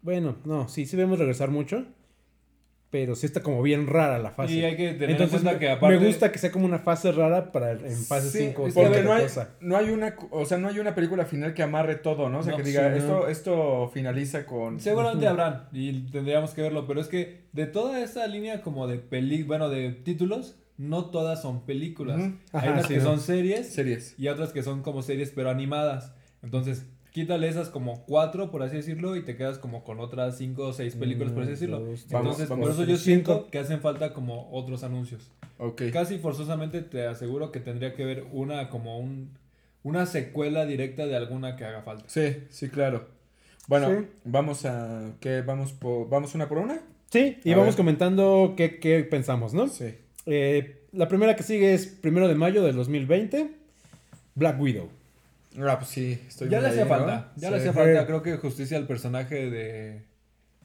Bueno, 0.00 0.36
no, 0.44 0.68
sí, 0.68 0.86
sí 0.86 0.96
vemos 0.96 1.18
regresar 1.18 1.50
mucho. 1.50 1.84
Pero 2.98 3.14
sí 3.14 3.26
está 3.26 3.42
como 3.42 3.60
bien 3.62 3.86
rara 3.86 4.18
la 4.18 4.30
fase. 4.30 4.54
Y 4.54 4.64
hay 4.64 4.74
que 4.74 4.92
tener 4.94 5.10
Entonces, 5.10 5.40
en 5.40 5.42
cuenta 5.42 5.52
me, 5.52 5.58
que 5.58 5.68
aparte... 5.70 5.98
me 6.00 6.06
gusta 6.06 6.32
que 6.32 6.38
sea 6.38 6.50
como 6.50 6.64
una 6.64 6.78
fase 6.78 7.12
rara 7.12 7.52
para 7.52 7.72
en 7.72 7.94
fase 8.04 8.30
Sí, 8.30 8.38
5 8.48 8.68
es 8.68 8.74
que 8.74 8.80
porque 8.80 9.02
no 9.02 9.12
hay, 9.12 9.22
cosa. 9.24 9.50
no 9.60 9.76
hay 9.76 9.90
una, 9.90 10.16
o 10.30 10.46
sea, 10.46 10.56
no 10.56 10.68
hay 10.68 10.78
una 10.78 10.94
película 10.94 11.26
final 11.26 11.52
que 11.52 11.62
amarre 11.62 11.96
todo, 11.96 12.30
¿no? 12.30 12.38
O 12.38 12.42
sea, 12.42 12.52
No, 12.52 12.56
que 12.56 12.62
diga, 12.62 12.90
sí, 12.92 12.98
esto, 13.00 13.20
no. 13.20 13.28
esto 13.28 13.90
finaliza 13.92 14.46
con... 14.46 14.80
Seguramente 14.80 15.26
habrán 15.26 15.68
y 15.72 16.06
tendríamos 16.10 16.52
que 16.54 16.62
verlo, 16.62 16.86
pero 16.86 17.02
es 17.02 17.08
que 17.08 17.42
de 17.52 17.66
toda 17.66 18.00
esta 18.02 18.26
línea 18.26 18.62
como 18.62 18.86
de 18.86 18.96
peli, 18.96 19.42
bueno, 19.42 19.68
de 19.68 19.90
títulos, 19.90 20.56
no 20.78 21.10
todas 21.10 21.42
son 21.42 21.66
películas. 21.66 22.18
Hay 22.18 22.32
Ajá, 22.52 22.70
unas 22.72 22.86
sí, 22.86 22.94
que 22.94 23.00
no. 23.00 23.04
son 23.04 23.20
series 23.20 23.68
Series. 23.74 24.14
y 24.18 24.28
otras 24.28 24.52
que 24.52 24.62
son 24.62 24.80
como 24.82 25.02
series 25.02 25.30
pero 25.34 25.50
animadas. 25.50 26.14
Entonces, 26.42 26.86
quítale 27.16 27.48
esas 27.48 27.70
como 27.70 28.04
cuatro, 28.04 28.50
por 28.50 28.62
así 28.62 28.76
decirlo, 28.76 29.16
y 29.16 29.22
te 29.24 29.36
quedas 29.36 29.56
como 29.58 29.84
con 29.84 30.00
otras 30.00 30.36
cinco 30.36 30.64
o 30.68 30.72
seis 30.74 30.94
películas, 30.96 31.32
por 31.32 31.44
así 31.44 31.52
Uno, 31.64 31.80
decirlo. 31.80 32.18
Entonces, 32.20 32.46
vamos, 32.50 32.66
por 32.66 32.74
eso 32.74 32.84
yo 32.84 32.98
siento 32.98 33.32
cinco. 33.36 33.50
que 33.50 33.58
hacen 33.58 33.80
falta 33.80 34.12
como 34.12 34.50
otros 34.52 34.84
anuncios. 34.84 35.30
Ok. 35.56 35.84
Casi 35.94 36.18
forzosamente 36.18 36.82
te 36.82 37.06
aseguro 37.06 37.50
que 37.52 37.60
tendría 37.60 37.94
que 37.94 38.04
ver 38.04 38.26
una 38.32 38.68
como 38.68 38.98
un 38.98 39.30
una 39.82 40.04
secuela 40.04 40.66
directa 40.66 41.06
de 41.06 41.16
alguna 41.16 41.56
que 41.56 41.64
haga 41.64 41.80
falta. 41.80 42.04
Sí, 42.08 42.36
sí, 42.50 42.68
claro. 42.68 43.06
Bueno, 43.66 43.88
Sí. 43.88 44.06
vamos 44.24 44.66
a. 44.66 45.14
¿Qué? 45.20 45.40
¿Vamos, 45.40 45.72
por, 45.72 46.10
¿Vamos 46.10 46.34
una 46.34 46.50
por 46.50 46.58
una? 46.58 46.80
Sí, 47.10 47.38
y 47.44 47.52
A 47.52 47.56
vamos 47.56 47.76
ver. 47.76 47.76
comentando 47.78 48.52
qué, 48.58 48.78
qué 48.78 49.04
pensamos, 49.04 49.54
¿no? 49.54 49.68
Sí. 49.68 49.94
Eh, 50.26 50.82
la 50.92 51.08
primera 51.08 51.34
que 51.34 51.42
sigue 51.44 51.72
es 51.72 51.86
primero 51.86 52.28
de 52.28 52.34
mayo 52.34 52.62
del 52.62 52.76
2020, 52.76 53.52
Black 54.34 54.60
Widow. 54.60 54.90
Ah, 55.58 55.78
pues 55.78 55.90
sí, 55.90 56.18
estoy 56.28 56.48
ya 56.48 56.60
le 56.60 56.68
hacía 56.68 56.82
ahí, 56.82 56.88
¿no? 56.88 56.94
falta, 56.96 57.32
ya 57.36 57.50
le 57.50 57.56
hacía 57.58 57.72
falta, 57.72 58.06
creo 58.06 58.22
que 58.22 58.36
justicia 58.36 58.76
al 58.76 58.86
personaje 58.86 59.50
de 59.50 60.02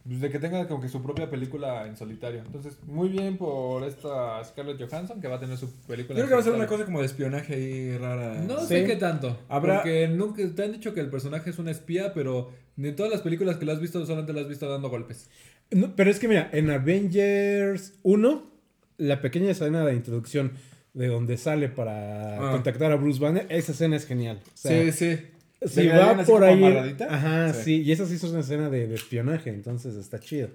pues, 0.03 0.19
de 0.19 0.29
que 0.31 0.39
tenga 0.39 0.67
como 0.67 0.81
que 0.81 0.89
su 0.89 1.01
propia 1.03 1.29
película 1.29 1.85
en 1.85 1.95
solitario. 1.95 2.41
Entonces, 2.43 2.75
muy 2.87 3.09
bien 3.09 3.37
por 3.37 3.83
esta 3.83 4.43
Scarlett 4.43 4.81
Johansson 4.81 5.21
que 5.21 5.27
va 5.27 5.35
a 5.35 5.39
tener 5.39 5.57
su 5.57 5.71
película. 5.87 6.15
Creo 6.15 6.23
en 6.25 6.29
que 6.29 6.33
va 6.35 6.39
a 6.41 6.43
ser 6.43 6.53
una 6.53 6.65
cosa 6.65 6.85
como 6.85 6.99
de 7.01 7.05
espionaje 7.05 7.53
ahí 7.53 7.97
rara. 7.97 8.41
No 8.41 8.59
Sí. 8.61 8.65
sé 8.67 8.85
qué 8.85 8.95
tanto. 8.95 9.39
Habrá- 9.47 9.75
Porque 9.75 10.07
nunca 10.07 10.41
te 10.55 10.63
han 10.63 10.71
dicho 10.71 10.93
que 10.95 11.01
el 11.01 11.09
personaje 11.11 11.51
es 11.51 11.59
un 11.59 11.69
espía, 11.69 12.13
pero 12.15 12.49
de 12.77 12.91
todas 12.93 13.11
las 13.11 13.21
películas 13.21 13.57
que 13.57 13.65
lo 13.65 13.73
has 13.73 13.79
visto, 13.79 14.03
solamente 14.05 14.33
lo 14.33 14.39
has 14.39 14.47
visto 14.47 14.67
dando 14.67 14.89
golpes. 14.89 15.29
No, 15.69 15.95
pero 15.95 16.09
es 16.09 16.17
que 16.19 16.27
mira, 16.27 16.49
en 16.51 16.71
Avengers 16.71 17.93
1, 18.03 18.49
la 18.97 19.21
pequeña 19.21 19.51
escena 19.51 19.85
de 19.85 19.93
introducción 19.93 20.53
de 20.93 21.07
donde 21.07 21.37
sale 21.37 21.69
para 21.69 22.35
Ah. 22.37 22.51
contactar 22.51 22.91
a 22.91 22.95
Bruce 22.95 23.19
Banner, 23.19 23.45
esa 23.49 23.71
escena 23.71 23.95
es 23.95 24.05
genial. 24.05 24.41
O 24.45 24.49
sea, 24.57 24.83
sí, 24.83 24.91
sí. 24.91 25.19
Si 25.67 25.83
¿De 25.83 25.93
la 25.93 26.13
va 26.13 26.23
por 26.23 26.43
ahí. 26.43 26.53
amarradita? 26.63 27.05
Ajá, 27.13 27.53
Sí. 27.53 27.63
sí. 27.63 27.81
Y 27.83 27.91
esa 27.91 28.05
sí 28.07 28.15
es 28.15 28.23
una 28.23 28.39
escena 28.39 28.69
de, 28.69 28.87
de 28.87 28.95
espionaje, 28.95 29.51
entonces 29.51 29.95
está 29.95 30.19
chido. 30.19 30.49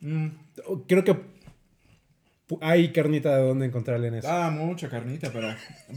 Mm. 0.00 0.26
Creo 0.86 1.02
que 1.04 1.16
hay 2.60 2.92
carnita 2.92 3.36
de 3.36 3.42
dónde 3.42 3.66
encontrarle 3.66 4.08
en 4.08 4.14
eso. 4.16 4.28
Ah, 4.30 4.50
mucha 4.50 4.88
carnita, 4.88 5.30
pero. 5.32 5.48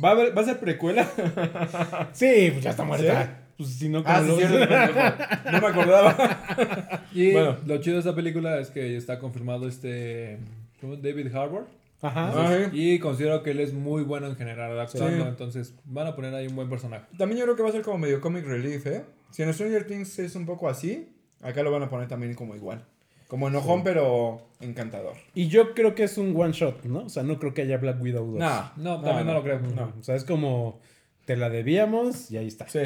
¿Va 0.04 0.10
a, 0.10 0.12
haber- 0.14 0.36
¿Va 0.38 0.41
a 0.41 0.46
ser 0.46 0.60
precuela? 0.60 1.06
Sí, 2.14 2.50
pues 2.52 2.64
ya 2.64 2.72
está 2.72 2.84
muerta. 2.84 3.41
Pues 3.58 3.72
si 3.72 3.90
no, 3.90 4.04
¿cómo 4.04 4.16
Ah, 4.16 4.24
sí. 4.24 5.52
No 5.52 5.62
me 5.62 5.68
acordaba. 5.68 7.06
Y 7.14 7.34
Bueno. 7.34 7.58
lo 7.66 7.78
chido 7.82 7.96
de 7.96 8.00
esta 8.00 8.16
película 8.16 8.60
es 8.60 8.70
que 8.70 8.96
está 8.96 9.20
confirmado 9.20 9.68
este 9.68 10.38
¿cómo? 10.80 10.96
David 10.96 11.36
Harbour. 11.36 11.68
Ajá. 12.02 12.32
Ah, 12.34 12.70
Y 12.72 13.00
considero 13.00 13.44
que 13.44 13.52
él 13.52 13.60
es 13.60 13.74
muy 13.74 14.04
bueno 14.04 14.28
en 14.28 14.36
general 14.36 14.80
actuando, 14.80 15.24
Sí. 15.24 15.30
entonces 15.30 15.76
van 15.86 16.08
a 16.08 16.16
poner 16.16 16.34
ahí 16.34 16.48
un 16.48 16.56
buen 16.56 16.70
personaje. 16.70 17.06
También 17.18 17.40
yo 17.40 17.46
creo 17.46 17.56
que 17.58 17.64
va 17.64 17.70
a 17.70 17.72
ser 17.74 17.82
como 17.82 17.98
medio 17.98 18.22
comic 18.22 18.46
relief, 18.46 18.86
¿eh? 18.88 19.04
Si 19.32 19.44
en 19.44 19.54
Stranger 19.54 19.86
Things 19.86 20.18
es 20.20 20.36
un 20.36 20.46
poco 20.46 20.70
así, 20.70 21.10
acá 21.42 21.62
lo 21.64 21.72
van 21.72 21.84
a 21.84 21.90
poner 21.90 22.08
también 22.08 22.34
como 22.36 22.56
igual. 22.56 22.86
Como 23.28 23.48
enojón, 23.48 23.84
pero 23.84 24.48
encantador. 24.60 25.14
Y 25.36 25.50
yo 25.50 25.76
creo 25.76 25.94
que 25.94 26.04
es 26.04 26.18
un 26.18 26.36
one 26.36 26.52
shot, 26.54 26.84
¿no? 26.86 27.02
O 27.02 27.10
sea, 27.10 27.22
no 27.22 27.38
creo 27.38 27.54
que 27.54 27.62
haya 27.62 27.78
Black 27.78 28.02
Widow 28.02 28.26
2. 28.26 28.40
Nah, 28.40 28.70
No, 28.78 29.02
también 29.02 29.28
no, 29.28 29.34
lo 29.36 29.44
creo. 29.44 29.60
No. 29.60 29.94
O 30.00 30.04
sea, 30.04 30.16
es 30.16 30.24
como 30.24 30.80
te 31.26 31.36
la 31.38 31.50
debíamos 31.50 32.32
y 32.32 32.38
ahí 32.38 32.48
está. 32.48 32.68
Sí, 32.68 32.80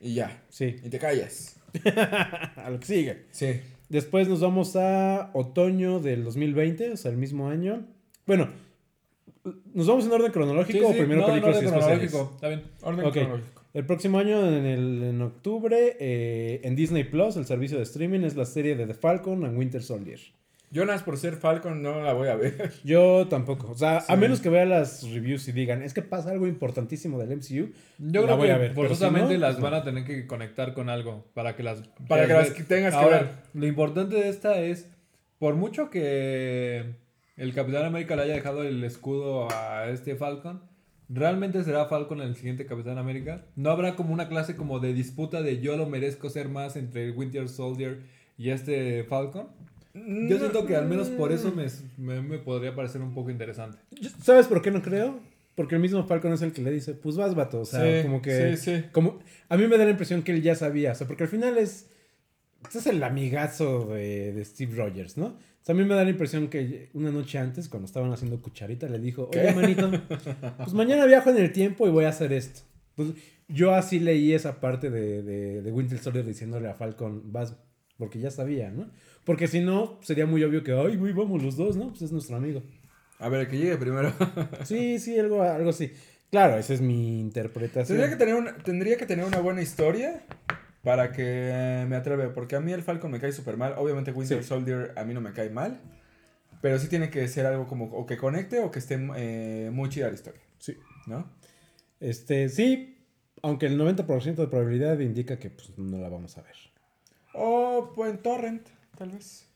y 0.00 0.12
ya. 0.14 0.42
Sí. 0.50 0.76
Y 0.84 0.90
te 0.90 0.98
callas. 0.98 1.56
A 2.56 2.68
lo 2.70 2.78
que 2.78 2.84
sigue. 2.86 3.24
Sí. 3.30 3.60
Después 3.88 4.28
nos 4.28 4.40
vamos 4.40 4.76
a 4.76 5.30
otoño 5.32 6.00
del 6.00 6.24
2020, 6.24 6.92
o 6.92 6.96
sea, 6.96 7.10
el 7.10 7.16
mismo 7.16 7.48
año. 7.48 7.86
Bueno, 8.26 8.48
¿nos 9.72 9.86
vamos 9.86 10.06
en 10.06 10.12
orden 10.12 10.32
cronológico 10.32 10.78
Sí, 10.78 10.84
o 10.84 10.92
sí, 10.92 10.98
primero 10.98 11.22
no, 11.22 11.28
en 11.28 11.32
películas 11.34 11.56
orden 11.58 11.70
cronológico, 11.70 12.32
está 12.34 12.48
bien. 12.48 12.62
Orden 12.82 13.10
cronológico. 13.10 13.50
El 13.72 13.84
próximo 13.84 14.18
año, 14.18 14.46
en, 14.48 14.64
el, 14.64 15.02
en 15.02 15.20
octubre, 15.20 15.96
eh, 16.00 16.60
en 16.64 16.74
Disney 16.76 17.04
Plus, 17.04 17.36
el 17.36 17.44
servicio 17.44 17.76
de 17.76 17.82
streaming, 17.82 18.20
es 18.20 18.34
la 18.34 18.46
serie 18.46 18.74
de 18.74 18.86
The 18.86 18.94
Falcon 18.94 19.44
and 19.44 19.58
Winter 19.58 19.82
Soldier. 19.82 20.18
Jonas, 20.72 21.02
por 21.02 21.16
ser 21.16 21.36
Falcon, 21.36 21.82
no 21.82 22.02
la 22.02 22.12
voy 22.12 22.28
a 22.28 22.36
ver. 22.36 22.72
Yo 22.84 23.28
tampoco. 23.28 23.70
O 23.70 23.74
sea, 23.74 24.02
a 24.08 24.16
menos 24.16 24.40
que 24.40 24.48
vea 24.48 24.64
las 24.64 25.08
reviews 25.08 25.46
y 25.48 25.52
digan, 25.52 25.82
es 25.82 25.94
que 25.94 26.02
pasa 26.02 26.30
algo 26.30 26.46
importantísimo 26.46 27.18
del 27.18 27.36
MCU. 27.36 27.72
Yo 27.98 28.22
La 28.22 28.26
creo 28.26 28.36
voy 28.36 28.46
que 28.48 28.52
a 28.52 28.58
ver, 28.58 28.74
forzosamente 28.74 29.34
si 29.34 29.40
no, 29.40 29.46
las 29.46 29.58
no. 29.58 29.64
van 29.64 29.74
a 29.74 29.84
tener 29.84 30.04
que 30.04 30.26
conectar 30.26 30.74
con 30.74 30.88
algo 30.88 31.24
para 31.34 31.54
que 31.54 31.62
las 31.62 31.82
Para 32.08 32.26
que 32.26 32.32
las 32.32 32.52
tengas 32.66 32.96
que 32.96 33.04
ver. 33.04 33.28
Lo 33.54 33.66
importante 33.66 34.16
de 34.16 34.28
esta 34.28 34.60
es, 34.60 34.88
por 35.38 35.54
mucho 35.54 35.88
que 35.90 36.96
el 37.36 37.54
Capitán 37.54 37.84
América 37.84 38.16
le 38.16 38.22
haya 38.22 38.34
dejado 38.34 38.62
el 38.62 38.82
escudo 38.84 39.48
a 39.52 39.88
este 39.90 40.16
Falcon, 40.16 40.62
¿realmente 41.08 41.62
será 41.64 41.86
Falcon 41.86 42.20
el 42.20 42.34
siguiente 42.34 42.66
Capitán 42.66 42.98
América? 42.98 43.44
¿No 43.56 43.70
habrá 43.70 43.94
como 43.96 44.12
una 44.12 44.28
clase 44.28 44.56
como 44.56 44.80
de 44.80 44.92
disputa 44.92 45.42
de 45.42 45.60
yo 45.60 45.76
lo 45.76 45.86
merezco 45.86 46.30
ser 46.30 46.48
más 46.48 46.76
entre 46.76 47.04
el 47.04 47.16
Winter 47.16 47.48
Soldier 47.48 48.00
y 48.38 48.50
este 48.50 49.04
Falcon? 49.04 49.48
Yo 49.94 50.38
siento 50.38 50.66
que 50.66 50.76
al 50.76 50.86
menos 50.86 51.08
por 51.08 51.32
eso 51.32 51.52
me, 51.52 51.66
me, 51.96 52.20
me 52.20 52.38
podría 52.38 52.74
parecer 52.74 53.00
un 53.00 53.14
poco 53.14 53.30
interesante. 53.30 53.78
¿Sabes 54.22 54.46
por 54.46 54.60
qué 54.60 54.70
no 54.70 54.82
creo? 54.82 55.20
Porque 55.54 55.74
el 55.76 55.80
mismo 55.80 56.04
Falcon 56.04 56.34
es 56.34 56.42
el 56.42 56.52
que 56.52 56.60
le 56.60 56.70
dice, 56.70 56.92
pues 56.92 57.16
vas, 57.16 57.34
vato. 57.34 57.60
O 57.60 57.64
sea, 57.64 57.80
Sí, 57.80 58.06
como 58.06 58.20
que... 58.20 58.56
sí, 58.58 58.76
sí. 58.76 58.84
Como, 58.92 59.20
a 59.48 59.56
mí 59.56 59.66
me 59.66 59.78
da 59.78 59.84
la 59.84 59.90
impresión 59.92 60.22
que 60.22 60.32
él 60.32 60.42
ya 60.42 60.54
sabía. 60.54 60.92
O 60.92 60.94
sea, 60.94 61.06
porque 61.06 61.22
al 61.22 61.30
final 61.30 61.56
es... 61.56 61.88
Este 62.66 62.78
es 62.80 62.86
el 62.86 63.02
amigazo 63.02 63.86
de, 63.86 64.32
de 64.32 64.44
Steve 64.44 64.74
Rogers, 64.76 65.16
¿no? 65.16 65.26
O 65.26 65.38
sea, 65.62 65.74
a 65.74 65.78
mí 65.78 65.84
me 65.84 65.94
da 65.94 66.04
la 66.04 66.10
impresión 66.10 66.48
que 66.48 66.90
una 66.94 67.10
noche 67.10 67.38
antes, 67.38 67.68
cuando 67.68 67.86
estaban 67.86 68.12
haciendo 68.12 68.40
cucharita, 68.42 68.88
le 68.88 68.98
dijo, 68.98 69.30
oye, 69.32 69.52
manito, 69.54 69.90
pues 70.58 70.74
mañana 70.74 71.06
viajo 71.06 71.30
en 71.30 71.38
el 71.38 71.52
tiempo 71.52 71.86
y 71.86 71.90
voy 71.90 72.04
a 72.04 72.10
hacer 72.10 72.32
esto. 72.32 72.62
Entonces, 72.96 73.22
yo 73.48 73.74
así 73.74 74.00
leí 74.00 74.32
esa 74.32 74.60
parte 74.60 74.90
de, 74.90 75.22
de, 75.22 75.62
de 75.62 75.72
Winter 75.72 75.98
Soldier 75.98 76.24
diciéndole 76.24 76.68
a 76.68 76.74
Falcon, 76.74 77.32
vas, 77.32 77.56
porque 77.98 78.18
ya 78.18 78.30
sabía, 78.30 78.70
¿no? 78.70 78.90
Porque 79.24 79.48
si 79.48 79.60
no, 79.60 79.98
sería 80.02 80.26
muy 80.26 80.42
obvio 80.44 80.62
que, 80.62 80.72
ay, 80.72 80.96
güey, 80.96 81.12
vamos 81.12 81.42
los 81.42 81.56
dos, 81.56 81.76
¿no? 81.76 81.90
Pues 81.90 82.02
es 82.02 82.12
nuestro 82.12 82.36
amigo. 82.36 82.62
A 83.18 83.28
ver, 83.28 83.48
que 83.48 83.58
llegue 83.58 83.76
primero. 83.76 84.12
Sí, 84.64 84.98
sí, 84.98 85.18
algo, 85.18 85.42
algo 85.42 85.70
así. 85.70 85.92
Claro, 86.30 86.58
esa 86.58 86.74
es 86.74 86.80
mi 86.80 87.20
interpretación. 87.20 87.98
tendría, 87.98 88.10
que 88.10 88.16
tener 88.16 88.34
una, 88.34 88.56
tendría 88.58 88.96
que 88.96 89.06
tener 89.06 89.24
una 89.24 89.38
buena 89.38 89.62
historia 89.62 90.24
para 90.86 91.10
que 91.10 91.84
me 91.88 91.96
atreve. 91.96 92.28
Porque 92.28 92.54
a 92.54 92.60
mí 92.60 92.72
el 92.72 92.80
Falcon 92.84 93.10
me 93.10 93.18
cae 93.18 93.32
súper 93.32 93.56
mal. 93.56 93.74
Obviamente 93.76 94.12
Winter 94.12 94.40
Sí. 94.40 94.48
Soldier 94.48 94.92
a 94.94 95.02
mí 95.02 95.14
no 95.14 95.20
me 95.20 95.32
cae 95.32 95.50
mal. 95.50 95.80
Pero 96.62 96.78
sí 96.78 96.88
tiene 96.88 97.10
que 97.10 97.26
ser 97.26 97.44
algo 97.44 97.66
como 97.66 97.86
o 97.86 98.06
que 98.06 98.16
conecte 98.16 98.60
o 98.60 98.70
que 98.70 98.78
esté 98.78 98.94
eh, 99.16 99.68
muy 99.72 99.88
chida 99.88 100.06
la 100.06 100.14
historia. 100.14 100.40
Sí. 100.58 100.76
¿No? 101.08 101.28
Este, 101.98 102.48
sí, 102.48 103.04
aunque 103.42 103.66
el 103.66 103.76
90% 103.80 104.36
de 104.36 104.46
probabilidad 104.46 105.00
indica 105.00 105.40
que 105.40 105.50
pues, 105.50 105.76
no 105.76 105.98
la 105.98 106.08
vamos 106.08 106.38
a 106.38 106.42
ver. 106.42 106.54
O 107.34 107.92
pues, 107.96 108.12
en 108.12 108.18
Torrent, 108.18 108.68
tal 108.96 109.10
vez. 109.10 109.48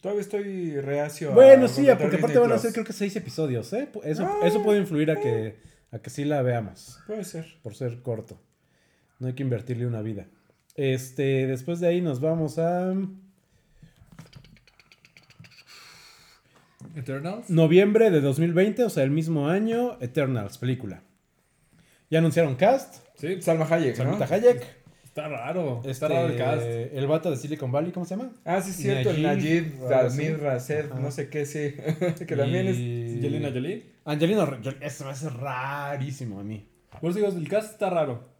Todavía 0.00 0.22
estoy 0.22 0.80
reacio. 0.80 1.32
a 1.32 1.34
Bueno, 1.34 1.68
sí, 1.68 1.86
porque 2.00 2.16
aparte 2.16 2.38
van 2.38 2.52
a 2.52 2.58
ser 2.58 2.72
creo 2.72 2.86
que 2.86 2.94
seis 2.94 3.14
episodios, 3.16 3.70
¿eh? 3.74 3.90
Eso, 4.02 4.24
Ah, 4.26 4.46
eso 4.46 4.62
puede 4.62 4.80
influir 4.80 5.10
a 5.10 5.20
que, 5.20 5.56
a 5.90 5.98
que 5.98 6.08
sí 6.08 6.24
la 6.24 6.40
veamos, 6.40 7.00
Puede 7.06 7.24
ser. 7.24 7.58
por 7.62 7.74
ser 7.74 8.00
corto. 8.00 8.40
No 9.18 9.26
hay 9.26 9.34
que 9.34 9.42
invertirle 9.42 9.86
una 9.86 10.00
vida. 10.00 10.26
Este, 10.76 11.46
después 11.46 11.80
de 11.80 11.88
ahí 11.88 12.00
nos 12.00 12.20
vamos 12.20 12.58
a 12.58 12.92
Eternals. 16.96 17.50
noviembre 17.50 18.10
de 18.10 18.20
2020, 18.20 18.84
o 18.84 18.90
sea, 18.90 19.02
el 19.04 19.10
mismo 19.10 19.48
año, 19.48 19.96
Eternals, 20.00 20.58
película. 20.58 21.02
Ya 22.10 22.18
anunciaron 22.18 22.54
cast, 22.56 23.04
Sí, 23.16 23.40
Salma 23.40 23.64
Hayek, 23.70 23.96
¿no? 23.98 24.04
Salmita 24.18 24.34
Hayek, 24.34 24.62
está 25.04 25.28
raro. 25.28 25.76
este, 25.78 25.90
Está 25.92 26.08
raro 26.08 26.26
el 26.28 26.36
cast. 26.36 26.62
el 26.66 27.06
vato 27.06 27.30
de 27.30 27.36
Silicon 27.36 27.70
Valley, 27.70 27.92
¿cómo 27.92 28.04
se 28.04 28.16
llama? 28.16 28.32
Ah, 28.44 28.60
sí, 28.60 28.70
es 28.70 28.76
cierto. 28.76 29.10
el 29.10 29.22
Najib. 29.22 29.78
Dalmir, 29.88 30.40
Rased, 30.40 30.90
no 30.94 31.10
sé 31.12 31.28
qué, 31.28 31.46
sí. 31.46 31.74
que 32.26 32.36
también 32.36 32.66
es. 32.66 32.76
Angelina 32.76 33.50
Jolie. 33.52 33.92
Angelina 34.04 34.46
Jolie, 34.46 34.78
eso 34.80 35.04
me 35.04 35.10
hace 35.12 35.30
rarísimo 35.30 36.40
a 36.40 36.42
mí. 36.44 36.68
Por 37.00 37.10
eso 37.10 37.20
digo, 37.20 37.30
el 37.32 37.48
cast 37.48 37.72
está 37.72 37.90
raro. 37.90 38.33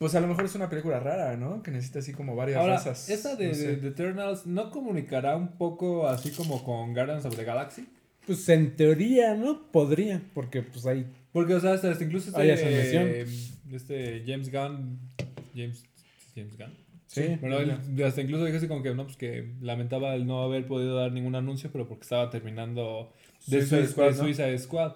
Pues 0.00 0.14
a 0.14 0.20
lo 0.22 0.28
mejor 0.28 0.46
es 0.46 0.54
una 0.54 0.70
película 0.70 0.98
rara, 0.98 1.36
¿no? 1.36 1.62
Que 1.62 1.70
necesita 1.70 1.98
así 1.98 2.12
como 2.14 2.34
varias 2.34 2.56
Ahora, 2.56 2.76
razas. 2.76 3.10
esta 3.10 3.36
de, 3.36 3.48
no 3.48 3.54
sé. 3.54 3.76
de- 3.76 3.88
Eternals 3.88 4.46
no 4.46 4.70
comunicará 4.70 5.36
un 5.36 5.48
poco 5.58 6.08
así 6.08 6.30
como 6.30 6.64
con 6.64 6.94
Guardians 6.94 7.26
of 7.26 7.36
the 7.36 7.44
Galaxy. 7.44 7.86
Pues 8.26 8.48
en 8.48 8.76
teoría, 8.76 9.34
¿no? 9.34 9.70
Podría, 9.70 10.22
porque 10.32 10.62
pues 10.62 10.86
hay... 10.86 11.04
Porque, 11.32 11.52
o 11.52 11.60
sea, 11.60 11.74
hasta, 11.74 11.90
hasta 11.90 12.02
incluso 12.02 12.34
Hay 12.38 12.48
este, 12.48 12.66
asociación. 12.66 13.08
eh, 13.08 13.26
este 13.72 14.24
James 14.26 14.50
Gunn. 14.50 14.98
James, 15.54 15.84
James 16.34 16.56
Gunn. 16.56 16.72
Sí, 17.06 17.36
Bueno, 17.40 17.58
él 17.58 18.02
hasta 18.02 18.22
incluso 18.22 18.46
dijo 18.46 18.56
así 18.56 18.68
como 18.68 18.82
que 18.82 18.94
no, 18.94 19.04
pues 19.04 19.18
que 19.18 19.52
lamentaba 19.60 20.14
el 20.14 20.26
no 20.26 20.42
haber 20.44 20.66
podido 20.66 20.96
dar 20.96 21.12
ningún 21.12 21.34
anuncio, 21.34 21.68
pero 21.70 21.86
porque 21.86 22.04
estaba 22.04 22.30
terminando 22.30 23.12
de 23.48 23.60
Suicide 23.66 23.88
Squad. 23.88 24.14
Suicide 24.16 24.58
Squad. 24.58 24.92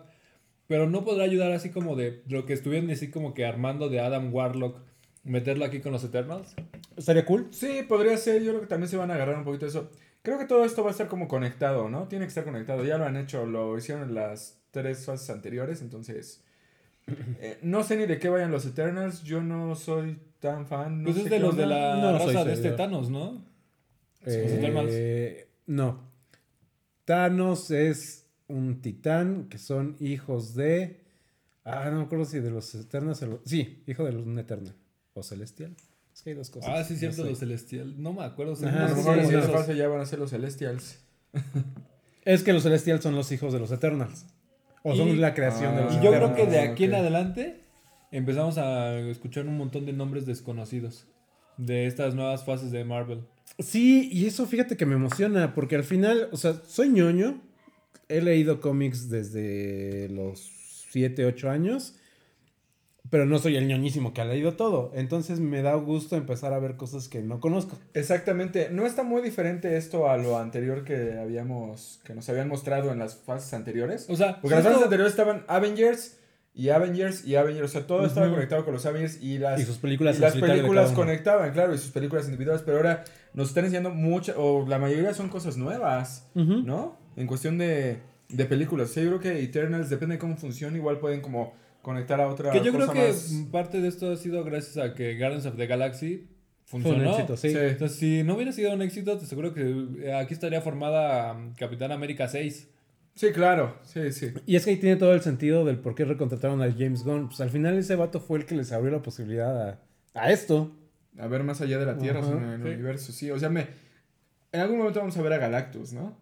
Pero 0.67 0.89
no 0.89 1.05
podrá 1.05 1.25
ayudar 1.25 1.53
así 1.53 1.69
como 1.69 1.95
de 1.95 2.23
lo 2.29 2.47
que 2.47 2.55
estuvieron 2.55 2.91
así 2.91 3.11
como 3.11 3.35
que 3.35 3.45
armando 3.45 3.91
de 3.91 4.01
Adam 4.01 4.33
Warlock, 4.33 4.79
meterlo 5.25 5.65
aquí 5.65 5.81
con 5.81 5.93
los 5.93 6.05
Eternals. 6.05 6.55
Estaría 6.97 7.25
cool. 7.25 7.49
Sí, 7.51 7.83
podría 7.89 8.17
ser. 8.17 8.43
Yo 8.43 8.51
creo 8.53 8.61
que 8.63 8.67
también 8.69 8.89
se 8.89 8.97
van 8.97 9.11
a 9.11 9.15
agarrar 9.15 9.37
un 9.37 9.45
poquito 9.45 9.65
de 9.67 9.71
eso. 9.71 9.91
Creo 10.23 10.39
que 10.39 10.47
todo 10.47 10.65
esto 10.65 10.83
va 10.83 10.89
a 10.89 10.93
estar 10.93 11.09
como 11.09 11.29
conectado, 11.29 11.89
¿no? 11.91 12.09
Tiene 12.09 12.25
que 12.25 12.29
estar 12.31 12.45
conectado. 12.45 12.85
Ya 12.85 12.97
lo 12.99 13.05
han 13.05 13.17
hecho, 13.17 13.45
lo 13.47 13.77
hicieron 13.77 14.09
en 14.09 14.15
las 14.15 14.59
tres 14.71 15.05
fases 15.05 15.29
anteriores, 15.31 15.83
entonces... 15.83 16.43
eh, 17.41 17.59
no 17.63 17.83
sé 17.83 17.97
ni 17.97 18.07
de 18.07 18.19
qué 18.19 18.29
vayan 18.31 18.51
los 18.51 18.65
Eternals. 18.65 19.23
Yo 19.25 19.43
no 19.43 19.75
soy 19.75 20.19
tan 20.41 20.67
fan. 20.67 21.03
No 21.03 21.05
Pues 21.11 21.17
sé 21.17 21.23
es 21.25 21.31
de 21.31 21.39
los 21.41 21.57
de 21.57 21.67
la 21.67 21.97
No 21.97 22.19
raza 22.19 22.45
de 22.45 22.53
este. 22.55 22.71
Thanos, 22.73 23.11
¿no? 23.11 23.45
Eh, 24.25 24.57
Eternals. 24.59 24.95
no. 25.67 26.01
Thanos 27.05 27.71
es 27.71 28.27
un 28.49 28.81
titán 28.81 29.49
que 29.49 29.59
son 29.59 29.97
hijos 30.01 30.55
de. 30.55 31.01
Ah, 31.65 31.89
no 31.91 31.99
me 31.99 32.05
acuerdo 32.05 32.25
si 32.25 32.41
de 32.41 32.51
los 32.51 32.75
Eternals 32.75 33.23
o 33.23 33.27
los- 33.27 33.41
Sí, 33.45 33.83
hijo 33.87 34.05
de 34.05 34.17
un 34.17 34.39
Eternal. 34.39 34.75
O 35.15 35.23
Celestial. 35.23 35.75
Es 36.13 36.23
que 36.23 36.31
hay 36.31 36.37
dos 36.37 36.51
cosas. 36.51 36.71
Ah, 36.73 36.85
sí, 36.85 36.95
no 36.95 36.99
cierto, 37.01 37.23
sé. 37.23 37.31
los 37.31 37.39
celestial. 37.39 38.01
No 38.03 38.13
me 38.13 38.23
acuerdo. 38.25 38.53
Ajá, 38.53 38.85
unos 38.93 39.05
lo 39.33 39.65
sí, 39.65 39.73
sí, 39.73 39.75
ya 39.77 39.89
van 39.89 40.01
a 40.01 40.07
ser 40.07 40.19
los 40.19 40.31
Celestials. 40.31 41.01
Es 42.25 42.43
que 42.43 42.55
los 42.55 42.63
Celestials 42.63 43.03
son 43.03 43.15
los 43.17 43.31
hijos 43.33 43.53
de 43.53 43.59
los 43.59 43.71
Eternals. 43.71 44.25
O 44.83 44.95
son 44.97 45.09
Y- 45.09 45.17
la 45.17 45.35
creación 45.35 45.77
de 45.77 45.83
Ah, 45.83 45.85
los 45.85 45.95
Y 45.97 46.01
yo 46.03 46.11
creo 46.11 46.35
que 46.35 46.47
de 46.47 46.59
aquí 46.61 46.85
en 46.85 46.95
adelante 46.95 47.61
empezamos 48.13 48.57
a 48.59 48.99
escuchar 48.99 49.47
un 49.47 49.59
montón 49.59 49.85
de 49.87 49.93
nombres 49.93 50.25
desconocidos 50.25 51.07
de 51.59 51.87
estas 51.87 52.15
nuevas 52.15 52.45
fases 52.45 52.71
de 52.71 52.83
Marvel. 52.85 53.25
Sí, 53.59 54.09
y 54.11 54.25
eso 54.27 54.47
fíjate 54.47 54.77
que 54.79 54.87
me 54.87 54.95
emociona, 54.95 55.53
porque 55.55 55.77
al 55.77 55.85
final, 55.85 56.29
o 56.33 56.37
sea, 56.39 56.55
soy 56.67 56.89
ñoño, 56.89 57.43
he 58.09 58.23
leído 58.23 58.61
cómics 58.61 59.11
desde 59.11 60.09
los 60.09 60.41
7, 60.91 61.27
8 61.27 61.51
años, 61.51 61.97
pero 63.11 63.27
no 63.27 63.39
soy 63.39 63.57
el 63.57 63.69
ñoñísimo 63.69 64.15
que 64.15 64.23
ha 64.23 64.25
leído 64.25 64.55
todo, 64.55 64.91
entonces 64.95 65.39
me 65.39 65.63
da 65.63 65.75
gusto 65.75 66.17
empezar 66.17 66.53
a 66.53 66.59
ver 66.59 66.77
cosas 66.77 67.09
que 67.09 67.23
no 67.23 67.39
conozco. 67.39 67.79
Exactamente. 67.93 68.69
No 68.71 68.87
está 68.87 69.03
muy 69.03 69.23
diferente 69.23 69.77
esto 69.77 70.09
a 70.09 70.17
lo 70.17 70.39
anterior 70.39 70.85
que 70.85 71.19
habíamos, 71.19 72.01
que 72.05 72.15
nos 72.15 72.29
habían 72.29 72.49
mostrado 72.49 72.93
en 72.93 72.99
las 72.99 73.17
fases 73.17 73.53
anteriores. 73.53 74.07
O 74.09 74.17
sea, 74.17 74.41
Porque 74.41 74.57
en 74.57 74.63
las 74.63 74.73
fases 74.73 74.85
anteriores 74.85 75.13
estaban 75.13 75.45
Avengers 75.49 76.19
y 76.55 76.71
Avengers 76.71 77.27
y 77.27 77.37
Avengers. 77.37 77.71
O 77.71 77.73
sea, 77.73 77.87
todo 77.87 78.07
estaba 78.07 78.31
conectado 78.31 78.65
con 78.65 78.73
los 78.73 78.87
Avengers 78.87 79.23
y 79.23 79.39
las, 79.39 79.61
Y 79.61 79.65
sus 79.65 79.79
películas 79.79 80.17
y 80.17 80.21
las 80.21 80.35
películas 80.37 80.93
conectaban, 80.93 81.53
claro, 81.53 81.75
y 81.75 81.79
sus 81.79 81.91
películas 81.91 82.25
individuales. 82.25 82.63
Pero 82.65 82.79
ahora 82.79 83.05
nos 83.35 83.49
están 83.49 83.65
enseñando 83.65 83.91
muchas, 83.91 84.37
o 84.39 84.65
la 84.67 84.79
mayoría 84.79 85.13
son 85.13 85.29
cosas 85.29 85.57
nuevas. 85.59 86.29
¿no? 86.35 86.97
En 87.17 87.27
cuestión 87.27 87.59
de, 87.59 87.99
de 88.29 88.45
películas. 88.47 88.91
O 88.91 88.93
sea, 88.95 89.03
yo 89.03 89.11
creo 89.11 89.21
que 89.21 89.43
Eternals, 89.43 89.91
depende 89.91 90.15
de 90.15 90.19
cómo 90.19 90.37
funcione, 90.37 90.79
igual 90.79 90.99
pueden 90.99 91.21
como 91.21 91.53
conectar 91.85 92.21
a 92.21 92.27
otra 92.27 92.51
Que 92.51 92.65
yo 92.65 92.73
creo 92.73 92.91
que 92.91 93.07
más. 93.09 93.33
parte 93.53 93.81
de 93.81 93.87
esto 93.87 94.11
ha 94.11 94.17
sido 94.17 94.43
gracias 94.43 94.77
a 94.85 94.95
que 94.95 95.17
Guardians 95.17 95.47
of 95.47 95.57
the 95.57 95.67
Galaxy 95.69 96.27
Fue 96.65 96.79
un 96.81 96.85
funcionó. 96.85 97.13
éxito, 97.13 97.37
sí. 97.37 97.51
Sí. 97.51 97.57
Entonces, 97.57 97.99
si 97.99 98.23
no 98.25 98.35
hubiera 98.35 98.51
sido 98.51 98.73
un 98.75 98.83
éxito, 98.83 99.17
te 99.17 99.27
seguro 99.27 99.55
que 99.55 99.87
eh, 100.01 100.13
aquí 100.15 100.35
estaría 100.35 100.61
formada 100.61 101.33
um, 101.35 101.55
Capitán 101.55 101.93
América 101.93 102.27
6. 102.27 102.69
Sí, 103.15 103.31
claro. 103.33 103.77
Sí, 103.85 104.11
sí. 104.13 104.33
Y 104.45 104.57
es 104.57 104.65
que 104.65 104.71
ahí 104.73 104.77
tiene 104.79 104.97
todo 104.97 105.15
el 105.15 105.21
sentido 105.21 105.65
del 105.65 105.79
por 105.79 105.95
qué 105.95 106.05
recontrataron 106.05 106.61
a 106.63 106.73
James 106.73 107.05
Gunn. 107.05 107.29
Pues 107.29 107.41
al 107.41 107.51
final 107.51 107.79
ese 107.79 107.95
vato 107.95 108.19
fue 108.19 108.39
el 108.39 108.45
que 108.45 108.57
les 108.57 108.73
abrió 108.73 108.91
la 108.91 109.03
posibilidad 109.03 109.69
a, 109.69 109.81
a 110.15 110.33
esto. 110.33 110.77
A 111.17 111.29
ver 111.29 111.45
más 111.45 111.61
allá 111.61 111.79
de 111.79 111.87
la 111.87 111.97
Tierra, 111.97 112.25
sea, 112.25 112.33
en 112.33 112.43
el 112.45 112.63
sí. 112.63 112.69
universo, 112.71 113.13
sí. 113.13 113.31
O 113.31 113.39
sea, 113.39 113.51
me... 113.51 113.69
En 114.51 114.61
algún 114.61 114.79
momento 114.79 114.99
vamos 115.01 115.17
a 115.17 115.23
ver 115.23 115.33
a 115.33 115.39
Galactus, 115.39 115.93
¿no? 115.93 116.17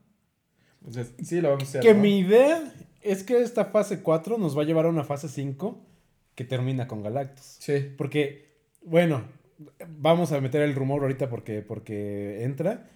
O 0.86 0.90
sea, 0.92 1.04
sí 1.22 1.40
lo 1.40 1.50
vamos 1.50 1.64
a 1.64 1.66
hacer, 1.68 1.80
Que 1.80 1.94
¿no? 1.94 2.00
mi 2.00 2.18
idea 2.18 2.60
es 3.02 3.22
que 3.24 3.40
esta 3.40 3.66
fase 3.66 4.00
4 4.02 4.38
nos 4.38 4.56
va 4.56 4.62
a 4.62 4.64
llevar 4.64 4.86
a 4.86 4.88
una 4.88 5.04
fase 5.04 5.28
5 5.28 5.80
que 6.34 6.44
termina 6.44 6.86
con 6.88 7.02
Galactus. 7.02 7.56
Sí. 7.60 7.92
Porque, 7.96 8.46
bueno, 8.84 9.24
vamos 9.98 10.32
a 10.32 10.40
meter 10.40 10.62
el 10.62 10.74
rumor 10.74 11.02
ahorita 11.02 11.28
porque, 11.28 11.62
porque 11.62 12.42
entra. 12.44 12.88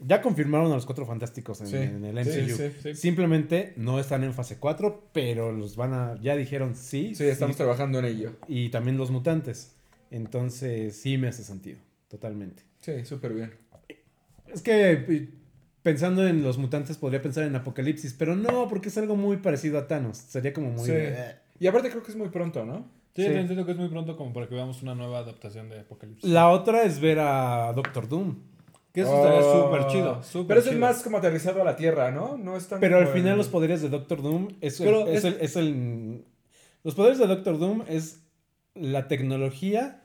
Ya 0.00 0.20
confirmaron 0.20 0.70
a 0.72 0.74
los 0.74 0.86
cuatro 0.86 1.06
fantásticos 1.06 1.60
en, 1.60 1.66
Sí. 1.68 1.76
en 1.76 2.04
el 2.04 2.16
MCU. 2.18 2.56
sí, 2.56 2.70
sí. 2.82 2.94
Simplemente 2.94 3.72
no 3.76 4.00
están 4.00 4.24
en 4.24 4.34
fase 4.34 4.58
4, 4.58 5.10
pero 5.12 5.52
los 5.52 5.76
van 5.76 5.94
a. 5.94 6.20
Ya 6.20 6.36
dijeron 6.36 6.74
sí. 6.74 7.14
Sí, 7.14 7.24
estamos 7.24 7.56
trabajando 7.56 8.00
en 8.00 8.06
ello. 8.06 8.32
Y 8.48 8.70
también 8.70 8.96
los 8.96 9.10
mutantes. 9.10 9.76
Entonces, 10.10 10.96
sí 10.96 11.16
me 11.16 11.28
hace 11.28 11.44
sentido. 11.44 11.78
Totalmente. 12.08 12.62
Sí, 12.80 13.04
súper 13.04 13.34
bien. 13.34 13.52
Es 14.52 14.62
que 14.62 15.28
pensando 15.84 16.26
en 16.26 16.42
los 16.42 16.58
mutantes 16.58 16.96
podría 16.96 17.22
pensar 17.22 17.44
en 17.44 17.54
Apocalipsis, 17.54 18.12
pero 18.18 18.34
no, 18.34 18.66
porque 18.68 18.88
es 18.88 18.98
algo 18.98 19.14
muy 19.14 19.36
parecido 19.36 19.78
a 19.78 19.86
Thanos. 19.86 20.16
Sería 20.18 20.52
como 20.52 20.70
muy. 20.70 20.84
Sí. 20.86 20.92
eh. 20.92 21.36
Y 21.60 21.68
aparte 21.68 21.90
creo 21.90 22.02
que 22.02 22.10
es 22.10 22.16
muy 22.16 22.30
pronto, 22.30 22.64
¿no? 22.64 22.86
Sí, 23.14 23.22
Sí. 23.22 23.28
entiendo 23.28 23.64
que 23.64 23.70
es 23.72 23.78
muy 23.78 23.88
pronto 23.88 24.16
como 24.16 24.32
para 24.32 24.48
que 24.48 24.56
veamos 24.56 24.82
una 24.82 24.96
nueva 24.96 25.18
adaptación 25.20 25.68
de 25.68 25.80
Apocalipsis. 25.80 26.28
La 26.28 26.48
otra 26.50 26.82
es 26.82 26.98
ver 26.98 27.20
a 27.20 27.72
Doctor 27.72 28.08
Doom. 28.08 28.34
Que 28.92 29.02
eso 29.02 29.14
estaría 29.14 29.40
Oh. 29.40 29.64
súper 29.66 29.86
chido. 29.88 30.20
Pero 30.48 30.60
eso 30.60 30.68
es 30.70 30.74
chido. 30.76 30.80
más 30.86 31.02
como 31.02 31.18
aterrizado 31.18 31.60
a 31.60 31.64
la 31.64 31.76
Tierra, 31.76 32.10
¿no? 32.10 32.36
No 32.36 32.56
es 32.56 32.66
tan 32.68 32.80
Pero 32.80 32.96
al 32.98 33.08
final 33.08 33.32
el- 33.32 33.38
los 33.38 33.48
poderes 33.48 33.82
de 33.82 33.88
Doctor 33.88 34.22
Doom 34.22 34.48
es, 34.60 34.80
el- 34.80 34.88
es, 35.08 35.08
es- 35.18 35.24
el, 35.24 35.36
es 35.40 35.56
el- 35.56 36.24
Los 36.82 36.94
poderes 36.94 37.18
de 37.18 37.26
Doctor 37.26 37.58
Doom 37.58 37.82
es 37.88 38.20
la 38.74 39.06
tecnología 39.08 40.00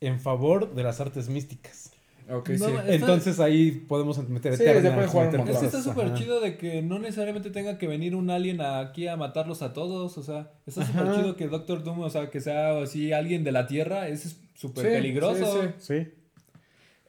en 0.00 0.18
favor 0.20 0.74
de 0.74 0.82
las 0.82 1.00
artes 1.00 1.28
místicas. 1.28 1.92
Ok, 2.32 2.48
No, 2.50 2.66
sí. 2.68 2.72
Está- 2.72 2.94
Entonces 2.94 3.40
ahí 3.40 3.72
podemos 3.72 4.16
meter 4.28 4.56
Sí, 4.56 4.62
Eternals, 4.62 4.86
se 4.88 4.92
puede 4.94 5.06
jugar 5.08 5.26
un 5.26 5.32
meter 5.32 5.38
montón. 5.40 5.54
Es 5.56 5.60
que 5.60 5.66
está 5.78 5.82
súper 5.82 6.14
chido 6.14 6.40
de 6.40 6.56
que 6.56 6.82
no 6.82 6.98
necesariamente 6.98 7.50
tenga 7.50 7.76
que 7.78 7.86
venir 7.86 8.14
un 8.14 8.30
alien 8.30 8.60
aquí 8.60 9.08
a 9.08 9.16
matarlos 9.16 9.62
a 9.62 9.72
todos. 9.72 10.16
O 10.18 10.22
sea, 10.22 10.52
está 10.66 10.86
súper 10.86 11.12
chido 11.14 11.36
que 11.36 11.48
Doctor 11.48 11.82
Doom, 11.82 12.00
o 12.00 12.10
sea, 12.10 12.30
que 12.30 12.40
sea 12.40 12.80
así 12.80 13.12
alguien 13.12 13.42
de 13.44 13.52
la 13.52 13.66
Tierra, 13.66 14.08
es 14.08 14.36
súper 14.54 14.86
Sí, 14.86 14.90
peligroso. 14.92 15.62
sí, 15.62 15.68
sí. 15.78 15.94
Sí. 16.04 16.08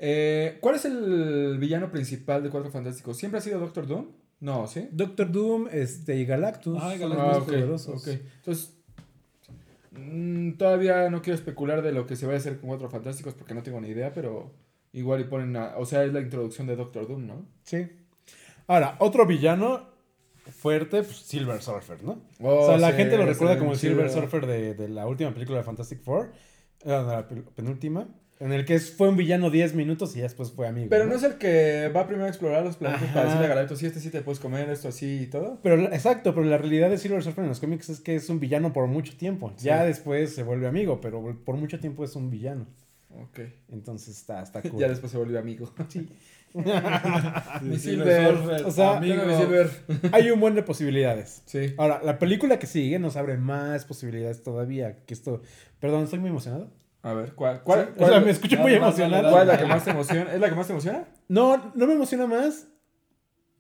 Eh, 0.03 0.57
¿Cuál 0.61 0.75
es 0.75 0.85
el 0.85 1.57
villano 1.59 1.91
principal 1.91 2.41
de 2.41 2.49
Cuatro 2.49 2.71
Fantásticos? 2.71 3.17
¿Siempre 3.17 3.37
ha 3.37 3.41
sido 3.41 3.59
Doctor 3.59 3.85
Doom? 3.85 4.07
No, 4.39 4.65
¿sí? 4.65 4.87
Doctor 4.91 5.31
Doom 5.31 5.67
este, 5.71 6.15
y 6.17 6.25
Galactus. 6.25 6.79
Ah, 6.81 6.95
y 6.95 6.97
Galactus. 6.97 7.23
Ah, 7.23 7.27
más 7.27 7.37
ok, 7.37 7.45
poderosos. 7.45 8.01
ok. 8.01 8.07
Entonces, 8.37 8.73
mm, 9.91 10.53
todavía 10.53 11.09
no 11.09 11.21
quiero 11.21 11.35
especular 11.35 11.81
de 11.83 11.91
lo 11.91 12.07
que 12.07 12.15
se 12.15 12.25
va 12.25 12.33
a 12.33 12.37
hacer 12.37 12.57
con 12.59 12.69
Cuatro 12.69 12.89
Fantásticos 12.89 13.33
porque 13.35 13.53
no 13.53 13.61
tengo 13.61 13.79
ni 13.81 13.89
idea, 13.89 14.11
pero 14.13 14.51
igual 14.93 15.21
y 15.21 15.23
ponen, 15.25 15.55
a- 15.55 15.77
o 15.77 15.85
sea, 15.85 16.03
es 16.03 16.13
la 16.13 16.19
introducción 16.21 16.67
de 16.67 16.75
Doctor 16.75 17.07
Doom, 17.07 17.27
¿no? 17.27 17.45
Sí. 17.63 17.87
Ahora, 18.67 18.95
otro 18.99 19.25
villano 19.25 19.89
fuerte, 20.59 21.03
pues, 21.03 21.17
Silver 21.17 21.61
Surfer, 21.61 22.03
¿no? 22.03 22.21
Oh, 22.39 22.55
o 22.61 22.65
sea, 22.67 22.77
la 22.77 22.91
sí, 22.91 22.97
gente 22.97 23.17
lo 23.17 23.25
recuerda 23.25 23.57
como 23.57 23.71
el. 23.73 23.77
Silver 23.77 24.09
Surfer 24.09 24.45
de, 24.45 24.73
de 24.73 24.89
la 24.89 25.07
última 25.07 25.33
película 25.33 25.57
de 25.59 25.63
Fantastic 25.63 26.01
Four, 26.01 26.31
eh, 26.83 26.89
la 26.89 27.27
penúltima, 27.55 28.07
en 28.39 28.51
el 28.51 28.65
que 28.65 28.79
fue 28.79 29.07
un 29.09 29.17
villano 29.17 29.49
10 29.51 29.75
minutos 29.75 30.15
y 30.15 30.17
ya 30.17 30.23
después 30.23 30.51
fue 30.51 30.67
amigo. 30.67 30.87
Pero 30.89 31.05
no 31.05 31.13
es 31.15 31.21
el 31.23 31.35
que 31.37 31.91
va 31.95 32.07
primero 32.07 32.25
a 32.25 32.29
explorar 32.29 32.63
los 32.63 32.75
planetas 32.75 33.03
Ajá. 33.03 33.13
para 33.13 33.25
decirle 33.25 33.45
a 33.45 33.49
Galactus, 33.49 33.77
sí, 33.79 33.85
este 33.85 33.99
sí 33.99 34.09
te 34.09 34.21
puedes 34.21 34.39
comer, 34.39 34.67
esto 34.69 34.87
así 34.87 35.21
y 35.23 35.27
todo. 35.27 35.59
Pero 35.61 35.77
la- 35.77 35.89
exacto, 35.89 36.33
pero 36.33 36.45
la 36.47 36.57
realidad 36.57 36.89
de 36.89 36.97
Silver 36.97 37.21
Surfer 37.23 37.43
en 37.43 37.49
los 37.49 37.59
cómics 37.59 37.89
es 37.89 37.99
que 37.99 38.15
es 38.15 38.27
un 38.29 38.39
villano 38.39 38.73
por 38.73 38.87
mucho 38.87 39.15
tiempo. 39.15 39.53
Ya 39.59 39.83
después 39.85 40.33
se 40.33 40.41
vuelve 40.43 40.67
amigo, 40.67 40.99
pero 41.01 41.21
por 41.45 41.55
mucho 41.55 41.79
tiempo 41.79 42.03
es 42.03 42.15
un 42.15 42.29
villano. 42.31 42.65
Ok. 43.15 43.39
Entonces 43.69 44.17
está, 44.17 44.41
está 44.41 44.61
cool. 44.69 44.79
Ya 44.79 44.87
después 44.87 45.11
se 45.11 45.17
volvió 45.17 45.39
amigo. 45.39 45.71
Sí. 45.89 46.07
Mi 47.61 47.77
Silver 47.77 48.35
O 48.65 48.71
sea, 48.71 48.97
amigo. 48.97 49.23
Mi 49.25 49.35
Silver. 49.35 49.69
Hay 50.11 50.29
un 50.31 50.39
buen 50.41 50.53
de 50.53 50.63
posibilidades. 50.63 51.43
Sí. 51.45 51.73
Ahora, 51.77 52.01
la 52.03 52.19
película 52.19 52.59
que 52.59 52.67
sigue 52.67 52.99
nos 52.99 53.15
abre 53.15 53.37
más 53.37 53.85
posibilidades 53.85 54.43
todavía. 54.43 55.05
Que 55.05 55.13
esto. 55.13 55.41
Perdón, 55.79 56.03
estoy 56.03 56.19
muy 56.19 56.29
emocionado. 56.29 56.69
A 57.03 57.13
ver, 57.13 57.33
¿cuál? 57.35 57.63
¿Cuál, 57.63 57.85
Sí, 57.85 57.91
cuál- 57.97 58.09
o 58.09 58.13
sea, 58.13 58.21
me 58.21 58.31
escucho 58.31 58.57
muy 58.59 58.73
emocionado. 58.73 59.31
cuál 59.31 59.43
es 59.43 59.47
la 59.47 59.57
que 59.59 59.65
más 59.65 59.85
te 59.85 59.91
emociona? 59.91 60.33
¿Es 60.33 60.39
la 60.41 60.49
que 60.49 60.55
más 60.55 60.67
te 60.67 60.73
emociona? 60.73 61.05
No, 61.29 61.71
no 61.73 61.87
me 61.87 61.93
emociona 61.93 62.27
más. 62.27 62.67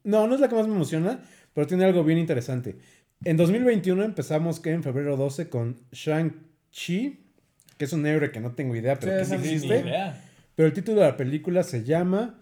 No, 0.03 0.27
no 0.27 0.35
es 0.35 0.41
la 0.41 0.49
que 0.49 0.55
más 0.55 0.67
me 0.67 0.75
emociona, 0.75 1.21
pero 1.53 1.65
tiene 1.67 1.85
algo 1.85 2.03
bien 2.03 2.19
interesante. 2.19 2.77
En 3.23 3.37
2021 3.37 4.03
empezamos 4.03 4.59
que 4.59 4.71
en 4.71 4.83
febrero 4.83 5.15
12 5.15 5.49
con 5.49 5.77
Shang-Chi, 5.91 7.30
que 7.81 7.85
es 7.85 7.93
un 7.93 8.05
héroe 8.05 8.31
que 8.31 8.39
no 8.39 8.51
tengo 8.51 8.75
idea, 8.75 8.99
pero 8.99 9.25
Sí, 9.25 9.31
que 9.31 9.39
sí 9.39 9.53
existe. 9.55 9.83
Pero 10.53 10.67
el 10.67 10.73
título 10.73 11.01
de 11.01 11.07
la 11.07 11.17
película 11.17 11.63
se 11.63 11.83
llama 11.83 12.35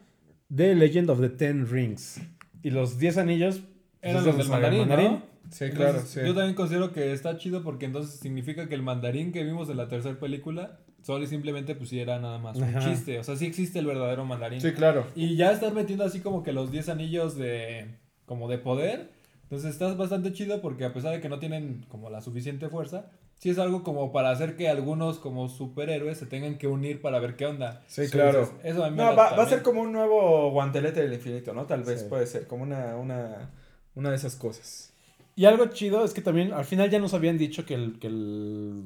The 0.53 0.75
Legend 0.75 1.09
of 1.09 1.21
the 1.21 1.29
Ten 1.29 1.65
Rings. 1.65 2.19
Y 2.61 2.71
los 2.71 2.97
10 2.99 3.19
anillos 3.19 3.61
pues, 4.01 4.11
Eran 4.11 4.25
los 4.25 4.37
del 4.37 4.49
mandarín, 4.49 4.89
¿no? 4.89 5.23
Sí, 5.49 5.63
Entonces, 5.63 5.71
claro, 5.71 6.01
sí. 6.05 6.19
Yo 6.25 6.35
también 6.35 6.55
considero 6.55 6.91
que 6.91 7.13
está 7.13 7.37
chido 7.37 7.63
porque 7.63 7.85
entonces 7.85 8.19
significa 8.19 8.67
que 8.67 8.75
el 8.75 8.81
mandarín 8.81 9.31
que 9.31 9.45
vimos 9.45 9.69
en 9.69 9.77
la 9.77 9.87
tercera 9.87 10.19
película 10.19 10.79
solo 11.03 11.23
y 11.23 11.27
simplemente 11.27 11.73
pues 11.73 11.87
sí 11.87 12.01
era 12.01 12.19
nada 12.19 12.37
más 12.37 12.57
un 12.57 12.65
Ajá. 12.65 12.81
chiste. 12.81 13.17
O 13.17 13.23
sea, 13.23 13.37
sí 13.37 13.45
existe 13.45 13.79
el 13.79 13.85
verdadero 13.85 14.25
mandarín. 14.25 14.59
Sí, 14.59 14.73
claro. 14.73 15.07
Y 15.15 15.37
ya 15.37 15.53
estás 15.53 15.71
metiendo 15.71 16.03
así 16.03 16.19
como 16.19 16.43
que 16.43 16.51
los 16.51 16.69
10 16.69 16.89
anillos 16.89 17.37
de 17.37 17.85
como 18.25 18.49
de 18.49 18.57
poder. 18.57 19.09
Entonces 19.43 19.71
estás 19.71 19.95
bastante 19.95 20.33
chido 20.33 20.59
porque 20.59 20.83
a 20.83 20.91
pesar 20.91 21.13
de 21.13 21.21
que 21.21 21.29
no 21.29 21.39
tienen 21.39 21.85
como 21.87 22.09
la 22.09 22.19
suficiente 22.19 22.67
fuerza, 22.67 23.09
sí 23.39 23.49
es 23.49 23.57
algo 23.57 23.81
como 23.83 24.11
para 24.11 24.29
hacer 24.29 24.55
que 24.55 24.69
algunos 24.69 25.17
como 25.17 25.49
superhéroes 25.49 26.19
se 26.19 26.27
tengan 26.27 26.59
que 26.59 26.67
unir 26.67 27.01
para 27.01 27.19
ver 27.19 27.35
qué 27.35 27.47
onda. 27.47 27.83
Sí, 27.87 28.07
claro. 28.11 28.41
Entonces, 28.43 28.55
eso 28.65 28.83
a 28.85 28.89
mí 28.91 28.97
me 28.97 29.03
No, 29.03 29.09
late 29.13 29.17
va, 29.17 29.35
va 29.37 29.43
a 29.43 29.49
ser 29.49 29.63
como 29.63 29.81
un 29.81 29.91
nuevo 29.91 30.51
guantelete 30.51 31.01
del 31.01 31.13
infinito, 31.13 31.53
¿no? 31.53 31.65
Tal 31.65 31.83
vez 31.83 32.01
Sí. 32.01 32.05
puede 32.07 32.27
ser, 32.27 32.45
como 32.45 32.61
una, 32.63 32.95
una, 32.97 33.49
una 33.95 34.09
de 34.11 34.15
esas 34.15 34.35
cosas. 34.35 34.93
Y 35.35 35.45
algo 35.45 35.65
chido 35.67 36.03
es 36.05 36.13
que 36.13 36.21
también 36.21 36.53
al 36.53 36.65
final 36.65 36.89
ya 36.91 36.99
nos 36.99 37.13
habían 37.15 37.37
dicho 37.39 37.65
que 37.65 37.73
el, 37.73 37.97
que 37.97 38.07
el 38.07 38.83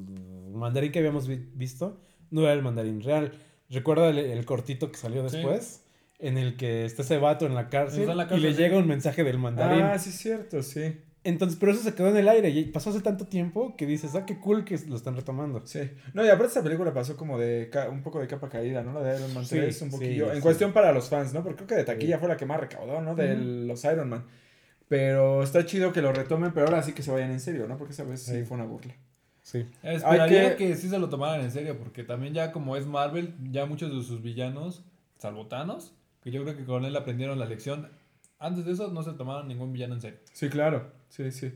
mandarín 0.52 0.92
que 0.92 1.00
habíamos 1.00 1.26
vi- 1.26 1.50
visto 1.54 1.98
no 2.30 2.42
era 2.42 2.52
el 2.52 2.62
mandarín 2.62 3.02
real. 3.02 3.32
¿Recuerda 3.70 4.08
el, 4.10 4.18
el 4.18 4.44
cortito 4.44 4.90
que 4.90 4.96
salió 4.96 5.28
Sí. 5.28 5.36
después? 5.38 5.80
En 6.20 6.38
el 6.38 6.56
que 6.56 6.84
está 6.84 7.02
ese 7.02 7.18
vato 7.18 7.44
en 7.44 7.54
la 7.56 7.68
cárcel, 7.68 8.08
en 8.08 8.16
la 8.16 8.22
y 8.24 8.26
cárcel, 8.28 8.42
le 8.42 8.52
sí. 8.54 8.58
llega 8.62 8.78
un 8.78 8.86
mensaje 8.86 9.24
del 9.24 9.36
mandarín. 9.38 9.82
Ah, 9.82 9.98
sí, 9.98 10.10
es 10.10 10.16
cierto, 10.16 10.62
sí. 10.62 10.96
Entonces, 11.24 11.58
pero 11.58 11.72
eso 11.72 11.82
se 11.82 11.94
quedó 11.94 12.08
en 12.10 12.18
el 12.18 12.28
aire 12.28 12.50
y 12.50 12.66
pasó 12.66 12.90
hace 12.90 13.00
tanto 13.00 13.26
tiempo 13.26 13.74
que 13.76 13.86
dices, 13.86 14.14
ah, 14.14 14.26
qué 14.26 14.38
cool 14.38 14.64
que 14.64 14.78
lo 14.86 14.94
están 14.96 15.16
retomando. 15.16 15.62
Sí. 15.66 15.80
No, 16.12 16.22
y 16.24 16.28
aparte 16.28 16.48
esta 16.48 16.62
película 16.62 16.92
pasó 16.92 17.16
como 17.16 17.38
de 17.38 17.70
un 17.90 18.02
poco 18.02 18.20
de 18.20 18.26
capa 18.26 18.48
caída, 18.50 18.82
¿no? 18.82 18.92
La 18.92 19.00
de 19.02 19.16
Iron 19.18 19.32
Man 19.34 19.46
Sí, 19.46 19.56
3, 19.56 19.82
un 19.82 19.90
sí, 19.90 19.96
poquillo. 19.96 20.28
en 20.30 20.36
sí. 20.36 20.42
cuestión 20.42 20.72
para 20.74 20.92
los 20.92 21.08
fans, 21.08 21.32
¿no? 21.32 21.42
Porque 21.42 21.56
creo 21.56 21.68
que 21.68 21.74
de 21.76 21.84
taquilla 21.84 22.16
Sí. 22.16 22.20
fue 22.20 22.28
la 22.28 22.36
que 22.36 22.44
más 22.46 22.60
recaudó, 22.60 23.00
¿no? 23.00 23.14
De 23.14 23.36
los 23.36 23.82
Iron 23.84 24.08
Man. 24.10 24.24
Pero 24.88 25.42
está 25.42 25.64
chido 25.64 25.92
que 25.92 26.02
lo 26.02 26.12
retomen, 26.12 26.52
pero 26.52 26.66
ahora 26.66 26.82
sí 26.82 26.92
que 26.92 27.02
se 27.02 27.10
vayan 27.10 27.30
en 27.30 27.40
serio, 27.40 27.66
¿no? 27.66 27.78
Porque 27.78 27.94
esa 27.94 28.04
vez 28.04 28.20
sí 28.22 28.32
Sí. 28.32 28.44
fue 28.44 28.56
una 28.56 28.66
burla. 28.66 28.94
Sí. 29.42 29.66
Esperaría 29.82 30.56
que- 30.56 30.68
que... 30.68 30.76
sí 30.76 30.88
se 30.88 30.98
lo 30.98 31.08
tomaran 31.08 31.40
en 31.40 31.50
serio, 31.50 31.78
porque 31.78 32.04
también 32.04 32.34
ya 32.34 32.52
como 32.52 32.76
es 32.76 32.86
Marvel, 32.86 33.34
ya 33.50 33.66
muchos 33.66 33.90
de 33.94 34.02
sus 34.02 34.22
villanos, 34.22 34.84
salvo 35.18 35.46
Thanos, 35.46 35.94
que 36.22 36.30
yo 36.30 36.42
creo 36.44 36.56
que 36.56 36.64
con 36.64 36.84
él 36.84 36.94
aprendieron 36.96 37.38
la 37.38 37.46
lección. 37.46 37.88
Antes 38.44 38.64
de 38.66 38.72
eso 38.72 38.88
no 38.92 39.02
se 39.02 39.12
tomaban 39.12 39.48
ningún 39.48 39.72
villano 39.72 39.94
en 39.94 40.00
serio. 40.00 40.18
Sí, 40.32 40.48
claro. 40.48 40.92
Sí, 41.08 41.30
sí. 41.30 41.52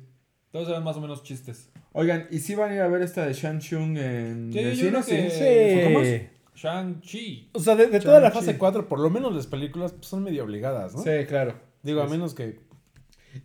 Todos 0.51 0.69
eran 0.69 0.83
más 0.85 0.97
o 0.97 1.01
menos 1.01 1.23
chistes. 1.23 1.71
Oigan, 1.93 2.27
¿y 2.31 2.39
si 2.39 2.55
van 2.55 2.71
a 2.71 2.75
ir 2.75 2.81
a 2.81 2.89
ver 2.89 3.03
esta 3.03 3.27
de 3.27 3.33
Shang-Chung 3.35 3.99
en 3.99 4.51
Sí, 4.53 4.59
el 4.59 4.71
yo 4.71 4.77
cine? 4.77 4.91
creo 4.91 5.05
que- 5.05 5.31
Sí. 5.31 5.85
¿Cómo 5.85 6.01
es? 6.01 6.23
Shang-Chi. 6.55 7.51
O 7.53 7.61
sea, 7.61 7.77
de, 7.77 7.87
de 7.89 8.01
toda 8.01 8.21
la 8.21 8.31
fase 8.31 8.57
4, 8.57 8.89
por 8.89 9.01
lo 9.01 9.11
menos 9.11 9.35
las 9.35 9.47
películas 9.47 9.93
pues, 9.93 10.07
son 10.07 10.23
medio 10.25 10.45
obligadas, 10.45 10.95
¿no? 10.95 11.03
Sí, 11.03 11.11
claro. 11.29 11.55
Digo, 11.83 12.01
a 12.03 12.07
Sí. 12.07 12.11
menos 12.13 12.35
que... 12.35 12.61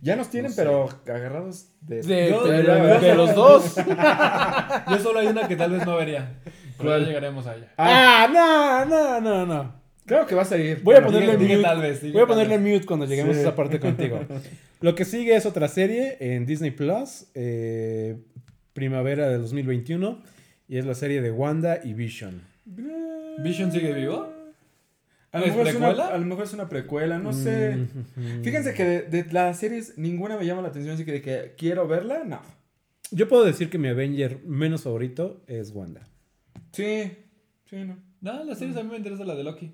Ya 0.00 0.16
nos 0.16 0.30
tienen, 0.30 0.50
No 0.50 0.56
sé. 0.56 0.62
pero 0.62 0.88
agarrados 1.06 1.68
de... 1.82 2.00
De, 2.02 2.30
Yo- 2.30 2.44
de- 2.48 2.64
yo- 2.64 3.00
de 3.00 3.14
los 3.14 3.34
dos. 3.34 3.74
Yo 4.90 4.98
solo 4.98 5.18
hay 5.20 5.26
una 5.28 5.46
que 5.46 5.56
tal 5.56 5.70
vez 5.72 5.84
no 5.86 5.96
vería. 5.96 6.40
Pero 6.78 6.88
¿Cuál? 6.90 7.00
ya 7.02 7.06
llegaremos 7.08 7.46
a 7.46 7.54
ella. 7.54 7.72
Ah, 7.76 8.26
no, 8.32 8.84
no, 8.86 9.20
no, 9.20 9.46
no. 9.46 9.83
Claro 10.06 10.26
que 10.26 10.34
vas 10.34 10.52
a 10.52 10.58
ir. 10.58 10.80
Voy 10.82 10.96
a 10.96 11.02
ponerle 11.04 11.38
mute. 11.38 11.62
tal 11.62 11.80
vez, 11.80 12.12
Voy 12.12 12.22
a 12.22 12.26
ponerle 12.26 12.58
mute 12.58 12.84
cuando 12.84 13.06
lleguemos 13.06 13.34
Sí. 13.34 13.38
a 13.38 13.42
esa 13.42 13.56
parte 13.56 13.80
contigo. 13.80 14.20
Lo 14.80 14.94
que 14.94 15.04
sigue 15.04 15.34
es 15.34 15.46
otra 15.46 15.66
serie 15.68 16.16
en 16.20 16.44
Disney 16.44 16.70
Plus, 16.72 17.26
eh, 17.34 18.18
primavera 18.74 19.28
de 19.28 19.38
2021, 19.38 20.22
y 20.68 20.76
es 20.76 20.84
la 20.84 20.94
serie 20.94 21.22
de 21.22 21.30
Wanda 21.30 21.80
y 21.82 21.94
Vision. 21.94 22.42
¿Vision 23.38 23.72
sigue 23.72 23.92
vivo? 23.94 24.28
A 25.32 25.38
lo, 25.40 25.46
¿Es 25.46 25.50
mejor 25.52 25.68
es 25.68 25.74
una, 25.74 25.86
precuela? 25.88 26.14
a 26.14 26.18
lo 26.18 26.26
mejor 26.26 26.44
es 26.44 26.52
una 26.52 26.68
precuela, 26.68 27.18
no 27.18 27.32
sé. 27.32 27.76
Mm. 28.16 28.42
Fíjense 28.44 28.72
que 28.74 28.84
de, 28.84 29.02
de 29.24 29.32
las 29.32 29.58
series 29.58 29.96
ninguna 29.98 30.36
me 30.36 30.46
llama 30.46 30.62
la 30.62 30.68
atención, 30.68 30.94
así 30.94 31.04
que 31.04 31.12
de 31.12 31.22
que 31.22 31.54
quiero 31.56 31.88
verla, 31.88 32.22
no. 32.24 32.40
Yo 33.10 33.26
puedo 33.28 33.44
decir 33.44 33.68
que 33.70 33.78
mi 33.78 33.88
Avenger 33.88 34.38
menos 34.44 34.82
favorito 34.82 35.42
es 35.46 35.70
Wanda. 35.70 36.06
Sí, 36.72 37.10
sí, 37.68 37.76
no. 37.84 37.96
No, 38.20 38.44
la 38.44 38.54
serie 38.54 38.78
a 38.78 38.82
mí 38.84 38.90
me 38.90 38.96
interesa 38.96 39.24
la 39.24 39.34
de 39.34 39.44
Loki. 39.44 39.72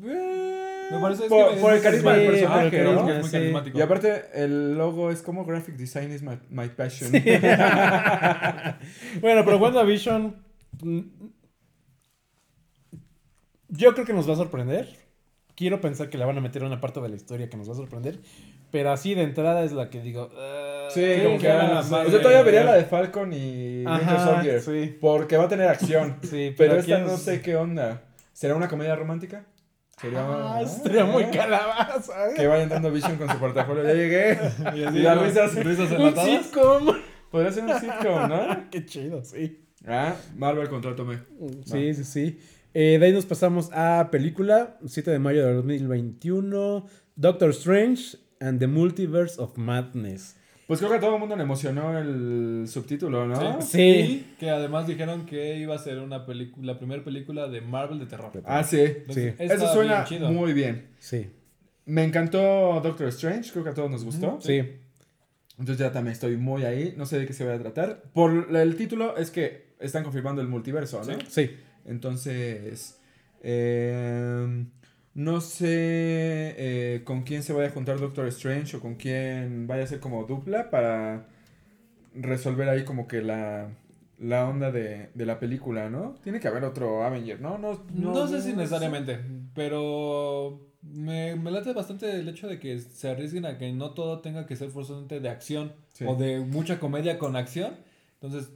Me 0.00 0.96
Me 0.96 1.00
parece 1.00 1.24
es 1.24 1.28
por, 1.28 1.54
que 1.54 1.60
por 1.60 1.72
el 1.74 1.82
carisma 1.82 2.14
sí, 2.14 2.18
del 2.20 2.26
por 2.26 2.34
el 2.34 2.40
personaje, 2.40 2.82
¿no? 2.84 2.90
carisma. 2.94 3.10
Es 3.12 3.18
muy 3.20 3.28
sí. 3.30 3.36
carismático. 3.36 3.78
Y 3.78 3.82
aparte, 3.82 4.24
el 4.34 4.74
logo 4.78 5.10
es 5.10 5.20
como 5.22 5.44
graphic 5.44 5.76
design 5.76 6.12
is 6.12 6.22
my, 6.22 6.38
my 6.50 6.68
passion. 6.68 7.10
Bueno, 9.20 9.44
pero 9.44 9.58
WandaVision. 9.58 10.36
mm, 10.82 11.00
Yo 13.68 13.92
creo 13.94 14.06
que 14.06 14.12
nos 14.14 14.28
va 14.28 14.32
a 14.32 14.36
sorprender. 14.36 14.88
Quiero 15.54 15.80
pensar 15.80 16.08
que 16.08 16.18
la 16.18 16.26
van 16.26 16.38
a 16.38 16.40
meter 16.40 16.62
en 16.62 16.68
una 16.68 16.80
parte 16.80 17.00
de 17.00 17.08
la 17.08 17.16
historia 17.16 17.50
que 17.50 17.56
nos 17.56 17.68
va 17.68 17.72
a 17.72 17.76
sorprender. 17.76 18.18
Pero 18.70 18.90
así 18.92 19.14
de 19.14 19.22
entrada 19.22 19.64
es 19.64 19.72
la 19.72 19.90
que 19.90 20.00
digo. 20.00 20.30
ah, 20.38 20.88
Sí, 20.90 21.04
Sí, 21.16 21.22
como 21.22 21.34
que 21.36 21.44
claro, 21.46 21.68
ah, 21.70 21.74
más 21.74 21.86
O 21.86 21.88
sea, 21.88 22.04
de- 22.04 22.18
todavía 22.20 22.42
vería 22.42 22.64
la 22.64 22.74
de 22.74 22.84
Falcon 22.84 23.32
y 23.32 23.84
Winter 23.84 24.20
Soldier. 24.20 24.60
sí. 24.62 24.96
Porque 25.00 25.36
va 25.36 25.44
a 25.44 25.48
tener 25.48 25.68
acción. 25.68 26.16
Sí, 26.22 26.54
pero 26.56 26.76
esta 26.76 26.98
es- 26.98 27.06
no 27.06 27.16
sé 27.16 27.42
qué 27.42 27.56
onda. 27.56 28.02
¿Será 28.32 28.54
una 28.54 28.68
comedia 28.68 28.94
romántica? 28.94 29.44
Sería 30.00 30.24
Ah, 30.26 30.62
estaría 30.62 31.04
muy 31.04 31.24
Ah. 31.24 31.30
calabaza. 31.30 32.30
¿eh? 32.30 32.34
Que 32.36 32.46
vayan 32.46 32.68
dando 32.68 32.90
Vision 32.92 33.16
con 33.16 33.28
su 33.28 33.38
portafolio. 33.38 33.82
Ya 33.84 33.94
llegué. 33.94 34.38
Y 34.76 34.82
así, 34.84 34.98
Y 34.98 35.02
las 35.02 35.22
risas. 35.22 35.54
risas 35.64 35.90
Un 35.92 36.14
sitcom. 36.16 36.86
Podría 37.30 37.52
ser 37.52 37.64
un 37.64 37.78
sitcom, 37.80 38.28
¿no? 38.28 38.64
Qué 38.70 38.84
chido, 38.86 39.24
sí. 39.24 39.64
Ah, 39.86 40.14
Marvel, 40.36 40.68
contrátame. 40.68 41.18
Sí, 41.64 41.94
sí, 41.94 42.04
sí. 42.04 42.38
Eh, 42.74 42.98
de 42.98 43.06
ahí 43.06 43.12
nos 43.12 43.26
pasamos 43.26 43.70
a 43.72 44.08
película, 44.10 44.76
7 44.86 45.10
de 45.10 45.18
mayo 45.18 45.46
de 45.46 45.54
2021, 45.54 46.86
Doctor 47.16 47.50
Strange 47.50 48.16
and 48.40 48.60
the 48.60 48.66
Multiverse 48.66 49.40
of 49.40 49.56
Madness. 49.56 50.36
Pues 50.68 50.80
creo 50.80 50.90
que 50.90 50.98
a 50.98 51.00
todo 51.00 51.14
el 51.14 51.18
mundo 51.20 51.34
le 51.34 51.42
emocionó 51.44 51.98
el 51.98 52.66
subtítulo, 52.68 53.26
¿no? 53.26 53.62
Sí. 53.62 53.68
Sí. 53.70 53.80
Y 53.80 54.36
que 54.38 54.50
además 54.50 54.86
dijeron 54.86 55.24
que 55.24 55.56
iba 55.56 55.74
a 55.74 55.78
ser 55.78 55.98
una 55.98 56.26
película, 56.26 56.74
la 56.74 56.78
primera 56.78 57.02
película 57.02 57.48
de 57.48 57.62
Marvel 57.62 57.98
de 57.98 58.04
terror. 58.04 58.30
Ah, 58.44 58.62
sí. 58.62 58.80
Entonces, 58.82 59.34
Sí. 59.38 59.44
Eso 59.44 59.72
suena 59.72 60.04
bien 60.04 60.34
muy 60.34 60.52
bien. 60.52 60.88
Sí, 60.98 61.26
Me 61.86 62.04
encantó 62.04 62.80
Doctor 62.82 63.08
Strange, 63.08 63.50
creo 63.50 63.64
que 63.64 63.70
a 63.70 63.74
todos 63.74 63.90
nos 63.90 64.04
gustó. 64.04 64.38
sí. 64.42 64.62
Entonces 65.58 65.78
ya 65.84 65.90
también 65.90 66.12
estoy 66.12 66.36
muy 66.36 66.62
ahí, 66.64 66.94
no 66.96 67.04
sé 67.04 67.18
de 67.18 67.26
qué 67.26 67.32
se 67.32 67.44
va 67.44 67.54
a 67.54 67.58
tratar. 67.58 68.02
Por 68.12 68.54
el 68.54 68.76
título 68.76 69.16
es 69.16 69.30
que 69.32 69.70
están 69.80 70.04
confirmando 70.04 70.40
el 70.40 70.46
multiverso, 70.48 70.98
¿no? 70.98 71.04
Sí. 71.04 71.46
Sí. 71.46 71.50
Entonces, 71.86 73.00
eh, 73.42 74.64
no 75.18 75.40
sé 75.40 75.66
eh, 76.56 77.02
con 77.02 77.22
quién 77.22 77.42
se 77.42 77.52
vaya 77.52 77.66
a 77.68 77.72
juntar 77.72 77.98
Doctor 77.98 78.28
Strange 78.28 78.76
o 78.76 78.80
con 78.80 78.94
quién 78.94 79.66
vaya 79.66 79.82
a 79.82 79.86
ser 79.88 79.98
como 79.98 80.22
dupla 80.24 80.70
para 80.70 81.26
resolver 82.14 82.68
ahí 82.68 82.84
como 82.84 83.08
que 83.08 83.20
la, 83.20 83.68
la 84.18 84.48
onda 84.48 84.70
de, 84.70 85.10
de 85.14 85.26
la 85.26 85.40
película, 85.40 85.90
¿no? 85.90 86.14
Tiene 86.22 86.38
que 86.38 86.46
haber 86.46 86.62
otro 86.62 87.02
Avenger, 87.02 87.40
¿no? 87.40 87.58
No, 87.58 87.84
No, 87.92 88.28
sé 88.28 88.40
si 88.42 88.52
necesariamente, 88.52 89.18
pero 89.54 90.60
me, 90.82 91.34
me 91.34 91.50
late 91.50 91.72
bastante 91.72 92.10
el 92.12 92.28
hecho 92.28 92.46
de 92.46 92.60
que 92.60 92.78
se 92.78 93.08
arriesguen 93.10 93.44
a 93.44 93.58
que 93.58 93.72
no 93.72 93.90
todo 93.94 94.20
tenga 94.20 94.46
que 94.46 94.54
ser 94.54 94.70
forzosamente 94.70 95.18
de 95.18 95.28
acción 95.28 95.72
Sí. 95.94 96.04
o 96.06 96.14
de 96.14 96.38
mucha 96.40 96.78
comedia 96.78 97.18
con 97.18 97.34
acción. 97.34 97.74
Entonces, 98.20 98.52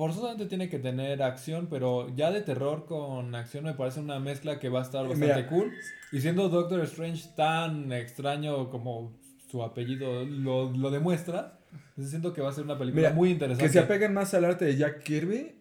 forzosamente 0.00 0.46
tiene 0.46 0.70
que 0.70 0.78
tener 0.78 1.22
acción, 1.22 1.66
pero 1.68 2.08
ya 2.16 2.30
de 2.30 2.40
terror 2.40 2.86
con 2.86 3.34
acción 3.34 3.64
me 3.64 3.74
parece 3.74 4.00
una 4.00 4.18
mezcla 4.18 4.58
que 4.58 4.70
va 4.70 4.78
a 4.78 4.82
estar 4.82 5.06
bastante 5.06 5.34
Mira. 5.34 5.46
cool. 5.46 5.72
Y 6.10 6.22
siendo 6.22 6.48
Doctor 6.48 6.80
Strange 6.84 7.28
tan 7.36 7.92
extraño 7.92 8.70
como 8.70 9.12
su 9.50 9.62
apellido 9.62 10.24
lo, 10.24 10.72
lo 10.72 10.90
demuestra, 10.90 11.58
entonces 11.90 12.12
siento 12.12 12.32
que 12.32 12.40
va 12.40 12.48
a 12.48 12.52
ser 12.54 12.64
una 12.64 12.78
película 12.78 13.08
Mira, 13.08 13.14
muy 13.14 13.30
interesante. 13.30 13.66
Que 13.66 13.70
se 13.70 13.78
apeguen 13.78 14.14
más 14.14 14.32
al 14.32 14.46
arte 14.46 14.64
de 14.64 14.78
Jack 14.78 15.02
Kirby 15.02 15.56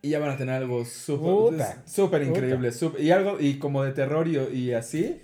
y 0.00 0.08
ya 0.08 0.20
van 0.20 0.30
a 0.30 0.36
tener 0.38 0.54
algo 0.54 0.86
súper 0.86 2.22
increíble. 2.22 2.70
y 2.98 3.10
algo, 3.10 3.38
y 3.40 3.58
como 3.58 3.84
de 3.84 3.92
terror 3.92 4.26
y, 4.26 4.38
y 4.56 4.72
así. 4.72 5.20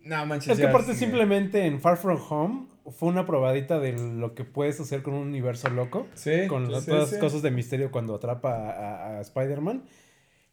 No 0.00 0.26
manches. 0.26 0.54
Es 0.54 0.58
que 0.58 0.66
aparte 0.66 0.92
simplemente 0.96 1.64
en 1.66 1.80
Far 1.80 1.98
From 1.98 2.20
Home 2.30 2.66
fue 2.90 3.08
una 3.08 3.26
probadita 3.26 3.78
de 3.78 3.92
lo 3.92 4.34
que 4.34 4.44
puedes 4.44 4.78
hacer 4.80 5.02
con 5.02 5.14
un 5.14 5.26
universo 5.28 5.68
loco. 5.70 6.06
Sí, 6.14 6.46
con 6.48 6.66
sí, 6.66 6.72
las, 6.72 6.84
sí, 6.84 6.90
todas 6.90 7.08
sí. 7.08 7.14
las 7.16 7.20
cosas 7.24 7.42
de 7.42 7.50
misterio 7.50 7.90
cuando 7.90 8.14
atrapa 8.14 8.52
a, 8.54 8.70
a- 8.70 9.18
a 9.18 9.20
Spider-Man. 9.20 9.84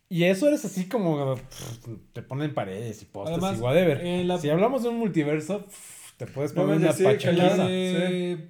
Y 0.07 0.25
eso 0.25 0.47
eres 0.47 0.63
así 0.65 0.87
como 0.87 1.35
pff, 1.35 1.87
te 2.13 2.21
ponen 2.21 2.53
paredes 2.53 3.01
y 3.01 3.05
postes 3.05 3.33
Además, 3.37 3.57
y 3.59 3.61
whatever. 3.61 4.03
la- 4.25 4.37
Si 4.37 4.49
hablamos 4.49 4.83
de 4.83 4.89
un 4.89 4.97
multiverso, 4.99 5.65
pff, 5.65 6.13
te 6.17 6.27
puedes 6.27 6.53
No 6.53 6.61
poner 6.63 6.77
una 6.77 6.91
En 6.91 7.03
la 7.03 7.09
pachaquiza. 7.11 7.65
de 7.67 8.49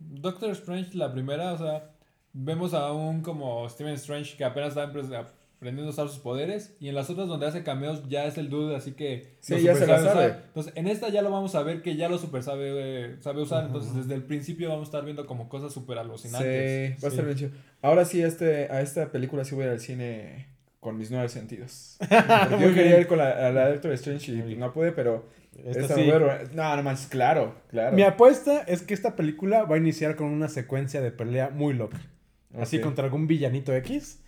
Doctor 0.00 0.50
Strange, 0.50 0.96
la 0.96 1.12
primera, 1.12 1.52
o 1.52 1.58
sea, 1.58 1.92
vemos 2.32 2.74
a 2.74 2.90
un 2.92 3.20
como 3.22 3.68
Steven 3.68 3.94
Strange 3.94 4.36
que 4.36 4.44
apenas 4.44 4.70
está 4.70 4.90
aprendiendo 5.56 5.90
a 5.90 5.92
usar 5.92 6.08
sus 6.08 6.18
poderes. 6.18 6.76
Y 6.80 6.88
en 6.88 6.94
las 6.94 7.08
otras 7.10 7.28
donde 7.28 7.46
hace 7.46 7.62
cameos 7.62 8.02
ya 8.08 8.26
es 8.26 8.36
el 8.38 8.50
dude, 8.50 8.76
así 8.76 8.92
que... 8.92 9.36
Sí, 9.40 9.60
ya 9.62 9.74
super 9.74 9.76
se 9.76 9.86
la 9.86 10.02
sabe. 10.02 10.26
Entonces, 10.48 10.72
en 10.76 10.86
esta 10.86 11.08
ya 11.08 11.22
lo 11.22 11.30
vamos 11.30 11.54
a 11.54 11.62
ver 11.62 11.82
que 11.82 11.96
ya 11.96 12.08
lo 12.08 12.18
super 12.18 12.42
sabe, 12.42 12.72
eh, 12.74 13.16
sabe 13.20 13.42
usar. 13.42 13.66
Entonces, 13.66 13.94
desde 13.94 14.14
el 14.14 14.22
principio 14.22 14.68
vamos 14.68 14.82
a 14.82 14.88
estar 14.88 15.04
viendo 15.04 15.26
como 15.26 15.48
cosas 15.48 15.72
súper 15.72 15.96
Sí, 15.96 16.00
alucinantes. 16.00 17.02
va 17.02 17.08
a 17.08 17.10
estar 17.10 17.24
bien 17.24 17.38
chido. 17.38 17.50
Ahora 17.82 18.04
sí, 18.04 18.22
este, 18.22 18.70
a 18.70 18.80
esta 18.80 19.10
película 19.10 19.44
sí 19.44 19.54
voy 19.54 19.64
a 19.64 19.66
ir 19.68 19.72
al 19.72 19.80
cine 19.80 20.46
con 20.80 20.98
mis 20.98 21.10
nueve 21.10 21.28
sentidos. 21.28 21.96
Porque 22.50 22.64
yo 22.64 22.74
quería 22.74 23.00
ir 23.00 23.06
con 23.06 23.18
la, 23.18 23.50
la 23.50 23.70
Doctor 23.70 23.92
Strange 23.92 24.32
y 24.32 24.56
no 24.56 24.72
pude, 24.72 24.92
pero... 24.92 25.26
Esta 25.64 25.80
esta 25.80 25.94
sí. 25.94 26.10
No, 26.54 26.76
no 26.76 26.82
manches, 26.82 27.06
claro, 27.06 27.54
claro. 27.70 27.96
Mi 27.96 28.02
apuesta 28.02 28.60
es 28.60 28.82
que 28.82 28.92
esta 28.92 29.16
película 29.16 29.62
va 29.64 29.76
a 29.76 29.78
iniciar 29.78 30.14
con 30.14 30.26
una 30.26 30.48
secuencia 30.48 31.00
de 31.00 31.10
pelea 31.10 31.48
muy 31.48 31.72
loca. 31.72 31.98
Así 32.58 32.78
contra 32.80 33.04
algún 33.04 33.26
villanito 33.26 33.74
X. 33.74 34.20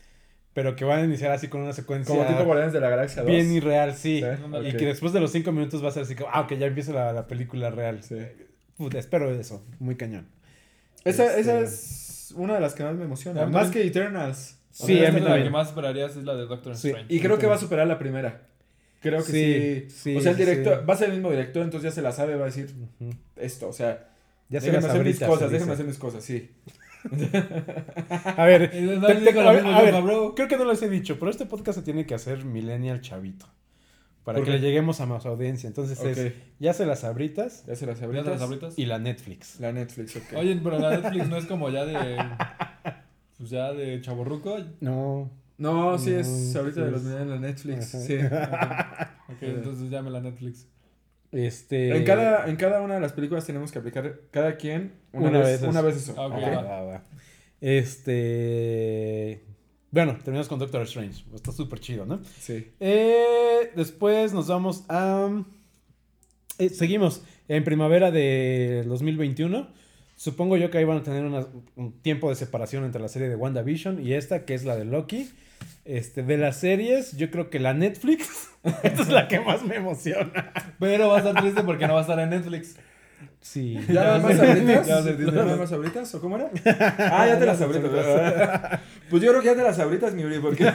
Pero 0.55 0.75
que 0.75 0.85
van 0.85 1.01
a 1.01 1.05
iniciar 1.05 1.31
así 1.31 1.49
con 1.49 1.61
una 1.61 1.73
secuencia 1.73 2.13
Como 2.15 2.27
tipo 2.27 2.45
Guardianes 2.45 2.73
de 2.73 2.81
la 2.81 2.89
Galaxia 2.89 3.23
2. 3.23 3.31
bien 3.31 3.53
irreal, 3.53 3.95
sí. 3.95 4.21
Sí, 4.21 4.25
Y 4.65 4.71
ok. 4.71 4.77
que 4.77 4.87
después 4.87 5.13
de 5.13 5.21
los 5.21 5.31
cinco 5.31 5.53
minutos 5.53 5.85
va 5.85 5.89
a 5.89 5.93
ser 5.93 6.03
así 6.03 6.15
como, 6.17 6.31
ah, 6.33 6.41
ok, 6.41 6.55
ya 6.55 6.67
empieza 6.67 6.93
la, 6.93 7.13
la 7.13 7.27
película 7.27 7.71
real. 7.71 8.03
Sí. 8.03 8.17
Puta, 8.77 8.99
espero 8.99 9.31
eso. 9.33 9.65
Muy 9.79 9.97
cañón. 9.97 10.27
Esa, 11.05 11.27
Este- 11.27 11.41
esa 11.41 11.61
es 11.61 12.33
una 12.37 12.55
de 12.55 12.61
las 12.61 12.75
que 12.75 12.83
más 12.83 12.95
me 12.97 13.05
emociona. 13.05 13.47
Más 13.47 13.65
también. 13.67 13.73
que 13.73 13.89
Eternals. 13.89 14.59
Sí, 14.71 15.05
a 15.05 15.11
mí 15.13 15.21
la 15.21 15.43
que 15.43 15.51
más 15.51 15.69
esperarías 15.69 16.17
es 16.17 16.25
la 16.25 16.35
de 16.35 16.47
Doctor 16.47 16.77
Sí. 16.77 16.89
Strange. 16.89 17.13
Y 17.15 17.21
creo 17.21 17.39
que 17.39 17.47
va 17.47 17.55
a 17.55 17.59
superar 17.59 17.87
la 17.87 17.99
primera. 17.99 18.43
Creo 19.01 19.19
que 19.25 19.33
sí. 19.33 19.91
Sí, 19.91 20.13
sí, 20.13 20.17
o 20.17 20.21
sea, 20.21 20.33
el 20.33 20.37
director, 20.39 20.81
sí. 20.81 20.87
va 20.89 20.95
a 20.95 20.97
ser 20.97 21.09
el 21.11 21.15
mismo 21.15 21.31
director, 21.31 21.63
entonces 21.63 21.91
ya 21.91 21.95
se 21.95 22.03
la 22.03 22.11
sabe, 22.13 22.35
va 22.35 22.43
a 22.43 22.47
decir 22.47 22.75
Ujú. 23.01 23.11
esto. 23.37 23.69
O 23.69 23.73
sea, 23.73 24.09
Ya 24.49 24.61
se 24.61 24.67
déjenme 24.71 24.89
hacer 24.89 25.05
mis 25.05 25.21
cosas, 25.21 25.51
déjenme 25.51 25.73
hacer 25.75 25.87
mis 25.87 25.99
cosas, 25.99 26.25
sí. 26.25 26.51
A 28.37 28.45
ver, 28.45 28.71
te- 28.73 28.81
digo 28.81 29.01
te- 29.07 29.41
a 29.41 29.53
ver, 29.53 29.67
a 29.67 29.83
ver, 29.83 29.95
creo 30.35 30.49
que 30.49 30.57
no 30.57 30.65
les 30.65 30.83
he 30.83 30.89
dicho, 30.89 31.19
pero 31.19 31.31
este 31.31 31.47
podcast 31.47 31.79
se 31.79 31.85
tiene 31.85 32.07
que 32.07 32.15
hacer 32.15 32.45
millennial 32.45 33.01
chavito. 33.01 33.47
para 34.25 34.39
¿Por 34.39 34.47
que 34.47 34.53
le 34.53 34.61
lleguemos 34.61 35.01
a 35.01 35.07
más 35.07 35.25
audiencia. 35.27 35.67
Entonces 35.69 36.01
es 36.03 36.33
ya 36.59 36.73
se 36.75 36.85
las 36.87 37.05
abritas 37.05 37.65
Ya 37.67 37.77
se 37.77 37.87
las 37.87 37.99
¿Ya 38.01 38.07
abritas. 38.07 38.25
te 38.27 38.31
las 38.33 38.43
abritas? 38.43 38.79
y 38.79 38.87
la 38.87 38.99
Netflix. 38.99 39.61
La 39.61 39.73
Netflix, 39.73 40.17
ok. 40.17 40.37
Oye, 40.37 40.61
pero 40.63 40.79
la 40.79 40.99
Netflix 40.99 41.29
no 41.29 41.37
es 41.37 41.47
como 41.47 41.71
ya 41.71 41.85
de. 41.85 42.17
Pues 43.39 43.51
ya 43.51 43.73
de 43.73 44.01
chaborruco. 44.01 44.57
No. 44.81 45.31
No, 45.59 45.99
sí 45.99 46.13
es 46.13 46.55
ahorita 46.55 46.75
sí 46.81 46.81
de 46.83 46.91
los 46.91 47.05
en 47.07 47.31
la 47.31 47.39
Netflix. 47.39 47.95
Ajá. 47.95 48.05
Sí. 48.05 48.19
Ok, 49.31 49.43
entonces 49.43 49.91
llame 49.91 50.11
la 50.11 50.21
Netflix. 50.21 50.67
Este. 51.33 51.97
En 51.97 52.05
cada, 52.05 52.49
en 52.49 52.57
cada 52.57 52.81
una 52.81 52.95
de 52.95 53.01
las 53.01 53.13
películas 53.13 53.45
tenemos 53.47 53.71
que 53.73 53.79
aplicar 53.79 54.21
cada 54.31 54.57
quien 54.57 54.93
una, 55.13 55.29
Una 55.29 55.39
vez, 55.41 55.61
vez 55.61 55.71
una 55.71 55.81
eso. 55.81 55.87
vez 55.87 55.97
eso. 55.97 56.13
Ok, 56.13 56.33
¿ok? 56.35 56.43
Va, 56.43 56.63
va, 56.63 56.83
va. 56.83 57.05
Este. 57.61 59.45
Bueno, 59.91 60.15
terminamos 60.19 60.49
con 60.49 60.59
Doctor 60.59 60.83
Strange. 60.83 61.25
Está 61.35 61.51
súper 61.53 61.81
chido, 61.81 62.05
¿no? 62.05 62.21
Sí. 62.41 62.73
Eh, 62.81 63.71
después 63.75 64.33
nos 64.33 64.47
vamos 64.49 64.85
a. 64.89 65.31
eh, 66.59 66.69
seguimos 66.69 67.23
en 67.49 67.65
primavera 67.65 68.11
de 68.11 68.85
2021. 68.87 69.69
Supongo 70.17 70.57
yo 70.57 70.71
que 70.71 70.79
ahí 70.79 70.85
van 70.85 70.99
a 70.99 71.03
tener 71.03 71.25
una- 71.25 71.47
un 71.77 71.93
tiempo 72.03 72.29
de 72.29 72.35
separación 72.35 72.85
entre 72.85 73.01
la 73.01 73.09
serie 73.09 73.29
de 73.29 73.37
WandaVision 73.37 74.05
y 74.05 74.15
esta, 74.15 74.45
que 74.45 74.55
es 74.55 74.65
la 74.65 74.77
de 74.77 74.85
Loki. 74.85 75.31
Este, 75.89 76.23
de 76.23 76.37
las 76.37 76.59
series, 76.59 77.17
yo 77.17 77.31
creo 77.31 77.49
que 77.49 77.59
la 77.59 77.73
Netflix. 77.73 78.51
esta 78.83 79.03
es 79.03 79.09
la 79.09 79.27
que 79.27 79.41
más 79.41 79.65
me 79.65 79.77
emociona. 79.77 80.53
Pero 80.79 81.09
va 81.09 81.15
a 81.15 81.19
estar 81.21 81.35
triste 81.41 81.63
porque 81.63 81.87
no 81.87 81.95
va 81.95 82.01
a 82.01 82.03
estar 82.03 82.19
en 82.19 82.29
Netflix. 82.29 82.77
Sí. 83.41 83.81
¿Ya 83.89 84.05
nada 84.05 84.19
más 84.19 84.39
abritas? 84.39 84.87
Ya 84.87 85.03
sé, 85.03 85.17
¿Ya 85.19 85.33
nada 85.33 85.57
más 85.57 85.73
abritas? 85.73 86.15
¿O 86.15 86.21
cómo 86.21 86.37
era? 86.37 86.51
Ah, 86.99 87.27
ya 87.27 87.39
te 87.39 87.47
las 87.47 87.63
abritas. 87.63 87.91
¿verdad? 87.91 88.81
Pues 89.09 89.23
yo 89.23 89.31
creo 89.31 89.41
que 89.41 89.47
ya 89.47 89.57
te 89.57 89.63
las 89.63 89.79
abritas, 89.79 90.13
mi 90.13 90.25
Uri, 90.25 90.41
porque... 90.41 90.65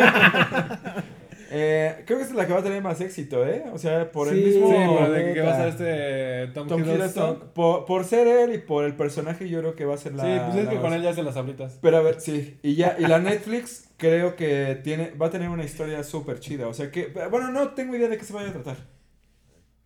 Eh, 1.56 2.02
creo 2.08 2.18
que 2.18 2.24
esta 2.24 2.34
es 2.34 2.38
la 2.38 2.48
que 2.48 2.54
va 2.54 2.62
a 2.62 2.64
tener 2.64 2.82
más 2.82 3.00
éxito, 3.00 3.46
¿eh? 3.46 3.66
O 3.72 3.78
sea, 3.78 4.12
por 4.12 4.28
el 4.28 4.44
mismo... 4.44 4.70
Sí, 4.70 4.74
pero 4.76 5.12
de 5.12 5.34
que, 5.34 5.42
va 5.42 5.54
a 5.54 5.58
ser 5.58 5.68
este 5.68 6.54
Tom, 6.54 6.68
Tom 6.68 6.82
Hiddleston. 6.82 6.96
Hiddleston. 6.96 7.50
Por, 7.54 7.86
por 7.86 8.06
ser 8.06 8.28
él 8.28 8.56
y 8.56 8.58
por 8.58 8.86
el 8.86 8.96
personaje, 8.96 9.48
yo 9.48 9.60
creo 9.60 9.76
que 9.76 9.86
va 9.86 9.94
a 9.94 9.98
ser 9.98 10.16
la... 10.16 10.24
Sí, 10.24 10.42
pues 10.48 10.64
es 10.64 10.70
que 10.70 10.82
con 10.82 10.94
él 10.94 11.04
ya 11.04 11.14
se 11.14 11.22
las 11.22 11.38
abritas. 11.38 11.78
Pero 11.80 11.98
a 11.98 12.02
ver, 12.02 12.20
sí. 12.20 12.58
Y 12.64 12.74
ya, 12.74 12.96
y 12.98 13.04
la 13.04 13.20
Netflix 13.20 13.88
creo 13.98 14.36
que 14.36 14.80
tiene, 14.84 15.12
va 15.12 15.28
a 15.28 15.30
tener 15.30 15.50
una 15.50 15.64
historia 15.64 16.04
súper 16.04 16.40
chida. 16.40 16.68
O 16.68 16.74
sea 16.74 16.90
que, 16.90 17.14
bueno, 17.30 17.52
no 17.52 17.70
tengo 17.70 17.96
idea 17.96 18.10
de 18.10 18.18
qué 18.18 18.26
se 18.26 18.34
vaya 18.34 18.50
a 18.50 18.54
tratar. 18.54 18.78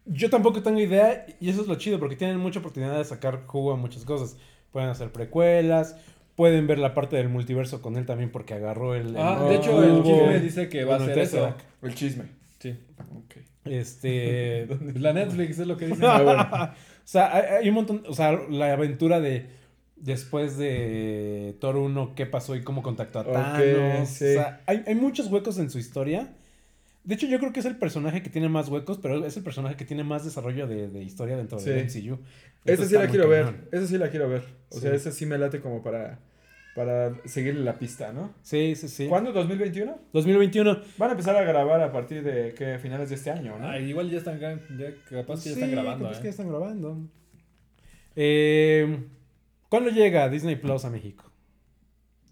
Yo 0.05 0.29
tampoco 0.29 0.63
tengo 0.63 0.79
idea 0.79 1.25
y 1.41 1.49
eso 1.49 1.63
es 1.63 1.67
lo 1.67 1.75
chido 1.75 1.99
porque 1.99 2.15
tienen 2.15 2.37
mucha 2.37 2.59
oportunidad 2.59 2.97
de 2.97 3.03
sacar 3.03 3.45
jugo 3.45 3.73
a 3.73 3.75
muchas 3.75 4.05
cosas. 4.05 4.37
Pueden 4.71 4.89
hacer 4.89 5.11
precuelas, 5.11 5.97
pueden 6.37 6.67
ver 6.67 6.77
la 6.77 6.93
parte 6.93 7.15
del 7.17 7.27
multiverso 7.29 7.81
con 7.81 7.97
él 7.97 8.05
también 8.05 8.31
porque 8.31 8.53
agarró 8.53 8.93
el... 8.95 9.07
el 9.07 9.17
Ah, 9.17 9.35
nuevo 9.39 9.49
de 9.49 9.55
hecho, 9.55 9.83
el 9.83 10.03
chisme 10.03 10.39
dice 10.39 10.69
que 10.69 10.85
va 10.85 10.97
Bueno, 10.97 11.11
a 11.11 11.15
ser 11.15 11.23
eso. 11.23 11.55
El 11.81 11.95
chisme. 11.95 12.25
Sí. 12.59 12.75
Ok. 13.17 13.37
Este... 13.65 14.67
La 14.95 15.11
Netflix 15.13 15.57
es 15.59 15.67
lo 15.67 15.75
que 15.75 15.87
dice. 15.87 16.05
o 16.05 16.71
sea, 17.03 17.57
hay, 17.57 17.67
un 17.67 17.75
montón, 17.75 18.03
o 18.07 18.13
sea, 18.13 18.39
la 18.49 18.71
aventura 18.71 19.19
de 19.19 19.47
después 19.95 20.57
de 20.57 21.57
Thor 21.59 21.75
1, 21.75 22.13
qué 22.15 22.27
pasó 22.27 22.55
y 22.55 22.63
cómo 22.63 22.83
contactó 22.83 23.19
a 23.19 23.23
Thanos. 23.25 24.07
sí. 24.07 24.25
O 24.25 24.33
sea, 24.33 24.61
hay, 24.67 24.83
hay 24.85 24.95
muchos 24.95 25.27
huecos 25.31 25.57
en 25.57 25.71
su 25.71 25.79
historia. 25.79 26.29
De 27.07 27.15
hecho, 27.15 27.25
yo 27.25 27.39
creo 27.39 27.53
que 27.53 27.61
es 27.61 27.65
el 27.65 27.77
personaje 27.77 28.21
que 28.21 28.29
tiene 28.29 28.49
más 28.49 28.67
huecos, 28.67 28.97
pero 29.01 29.25
es 29.25 29.37
el 29.37 29.43
personaje 29.43 29.77
que 29.77 29.85
tiene 29.85 30.03
más 30.03 30.25
desarrollo 30.25 30.67
de, 30.67 30.89
de 30.89 31.03
historia 31.03 31.37
dentro 31.37 31.57
Sí. 31.57 31.69
del 31.69 31.85
MCU. 31.85 32.19
Esa 32.65 32.85
sí 32.85 32.95
la 32.95 33.07
quiero 33.07 33.29
ver. 33.29 33.69
Esa 33.71 33.87
sí 33.87 33.97
la 33.97 34.09
quiero 34.09 34.27
ver. 34.27 34.43
O 34.69 34.75
Sí. 34.75 34.81
sea, 34.81 34.93
esa 34.93 35.11
sí 35.11 35.25
me 35.25 35.37
late 35.37 35.61
como 35.61 35.81
para, 35.81 36.19
para 36.75 37.13
seguirle 37.23 37.61
la 37.63 37.79
pista, 37.79 38.11
¿no? 38.11 38.33
Sí, 38.41 38.75
sí, 38.75 38.89
sí. 38.89 39.07
¿Cuándo? 39.07 39.31
¿2021? 39.33 39.95
2021. 40.11 40.81
Van 40.97 41.09
a 41.09 41.13
empezar 41.13 41.37
a 41.37 41.43
grabar 41.43 41.79
a 41.81 41.93
partir 41.93 42.23
de 42.23 42.53
¿qué? 42.57 42.77
finales 42.77 43.07
de 43.07 43.15
este 43.15 43.31
año, 43.31 43.57
¿no? 43.57 43.69
Ay, 43.69 43.85
igual 43.89 44.09
ya 44.11 44.17
están, 44.17 44.37
ya 44.37 44.57
capaz 45.09 45.43
que 45.43 45.49
ya 45.51 45.55
Sí, 45.55 45.61
están 45.61 45.71
grabando, 45.71 46.03
capaz 46.03 46.17
¿eh? 46.17 46.19
que 46.19 46.23
ya 46.25 46.29
están 46.31 46.49
grabando. 46.49 46.97
Eh, 48.17 48.99
¿Cuándo 49.69 49.89
llega 49.91 50.27
Disney 50.29 50.55
Plus 50.57 50.83
a 50.85 50.89
México? 50.89 51.31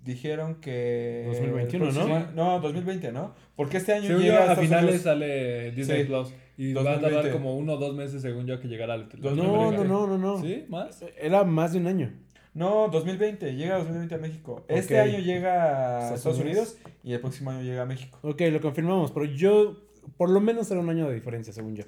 Dijeron 0.06 0.56
que... 0.62 1.24
2021, 1.28 1.90
el 1.90 1.94
¿no? 1.96 2.06
próximo- 2.06 2.32
No, 2.36 2.60
2020, 2.62 3.12
¿no? 3.12 3.34
Porque 3.56 3.78
este 3.78 3.94
año 3.94 4.04
Según 4.08 4.22
yo, 4.22 4.26
llega 4.28 4.38
a 4.38 4.42
Estados 4.44 4.64
finales 4.66 4.86
Unidos- 4.86 5.02
sale 5.04 5.72
Disney 5.72 6.02
Sí. 6.02 6.08
Plus. 6.08 6.34
Y 6.58 6.74
va 6.74 6.82
a 6.82 6.84
tardar 6.86 7.02
2020. 7.02 7.32
como 7.38 7.58
uno 7.58 7.74
o 7.74 7.78
dos 7.78 7.96
meses, 7.96 8.22
según 8.22 8.46
yo, 8.46 8.60
que 8.62 8.68
llegara 8.68 8.94
al. 8.94 9.10
No, 9.20 9.32
no, 9.32 9.44
2020. 9.44 9.88
no, 9.90 10.08
no, 10.08 10.18
no. 10.18 10.42
¿Sí? 10.42 10.66
¿Más? 10.70 11.04
Era 11.20 11.44
más 11.44 11.74
de 11.74 11.80
un 11.80 11.88
año. 11.88 12.14
No, 12.54 12.88
2020, 12.90 13.56
llega 13.56 13.78
2020 13.80 14.16
a 14.16 14.18
México. 14.20 14.64
Este 14.70 14.98
año 15.00 15.18
llega 15.20 15.98
a 15.98 16.00
Estados 16.16 16.18
Estados 16.20 16.40
Unidos. 16.40 16.78
Unidos 16.86 16.96
y 17.04 17.14
el 17.14 17.20
próximo 17.20 17.52
año 17.52 17.64
llega 17.64 17.82
a 17.82 17.86
México. 17.86 18.18
Ok, 18.22 18.40
lo 18.52 18.62
confirmamos, 18.62 19.12
pero 19.12 19.26
yo, 19.26 19.76
por 20.16 20.30
lo 20.30 20.40
menos 20.40 20.72
era 20.72 20.80
un 20.80 20.90
año 20.90 21.10
de 21.10 21.16
diferencia, 21.16 21.52
según 21.52 21.76
yo. 21.76 21.84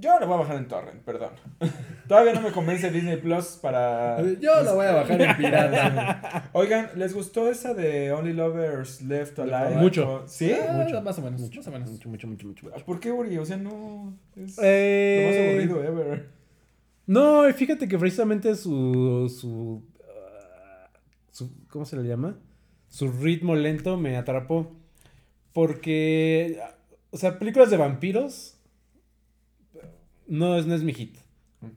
Yo 0.00 0.18
lo 0.18 0.26
voy 0.26 0.34
a 0.36 0.38
bajar 0.38 0.56
en 0.56 0.66
Torrent, 0.68 1.02
perdón. 1.02 1.30
Todavía 2.08 2.32
no 2.32 2.40
me 2.40 2.50
convence 2.52 2.90
Disney 2.90 3.18
Plus 3.18 3.58
para... 3.60 4.20
Yo 4.40 4.62
lo 4.62 4.74
voy 4.74 4.86
a 4.86 4.92
bajar 4.92 5.20
en 5.20 5.36
pirata. 5.36 6.50
Oigan, 6.54 6.90
¿les 6.96 7.12
gustó 7.14 7.48
esa 7.50 7.74
de 7.74 8.10
Only 8.12 8.32
Lovers 8.32 9.02
Left 9.02 9.38
Alive? 9.38 9.76
Mucho. 9.76 10.24
¿Sí? 10.26 10.52
Ah, 10.52 10.72
Más 11.04 11.18
o 11.18 11.22
menos. 11.22 11.40
Más 11.54 11.66
o 11.66 11.70
menos. 11.70 11.90
Mucho, 11.90 12.08
mucho, 12.08 12.26
mucho, 12.28 12.46
mucho. 12.46 12.66
mucho. 12.66 12.84
¿Por 12.84 12.98
qué, 12.98 13.12
Uri? 13.12 13.36
O 13.38 13.44
sea, 13.44 13.56
no... 13.58 14.14
Es 14.36 14.58
Eh, 14.62 15.58
lo 15.58 15.66
más 15.68 15.76
aburrido 15.76 16.00
ever. 16.00 16.28
No, 17.06 17.48
y 17.48 17.52
fíjate 17.52 17.86
que 17.88 17.98
precisamente 17.98 18.54
su, 18.54 19.28
su, 19.28 19.82
ah, 20.08 20.88
su- 21.30 21.50
¿Cómo 21.68 21.84
se 21.84 21.96
le 21.96 22.08
llama? 22.08 22.38
Su 22.88 23.10
ritmo 23.10 23.54
lento 23.56 23.96
me 23.96 24.16
atrapó. 24.16 24.70
Porque. 25.52 26.60
O 27.10 27.16
sea, 27.18 27.38
películas 27.38 27.70
de 27.70 27.76
vampiros. 27.76 28.56
No 30.30 30.56
es, 30.56 30.64
no 30.66 30.74
es 30.74 30.82
mi 30.82 30.94
hit. 30.94 31.16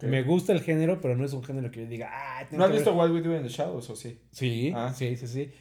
Me 0.01 0.23
gusta 0.23 0.53
el 0.53 0.61
género, 0.61 1.01
pero 1.01 1.17
no 1.17 1.25
es 1.25 1.34
un 1.34 1.43
género 1.43 1.69
que 1.69 1.81
yo 1.81 1.88
diga. 1.88 2.09
Ah, 2.13 2.45
tengo 2.49 2.59
¿No 2.59 2.63
has 2.63 2.69
que 2.69 2.77
ver". 2.77 2.81
visto 2.85 2.93
What 2.97 3.11
We 3.11 3.21
Do 3.21 3.35
in 3.35 3.43
the 3.43 3.49
Shadows 3.49 3.89
o 3.89 3.95
sí? 3.97 4.17
Sí, 4.31 4.71
Ah. 4.73 4.93
sí, 4.95 5.17
sí, 5.17 5.27
sí. 5.27 5.51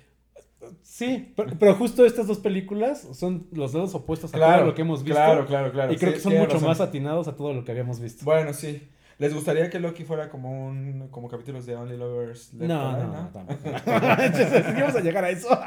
Sí, 0.82 1.32
pero, 1.34 1.50
pero 1.58 1.74
justo 1.74 2.04
estas 2.06 2.28
dos 2.28 2.38
películas 2.38 3.00
son 3.14 3.48
los 3.50 3.74
lados 3.74 3.96
opuestos 3.96 4.32
a 4.32 4.38
todo 4.38 4.64
lo 4.66 4.74
que 4.74 4.82
hemos 4.82 5.02
visto. 5.02 5.16
Claro, 5.16 5.44
claro, 5.46 5.72
claro. 5.72 5.92
y 5.92 5.96
creo 5.96 6.10
Sí, 6.12 6.16
que 6.18 6.22
son 6.22 6.34
mucho 6.34 6.52
razón. 6.54 6.68
más 6.68 6.80
atinados 6.80 7.26
a 7.26 7.34
todo 7.34 7.52
lo 7.52 7.64
que 7.64 7.72
habíamos 7.72 7.98
visto. 7.98 8.24
Bueno, 8.24 8.52
sí. 8.52 8.88
¿Les 9.18 9.34
gustaría 9.34 9.68
que 9.70 9.80
Loki 9.80 10.04
fuera 10.04 10.28
como 10.30 10.66
un 10.68 11.08
como 11.10 11.28
capítulos 11.28 11.66
de 11.66 11.74
Only 11.76 11.96
Lovers 11.96 12.52
Left 12.54 12.68
No, 12.68 12.92
no, 12.96 13.06
no, 13.06 13.28
tampoco. 13.30 13.60
Sí 13.64 14.80
vamos 14.80 14.94
a 14.96 15.00
llegar 15.00 15.24
a 15.24 15.30
eso. 15.30 15.48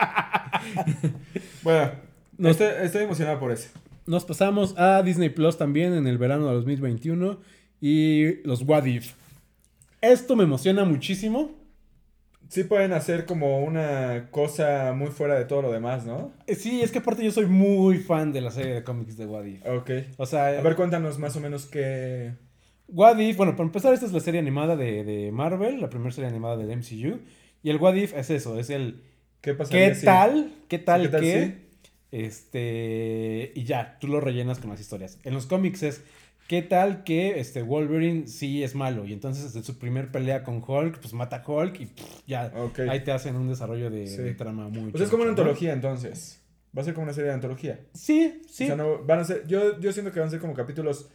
Bueno, 1.63 1.91
Nos- 2.37 2.51
estoy, 2.51 2.85
estoy 2.85 3.03
emocionado 3.03 3.39
por 3.39 3.51
eso. 3.51 3.69
Nos 4.07 4.25
pasamos 4.25 4.77
a 4.77 5.01
Disney 5.03 5.29
Plus 5.29 5.57
también 5.57 5.93
en 5.93 6.05
el 6.07 6.17
verano 6.17 6.47
de 6.47 6.53
2021 6.55 7.39
y 7.81 8.35
los 8.47 8.61
What 8.61 8.85
If. 8.85 9.13
Esto 10.01 10.35
me 10.35 10.43
emociona 10.43 10.85
muchísimo. 10.85 11.51
Sí 12.47 12.63
pueden 12.63 12.93
hacer 12.93 13.25
como 13.25 13.63
una 13.63 14.27
cosa 14.29 14.93
muy 14.95 15.07
fuera 15.07 15.33
de 15.39 15.45
todo 15.45 15.63
lo 15.63 15.71
demás, 15.71 16.05
¿no? 16.05 16.31
Eh, 16.45 16.53
Sí, 16.53 16.81
es 16.81 16.91
que 16.91 16.99
aparte 16.99 17.23
yo 17.23 17.31
soy 17.31 17.47
muy 17.47 17.97
fan 17.97 18.31
de 18.31 18.41
la 18.41 18.51
serie 18.51 18.75
de 18.75 18.83
cómics 18.83 19.17
de 19.17 19.25
What 19.25 19.45
If. 19.45 19.65
Ok. 19.65 19.89
O 20.17 20.27
sea, 20.27 20.47
A 20.49 20.61
ver, 20.61 20.75
cuéntanos 20.75 21.17
más 21.17 21.35
o 21.35 21.39
menos 21.39 21.65
qué... 21.65 22.33
What 22.87 23.17
If, 23.17 23.35
bueno, 23.37 23.53
para 23.55 23.65
empezar, 23.65 23.95
esta 23.95 24.05
es 24.05 24.13
la 24.13 24.19
serie 24.19 24.39
animada 24.39 24.75
de, 24.75 25.03
de 25.03 25.31
Marvel, 25.31 25.81
la 25.81 25.89
primera 25.89 26.11
serie 26.11 26.29
animada 26.29 26.55
del 26.55 26.69
MCU. 26.77 27.19
Y 27.63 27.71
el 27.71 27.77
What 27.77 27.95
If 27.95 28.15
es 28.15 28.29
eso, 28.29 28.59
es 28.59 28.69
el 28.69 29.01
¿Qué 29.41 29.55
pasaría 29.55 29.89
¿qué 29.89 29.95
si- 29.95 30.05
tal? 30.05 30.51
¿Qué 30.67 30.77
tal 30.77 31.01
¿Qué 31.01 31.07
tal 31.09 31.21
si? 31.23 31.55
Este, 32.11 33.51
y 33.55 33.63
ya, 33.63 33.97
tú 33.99 34.07
lo 34.07 34.19
rellenas 34.21 34.59
con 34.59 34.69
las 34.69 34.79
historias. 34.79 35.19
En 35.23 35.33
los 35.33 35.45
cómics 35.45 35.83
es, 35.83 36.01
¿qué 36.47 36.61
tal 36.61 37.03
que 37.03 37.39
este 37.39 37.61
Wolverine 37.61 38.27
sí 38.27 38.63
es 38.63 38.75
malo? 38.75 39.05
Y 39.05 39.13
entonces 39.13 39.55
en 39.55 39.63
su 39.63 39.77
primer 39.77 40.11
pelea 40.11 40.43
con 40.43 40.63
Hulk, 40.65 40.99
pues 40.99 41.13
mata 41.13 41.43
a 41.45 41.49
Hulk 41.49 41.79
y 41.81 41.85
pff, 41.87 42.21
ya, 42.27 42.51
Ok. 42.55 42.79
ahí 42.89 43.03
te 43.03 43.11
hacen 43.11 43.35
un 43.35 43.47
desarrollo 43.49 43.89
de, 43.89 44.07
Sí. 44.07 44.17
de 44.21 44.33
trama 44.33 44.69
muy 44.69 44.91
Pues 44.91 45.03
es 45.03 45.09
como 45.09 45.23
una 45.23 45.31
antología 45.31 45.73
entonces. 45.73 46.41
Va 46.77 46.81
a 46.81 46.85
ser 46.85 46.93
como 46.93 47.05
una 47.05 47.13
serie 47.13 47.29
de 47.29 47.35
antología. 47.35 47.79
Sí, 47.93 48.41
sí. 48.49 48.65
O 48.65 48.67
sea, 48.67 48.75
no, 48.75 49.03
van 49.03 49.19
a 49.19 49.23
ser, 49.23 49.47
yo, 49.47 49.79
yo 49.79 49.93
siento 49.93 50.11
que 50.11 50.19
van 50.19 50.27
a 50.27 50.31
ser 50.31 50.39
como 50.41 50.53
capítulos 50.53 51.09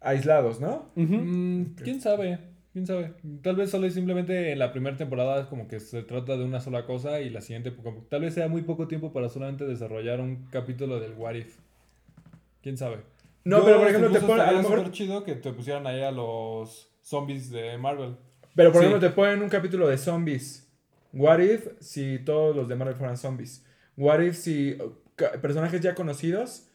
aislados, 0.00 0.60
¿no? 0.60 0.90
Mm, 0.94 1.74
¿Quién 1.82 2.00
sabe? 2.00 2.38
¿Quién 2.72 2.86
sabe? 2.86 3.14
Tal 3.42 3.56
vez 3.56 3.70
solo 3.70 3.86
y 3.86 3.90
simplemente 3.90 4.52
en 4.52 4.58
la 4.60 4.70
primera 4.72 4.96
temporada 4.96 5.40
es 5.40 5.46
como 5.46 5.66
que 5.66 5.80
se 5.80 6.02
trata 6.04 6.36
de 6.36 6.44
una 6.44 6.60
sola 6.60 6.86
cosa 6.86 7.20
y 7.20 7.28
la 7.28 7.40
siguiente 7.40 7.72
tal 8.08 8.20
vez 8.20 8.34
sea 8.34 8.46
muy 8.48 8.62
poco 8.62 8.86
tiempo 8.86 9.12
para 9.12 9.28
solamente 9.28 9.64
desarrollar 9.66 10.20
un 10.20 10.46
capítulo 10.50 11.00
del 11.00 11.14
What 11.14 11.34
If. 11.34 11.56
¿Quién 12.62 12.76
sabe? 12.76 12.98
No, 13.44 13.58
Yo, 13.58 13.64
pero 13.64 13.78
por 13.78 13.88
ejemplo 13.88 14.10
te 14.12 14.20
ponen, 14.20 14.40
a 14.40 14.52
lo 14.52 14.58
mejor, 14.58 14.90
chido 14.92 15.24
que 15.24 15.34
te 15.34 15.52
pusieran 15.52 15.86
ahí 15.86 16.02
a 16.02 16.12
los 16.12 16.88
zombies 17.02 17.50
de 17.50 17.76
Marvel. 17.78 18.16
pero 18.54 18.70
por 18.70 18.82
Sí. 18.82 18.86
ejemplo 18.86 19.08
te 19.08 19.14
ponen 19.14 19.42
un 19.42 19.48
capítulo 19.48 19.88
de 19.88 19.98
zombies. 19.98 20.68
What 21.12 21.40
if 21.40 21.66
si 21.80 22.20
todos 22.20 22.54
los 22.54 22.68
de 22.68 22.76
Marvel 22.76 22.94
fueran 22.94 23.16
zombies? 23.16 23.64
What 23.96 24.20
if 24.20 24.36
si 24.36 24.74
uh, 24.80 24.94
personajes 25.40 25.80
ya 25.80 25.96
conocidos 25.96 26.68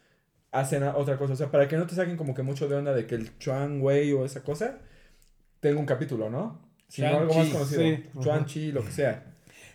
hacen 0.52 0.84
otra 0.84 1.18
cosa? 1.18 1.34
O 1.34 1.36
sea, 1.38 1.52
para 1.52 1.70
que 1.70 1.78
no 1.78 1.88
te 1.88 1.96
saquen 1.96 2.18
como 2.18 2.34
que 2.36 2.44
mucho 2.44 2.68
de 2.68 2.76
onda 2.76 2.94
de 2.94 3.06
que 3.08 3.16
el 3.16 3.38
Chuan 3.38 3.80
Wei 3.82 4.12
o 4.12 4.26
esa 4.26 4.44
cosa 4.44 4.80
tenga 5.60 5.80
un 5.80 5.86
capítulo, 5.86 6.30
¿no? 6.30 6.60
Sino 6.88 7.08
algo 7.08 7.34
más 7.34 7.48
conocido. 7.50 7.82
sí, 7.82 8.04
Chuan 8.22 8.38
ajá. 8.40 8.46
Chi, 8.46 8.72
lo 8.72 8.84
que 8.84 8.92
sea. 8.92 9.24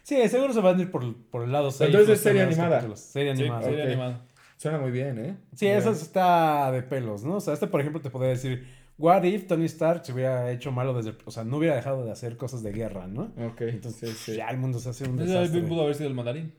Sí, 0.02 0.28
seguro 0.28 0.52
se 0.52 0.61
van 0.61 0.78
a 0.78 0.82
ir 0.82 0.90
por, 0.90 1.15
por 1.31 1.43
el 1.44 1.52
lado 1.52 1.70
6. 1.70 1.89
Entonces 1.90 2.16
es 2.19 2.20
serie 2.23 2.43
animada. 2.43 2.81
Serie 2.97 3.35
Sí, 3.36 3.43
animada. 3.43 3.62
serie 3.62 3.82
ok. 3.82 3.86
animada. 3.89 4.27
Suena 4.57 4.78
muy 4.78 4.90
bien, 4.90 5.19
¿eh? 5.19 5.36
Sí, 5.55 5.66
eso 5.66 5.90
está 5.93 6.70
de 6.73 6.82
pelos, 6.82 7.24
¿no? 7.24 7.36
O 7.36 7.40
sea, 7.40 7.55
este, 7.55 7.66
por 7.66 7.81
ejemplo, 7.81 8.01
te 8.01 8.11
podría 8.11 8.31
decir, 8.31 8.66
what 8.98 9.23
if 9.24 9.47
Tony 9.47 9.65
Stark 9.66 10.05
se 10.05 10.12
hubiera 10.12 10.51
hecho 10.51 10.70
malo 10.73 10.93
desde... 10.94 11.16
O 11.24 11.31
sea, 11.31 11.44
no 11.44 11.57
hubiera 11.59 11.74
dejado 11.77 12.05
de 12.05 12.12
hacer 12.12 12.36
cosas 12.36 12.62
de 12.62 12.73
guerra, 12.73 13.07
¿no? 13.07 13.32
Ok. 13.47 13.62
Entonces, 13.62 14.11
sí, 14.11 14.32
sí. 14.32 14.36
ya 14.36 14.48
el 14.48 14.59
mundo 14.59 14.78
se 14.78 14.90
hace 14.90 15.09
un 15.09 15.19
Ese 15.20 15.32
desastre. 15.32 15.62
pudo 15.62 15.82
haber 15.82 15.94
sido 15.94 16.09
el 16.09 16.15
mandarín. 16.15 16.52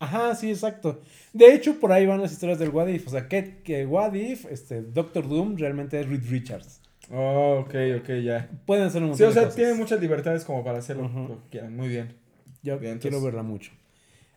Ajá, 0.00 0.34
sí, 0.36 0.50
exacto. 0.50 1.00
De 1.32 1.52
hecho, 1.54 1.80
por 1.80 1.90
ahí 1.90 2.06
van 2.06 2.20
las 2.22 2.30
historias 2.32 2.58
del 2.60 2.68
What 2.70 2.86
If. 2.88 3.08
O 3.08 3.10
sea, 3.10 3.26
que, 3.28 3.62
que 3.64 3.84
What 3.84 4.14
If, 4.14 4.46
este, 4.46 4.82
Doctor 4.82 5.28
Doom 5.28 5.56
realmente 5.56 5.98
es 6.00 6.08
Reed 6.08 6.22
Richards. 6.30 6.80
Oh, 7.10 7.60
ok, 7.64 7.74
ok, 8.00 8.08
ya. 8.22 8.48
Pueden 8.66 8.84
hacer 8.86 9.02
un 9.02 9.14
Sí, 9.16 9.22
montón 9.22 9.26
o 9.26 9.28
de 9.28 9.32
sea, 9.34 9.42
cosas. 9.44 9.56
tiene 9.56 9.74
muchas 9.74 10.00
libertades 10.00 10.44
como 10.44 10.62
para 10.62 10.78
hacerlo 10.78 11.04
Ujú. 11.06 11.20
lo 11.28 11.42
que 11.44 11.48
quieran. 11.50 11.74
Muy 11.76 11.88
bien. 11.88 12.14
Yo 12.62 12.78
Bien, 12.78 12.98
quiero 12.98 13.16
entonces- 13.16 13.22
verla 13.24 13.42
mucho. 13.42 13.72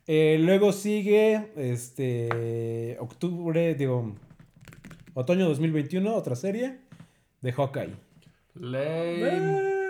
Eh, 0.07 0.37
luego 0.39 0.71
sigue, 0.71 1.51
este, 1.55 2.97
octubre, 2.99 3.75
digo, 3.75 4.15
otoño 5.13 5.47
2021, 5.47 6.15
otra 6.15 6.35
serie 6.35 6.77
de 7.41 7.51
Hawkeye. 7.51 7.93
Eh, 8.61 9.80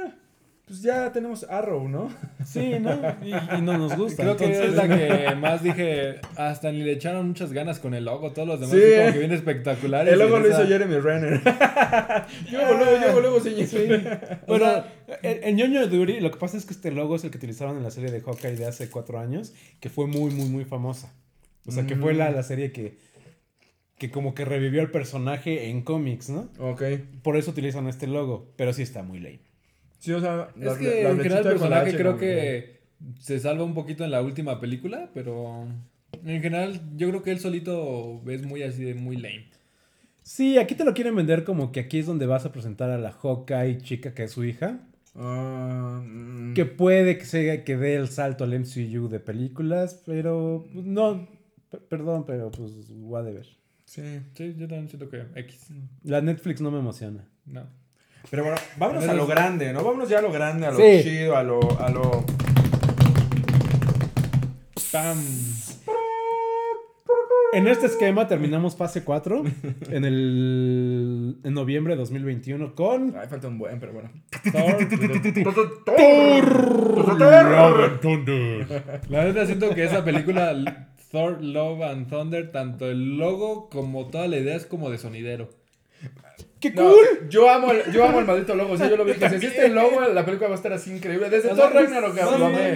pues 0.71 0.81
ya 0.83 1.11
tenemos 1.11 1.45
Arrow, 1.49 1.87
¿no? 1.89 2.09
Sí, 2.45 2.75
¿no? 2.79 2.91
Y, 3.23 3.29
y 3.57 3.61
no 3.61 3.77
nos 3.77 3.97
gusta. 3.97 4.23
Creo 4.23 4.37
que 4.37 4.45
entonces- 4.45 4.69
es 4.69 4.75
la 4.75 4.87
que 5.29 5.35
más 5.35 5.61
dije, 5.63 6.15
hasta 6.37 6.71
ni 6.71 6.81
le 6.83 6.93
echaron 6.93 7.27
muchas 7.27 7.51
ganas 7.51 7.79
con 7.79 7.93
el 7.93 8.05
logo, 8.05 8.31
todos 8.31 8.47
los 8.47 8.59
demás 8.59 8.75
Sí, 8.75 8.81
como 8.97 9.11
que 9.13 9.19
bien 9.19 9.31
espectaculares. 9.33 10.13
El 10.13 10.19
logo 10.19 10.39
lo 10.39 10.47
esa- 10.47 10.59
hizo 10.61 10.67
Jeremy 10.69 10.99
Renner. 10.99 11.41
luego, 12.51 12.73
luego, 12.77 12.97
luego, 12.99 13.19
luego, 13.21 13.39
señor. 13.41 13.67
Sí. 13.67 13.87
Bueno, 14.47 14.83
el, 15.21 15.43
el 15.43 15.55
ñoño 15.55 15.87
de 15.87 15.99
Uri, 15.99 16.19
lo 16.21 16.31
que 16.31 16.37
pasa 16.39 16.57
es 16.57 16.65
que 16.65 16.73
este 16.73 16.91
logo 16.91 17.15
es 17.17 17.23
el 17.23 17.31
que 17.31 17.37
utilizaron 17.37 17.75
en 17.77 17.83
la 17.83 17.91
serie 17.91 18.09
de 18.11 18.21
Hawkeye 18.21 18.55
de 18.55 18.65
hace 18.65 18.89
cuatro 18.89 19.19
años, 19.19 19.53
que 19.79 19.89
fue 19.89 20.07
muy, 20.07 20.31
muy, 20.31 20.47
muy 20.47 20.65
famosa. 20.65 21.13
O 21.67 21.71
sea, 21.71 21.85
que 21.85 21.95
fue 21.95 22.13
la, 22.13 22.31
Mm. 22.31 22.35
la 22.35 22.43
serie 22.43 22.71
que, 22.71 22.97
que 23.97 24.09
como 24.09 24.33
que 24.33 24.45
revivió 24.45 24.81
al 24.81 24.89
personaje 24.89 25.69
en 25.69 25.83
cómics, 25.83 26.29
¿no? 26.29 26.49
Ok. 26.59 26.81
Por 27.21 27.37
eso 27.37 27.51
utilizan 27.51 27.87
este 27.87 28.07
logo, 28.07 28.51
pero 28.55 28.73
sí 28.73 28.81
está 28.81 29.03
muy 29.03 29.19
lame. 29.19 29.50
Sí, 30.01 30.11
o 30.13 30.19
sea, 30.19 30.49
Es 30.59 30.73
que 30.79 31.07
en 31.07 31.17
general 31.19 31.45
el 31.45 31.51
personaje 31.53 31.95
creo 31.95 32.13
como 32.13 32.19
que 32.21 32.81
se 33.19 33.39
salva 33.39 33.63
un 33.63 33.75
poquito 33.75 34.03
en 34.03 34.09
la 34.09 34.23
última 34.23 34.59
película, 34.59 35.11
pero 35.13 35.67
en 36.25 36.41
general 36.41 36.81
yo 36.95 37.09
creo 37.09 37.21
que 37.21 37.29
él 37.29 37.39
solito 37.39 38.19
es 38.25 38.43
muy 38.43 38.63
así 38.63 38.83
de 38.83 38.95
muy 38.95 39.15
lame. 39.15 39.45
Sí, 40.23 40.57
aquí 40.57 40.73
te 40.73 40.85
lo 40.85 40.95
quieren 40.95 41.15
vender 41.15 41.43
como 41.43 41.71
que 41.71 41.81
aquí 41.81 41.99
es 41.99 42.07
donde 42.07 42.25
vas 42.25 42.45
a 42.45 42.51
presentar 42.51 42.89
a 42.89 42.97
la 42.97 43.11
Hawkeye 43.11 43.77
chica 43.77 44.15
que 44.15 44.23
es 44.23 44.31
su 44.31 44.43
hija. 44.43 44.79
Ah, 45.15 46.01
mm. 46.03 46.55
Que 46.55 46.65
puede 46.65 47.19
que, 47.19 47.25
sea, 47.25 47.63
que 47.63 47.77
dé 47.77 47.95
el 47.95 48.07
salto 48.07 48.43
al 48.43 48.59
MCU 48.59 49.07
de 49.07 49.19
películas, 49.19 50.01
pero 50.03 50.65
pues, 50.73 50.83
no, 50.83 51.27
perdón, 51.89 52.25
pero 52.25 52.49
pues 52.49 52.71
whatever. 52.89 53.45
Sí. 53.85 54.01
Sí, 54.33 54.55
yo 54.57 54.67
también 54.67 54.89
siento 54.89 55.09
que 55.09 55.25
X. 55.35 55.67
La 56.03 56.21
Netflix 56.21 56.59
no 56.59 56.71
me 56.71 56.79
emociona. 56.79 57.27
No. 57.45 57.80
Pero 58.29 58.43
bueno, 58.43 58.57
vámonos 58.77 59.07
a 59.07 59.13
lo 59.13 59.27
grande, 59.27 59.73
¿no? 59.73 59.83
Vámonos 59.83 60.07
ya 60.09 60.19
a 60.19 60.21
lo 60.21 60.31
grande, 60.31 60.67
a 60.67 60.71
lo 60.71 60.77
Sí. 60.77 61.01
chido, 61.03 61.35
a 61.35 61.43
lo, 61.43 61.59
a 61.79 61.89
lo... 61.89 62.23
¡Pam! 64.91 65.17
En 67.53 67.67
este 67.67 67.87
esquema 67.87 68.27
terminamos 68.29 68.77
fase 68.77 69.03
4 69.03 69.43
en 69.89 70.05
el 70.05 71.37
en 71.43 71.53
noviembre 71.53 71.95
de 71.95 71.99
2021 71.99 72.75
con 72.75 73.13
Ay, 73.17 73.27
falta 73.27 73.49
un 73.49 73.57
buen, 73.57 73.77
pero 73.79 73.91
bueno. 73.91 74.09
La 79.09 79.25
neta 79.25 79.45
siento 79.45 79.75
que 79.75 79.83
esa 79.83 80.05
película 80.05 80.55
Thor 81.11 81.43
Love 81.43 81.81
and 81.83 82.09
Thunder, 82.09 82.51
tanto 82.51 82.89
el 82.89 83.17
logo 83.17 83.69
como 83.69 84.07
toda 84.07 84.27
la 84.29 84.37
idea 84.37 84.55
es 84.55 84.65
como 84.65 84.89
de 84.89 84.97
sonidero. 84.97 85.49
¡Qué 86.61 86.69
No, 86.71 86.83
cool! 86.83 87.27
yo 87.29 87.49
amo 87.49 87.71
el, 87.71 87.91
yo 87.91 88.05
amo 88.05 88.19
el 88.19 88.25
maldito 88.25 88.55
logo. 88.55 88.73
O 88.73 88.77
sea, 88.77 88.87
yo 88.89 88.95
lo 88.95 89.03
vi 89.03 89.13
que 89.13 89.27
si 89.29 89.45
este 89.47 89.67
logo, 89.69 89.99
la 90.01 90.23
película 90.23 90.47
va 90.49 90.55
a 90.55 90.57
estar 90.57 90.71
así 90.71 90.91
increíble. 90.93 91.29
Desde 91.29 91.51
O 91.51 91.55
sea, 91.55 91.65
Thor 91.69 91.73
Ragnarok, 91.81 92.15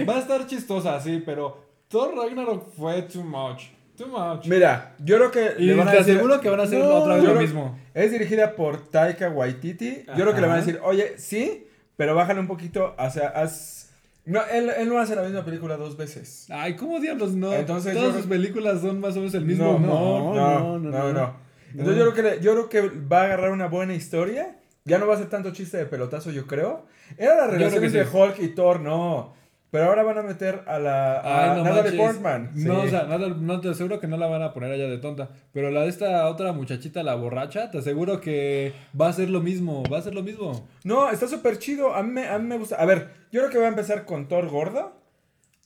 va, 0.08 0.16
a 0.16 0.18
estar 0.18 0.46
chistosa, 0.46 1.00
sí, 1.00 1.22
pero 1.24 1.64
Thor 1.88 2.14
Ragnarok 2.16 2.70
fue 2.74 3.02
too 3.02 3.22
much. 3.22 3.62
Too 3.96 4.08
much. 4.08 4.46
Mira, 4.46 4.94
yo 4.98 5.16
creo 5.16 5.30
que 5.30 5.62
Y 5.62 5.66
le 5.66 5.74
van 5.74 5.88
a 5.88 5.92
te 5.92 5.96
decir... 5.98 6.14
aseguro 6.16 6.38
que 6.40 6.50
van 6.50 6.60
a 6.60 6.64
hacer 6.64 6.78
No, 6.80 6.96
otra 6.96 7.14
vez 7.14 7.24
yo 7.24 7.32
lo 7.32 7.40
mismo. 7.40 7.78
Es 7.94 8.10
dirigida 8.10 8.54
por 8.54 8.90
Taika 8.90 9.30
Waititi. 9.30 10.02
Yo 10.08 10.14
creo 10.24 10.34
que 10.34 10.40
le 10.42 10.46
van 10.48 10.56
a 10.56 10.60
Ajá. 10.60 10.66
decir, 10.66 10.80
oye, 10.84 11.14
sí, 11.16 11.66
pero 11.96 12.14
bájale 12.14 12.40
un 12.40 12.46
poquito. 12.46 12.94
O 12.98 13.10
sea, 13.10 13.28
haz... 13.28 13.90
No, 14.26 14.42
él, 14.52 14.70
él 14.76 14.88
no 14.88 14.98
hace 14.98 15.14
la 15.14 15.22
misma 15.22 15.44
película 15.44 15.76
dos 15.76 15.96
veces. 15.96 16.46
Ay, 16.50 16.74
¿cómo 16.74 16.98
diablos 16.98 17.32
no? 17.34 17.52
Entonces, 17.54 17.94
yo 17.94 18.00
Todas 18.00 18.14
creo- 18.14 18.22
sus 18.22 18.28
películas 18.30 18.80
son 18.80 19.00
más 19.00 19.14
o 19.14 19.20
menos 19.20 19.34
el 19.34 19.44
mismo 19.46 19.64
no, 19.64 19.76
humor. 19.76 20.36
no, 20.36 20.78
no, 20.78 20.90
no, 20.90 20.90
no, 20.90 21.12
no. 21.12 21.45
Entonces 21.78 21.96
yo 22.04 22.12
creo, 22.12 22.14
que 22.14 22.22
le- 22.36 22.40
yo 22.42 22.52
creo 22.52 22.68
que 22.68 22.98
va 23.06 23.22
a 23.22 23.24
agarrar 23.24 23.50
una 23.50 23.66
buena 23.68 23.94
historia. 23.94 24.56
Ya 24.84 24.98
no 24.98 25.06
va 25.06 25.14
a 25.14 25.18
ser 25.18 25.28
tanto 25.28 25.50
chiste 25.52 25.76
de 25.78 25.86
pelotazo, 25.86 26.30
yo 26.30 26.46
creo. 26.46 26.86
Era 27.18 27.34
la 27.36 27.46
relación 27.48 27.84
entre 27.84 28.04
sí. 28.04 28.10
Hulk 28.16 28.38
y 28.40 28.48
Thor, 28.54 28.80
no. 28.80 29.34
Pero 29.72 29.86
ahora 29.86 30.04
van 30.04 30.16
a 30.18 30.22
meter 30.22 30.62
a 30.68 30.78
la 30.78 31.18
a 31.20 31.42
Ay, 31.54 31.58
no 31.58 31.64
Natalie 31.64 31.82
manches. 31.82 32.00
Portman. 32.00 32.50
No, 32.54 32.80
Sí. 32.82 32.86
o 32.86 32.88
sea, 32.90 33.02
nada, 33.02 33.28
no 33.28 33.60
te 33.60 33.68
aseguro 33.68 33.98
que 33.98 34.06
no 34.06 34.16
la 34.16 34.28
van 34.28 34.40
a 34.42 34.52
poner 34.54 34.70
allá 34.72 34.86
de 34.86 34.98
tonta. 34.98 35.28
Pero 35.52 35.70
la 35.72 35.82
de 35.82 35.88
esta 35.88 36.28
otra 36.28 36.52
muchachita, 36.52 37.02
la 37.02 37.16
borracha, 37.16 37.68
te 37.70 37.78
aseguro 37.78 38.20
que 38.20 38.72
va 38.98 39.08
a 39.08 39.12
ser 39.12 39.28
lo 39.28 39.40
mismo. 39.40 39.82
Va 39.92 39.98
a 39.98 40.02
ser 40.02 40.14
lo 40.14 40.22
mismo. 40.22 40.68
No, 40.84 41.10
está 41.10 41.26
súper 41.26 41.58
chido. 41.58 41.94
A 41.94 42.02
mí, 42.04 42.10
me- 42.12 42.28
a 42.28 42.38
mí 42.38 42.46
me 42.46 42.56
gusta. 42.56 42.76
A 42.76 42.84
ver, 42.86 43.08
yo 43.32 43.40
creo 43.40 43.50
que 43.50 43.58
va 43.58 43.64
a 43.66 43.70
empezar 43.70 44.04
con 44.04 44.28
Thor 44.28 44.48
gordo. 44.48 44.92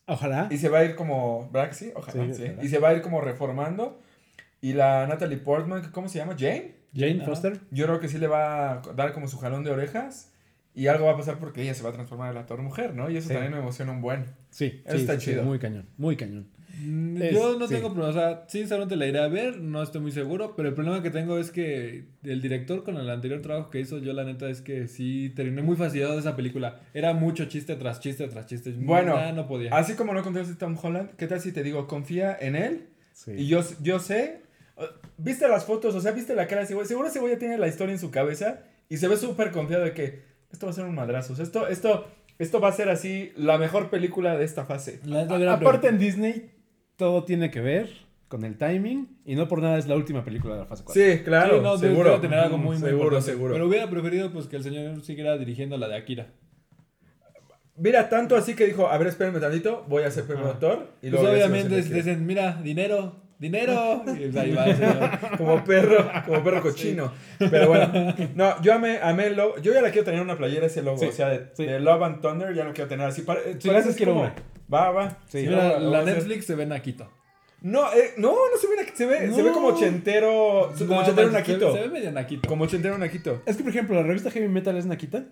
Ojalá. 0.07 0.49
Y 0.51 0.57
se 0.57 0.69
va 0.71 0.79
a 0.79 0.85
ir 0.85 0.97
como. 0.97 1.49
¿Verdad 1.53 1.69
que 1.69 1.75
sí? 1.75 1.93
Ojalá. 1.95 2.25
Sí, 2.25 2.35
sí. 2.35 2.45
ojalá. 2.47 2.65
Y 2.65 2.69
se 2.69 2.79
va 2.79 2.89
a 2.89 2.95
ir 2.95 3.03
como 3.03 3.21
reformando. 3.21 4.01
Y 4.61 4.73
la 4.75 5.07
Natalie 5.07 5.39
Portman, 5.39 5.91
¿cómo 5.93 6.09
se 6.09 6.19
llama? 6.19 6.37
Jane. 6.39 6.75
Jane 6.95 7.17
Ajá. 7.19 7.27
Foster. 7.27 7.61
Yo 7.71 7.87
creo 7.87 8.01
que 8.01 8.09
sí 8.09 8.19
le 8.19 8.27
va 8.27 8.73
a 8.73 8.83
dar 8.97 9.13
como 9.13 9.29
su 9.29 9.39
jalón 9.39 9.65
de 9.65 9.71
orejas. 9.71 10.33
Y 10.75 10.87
algo 10.87 11.07
va 11.07 11.13
a 11.13 11.17
pasar 11.17 11.39
porque 11.39 11.63
ella 11.63 11.75
se 11.75 11.83
va 11.83 11.91
a 11.91 11.93
transformar 11.93 12.29
en 12.29 12.37
la 12.37 12.47
Thor 12.47 12.63
mujer, 12.63 12.95
¿no? 12.95 13.11
Y 13.11 13.17
eso 13.17 13.29
Sí. 13.29 13.35
también 13.35 13.53
me 13.53 13.59
emociona 13.59 13.91
un 13.91 14.01
buen. 14.01 14.25
Sí, 14.51 14.81
Eso 14.85 14.97
sí, 14.97 15.01
está 15.03 15.15
sí, 15.15 15.21
sí, 15.21 15.31
chido. 15.33 15.43
muy 15.43 15.59
cañón, 15.59 15.87
muy 15.97 16.15
cañón. 16.17 16.47
Mm, 16.83 17.21
Es- 17.21 17.33
Yo 17.35 17.59
no 17.59 17.67
sí. 17.67 17.75
tengo 17.75 17.93
problema, 17.93 18.11
o 18.11 18.13
sea, 18.13 18.45
sinceramente 18.49 18.95
la 18.97 19.07
iré 19.07 19.19
a 19.19 19.27
ver, 19.27 19.59
no 19.59 19.83
estoy 19.83 20.01
muy 20.01 20.13
seguro, 20.13 20.55
pero 20.57 20.69
el 20.69 20.75
problema 20.75 21.03
que 21.03 21.11
tengo 21.11 21.39
es 21.39 21.51
que 21.51 22.05
el 22.23 22.41
director 22.41 22.85
con 22.85 22.97
el 22.97 23.11
anterior 23.11 23.43
trabajo 23.43 23.69
que 23.69 23.81
hizo, 23.81 23.99
yo 23.99 24.13
la 24.13 24.23
neta 24.25 24.49
es 24.49 24.61
que 24.61 24.87
sí 24.87 25.33
terminé 25.35 25.61
muy 25.63 25.77
fastidiado 25.77 26.13
de 26.15 26.21
esa 26.21 26.37
película. 26.37 26.81
Era 26.95 27.13
mucho 27.15 27.47
chiste 27.47 27.75
tras 27.75 27.99
chiste 28.01 28.29
tras 28.29 28.47
chiste. 28.47 28.73
Bueno, 28.79 29.17
Ya 29.17 29.33
no 29.33 29.49
podía. 29.49 29.77
Así 29.77 29.95
como 29.95 30.15
no 30.15 30.23
contaste 30.23 30.55
Tom 30.55 30.77
Holland, 30.81 31.11
¿qué 31.17 31.27
tal 31.27 31.41
si 31.41 31.51
te 31.53 31.65
digo, 31.65 31.87
confía 31.89 32.37
en 32.41 32.55
él? 32.55 32.87
Sí. 33.13 33.33
Y 33.33 33.49
yo, 33.49 33.61
yo 33.83 33.99
sé, 33.99 34.41
viste 35.23 35.49
las 35.49 35.65
fotos, 35.65 35.95
o 35.95 36.01
sea, 36.01 36.13
viste 36.13 36.35
la 36.35 36.47
cara 36.47 36.61
de 36.61 36.65
ese 36.65 36.75
güey. 36.75 36.87
Seguro 36.87 37.09
ese 37.09 37.21
güey 37.21 37.33
ya 37.35 37.39
tiene 37.39 37.59
la 37.59 37.69
historia 37.69 37.93
en 37.93 37.99
su 37.99 38.11
cabeza 38.11 38.61
y 38.89 38.97
se 38.97 39.09
ve 39.09 39.17
súper 39.17 39.51
confiado 39.51 39.85
de 39.85 39.93
que 39.93 40.23
esto 40.51 40.67
va 40.67 40.73
a 40.73 40.75
ser 40.75 40.85
un 40.85 40.95
madrazo. 40.95 41.33
O 41.33 41.37
sea, 41.37 41.45
esto, 41.45 41.69
esto, 41.69 42.07
esto 42.39 42.61
va 42.61 42.69
a 42.69 42.73
ser 42.73 42.89
así 42.89 43.33
la 43.37 43.59
mejor 43.59 43.91
película 43.91 44.37
de 44.37 44.45
esta 44.45 44.65
fase. 44.65 45.01
La 45.05 45.21
A- 45.21 45.53
aparte 45.55 45.89
en 45.89 45.99
Disney 45.99 46.51
todo 46.97 47.25
tiene 47.25 47.51
que 47.51 47.61
ver 47.61 47.89
con 48.29 48.45
el 48.45 48.57
timing 48.59 49.19
y 49.25 49.35
no 49.35 49.49
por 49.49 49.61
nada 49.61 49.77
es 49.79 49.87
la 49.89 49.97
última 49.97 50.25
película 50.25 50.55
de 50.55 50.61
la 50.61 50.67
fase 50.67 50.85
4. 50.85 51.03
Sí, 51.03 51.23
claro, 51.25 51.57
Sí, 51.57 51.63
no, 51.63 51.79
seguro. 51.79 52.11
debe 52.11 52.21
tener 52.23 52.39
algo 52.39 52.59
muy, 52.59 52.77
muy 52.77 52.79
seguro, 52.79 53.05
importante. 53.05 53.31
seguro. 53.33 53.53
Pero 53.55 53.67
hubiera 53.67 53.91
preferido 53.91 54.33
pues 54.33 54.47
que 54.47 54.57
el 54.57 54.63
señor 54.63 55.03
siguiera 55.05 55.37
dirigiendo 55.37 55.77
la 55.77 55.89
de 55.89 55.97
Akira. 55.97 56.29
Mira, 57.77 58.09
tanto 58.11 58.37
así 58.37 58.55
que 58.55 58.67
dijo, 58.67 58.89
a 58.89 58.99
ver, 58.99 59.09
espérenme 59.09 59.41
tantito, 59.41 59.85
voy 59.89 60.03
a 60.03 60.09
hacer 60.09 60.25
primero 60.25 60.51
Ah. 60.55 60.59
Thor. 60.61 60.89
Y 61.01 61.09
Pues 61.09 61.13
luego 61.23 61.31
obviamente 61.31 61.71
va 61.71 61.77
a 61.77 61.81
hacer 61.81 61.95
dicen, 61.95 62.27
mira, 62.27 62.61
dinero, 62.63 63.17
dinero. 63.41 64.05
Y 64.11 64.29
pues 64.29 64.37
ahí 64.37 64.53
va 64.53 64.67
el 64.67 64.77
señor. 64.77 65.11
Como 65.37 65.65
perro, 65.65 66.11
como 66.27 66.45
perro 66.45 66.63
cochino. 66.63 67.13
Pero 67.39 67.69
bueno, 67.69 68.15
no, 68.37 68.63
yo 68.63 68.75
amé, 68.75 68.99
amé 69.03 69.27
el 69.29 69.37
logo. 69.37 69.59
Yo 69.59 69.73
ya 69.73 69.83
la 69.83 69.91
quiero 69.91 70.05
tener 70.05 70.21
una 70.21 70.37
playera 70.37 70.67
ese 70.67 70.83
logo. 70.83 70.99
Sí, 70.99 71.07
o 71.07 71.13
sea, 71.13 71.29
de, 71.31 71.47
sí. 71.55 71.65
de 71.65 71.81
Love 71.81 72.03
and 72.03 72.21
Thunder 72.21 72.55
ya 72.55 72.65
lo 72.65 72.73
quiero 72.73 72.89
tener 72.89 73.07
así. 73.07 73.23
Sí, 73.59 73.69
parece 73.69 73.95
quiero 73.95 74.15
como-. 74.15 74.31
Va, 74.73 74.91
va. 74.93 75.19
Sí. 75.29 75.39
Mira, 75.39 75.81
la 75.81 75.99
a 75.99 76.03
hacer. 76.03 76.15
Netflix 76.15 76.47
se 76.47 76.55
ve 76.55 76.67
naquito. 76.67 77.11
No, 77.63 77.93
eh, 77.93 78.15
no, 78.17 78.31
no 78.31 78.59
se 78.59 78.67
ve, 78.69 78.91
se 78.95 79.07
ve, 79.07 79.33
se 79.33 79.43
ve 79.43 79.51
como 79.53 79.69
ochentero, 79.69 80.73
como 80.79 80.95
No, 80.95 81.01
ochentero 81.01 81.31
naquito. 81.31 81.75
Se 81.75 81.81
ve 81.81 81.89
medio 81.89 82.11
naquito. 82.11 82.49
Como 82.49 82.65
ochentero 82.65 82.97
naquito. 82.97 83.43
Es 83.45 83.57
que, 83.57 83.63
por 83.63 83.71
ejemplo, 83.71 83.97
la 83.97 84.03
revista 84.03 84.31
Heavy 84.31 84.49
Metal 84.49 84.77
es 84.77 84.87
Nakita. 84.87 85.25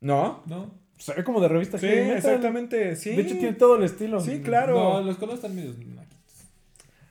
¿No? 0.00 0.44
¿No? 0.46 0.78
Se 0.96 1.12
ve 1.14 1.24
como 1.24 1.40
de 1.40 1.48
revista 1.48 1.78
Sí, 1.78 1.86
Heavy 1.86 2.02
Metal. 2.02 2.16
exactamente, 2.18 2.94
sí. 2.96 3.16
De 3.16 3.22
hecho, 3.22 3.34
tiene 3.34 3.54
todo 3.54 3.76
el 3.76 3.82
estilo. 3.82 4.20
Sí, 4.20 4.42
claro. 4.42 4.74
No, 4.74 5.00
los 5.02 5.16
colores 5.16 5.42
están 5.42 5.56
medio 5.56 5.70
naquitos. 5.70 6.05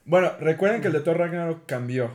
Bueno, 0.06 0.32
recuerden 0.40 0.82
que 0.82 0.88
el 0.88 0.94
de 0.94 1.00
Thor 1.02 1.18
Ragnarok 1.18 1.66
cambió 1.66 2.12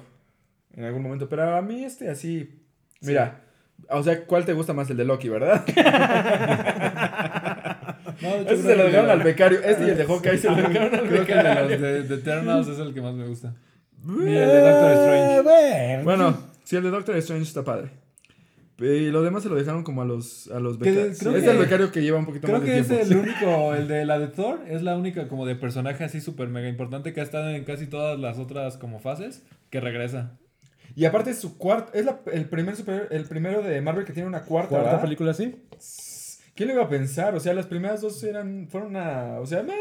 en 0.76 0.84
algún 0.84 1.02
momento, 1.02 1.28
pero 1.28 1.56
a 1.56 1.62
mí 1.62 1.84
este 1.84 2.08
así, 2.08 2.62
mira, 3.00 3.40
o 3.88 4.02
sea, 4.02 4.24
¿cuál 4.24 4.44
te 4.44 4.52
gusta 4.52 4.72
más? 4.72 4.88
El 4.90 4.96
de 4.96 5.04
Loki, 5.04 5.28
¿verdad? 5.28 5.64
No, 8.20 8.44
creo 8.44 8.62
se 8.62 8.76
lo 8.76 8.84
dejaron 8.84 9.10
al 9.10 9.22
becario, 9.22 9.60
este 9.62 9.86
y 9.86 9.90
el 9.90 9.96
de 9.96 10.04
Hawkeye 10.04 10.36
se 10.36 10.50
lo 10.50 10.56
dejaron 10.56 10.94
al 10.94 11.08
Creo 11.08 11.24
que 11.24 11.32
el 11.32 11.38
de 11.38 11.42
becario. 11.48 11.68
los 11.70 11.80
de, 11.80 12.02
de 12.02 12.14
Eternals 12.16 12.68
es 12.68 12.78
el 12.78 12.92
que 12.92 13.00
más 13.00 13.14
me 13.14 13.26
gusta. 13.26 13.54
Y 14.04 14.10
el 14.10 14.24
de 14.48 14.60
Doctor 14.60 14.92
Strange. 14.92 15.40
Bueno. 15.42 16.04
Bueno, 16.04 16.38
sí, 16.64 16.76
el 16.76 16.82
de 16.82 16.90
Doctor 16.90 17.16
Strange 17.16 17.44
está 17.44 17.64
padre. 17.64 17.90
Y 18.80 19.10
lo 19.10 19.22
demás 19.22 19.42
se 19.42 19.48
lo 19.48 19.56
dejaron 19.56 19.82
como 19.84 20.02
a 20.02 20.04
los, 20.04 20.50
a 20.50 20.58
los 20.58 20.78
becarios. 20.78 21.18
creo 21.18 21.36
es 21.36 21.44
que- 21.44 21.50
el 21.50 21.58
becario 21.58 21.92
que 21.92 22.00
lleva 22.02 22.18
un 22.18 22.26
poquito 22.26 22.46
Creo 22.46 22.58
más 22.58 22.66
de 22.66 22.72
que 22.74 22.78
es 22.80 22.86
tiempo. 22.88 23.04
el 23.12 23.16
único, 23.18 23.74
el 23.74 23.88
de 23.88 24.04
la 24.06 24.18
de 24.18 24.28
Thor, 24.28 24.60
es 24.68 24.82
la 24.82 24.96
única 24.96 25.28
como 25.28 25.44
de 25.46 25.54
personaje 25.56 26.02
así 26.04 26.20
súper 26.20 26.48
mega 26.48 26.68
importante 26.68 27.12
que 27.12 27.20
ha 27.20 27.24
estado 27.24 27.50
en 27.50 27.64
casi 27.64 27.86
todas 27.86 28.18
las 28.18 28.38
otras 28.38 28.76
como 28.78 28.98
fases, 28.98 29.44
que 29.70 29.80
regresa. 29.80 30.38
Y 30.96 31.04
aparte 31.04 31.30
es 31.30 31.38
su 31.38 31.56
cuarto, 31.58 31.92
es 31.94 32.04
la- 32.04 32.20
el 32.32 32.46
primer 32.46 32.74
super- 32.74 33.08
el 33.10 33.24
primero 33.26 33.62
de 33.62 33.80
Marvel 33.80 34.04
que 34.04 34.12
tiene 34.12 34.28
una 34.28 34.42
cuarta, 34.44 34.70
Cuarta 34.70 34.86
¿verdad? 34.86 35.02
película 35.02 35.30
así. 35.32 35.56
¿Quién 36.54 36.68
lo 36.68 36.74
iba 36.74 36.84
a 36.84 36.88
pensar? 36.88 37.34
O 37.34 37.40
sea, 37.40 37.54
las 37.54 37.66
primeras 37.66 38.00
dos 38.00 38.22
eran, 38.24 38.66
fueron 38.68 38.90
una, 38.90 39.38
o 39.40 39.46
sea, 39.46 39.62
me, 39.62 39.74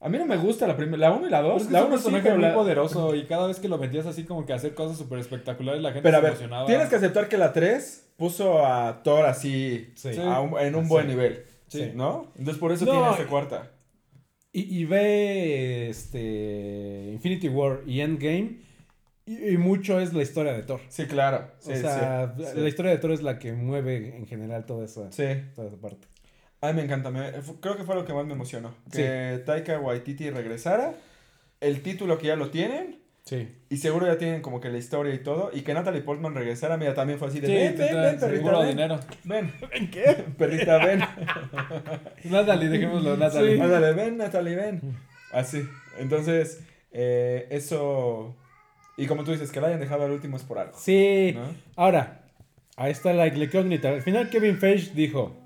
a 0.00 0.08
mí 0.08 0.18
no 0.18 0.26
me 0.26 0.36
gusta 0.36 0.66
la 0.66 0.76
primera, 0.76 0.98
la 1.08 1.12
1 1.16 1.26
y 1.26 1.30
la 1.30 1.40
2. 1.42 1.48
Pero 1.52 1.56
es 1.62 1.66
que 1.66 1.72
la 1.72 1.78
es 1.78 1.84
un 1.84 1.90
personaje 1.90 2.34
muy 2.38 2.50
poderoso 2.50 3.14
y 3.14 3.24
cada 3.26 3.46
vez 3.46 3.58
que 3.60 3.68
lo 3.68 3.78
metías 3.78 4.06
así 4.06 4.24
como 4.24 4.44
que 4.46 4.52
a 4.52 4.56
hacer 4.56 4.74
cosas 4.74 4.98
súper 4.98 5.18
espectaculares 5.18 5.80
la 5.82 5.90
gente 5.92 6.02
Pero 6.02 6.18
a 6.18 6.20
se 6.20 6.24
ver, 6.24 6.32
emocionaba. 6.32 6.66
tienes 6.66 6.88
que 6.88 6.96
aceptar 6.96 7.28
que 7.28 7.38
la 7.38 7.52
3 7.52 8.12
puso 8.16 8.64
a 8.66 9.02
Thor 9.02 9.26
así, 9.26 9.90
Sí. 9.94 10.10
a 10.18 10.40
un- 10.40 10.58
en 10.58 10.74
un 10.74 10.86
buen 10.88 11.06
nivel, 11.06 11.44
Sí. 11.68 11.92
¿no? 11.94 12.32
Entonces 12.36 12.58
por 12.60 12.72
eso 12.72 12.84
No, 12.84 12.92
tiene 12.92 13.10
esta 13.10 13.26
cuarta. 13.26 13.70
Y, 14.52 14.80
y 14.80 14.84
ve 14.86 15.88
este 15.90 17.10
Infinity 17.12 17.48
War 17.48 17.80
y 17.86 18.00
Endgame. 18.00 18.60
Y, 19.26 19.48
y 19.54 19.56
mucho 19.58 19.98
es 19.98 20.12
la 20.14 20.22
historia 20.22 20.52
de 20.52 20.62
Thor. 20.62 20.80
Sí, 20.88 21.04
claro. 21.06 21.50
O 21.58 21.74
sea, 21.74 22.32
la 22.54 22.68
historia 22.68 22.92
de 22.92 22.98
Thor 22.98 23.10
es 23.10 23.22
la 23.22 23.38
que 23.40 23.52
mueve 23.52 24.16
en 24.16 24.26
general 24.26 24.64
toda 24.66 24.84
esa, 24.84 25.10
Sí. 25.10 25.24
toda 25.54 25.66
esa 25.68 25.76
parte. 25.78 26.06
A 26.66 26.72
mí 26.72 26.76
me 26.78 26.84
encanta. 26.84 27.10
me- 27.10 27.32
fu- 27.42 27.60
creo 27.60 27.76
que 27.76 27.84
fue 27.84 27.94
lo 27.94 28.04
que 28.04 28.12
más 28.12 28.26
me 28.26 28.32
emocionó. 28.34 28.74
Que 28.92 29.42
Taika 29.46 29.78
Waititi 29.78 30.30
regresara. 30.30 30.94
El 31.60 31.82
título 31.82 32.18
que 32.18 32.26
ya 32.28 32.36
lo 32.36 32.50
tienen. 32.50 32.98
Sí. 33.24 33.48
Y 33.70 33.78
seguro 33.78 34.06
ya 34.06 34.18
tienen 34.18 34.40
como 34.40 34.60
que 34.60 34.68
la 34.68 34.78
historia 34.78 35.12
y 35.12 35.18
todo. 35.18 35.50
Y 35.52 35.62
que 35.62 35.74
Natalie 35.74 36.00
Portman 36.02 36.34
regresara. 36.34 36.76
Mira, 36.76 36.94
también 36.94 37.18
fue 37.18 37.28
así 37.28 37.40
de. 37.40 37.46
Sí, 37.48 37.52
ven, 37.54 37.76
ven, 37.76 37.94
ven, 38.02 38.18
perrita, 38.20 38.58
ven. 38.58 38.68
dinero. 38.68 39.00
Ven. 39.24 39.52
¿Ven 39.72 39.90
qué? 39.90 40.24
Perrita, 40.38 40.78
ven. 40.84 41.00
Natalie, 42.24 42.68
dejémoslo, 42.68 43.16
Natalie. 43.16 43.56
Sí. 43.56 43.60
Ándale, 43.60 43.92
ven, 43.92 44.16
Natalie, 44.16 44.54
ven. 44.56 44.80
Así. 45.32 45.66
Entonces, 45.98 46.60
eh, 46.92 47.46
eso. 47.50 48.36
Y 48.96 49.06
como 49.06 49.24
tú 49.24 49.32
dices, 49.32 49.50
que 49.50 49.60
la 49.60 49.68
hayan 49.68 49.80
dejado 49.80 50.04
al 50.04 50.10
último 50.12 50.36
es 50.36 50.42
por 50.42 50.58
algo. 50.58 50.78
Sí. 50.78 51.32
¿no? 51.34 51.54
Ahora, 51.76 52.22
ahí 52.76 52.92
está 52.92 53.12
la 53.12 53.26
incógnita. 53.26 53.88
Al 53.90 54.02
final 54.02 54.30
Kevin 54.30 54.56
Feige 54.58 54.92
dijo, 54.94 55.36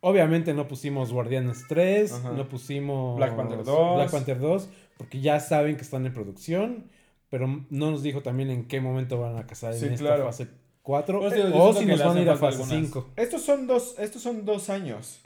obviamente 0.00 0.54
no 0.54 0.66
pusimos 0.68 1.12
Guardianes 1.12 1.64
3, 1.68 2.12
Ajá. 2.12 2.30
no 2.32 2.48
pusimos 2.48 3.16
Black 3.16 3.36
Panther 3.36 3.64
2. 3.64 3.94
Black 3.96 4.10
Panther 4.10 4.38
2, 4.38 4.68
porque 4.96 5.20
ya 5.20 5.40
saben 5.40 5.76
que 5.76 5.82
están 5.82 6.06
en 6.06 6.12
producción, 6.14 6.84
pero 7.28 7.46
no 7.46 7.90
nos 7.90 8.02
dijo 8.02 8.22
también 8.22 8.50
en 8.50 8.66
qué 8.66 8.80
momento 8.80 9.20
van 9.20 9.36
a 9.36 9.46
casar 9.46 9.74
Sí, 9.74 9.86
en 9.86 9.92
esta 9.94 10.06
claro. 10.06 10.24
fase 10.26 10.48
4 10.82 11.20
Pues, 11.20 11.32
o 11.54 11.72
si 11.74 11.86
nos 11.86 12.02
van 12.02 12.16
a 12.16 12.20
ir 12.20 12.30
a 12.30 12.36
fase 12.36 12.62
algunas. 12.62 12.86
5. 12.86 13.10
Estos 13.16 13.42
son 13.42 13.66
dos, 13.66 13.94
estos 13.98 14.22
son 14.22 14.44
dos 14.44 14.70
años. 14.70 15.20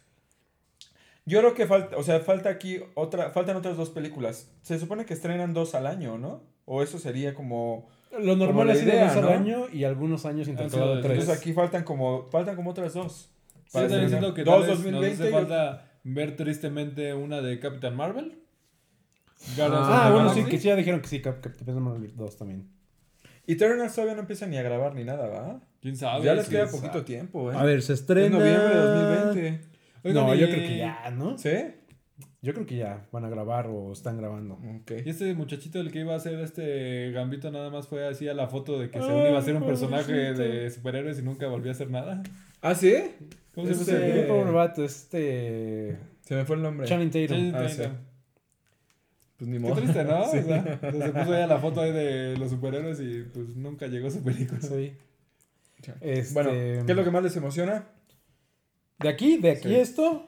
Yo 1.27 1.39
creo 1.41 1.55
que 1.55 1.67
falta, 1.67 1.97
o 1.97 2.03
sea, 2.03 2.21
falta 2.21 2.51
aquí 2.51 2.81
otra, 2.95 3.31
faltan 3.31 3.57
otras 3.57 3.77
dos 3.77 3.89
películas. 3.91 4.51
Se 4.61 4.79
supone 4.79 5.07
que 5.07 5.15
estrenan 5.15 5.55
dos 5.55 5.75
al 5.75 5.87
año, 5.87 6.19
¿no? 6.19 6.43
O 6.67 6.83
eso 6.83 6.99
sería 6.99 7.35
como. 7.35 7.89
Lo 8.19 8.37
normal 8.37 8.71
sido 8.77 8.93
idea, 8.93 9.07
dos 9.13 9.25
al 9.25 9.33
año 9.33 9.67
y 9.73 9.85
algunos 9.85 10.27
años 10.27 10.49
intercalado 10.49 11.01
tres. 11.01 11.13
Entonces 11.13 11.37
aquí 11.37 11.53
faltan 11.53 11.83
como, 11.83 12.29
faltan 12.31 12.57
como 12.57 12.71
otras 12.71 12.93
dos. 12.95 13.31
Sí, 13.67 13.71
Para 13.73 13.89
también 13.89 14.09
siento 14.11 14.35
que 14.35 14.45
dos 14.45 14.55
tal 14.55 14.61
vez 14.63 14.69
2020. 14.83 15.09
nos 15.09 15.21
hace 15.21 15.31
yo- 15.31 15.37
falta 15.37 15.91
ver 16.05 16.37
tristemente 16.37 17.15
una 17.15 17.41
de 17.41 17.59
Captain 17.61 17.95
Marvel. 17.97 18.39
Guardians 19.57 19.87
Ah, 19.91 20.11
bueno, 20.13 20.33
sí, 20.33 20.45
que 20.45 20.59
sí, 20.59 20.69
ya 20.69 20.77
dijeron 20.77 21.01
que 21.01 21.09
sí, 21.09 21.21
Cap- 21.21 21.41
Captain 21.41 21.79
Marvel 21.83 22.13
2 22.17 22.37
también. 22.39 22.69
Eternals 23.47 23.95
todavía 23.95 24.15
no 24.15 24.21
empiezan 24.21 24.51
ni 24.51 24.57
a 24.57 24.63
grabar 24.63 24.95
ni 24.95 25.05
nada, 25.05 25.29
¿va? 25.29 25.61
¿Quién 25.83 25.97
sabe? 25.97 26.25
ya 26.25 26.35
les 26.35 26.49
queda 26.49 26.67
sabe. 26.67 26.79
poquito 26.81 27.05
tiempo, 27.05 27.53
¿eh? 27.53 27.57
A 27.57 27.63
ver, 27.65 27.83
se 27.83 27.93
es 27.93 28.01
estrena... 28.01 28.39
noviembre 28.39 28.69
de 28.75 28.81
2020. 28.81 29.61
Oigan, 30.05 30.27
no, 30.27 30.35
y- 30.35 30.39
yo 30.39 30.47
creo 30.49 30.61
que 30.69 30.79
ya, 30.79 31.11
¿no? 31.11 31.37
¿Sí? 31.37 31.51
Yo 32.41 32.53
creo 32.55 32.67
que 32.67 32.77
ya 32.77 33.07
van 33.11 33.25
a 33.25 33.29
grabar 33.31 33.67
o 33.69 33.93
están 33.93 34.17
grabando. 34.19 34.55
Ok. 34.81 34.93
Y 35.05 35.11
este 35.11 35.35
muchachito 35.35 35.81
el 35.81 35.91
que 35.91 36.01
iba 36.01 36.13
a 36.13 36.17
hacer 36.17 36.39
este 36.41 37.11
gambito 37.11 37.51
nada 37.51 37.71
más 37.71 37.89
fue 37.89 38.07
así 38.07 38.29
a 38.29 38.35
la 38.35 38.49
foto 38.49 38.79
de 38.79 38.91
que 38.91 39.01
según 39.01 39.27
iba 39.27 39.39
a 39.39 39.43
ser 39.43 39.57
un 39.57 39.65
personaje 39.67 40.05
pobrecito. 40.13 40.43
de 40.43 40.71
superhéroes 40.71 41.19
y 41.19 41.23
nunca 41.23 41.47
volvió 41.49 41.71
a 41.71 41.75
hacer 41.75 41.91
nada. 41.91 42.23
¿Ah, 42.63 42.75
sí? 42.75 42.95
¿Cómo 43.55 43.67
se 43.67 43.73
llama 43.75 43.83
Este- 43.83 44.09
ese? 44.09 44.21
Qué 44.21 44.27
pobre 44.27 44.51
vato, 44.53 44.85
este... 44.85 45.99
Se 46.23 46.35
me 46.35 46.45
fue 46.45 46.57
el 46.57 46.63
nombre. 46.63 46.87
Channing 46.87 47.11
Tatum. 47.11 47.53
Ah, 47.55 47.69
sí. 47.69 47.83
Pues 49.37 49.49
ni 49.51 49.57
Qué 49.57 49.59
modo. 49.61 49.75
triste, 49.77 50.05
¿no? 50.05 50.25
Sí. 50.31 50.39
O 50.39 50.43
sea, 50.45 50.79
se 50.81 51.13
puso 51.13 51.33
ahí 51.35 51.43
a 51.43 51.47
la 51.47 51.59
foto 51.59 51.81
ahí 51.81 51.93
de 51.93 52.37
los 52.39 52.51
superhéroes 52.51 53.01
y 53.01 53.23
pues 53.33 53.55
nunca 53.57 53.87
llegó 53.87 54.11
su 54.11 54.23
película. 54.23 54.61
Sí. 54.61 54.93
Este, 56.01 56.33
Bueno, 56.35 56.51
¿qué 56.51 56.85
es 56.89 56.97
lo 56.97 57.05
que 57.05 57.11
más 57.11 57.23
les 57.23 57.37
emociona? 57.37 57.87
De 59.01 59.09
aquí, 59.09 59.37
de 59.39 59.51
aquí 59.51 59.69
Sí. 59.69 59.75
esto, 59.75 60.27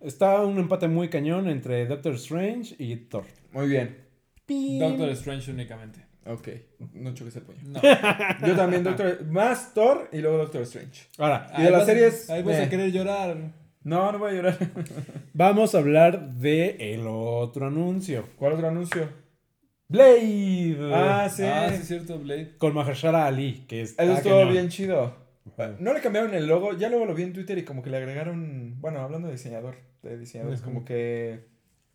está 0.00 0.40
un 0.44 0.58
empate 0.58 0.86
muy 0.88 1.08
cañón 1.08 1.48
entre 1.48 1.84
Doctor 1.86 2.14
Strange 2.14 2.76
y 2.78 2.94
Thor. 2.96 3.24
Muy 3.52 3.66
bien. 3.66 3.98
Pim. 4.46 4.78
Doctor 4.78 5.08
Strange 5.10 5.50
únicamente. 5.50 6.04
Ok. 6.26 6.48
No 6.94 7.12
choques 7.14 7.36
el 7.36 7.42
puño. 7.42 7.58
No. 7.64 7.80
Yo 8.46 8.56
también, 8.56 8.82
Doctor... 8.82 9.24
Más 9.26 9.74
Thor 9.74 10.08
y 10.12 10.18
luego 10.18 10.38
Doctor 10.38 10.62
Strange. 10.62 11.06
Ahora, 11.18 11.50
Y 11.58 11.62
de 11.62 11.70
las 11.70 11.80
vas- 11.80 11.86
series, 11.86 12.30
Ahí 12.30 12.42
vas 12.42 12.56
eh. 12.56 12.62
a 12.62 12.68
querer 12.70 12.90
llorar. 12.92 13.36
No, 13.82 14.10
no 14.12 14.18
voy 14.18 14.30
a 14.30 14.34
llorar. 14.34 14.58
vamos 15.34 15.74
a 15.74 15.78
hablar 15.78 16.32
de 16.34 16.76
el 16.94 17.04
otro 17.06 17.66
anuncio. 17.66 18.26
¿Cuál 18.36 18.54
otro 18.54 18.68
anuncio? 18.68 19.08
Blade. 19.88 20.78
Ah, 20.92 21.28
sí. 21.30 21.42
Ah, 21.44 21.68
sí, 21.70 21.74
es 21.82 21.88
cierto, 21.88 22.18
Blade. 22.18 22.56
Con 22.58 22.74
Mahershala 22.74 23.26
Ali, 23.26 23.64
que 23.68 23.82
es... 23.82 23.94
Eso 23.98 24.12
estuvo 24.14 24.46
bien 24.48 24.68
chido. 24.68 25.22
No 25.78 25.92
le 25.92 26.00
cambiaron 26.00 26.34
el 26.34 26.46
logo, 26.46 26.72
ya 26.72 26.88
luego 26.88 27.04
lo 27.04 27.14
vi 27.14 27.22
en 27.24 27.32
Twitter 27.34 27.58
y 27.58 27.64
como 27.64 27.82
que 27.82 27.90
le 27.90 27.98
agregaron, 27.98 28.80
bueno, 28.80 29.00
hablando 29.00 29.28
de 29.28 29.34
diseñador, 29.34 29.76
de 30.02 30.16
diseñadores, 30.18 30.60
Ujú. 30.60 30.68
como 30.70 30.84
que 30.86 31.44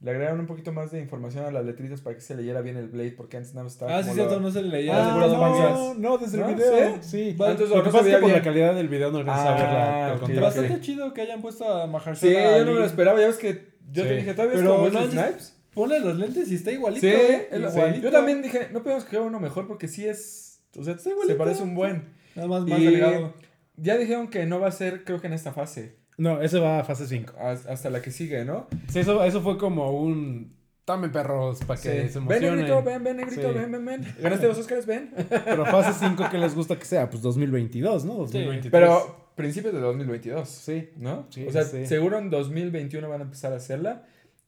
le 0.02 0.12
agregaron 0.12 0.40
un 0.40 0.48
poquito 0.48 0.72
más 0.72 0.92
de 0.92 1.00
información 1.02 1.44
a 1.46 1.52
las 1.52 1.66
letritas 1.66 2.00
para 2.02 2.16
que 2.16 2.22
se 2.22 2.34
leyera 2.36 2.62
bien 2.62 2.78
el 2.78 2.88
Blade, 2.88 3.12
porque 3.12 3.36
antes 3.38 3.54
nada 3.54 3.66
más 3.66 3.74
estaba 3.74 3.98
Ah, 3.98 4.04
sí, 4.04 4.12
cierto, 4.14 4.36
lo- 4.36 4.40
no 4.42 4.52
se 4.52 4.62
le 4.62 4.70
leía. 4.70 4.94
Ah, 4.96 5.18
las 5.18 5.30
no, 5.32 5.94
no, 5.96 6.18
desde 6.18 6.38
¿No? 6.38 6.50
el 6.50 6.56
video. 6.56 6.98
¿Sí? 7.02 7.10
Sí. 7.10 7.36
Ah, 7.40 7.52
entonces 7.52 7.70
Lo 7.76 7.84
que 7.84 7.92
se 7.92 7.98
pasa 7.98 8.10
es 8.10 8.16
que 8.16 8.22
por 8.22 8.32
la 8.32 8.42
calidad 8.42 8.76
del 8.76 8.88
video 8.88 9.12
no 9.12 9.20
a 9.20 9.24
la, 9.24 9.34
Ah, 9.36 10.08
el 10.08 10.14
ok, 10.16 10.20
contraste. 10.22 10.60
Bastante 10.62 10.82
chido 10.86 11.14
que 11.14 11.22
hayan 11.22 11.42
puesto 11.42 11.66
a 11.66 11.86
Mahershala 11.88 12.16
Sí, 12.16 12.34
yo 12.34 12.66
no 12.66 12.72
me 12.74 12.80
lo 12.80 12.86
esperaba, 12.86 13.20
ya 13.20 13.28
ves 13.28 13.38
que 13.38 13.74
yo 13.92 14.04
te 14.04 14.10
Sí. 14.10 14.16
dije, 14.16 14.34
¿todavía 14.34 14.56
es 14.56 14.62
Pero 14.62 14.76
como 14.78 14.90
no, 14.90 15.04
Snipes? 15.12 15.56
Ponle 15.74 16.00
los 16.00 16.18
lentes 16.18 16.50
y 16.52 16.56
está 16.56 16.72
igualito. 16.72 17.02
Sí, 17.02 17.08
¿eh? 17.14 17.48
es 17.52 17.60
lo- 17.60 17.70
Igualito. 17.70 18.02
yo 18.02 18.12
también 18.12 18.42
dije, 18.42 18.70
no 18.72 18.82
podemos 18.84 19.04
crear 19.06 19.24
uno 19.24 19.40
mejor 19.40 19.68
porque 19.68 19.88
sí 19.88 20.08
es, 20.08 20.62
o 20.78 20.84
sea, 20.84 20.98
se 20.98 21.10
igualito. 21.10 21.38
parece 21.38 21.62
un 21.64 21.76
buen. 21.76 22.14
Nada 22.36 22.48
más 22.48 22.66
más 22.66 22.80
Y 22.80 22.86
delgado. 22.86 23.34
ya 23.76 23.98
dijeron 23.98 24.30
que 24.30 24.46
no 24.46 24.60
va 24.62 24.68
a 24.70 24.72
ser, 24.72 25.04
creo 25.04 25.20
que 25.22 25.28
en 25.28 25.34
esta 25.34 25.52
fase, 25.52 25.99
No, 26.20 26.42
ese 26.42 26.60
va 26.60 26.80
a 26.80 26.84
fase 26.84 27.08
5. 27.08 27.34
has- 27.40 27.66
hasta 27.66 27.90
la 27.90 28.02
que 28.02 28.12
sigue, 28.12 28.44
¿no? 28.46 28.68
Sí, 28.90 29.00
eso, 29.00 29.24
eso 29.24 29.42
fue 29.42 29.58
como 29.58 29.92
un... 29.92 30.58
Tome 30.86 31.10
perros 31.10 31.60
para 31.66 31.80
que 31.80 32.08
Sí. 32.08 32.14
se 32.14 32.20
Ven, 32.20 32.24
emocionen. 32.44 32.56
negrito, 32.58 32.84
ven, 32.84 33.04
ven, 33.04 33.18
negrito, 33.18 33.48
Sí. 33.54 33.58
ven, 33.60 33.72
ven, 33.72 33.86
ven. 33.86 34.16
Ganaste 34.22 34.48
los 34.48 34.58
Oscars, 34.58 34.86
ven. 34.88 35.14
Pero 35.46 35.64
fase 35.68 35.94
5, 36.00 36.26
¿qué 36.32 36.38
les 36.40 36.56
gusta 36.56 36.78
que 36.80 36.86
sea? 36.86 37.08
Pues 37.10 37.22
2022, 37.22 38.06
¿no? 38.06 38.16
2023. 38.16 38.72
Pero 38.72 39.30
principios 39.36 39.74
de 39.76 39.80
2022, 39.82 40.50
Sí. 40.50 40.90
¿no? 40.98 41.28
Sí, 41.30 41.46
o 41.48 41.52
sea, 41.52 41.64
sí. 41.64 41.86
seguro 41.86 42.18
en 42.18 42.30
2021 42.32 43.08
van 43.08 43.22
a 43.22 43.24
empezar 43.26 43.54
a 43.54 43.58
hacerla. 43.58 44.04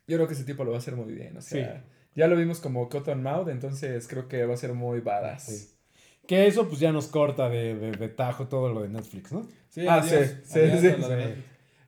Yo 0.07 0.17
creo 0.17 0.27
que 0.27 0.33
ese 0.33 0.43
tipo 0.43 0.63
lo 0.63 0.71
va 0.71 0.77
a 0.77 0.79
hacer 0.79 0.95
muy 0.95 1.13
bien, 1.13 1.37
o 1.37 1.41
sea, 1.41 1.75
Sí. 1.75 1.81
ya 2.15 2.27
lo 2.27 2.35
vimos 2.35 2.59
como 2.59 2.89
Cotton 2.89 3.21
Mouth, 3.21 3.47
entonces 3.49 4.07
creo 4.07 4.27
que 4.27 4.43
va 4.45 4.55
a 4.55 4.57
ser 4.57 4.73
muy 4.73 4.99
badass. 4.99 5.43
Sí. 5.43 5.67
Que 6.27 6.47
eso 6.47 6.67
pues 6.67 6.79
ya 6.79 6.91
nos 6.91 7.05
corta 7.07 7.49
de, 7.49 7.75
de, 7.75 7.91
de 7.91 8.09
tajo 8.09 8.47
todo 8.47 8.73
lo 8.73 8.81
de 8.81 8.89
Netflix, 8.89 9.31
¿no? 9.31 9.47
Sí, 9.69 9.85
Ah, 9.87 10.01
adiós, 10.01 10.27
sí, 10.27 10.35
sí, 10.53 10.59
adiós 10.59 10.79
sí, 10.81 10.87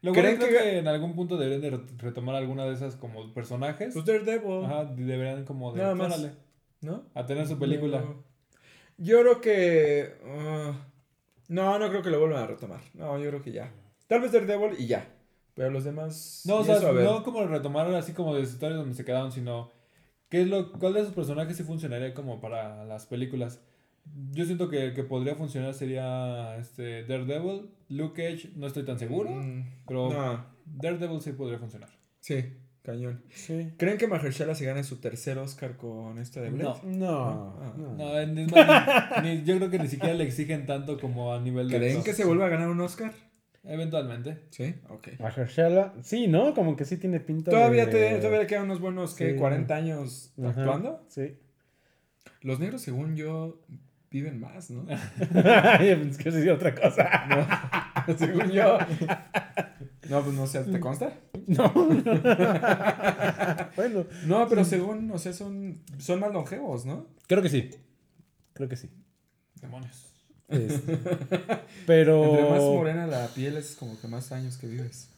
lo 0.03 0.11
bueno 0.13 0.21
¿Creen 0.21 0.37
creo 0.37 0.49
que- 0.49 0.69
que... 0.71 0.77
en 0.77 0.87
algún 0.87 1.15
punto 1.15 1.37
deberían 1.37 1.61
de 1.61 1.71
re- 1.71 1.97
retomar 1.97 2.35
alguna 2.35 2.65
de 2.65 2.73
esas 2.73 2.95
como 2.95 3.33
personajes. 3.33 3.93
Pues 3.93 4.05
Daredevil, 4.05 4.65
Ajá, 4.65 4.85
deberían 4.85 5.43
como 5.45 5.71
de... 5.73 5.81
Nada 5.81 5.95
más. 5.95 6.13
órale, 6.13 6.33
¿no? 6.81 7.05
a 7.15 7.25
tener 7.25 7.47
su 7.47 7.57
película. 7.57 8.01
No. 8.01 8.23
Yo 8.97 9.19
creo 9.21 9.41
que... 9.41 10.13
ah, 10.25 10.73
no, 11.47 11.79
no 11.79 11.89
creo 11.89 12.03
que 12.03 12.11
lo 12.11 12.19
vuelvan 12.19 12.43
a 12.43 12.47
retomar. 12.47 12.81
No, 12.93 13.17
yo 13.17 13.29
creo 13.29 13.41
que 13.41 13.51
ya. 13.51 13.71
Tal 14.07 14.21
vez 14.21 14.31
Daredevil 14.31 14.79
y 14.79 14.85
ya. 14.85 15.09
Pero 15.55 15.69
los 15.71 15.83
demás... 15.83 16.43
No, 16.45 16.57
o 16.57 16.63
sea, 16.63 16.79
no 16.79 17.23
como 17.23 17.43
retomar 17.45 17.87
así 17.95 18.13
como 18.13 18.35
de 18.35 18.41
historias 18.41 18.77
donde 18.79 18.95
se 18.95 19.05
quedaron, 19.05 19.31
sino 19.31 19.71
¿qué 20.29 20.41
es 20.41 20.47
lo, 20.47 20.71
cuál 20.73 20.93
de 20.95 21.01
esos 21.01 21.13
personajes 21.13 21.55
sí 21.57 21.63
funcionaría 21.63 22.13
como 22.13 22.41
para 22.41 22.83
las 22.85 23.05
películas? 23.05 23.61
Yo 24.31 24.45
siento 24.45 24.69
que 24.69 24.85
el 24.87 24.93
que 24.93 25.03
podría 25.03 25.35
funcionar 25.35 25.73
sería 25.73 26.57
este 26.57 27.03
Daredevil, 27.05 27.69
Luke 27.89 28.21
Cage, 28.21 28.51
no 28.55 28.67
estoy 28.67 28.83
tan 28.85 28.99
seguro, 28.99 29.29
Mm, 29.31 29.63
pero 29.87 30.09
No, 30.11 30.45
Daredevil 30.65 31.21
sí 31.21 31.31
podría 31.31 31.57
funcionar. 31.57 31.89
sí, 32.19 32.57
cañón. 32.83 33.23
Sí. 33.29 33.71
¿Creen 33.77 33.97
que 33.97 34.07
Mahershala 34.07 34.55
se 34.55 34.65
gane 34.65 34.83
su 34.83 34.97
tercer 34.97 35.37
Oscar 35.37 35.77
con 35.77 36.17
esta 36.19 36.41
de 36.41 36.49
Blade? 36.51 36.79
No. 36.83 36.91
No. 36.97 37.57
Ah. 37.61 37.73
no. 37.77 37.93
No, 37.95 38.19
en- 38.19 38.37
es 38.39 38.51
más, 38.51 39.23
ni- 39.23 39.37
ni- 39.37 39.43
yo 39.45 39.55
creo 39.57 39.69
que 39.69 39.79
ni 39.79 39.87
siquiera 39.87 40.13
le 40.13 40.25
exigen 40.25 40.65
tanto 40.65 40.99
como 40.99 41.33
a 41.33 41.39
nivel 41.39 41.69
de 41.69 41.77
¿Creen 41.77 42.03
que 42.03 42.13
se 42.13 42.25
vuelva 42.25 42.47
a 42.47 42.49
ganar 42.49 42.69
un 42.69 42.81
Oscar? 42.81 43.13
Eventualmente. 43.63 44.39
Sí, 44.49 44.75
ok. 44.89 45.19
Mahershala, 45.19 45.93
sí, 46.01 46.27
¿no? 46.27 46.53
Como 46.53 46.75
que 46.75 46.83
sí 46.83 46.97
tiene 46.97 47.21
pinta 47.21 47.49
Todavía, 47.51 47.85
de... 47.85 47.91
te, 47.93 48.17
todavía 48.17 48.39
le 48.39 48.47
quedan 48.47 48.65
unos 48.65 48.81
buenos, 48.81 49.15
¿qué? 49.15 49.31
Sí. 49.31 49.35
40 49.37 49.73
años 49.75 50.33
Ajá, 50.37 50.49
actuando. 50.49 51.05
Sí. 51.07 51.37
Los 52.41 52.59
negros, 52.59 52.81
según 52.81 53.15
yo, 53.15 53.61
viven 54.13 54.39
más, 54.39 54.69
¿no? 54.69 54.85
es 54.89 56.17
que 56.17 56.29
decir 56.29 56.51
otra 56.51 56.75
cosa. 56.75 58.05
Según 58.17 58.51
yo. 58.51 58.77
No, 60.07 60.23
pues 60.23 60.35
no 60.35 60.45
sé, 60.45 60.63
¿te 60.63 60.79
consta? 60.79 61.11
No. 61.47 61.73
bueno, 63.75 64.05
No, 64.25 64.47
pero 64.47 64.63
según, 64.63 65.11
o 65.11 65.17
sea, 65.17 65.33
son, 65.33 65.81
son 65.97 66.21
más 66.21 66.31
longevos, 66.31 66.85
¿no? 66.85 67.07
creo 67.27 67.41
que 67.41 67.49
sí. 67.49 67.69
Creo 68.53 68.69
que 68.69 68.77
sí. 68.77 68.89
Demonios. 69.59 70.09
Este, 70.47 70.97
pero. 71.85 72.23
Entre 72.23 72.49
más 72.49 72.61
morena 72.61 73.07
la 73.07 73.27
piel 73.27 73.57
es 73.57 73.75
como 73.75 73.99
que 73.99 74.07
más 74.07 74.31
años 74.31 74.57
que 74.57 74.67
vives. 74.67 75.09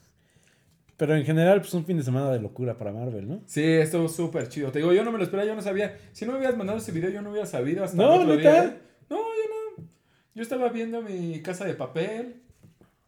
Pero 0.98 1.16
en 1.16 1.26
general, 1.26 1.60
pues 1.60 1.74
un 1.74 1.86
fin 1.86 1.98
de 1.98 2.04
semana 2.04 2.32
de 2.32 2.40
locura 2.40 2.78
para 2.78 2.94
Marvel, 2.94 3.28
¿no? 3.28 3.42
Sí, 3.46 3.64
estuvo 3.64 4.08
súper 4.08 4.48
chido. 4.48 4.72
Te 4.72 4.80
digo, 4.80 4.94
yo 4.94 5.04
no 5.04 5.12
me 5.12 5.18
lo 5.18 5.24
esperaba, 5.26 5.48
yo 5.48 5.56
no 5.56 5.62
sabía. 5.62 5.98
Si 6.14 6.26
no 6.26 6.32
me 6.32 6.38
hubieras 6.38 6.56
mandado 6.58 6.80
ese 6.80 6.92
video, 6.94 7.10
yo 7.10 7.22
no 7.22 7.32
hubiera 7.32 7.46
sabido 7.46 7.84
hasta 7.84 7.98
No, 7.98 8.16
el 8.16 8.22
otro 8.22 8.36
¿neta? 8.36 8.52
día. 8.52 8.64
¿eh? 8.66 8.78
No, 9.10 9.18
yo 9.18 9.78
no. 9.78 9.84
Yo 10.34 10.42
estaba 10.42 10.70
viendo 10.70 11.02
mi 11.02 11.42
casa 11.42 11.66
de 11.66 11.74
papel, 11.74 12.42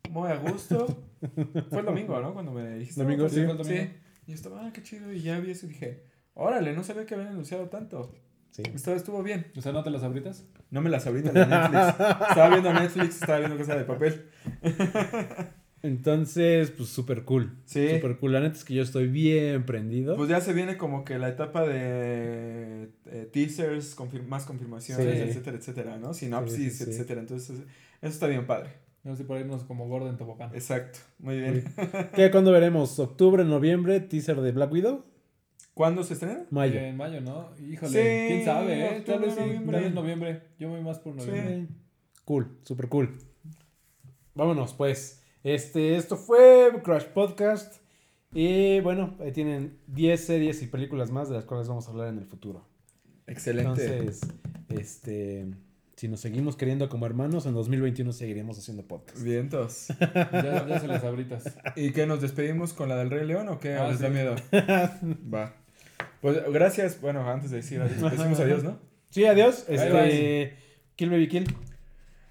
muy 0.10 0.30
a 0.30 0.36
gusto. 0.36 0.86
Fue 1.70 1.80
el 1.80 1.86
domingo, 1.86 2.20
¿no? 2.20 2.34
Cuando 2.34 2.52
me 2.52 2.78
dijiste. 2.78 3.02
Domingo, 3.02 3.24
"No, 3.24 3.30
sí, 3.30 3.36
fue 3.44 3.52
el 3.52 3.58
domingo". 3.58 3.82
Sí. 3.84 3.90
Y 4.28 4.32
yo 4.32 4.36
estaba, 4.36 4.66
ah, 4.68 4.72
qué 4.74 4.84
chido. 4.84 5.12
Y 5.14 5.22
ya 5.22 5.40
vi 5.40 5.52
eso 5.52 5.66
y 5.66 5.70
dije, 5.70 6.04
órale, 6.34 6.74
no 6.74 6.84
sabía 6.84 7.06
que 7.06 7.14
habían 7.16 7.30
anunciado 7.32 7.70
tanto. 7.70 8.14
Sí. 8.52 8.64
Esto 8.74 8.94
estuvo 8.94 9.24
bien. 9.24 9.48
O 9.56 9.62
sea, 9.62 9.72
¿no 9.72 9.84
te 9.84 9.90
las 9.92 10.04
abritas? 10.04 10.46
No 10.72 10.82
me 10.82 10.90
las 10.90 11.08
ahorita 11.08 11.32
de 11.32 11.46
Netflix. 11.46 11.88
estaba 12.30 12.50
viendo 12.50 12.74
Netflix, 12.74 13.22
estaba 13.22 13.40
viendo 13.40 13.58
casa 13.58 13.76
de 13.78 13.84
papel. 13.86 14.30
Entonces, 15.84 16.72
pues 16.72 16.90
súper 16.90 17.24
cool. 17.24 17.56
Sí. 17.66 17.88
Súper 17.96 18.18
cool. 18.18 18.34
La 18.34 18.40
neta 18.42 18.56
es 18.58 18.64
que 18.64 18.74
yo 18.74 18.82
estoy 18.84 19.08
bien 19.08 19.66
prendido. 19.66 20.16
Pues 20.16 20.28
ya 20.30 20.42
se 20.42 20.54
viene 20.54 20.76
como 20.78 21.06
que 21.06 21.20
la 21.20 21.30
etapa 21.30 21.66
de 21.68 22.90
eh, 23.06 23.30
teasers, 23.32 23.96
confir- 23.96 24.26
más 24.26 24.46
confirmaciones, 24.46 25.06
Sí. 25.06 25.22
etcétera, 25.30 25.58
etcétera, 25.58 25.98
¿no? 25.98 26.14
Sinopsis, 26.14 26.56
Sí, 26.58 26.70
sí, 26.72 26.84
sí. 26.86 26.90
etcétera. 26.92 27.22
Entonces, 27.22 27.50
eso 27.60 27.66
está 28.02 28.28
bien 28.28 28.46
padre. 28.48 28.72
No 29.04 29.16
sé, 29.16 29.24
por 29.24 29.40
irnos 29.40 29.64
como 29.64 29.88
gordo 29.88 30.10
en 30.10 30.18
tobogán. 30.18 30.54
Exacto, 30.54 31.00
muy 31.20 31.38
bien. 31.40 31.64
¿Qué? 32.16 32.30
¿Cuándo 32.32 32.52
veremos? 32.52 32.98
¿Octubre, 33.00 33.46
noviembre? 33.46 34.00
¿Teaser 34.02 34.42
de 34.42 34.52
Black 34.52 34.72
Widow? 34.72 35.06
¿Cuándo 35.74 36.04
se 36.04 36.14
estrena? 36.14 36.46
Mayo. 36.50 36.80
En 36.80 36.98
mayo, 36.98 37.22
¿no? 37.22 37.52
Híjole, 37.60 37.92
Sí, 37.92 38.28
quién 38.34 38.44
sabe, 38.46 38.98
¿eh? 38.98 39.02
Tal 39.06 39.20
vez 39.20 39.38
noviembre. 39.38 39.80
tal 39.82 39.94
noviembre. 39.96 40.42
Yo 40.60 40.70
voy 40.70 40.82
más 40.82 40.98
por 41.00 41.16
noviembre. 41.16 41.68
Cool, 42.26 42.48
súper 42.64 42.90
cool. 42.90 43.16
Vámonos, 44.34 44.74
pues. 44.74 45.17
Este, 45.48 45.96
esto 45.96 46.18
fue 46.18 46.74
Crash 46.84 47.06
Podcast. 47.06 47.78
Y 48.34 48.82
bueno, 48.82 49.16
ahí 49.22 49.32
tienen 49.32 49.78
10 49.88 50.20
series 50.26 50.62
y 50.62 50.68
películas 50.68 51.10
más 51.10 51.30
de 51.30 51.36
las 51.36 51.46
cuales 51.46 51.70
vamos 51.70 51.88
a 51.88 51.92
hablar 51.92 52.10
en 52.10 52.18
el 52.18 52.26
futuro. 52.26 52.68
Excelente. 53.28 53.86
Entonces, 53.86 54.20
este, 54.68 55.48
si 55.96 56.10
nos 56.10 56.20
seguimos 56.20 56.58
queriendo 56.58 56.90
como 56.90 57.06
hermanos, 57.06 57.46
en 57.46 57.54
2021 57.54 58.12
seguiremos 58.12 58.60
haciendo 58.60 58.84
podcast. 58.84 59.24
Vientos. 59.24 59.88
Ya, 60.34 60.68
ya 60.68 60.80
se 60.82 60.88
las 60.88 61.06
abritas. 61.06 61.58
¿Y 61.78 61.92
qué? 61.92 62.06
¿Nos 62.06 62.20
despedimos 62.20 62.74
con 62.74 62.90
la 62.90 62.98
del 62.98 63.10
Rey 63.10 63.26
León 63.26 63.48
o 63.48 63.58
qué? 63.58 63.76
Ah, 63.76 63.86
¿O 63.86 63.92
les 63.92 64.02
da 64.02 64.10
miedo? 64.10 64.36
Va. 65.34 65.56
Pues 66.20 66.44
gracias. 66.52 67.00
Bueno, 67.00 67.26
antes 67.26 67.52
de 67.52 67.58
decir 67.58 67.80
adiós, 67.80 68.12
decimos 68.12 68.40
adiós, 68.42 68.66
¿no? 68.66 68.80
Sí, 69.12 69.24
adiós. 69.24 69.64
Bye, 69.70 69.76
Este, 69.78 70.58
Kill 70.98 71.10
Baby 71.10 71.30
Kill. 71.30 71.48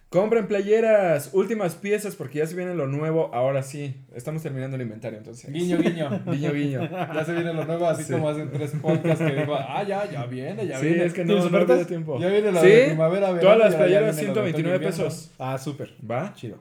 Compren 0.09 0.47
playeras, 0.47 1.31
últimas 1.33 1.75
piezas 1.75 2.15
porque 2.15 2.39
ya 2.39 2.47
se 2.47 2.55
viene 2.55 2.75
lo 2.75 2.87
nuevo. 2.87 3.29
Ahora 3.35 3.63
sí, 3.65 4.05
estamos 4.15 4.41
terminando 4.41 4.77
el 4.77 4.83
inventario 4.83 5.19
entonces. 5.19 5.53
Guiño, 5.53 5.79
guiño. 5.79 6.23
Guiño, 6.27 6.53
guiño. 6.53 6.89
Ya 6.89 7.25
se 7.25 7.33
viene 7.33 7.53
lo 7.53 7.65
nuevo, 7.65 7.87
así 7.89 8.05
Sí. 8.05 8.13
como 8.13 8.29
hacen 8.29 8.51
tres 8.53 8.71
podcasts 8.81 9.25
que 9.25 9.35
digo, 9.35 9.57
ah, 9.57 9.83
ya, 9.83 10.09
ya 10.11 10.25
viene, 10.27 10.65
ya 10.67 10.79
sí, 10.79 10.87
viene. 10.87 11.05
es 11.07 11.13
que 11.13 11.25
¿Tienes 11.25 11.45
no, 11.45 11.51
no 11.51 11.59
había 11.73 11.85
tiempo. 11.87 12.21
Ya 12.21 12.29
viene 12.29 12.53
la 12.53 12.61
Sí, 12.61 12.69
de 12.69 12.87
primavera, 12.87 13.33
verano, 13.33 13.41
Todas 13.41 13.59
las 13.59 13.73
ya- 13.73 13.79
ya 13.79 13.85
playeras 13.85 14.17
de 14.17 14.23
129 14.23 14.77
otoño, 14.77 14.87
invierno. 14.87 15.05
pesos. 15.09 15.33
Ah, 15.39 15.59
súper. 15.59 15.93
¿Va? 16.09 16.33
Chido. 16.35 16.59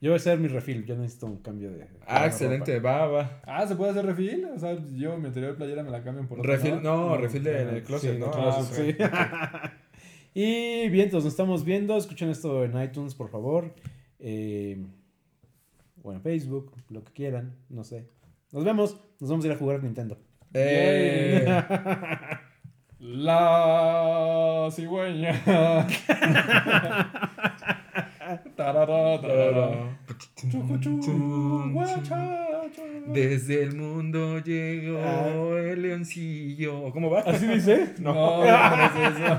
Yo 0.00 0.10
voy 0.10 0.14
a 0.14 0.16
hacer 0.16 0.38
mi 0.38 0.48
refill. 0.48 0.84
Yo 0.86 0.96
necesito 0.96 1.26
un 1.26 1.38
cambio 1.42 1.70
de. 1.72 1.86
Ah, 2.06 2.22
de 2.22 2.26
excelente, 2.28 2.80
va, 2.80 3.06
va. 3.06 3.40
Ah, 3.44 3.66
¿se 3.66 3.76
puede 3.76 3.90
hacer 3.92 4.04
refil? 4.06 4.46
O 4.54 4.58
sea, 4.58 4.76
yo 4.94 5.16
mi 5.18 5.26
anterior 5.26 5.56
playera 5.56 5.82
me 5.82 5.90
la 5.90 6.02
cambian 6.02 6.26
por 6.26 6.38
otra, 6.40 6.52
Refil, 6.52 6.82
no, 6.82 7.10
No, 7.10 7.16
refil 7.16 7.42
de, 7.44 7.62
en 7.62 7.68
el 7.68 7.76
Sí, 7.80 7.82
closet, 7.82 8.14
en 8.14 8.20
¿no? 8.20 8.26
el 8.26 8.32
Ah, 8.32 8.42
closet, 8.42 9.00
ok. 9.00 9.10
sí. 9.12 9.76
y 10.38 10.88
bien, 10.90 11.06
entonces 11.06 11.24
nos 11.24 11.32
estamos 11.32 11.64
viendo. 11.64 11.96
Escuchen 11.96 12.28
esto 12.28 12.62
en 12.62 12.78
iTunes, 12.82 13.14
por 13.14 13.30
favor. 13.30 13.74
Eh, 14.18 14.84
o 16.02 16.12
en 16.12 16.20
Facebook, 16.20 16.72
lo 16.90 17.02
que 17.02 17.12
quieran. 17.12 17.56
No 17.70 17.84
sé. 17.84 18.06
Nos 18.52 18.62
vemos. 18.64 19.00
Nos 19.18 19.30
vamos 19.30 19.44
a 19.46 19.48
ir 19.48 19.54
a 19.54 19.56
jugar 19.56 19.82
Nintendo. 19.82 20.18
Eh, 20.52 21.46
La 22.98 24.68
cigüeña. 24.72 25.42
Tarara, 28.56 29.20
tarara. 29.20 29.98
Desde 33.12 33.62
el 33.62 33.76
mundo 33.76 34.38
llegó 34.40 34.98
Ah. 34.98 35.28
el 35.58 35.82
leoncillo. 35.82 36.90
¿Cómo 36.92 37.10
va? 37.10 37.20
¿Así 37.20 37.46
dice? 37.46 37.94
No, 37.98 38.44
no, 38.44 38.84
es 38.84 39.16
eso. 39.16 39.38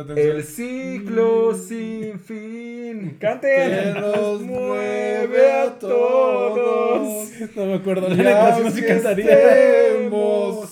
Atención. 0.00 0.18
El 0.18 0.44
ciclo 0.44 1.54
sin 1.54 2.18
fin. 2.18 3.10
Que 3.10 3.16
¡Canten! 3.18 3.94
nos 3.94 4.40
mueve 4.42 5.52
a 5.52 5.78
todos. 5.78 7.28
No 7.54 7.66
me 7.66 7.74
acuerdo. 7.74 8.08
La 8.08 8.56
si 8.56 8.62
no, 8.62 8.70
sí 8.70 8.82
cantaría. 8.82 9.26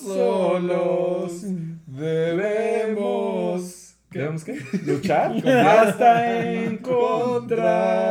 solos, 0.03 1.45
debemos... 1.87 3.86
¿Qué? 4.11 4.19
¿Debemos 4.19 4.45
qué? 4.45 4.61
¿Luchar? 4.87 5.33
Hasta 5.47 6.65
encontrar 6.65 8.07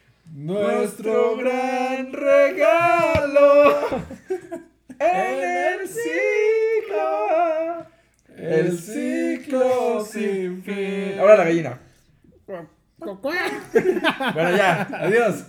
nuestro 0.34 1.36
gran 1.36 2.12
regalo 2.12 3.88
en 4.98 5.80
el 5.80 5.88
ciclo. 5.88 7.86
El 8.36 8.78
ciclo 8.78 10.04
sin 10.04 10.62
fin. 10.62 11.18
Ahora 11.18 11.36
la 11.38 11.44
gallina. 11.44 11.78
Bueno, 14.34 14.56
ya. 14.56 14.88
Adiós. 14.92 15.44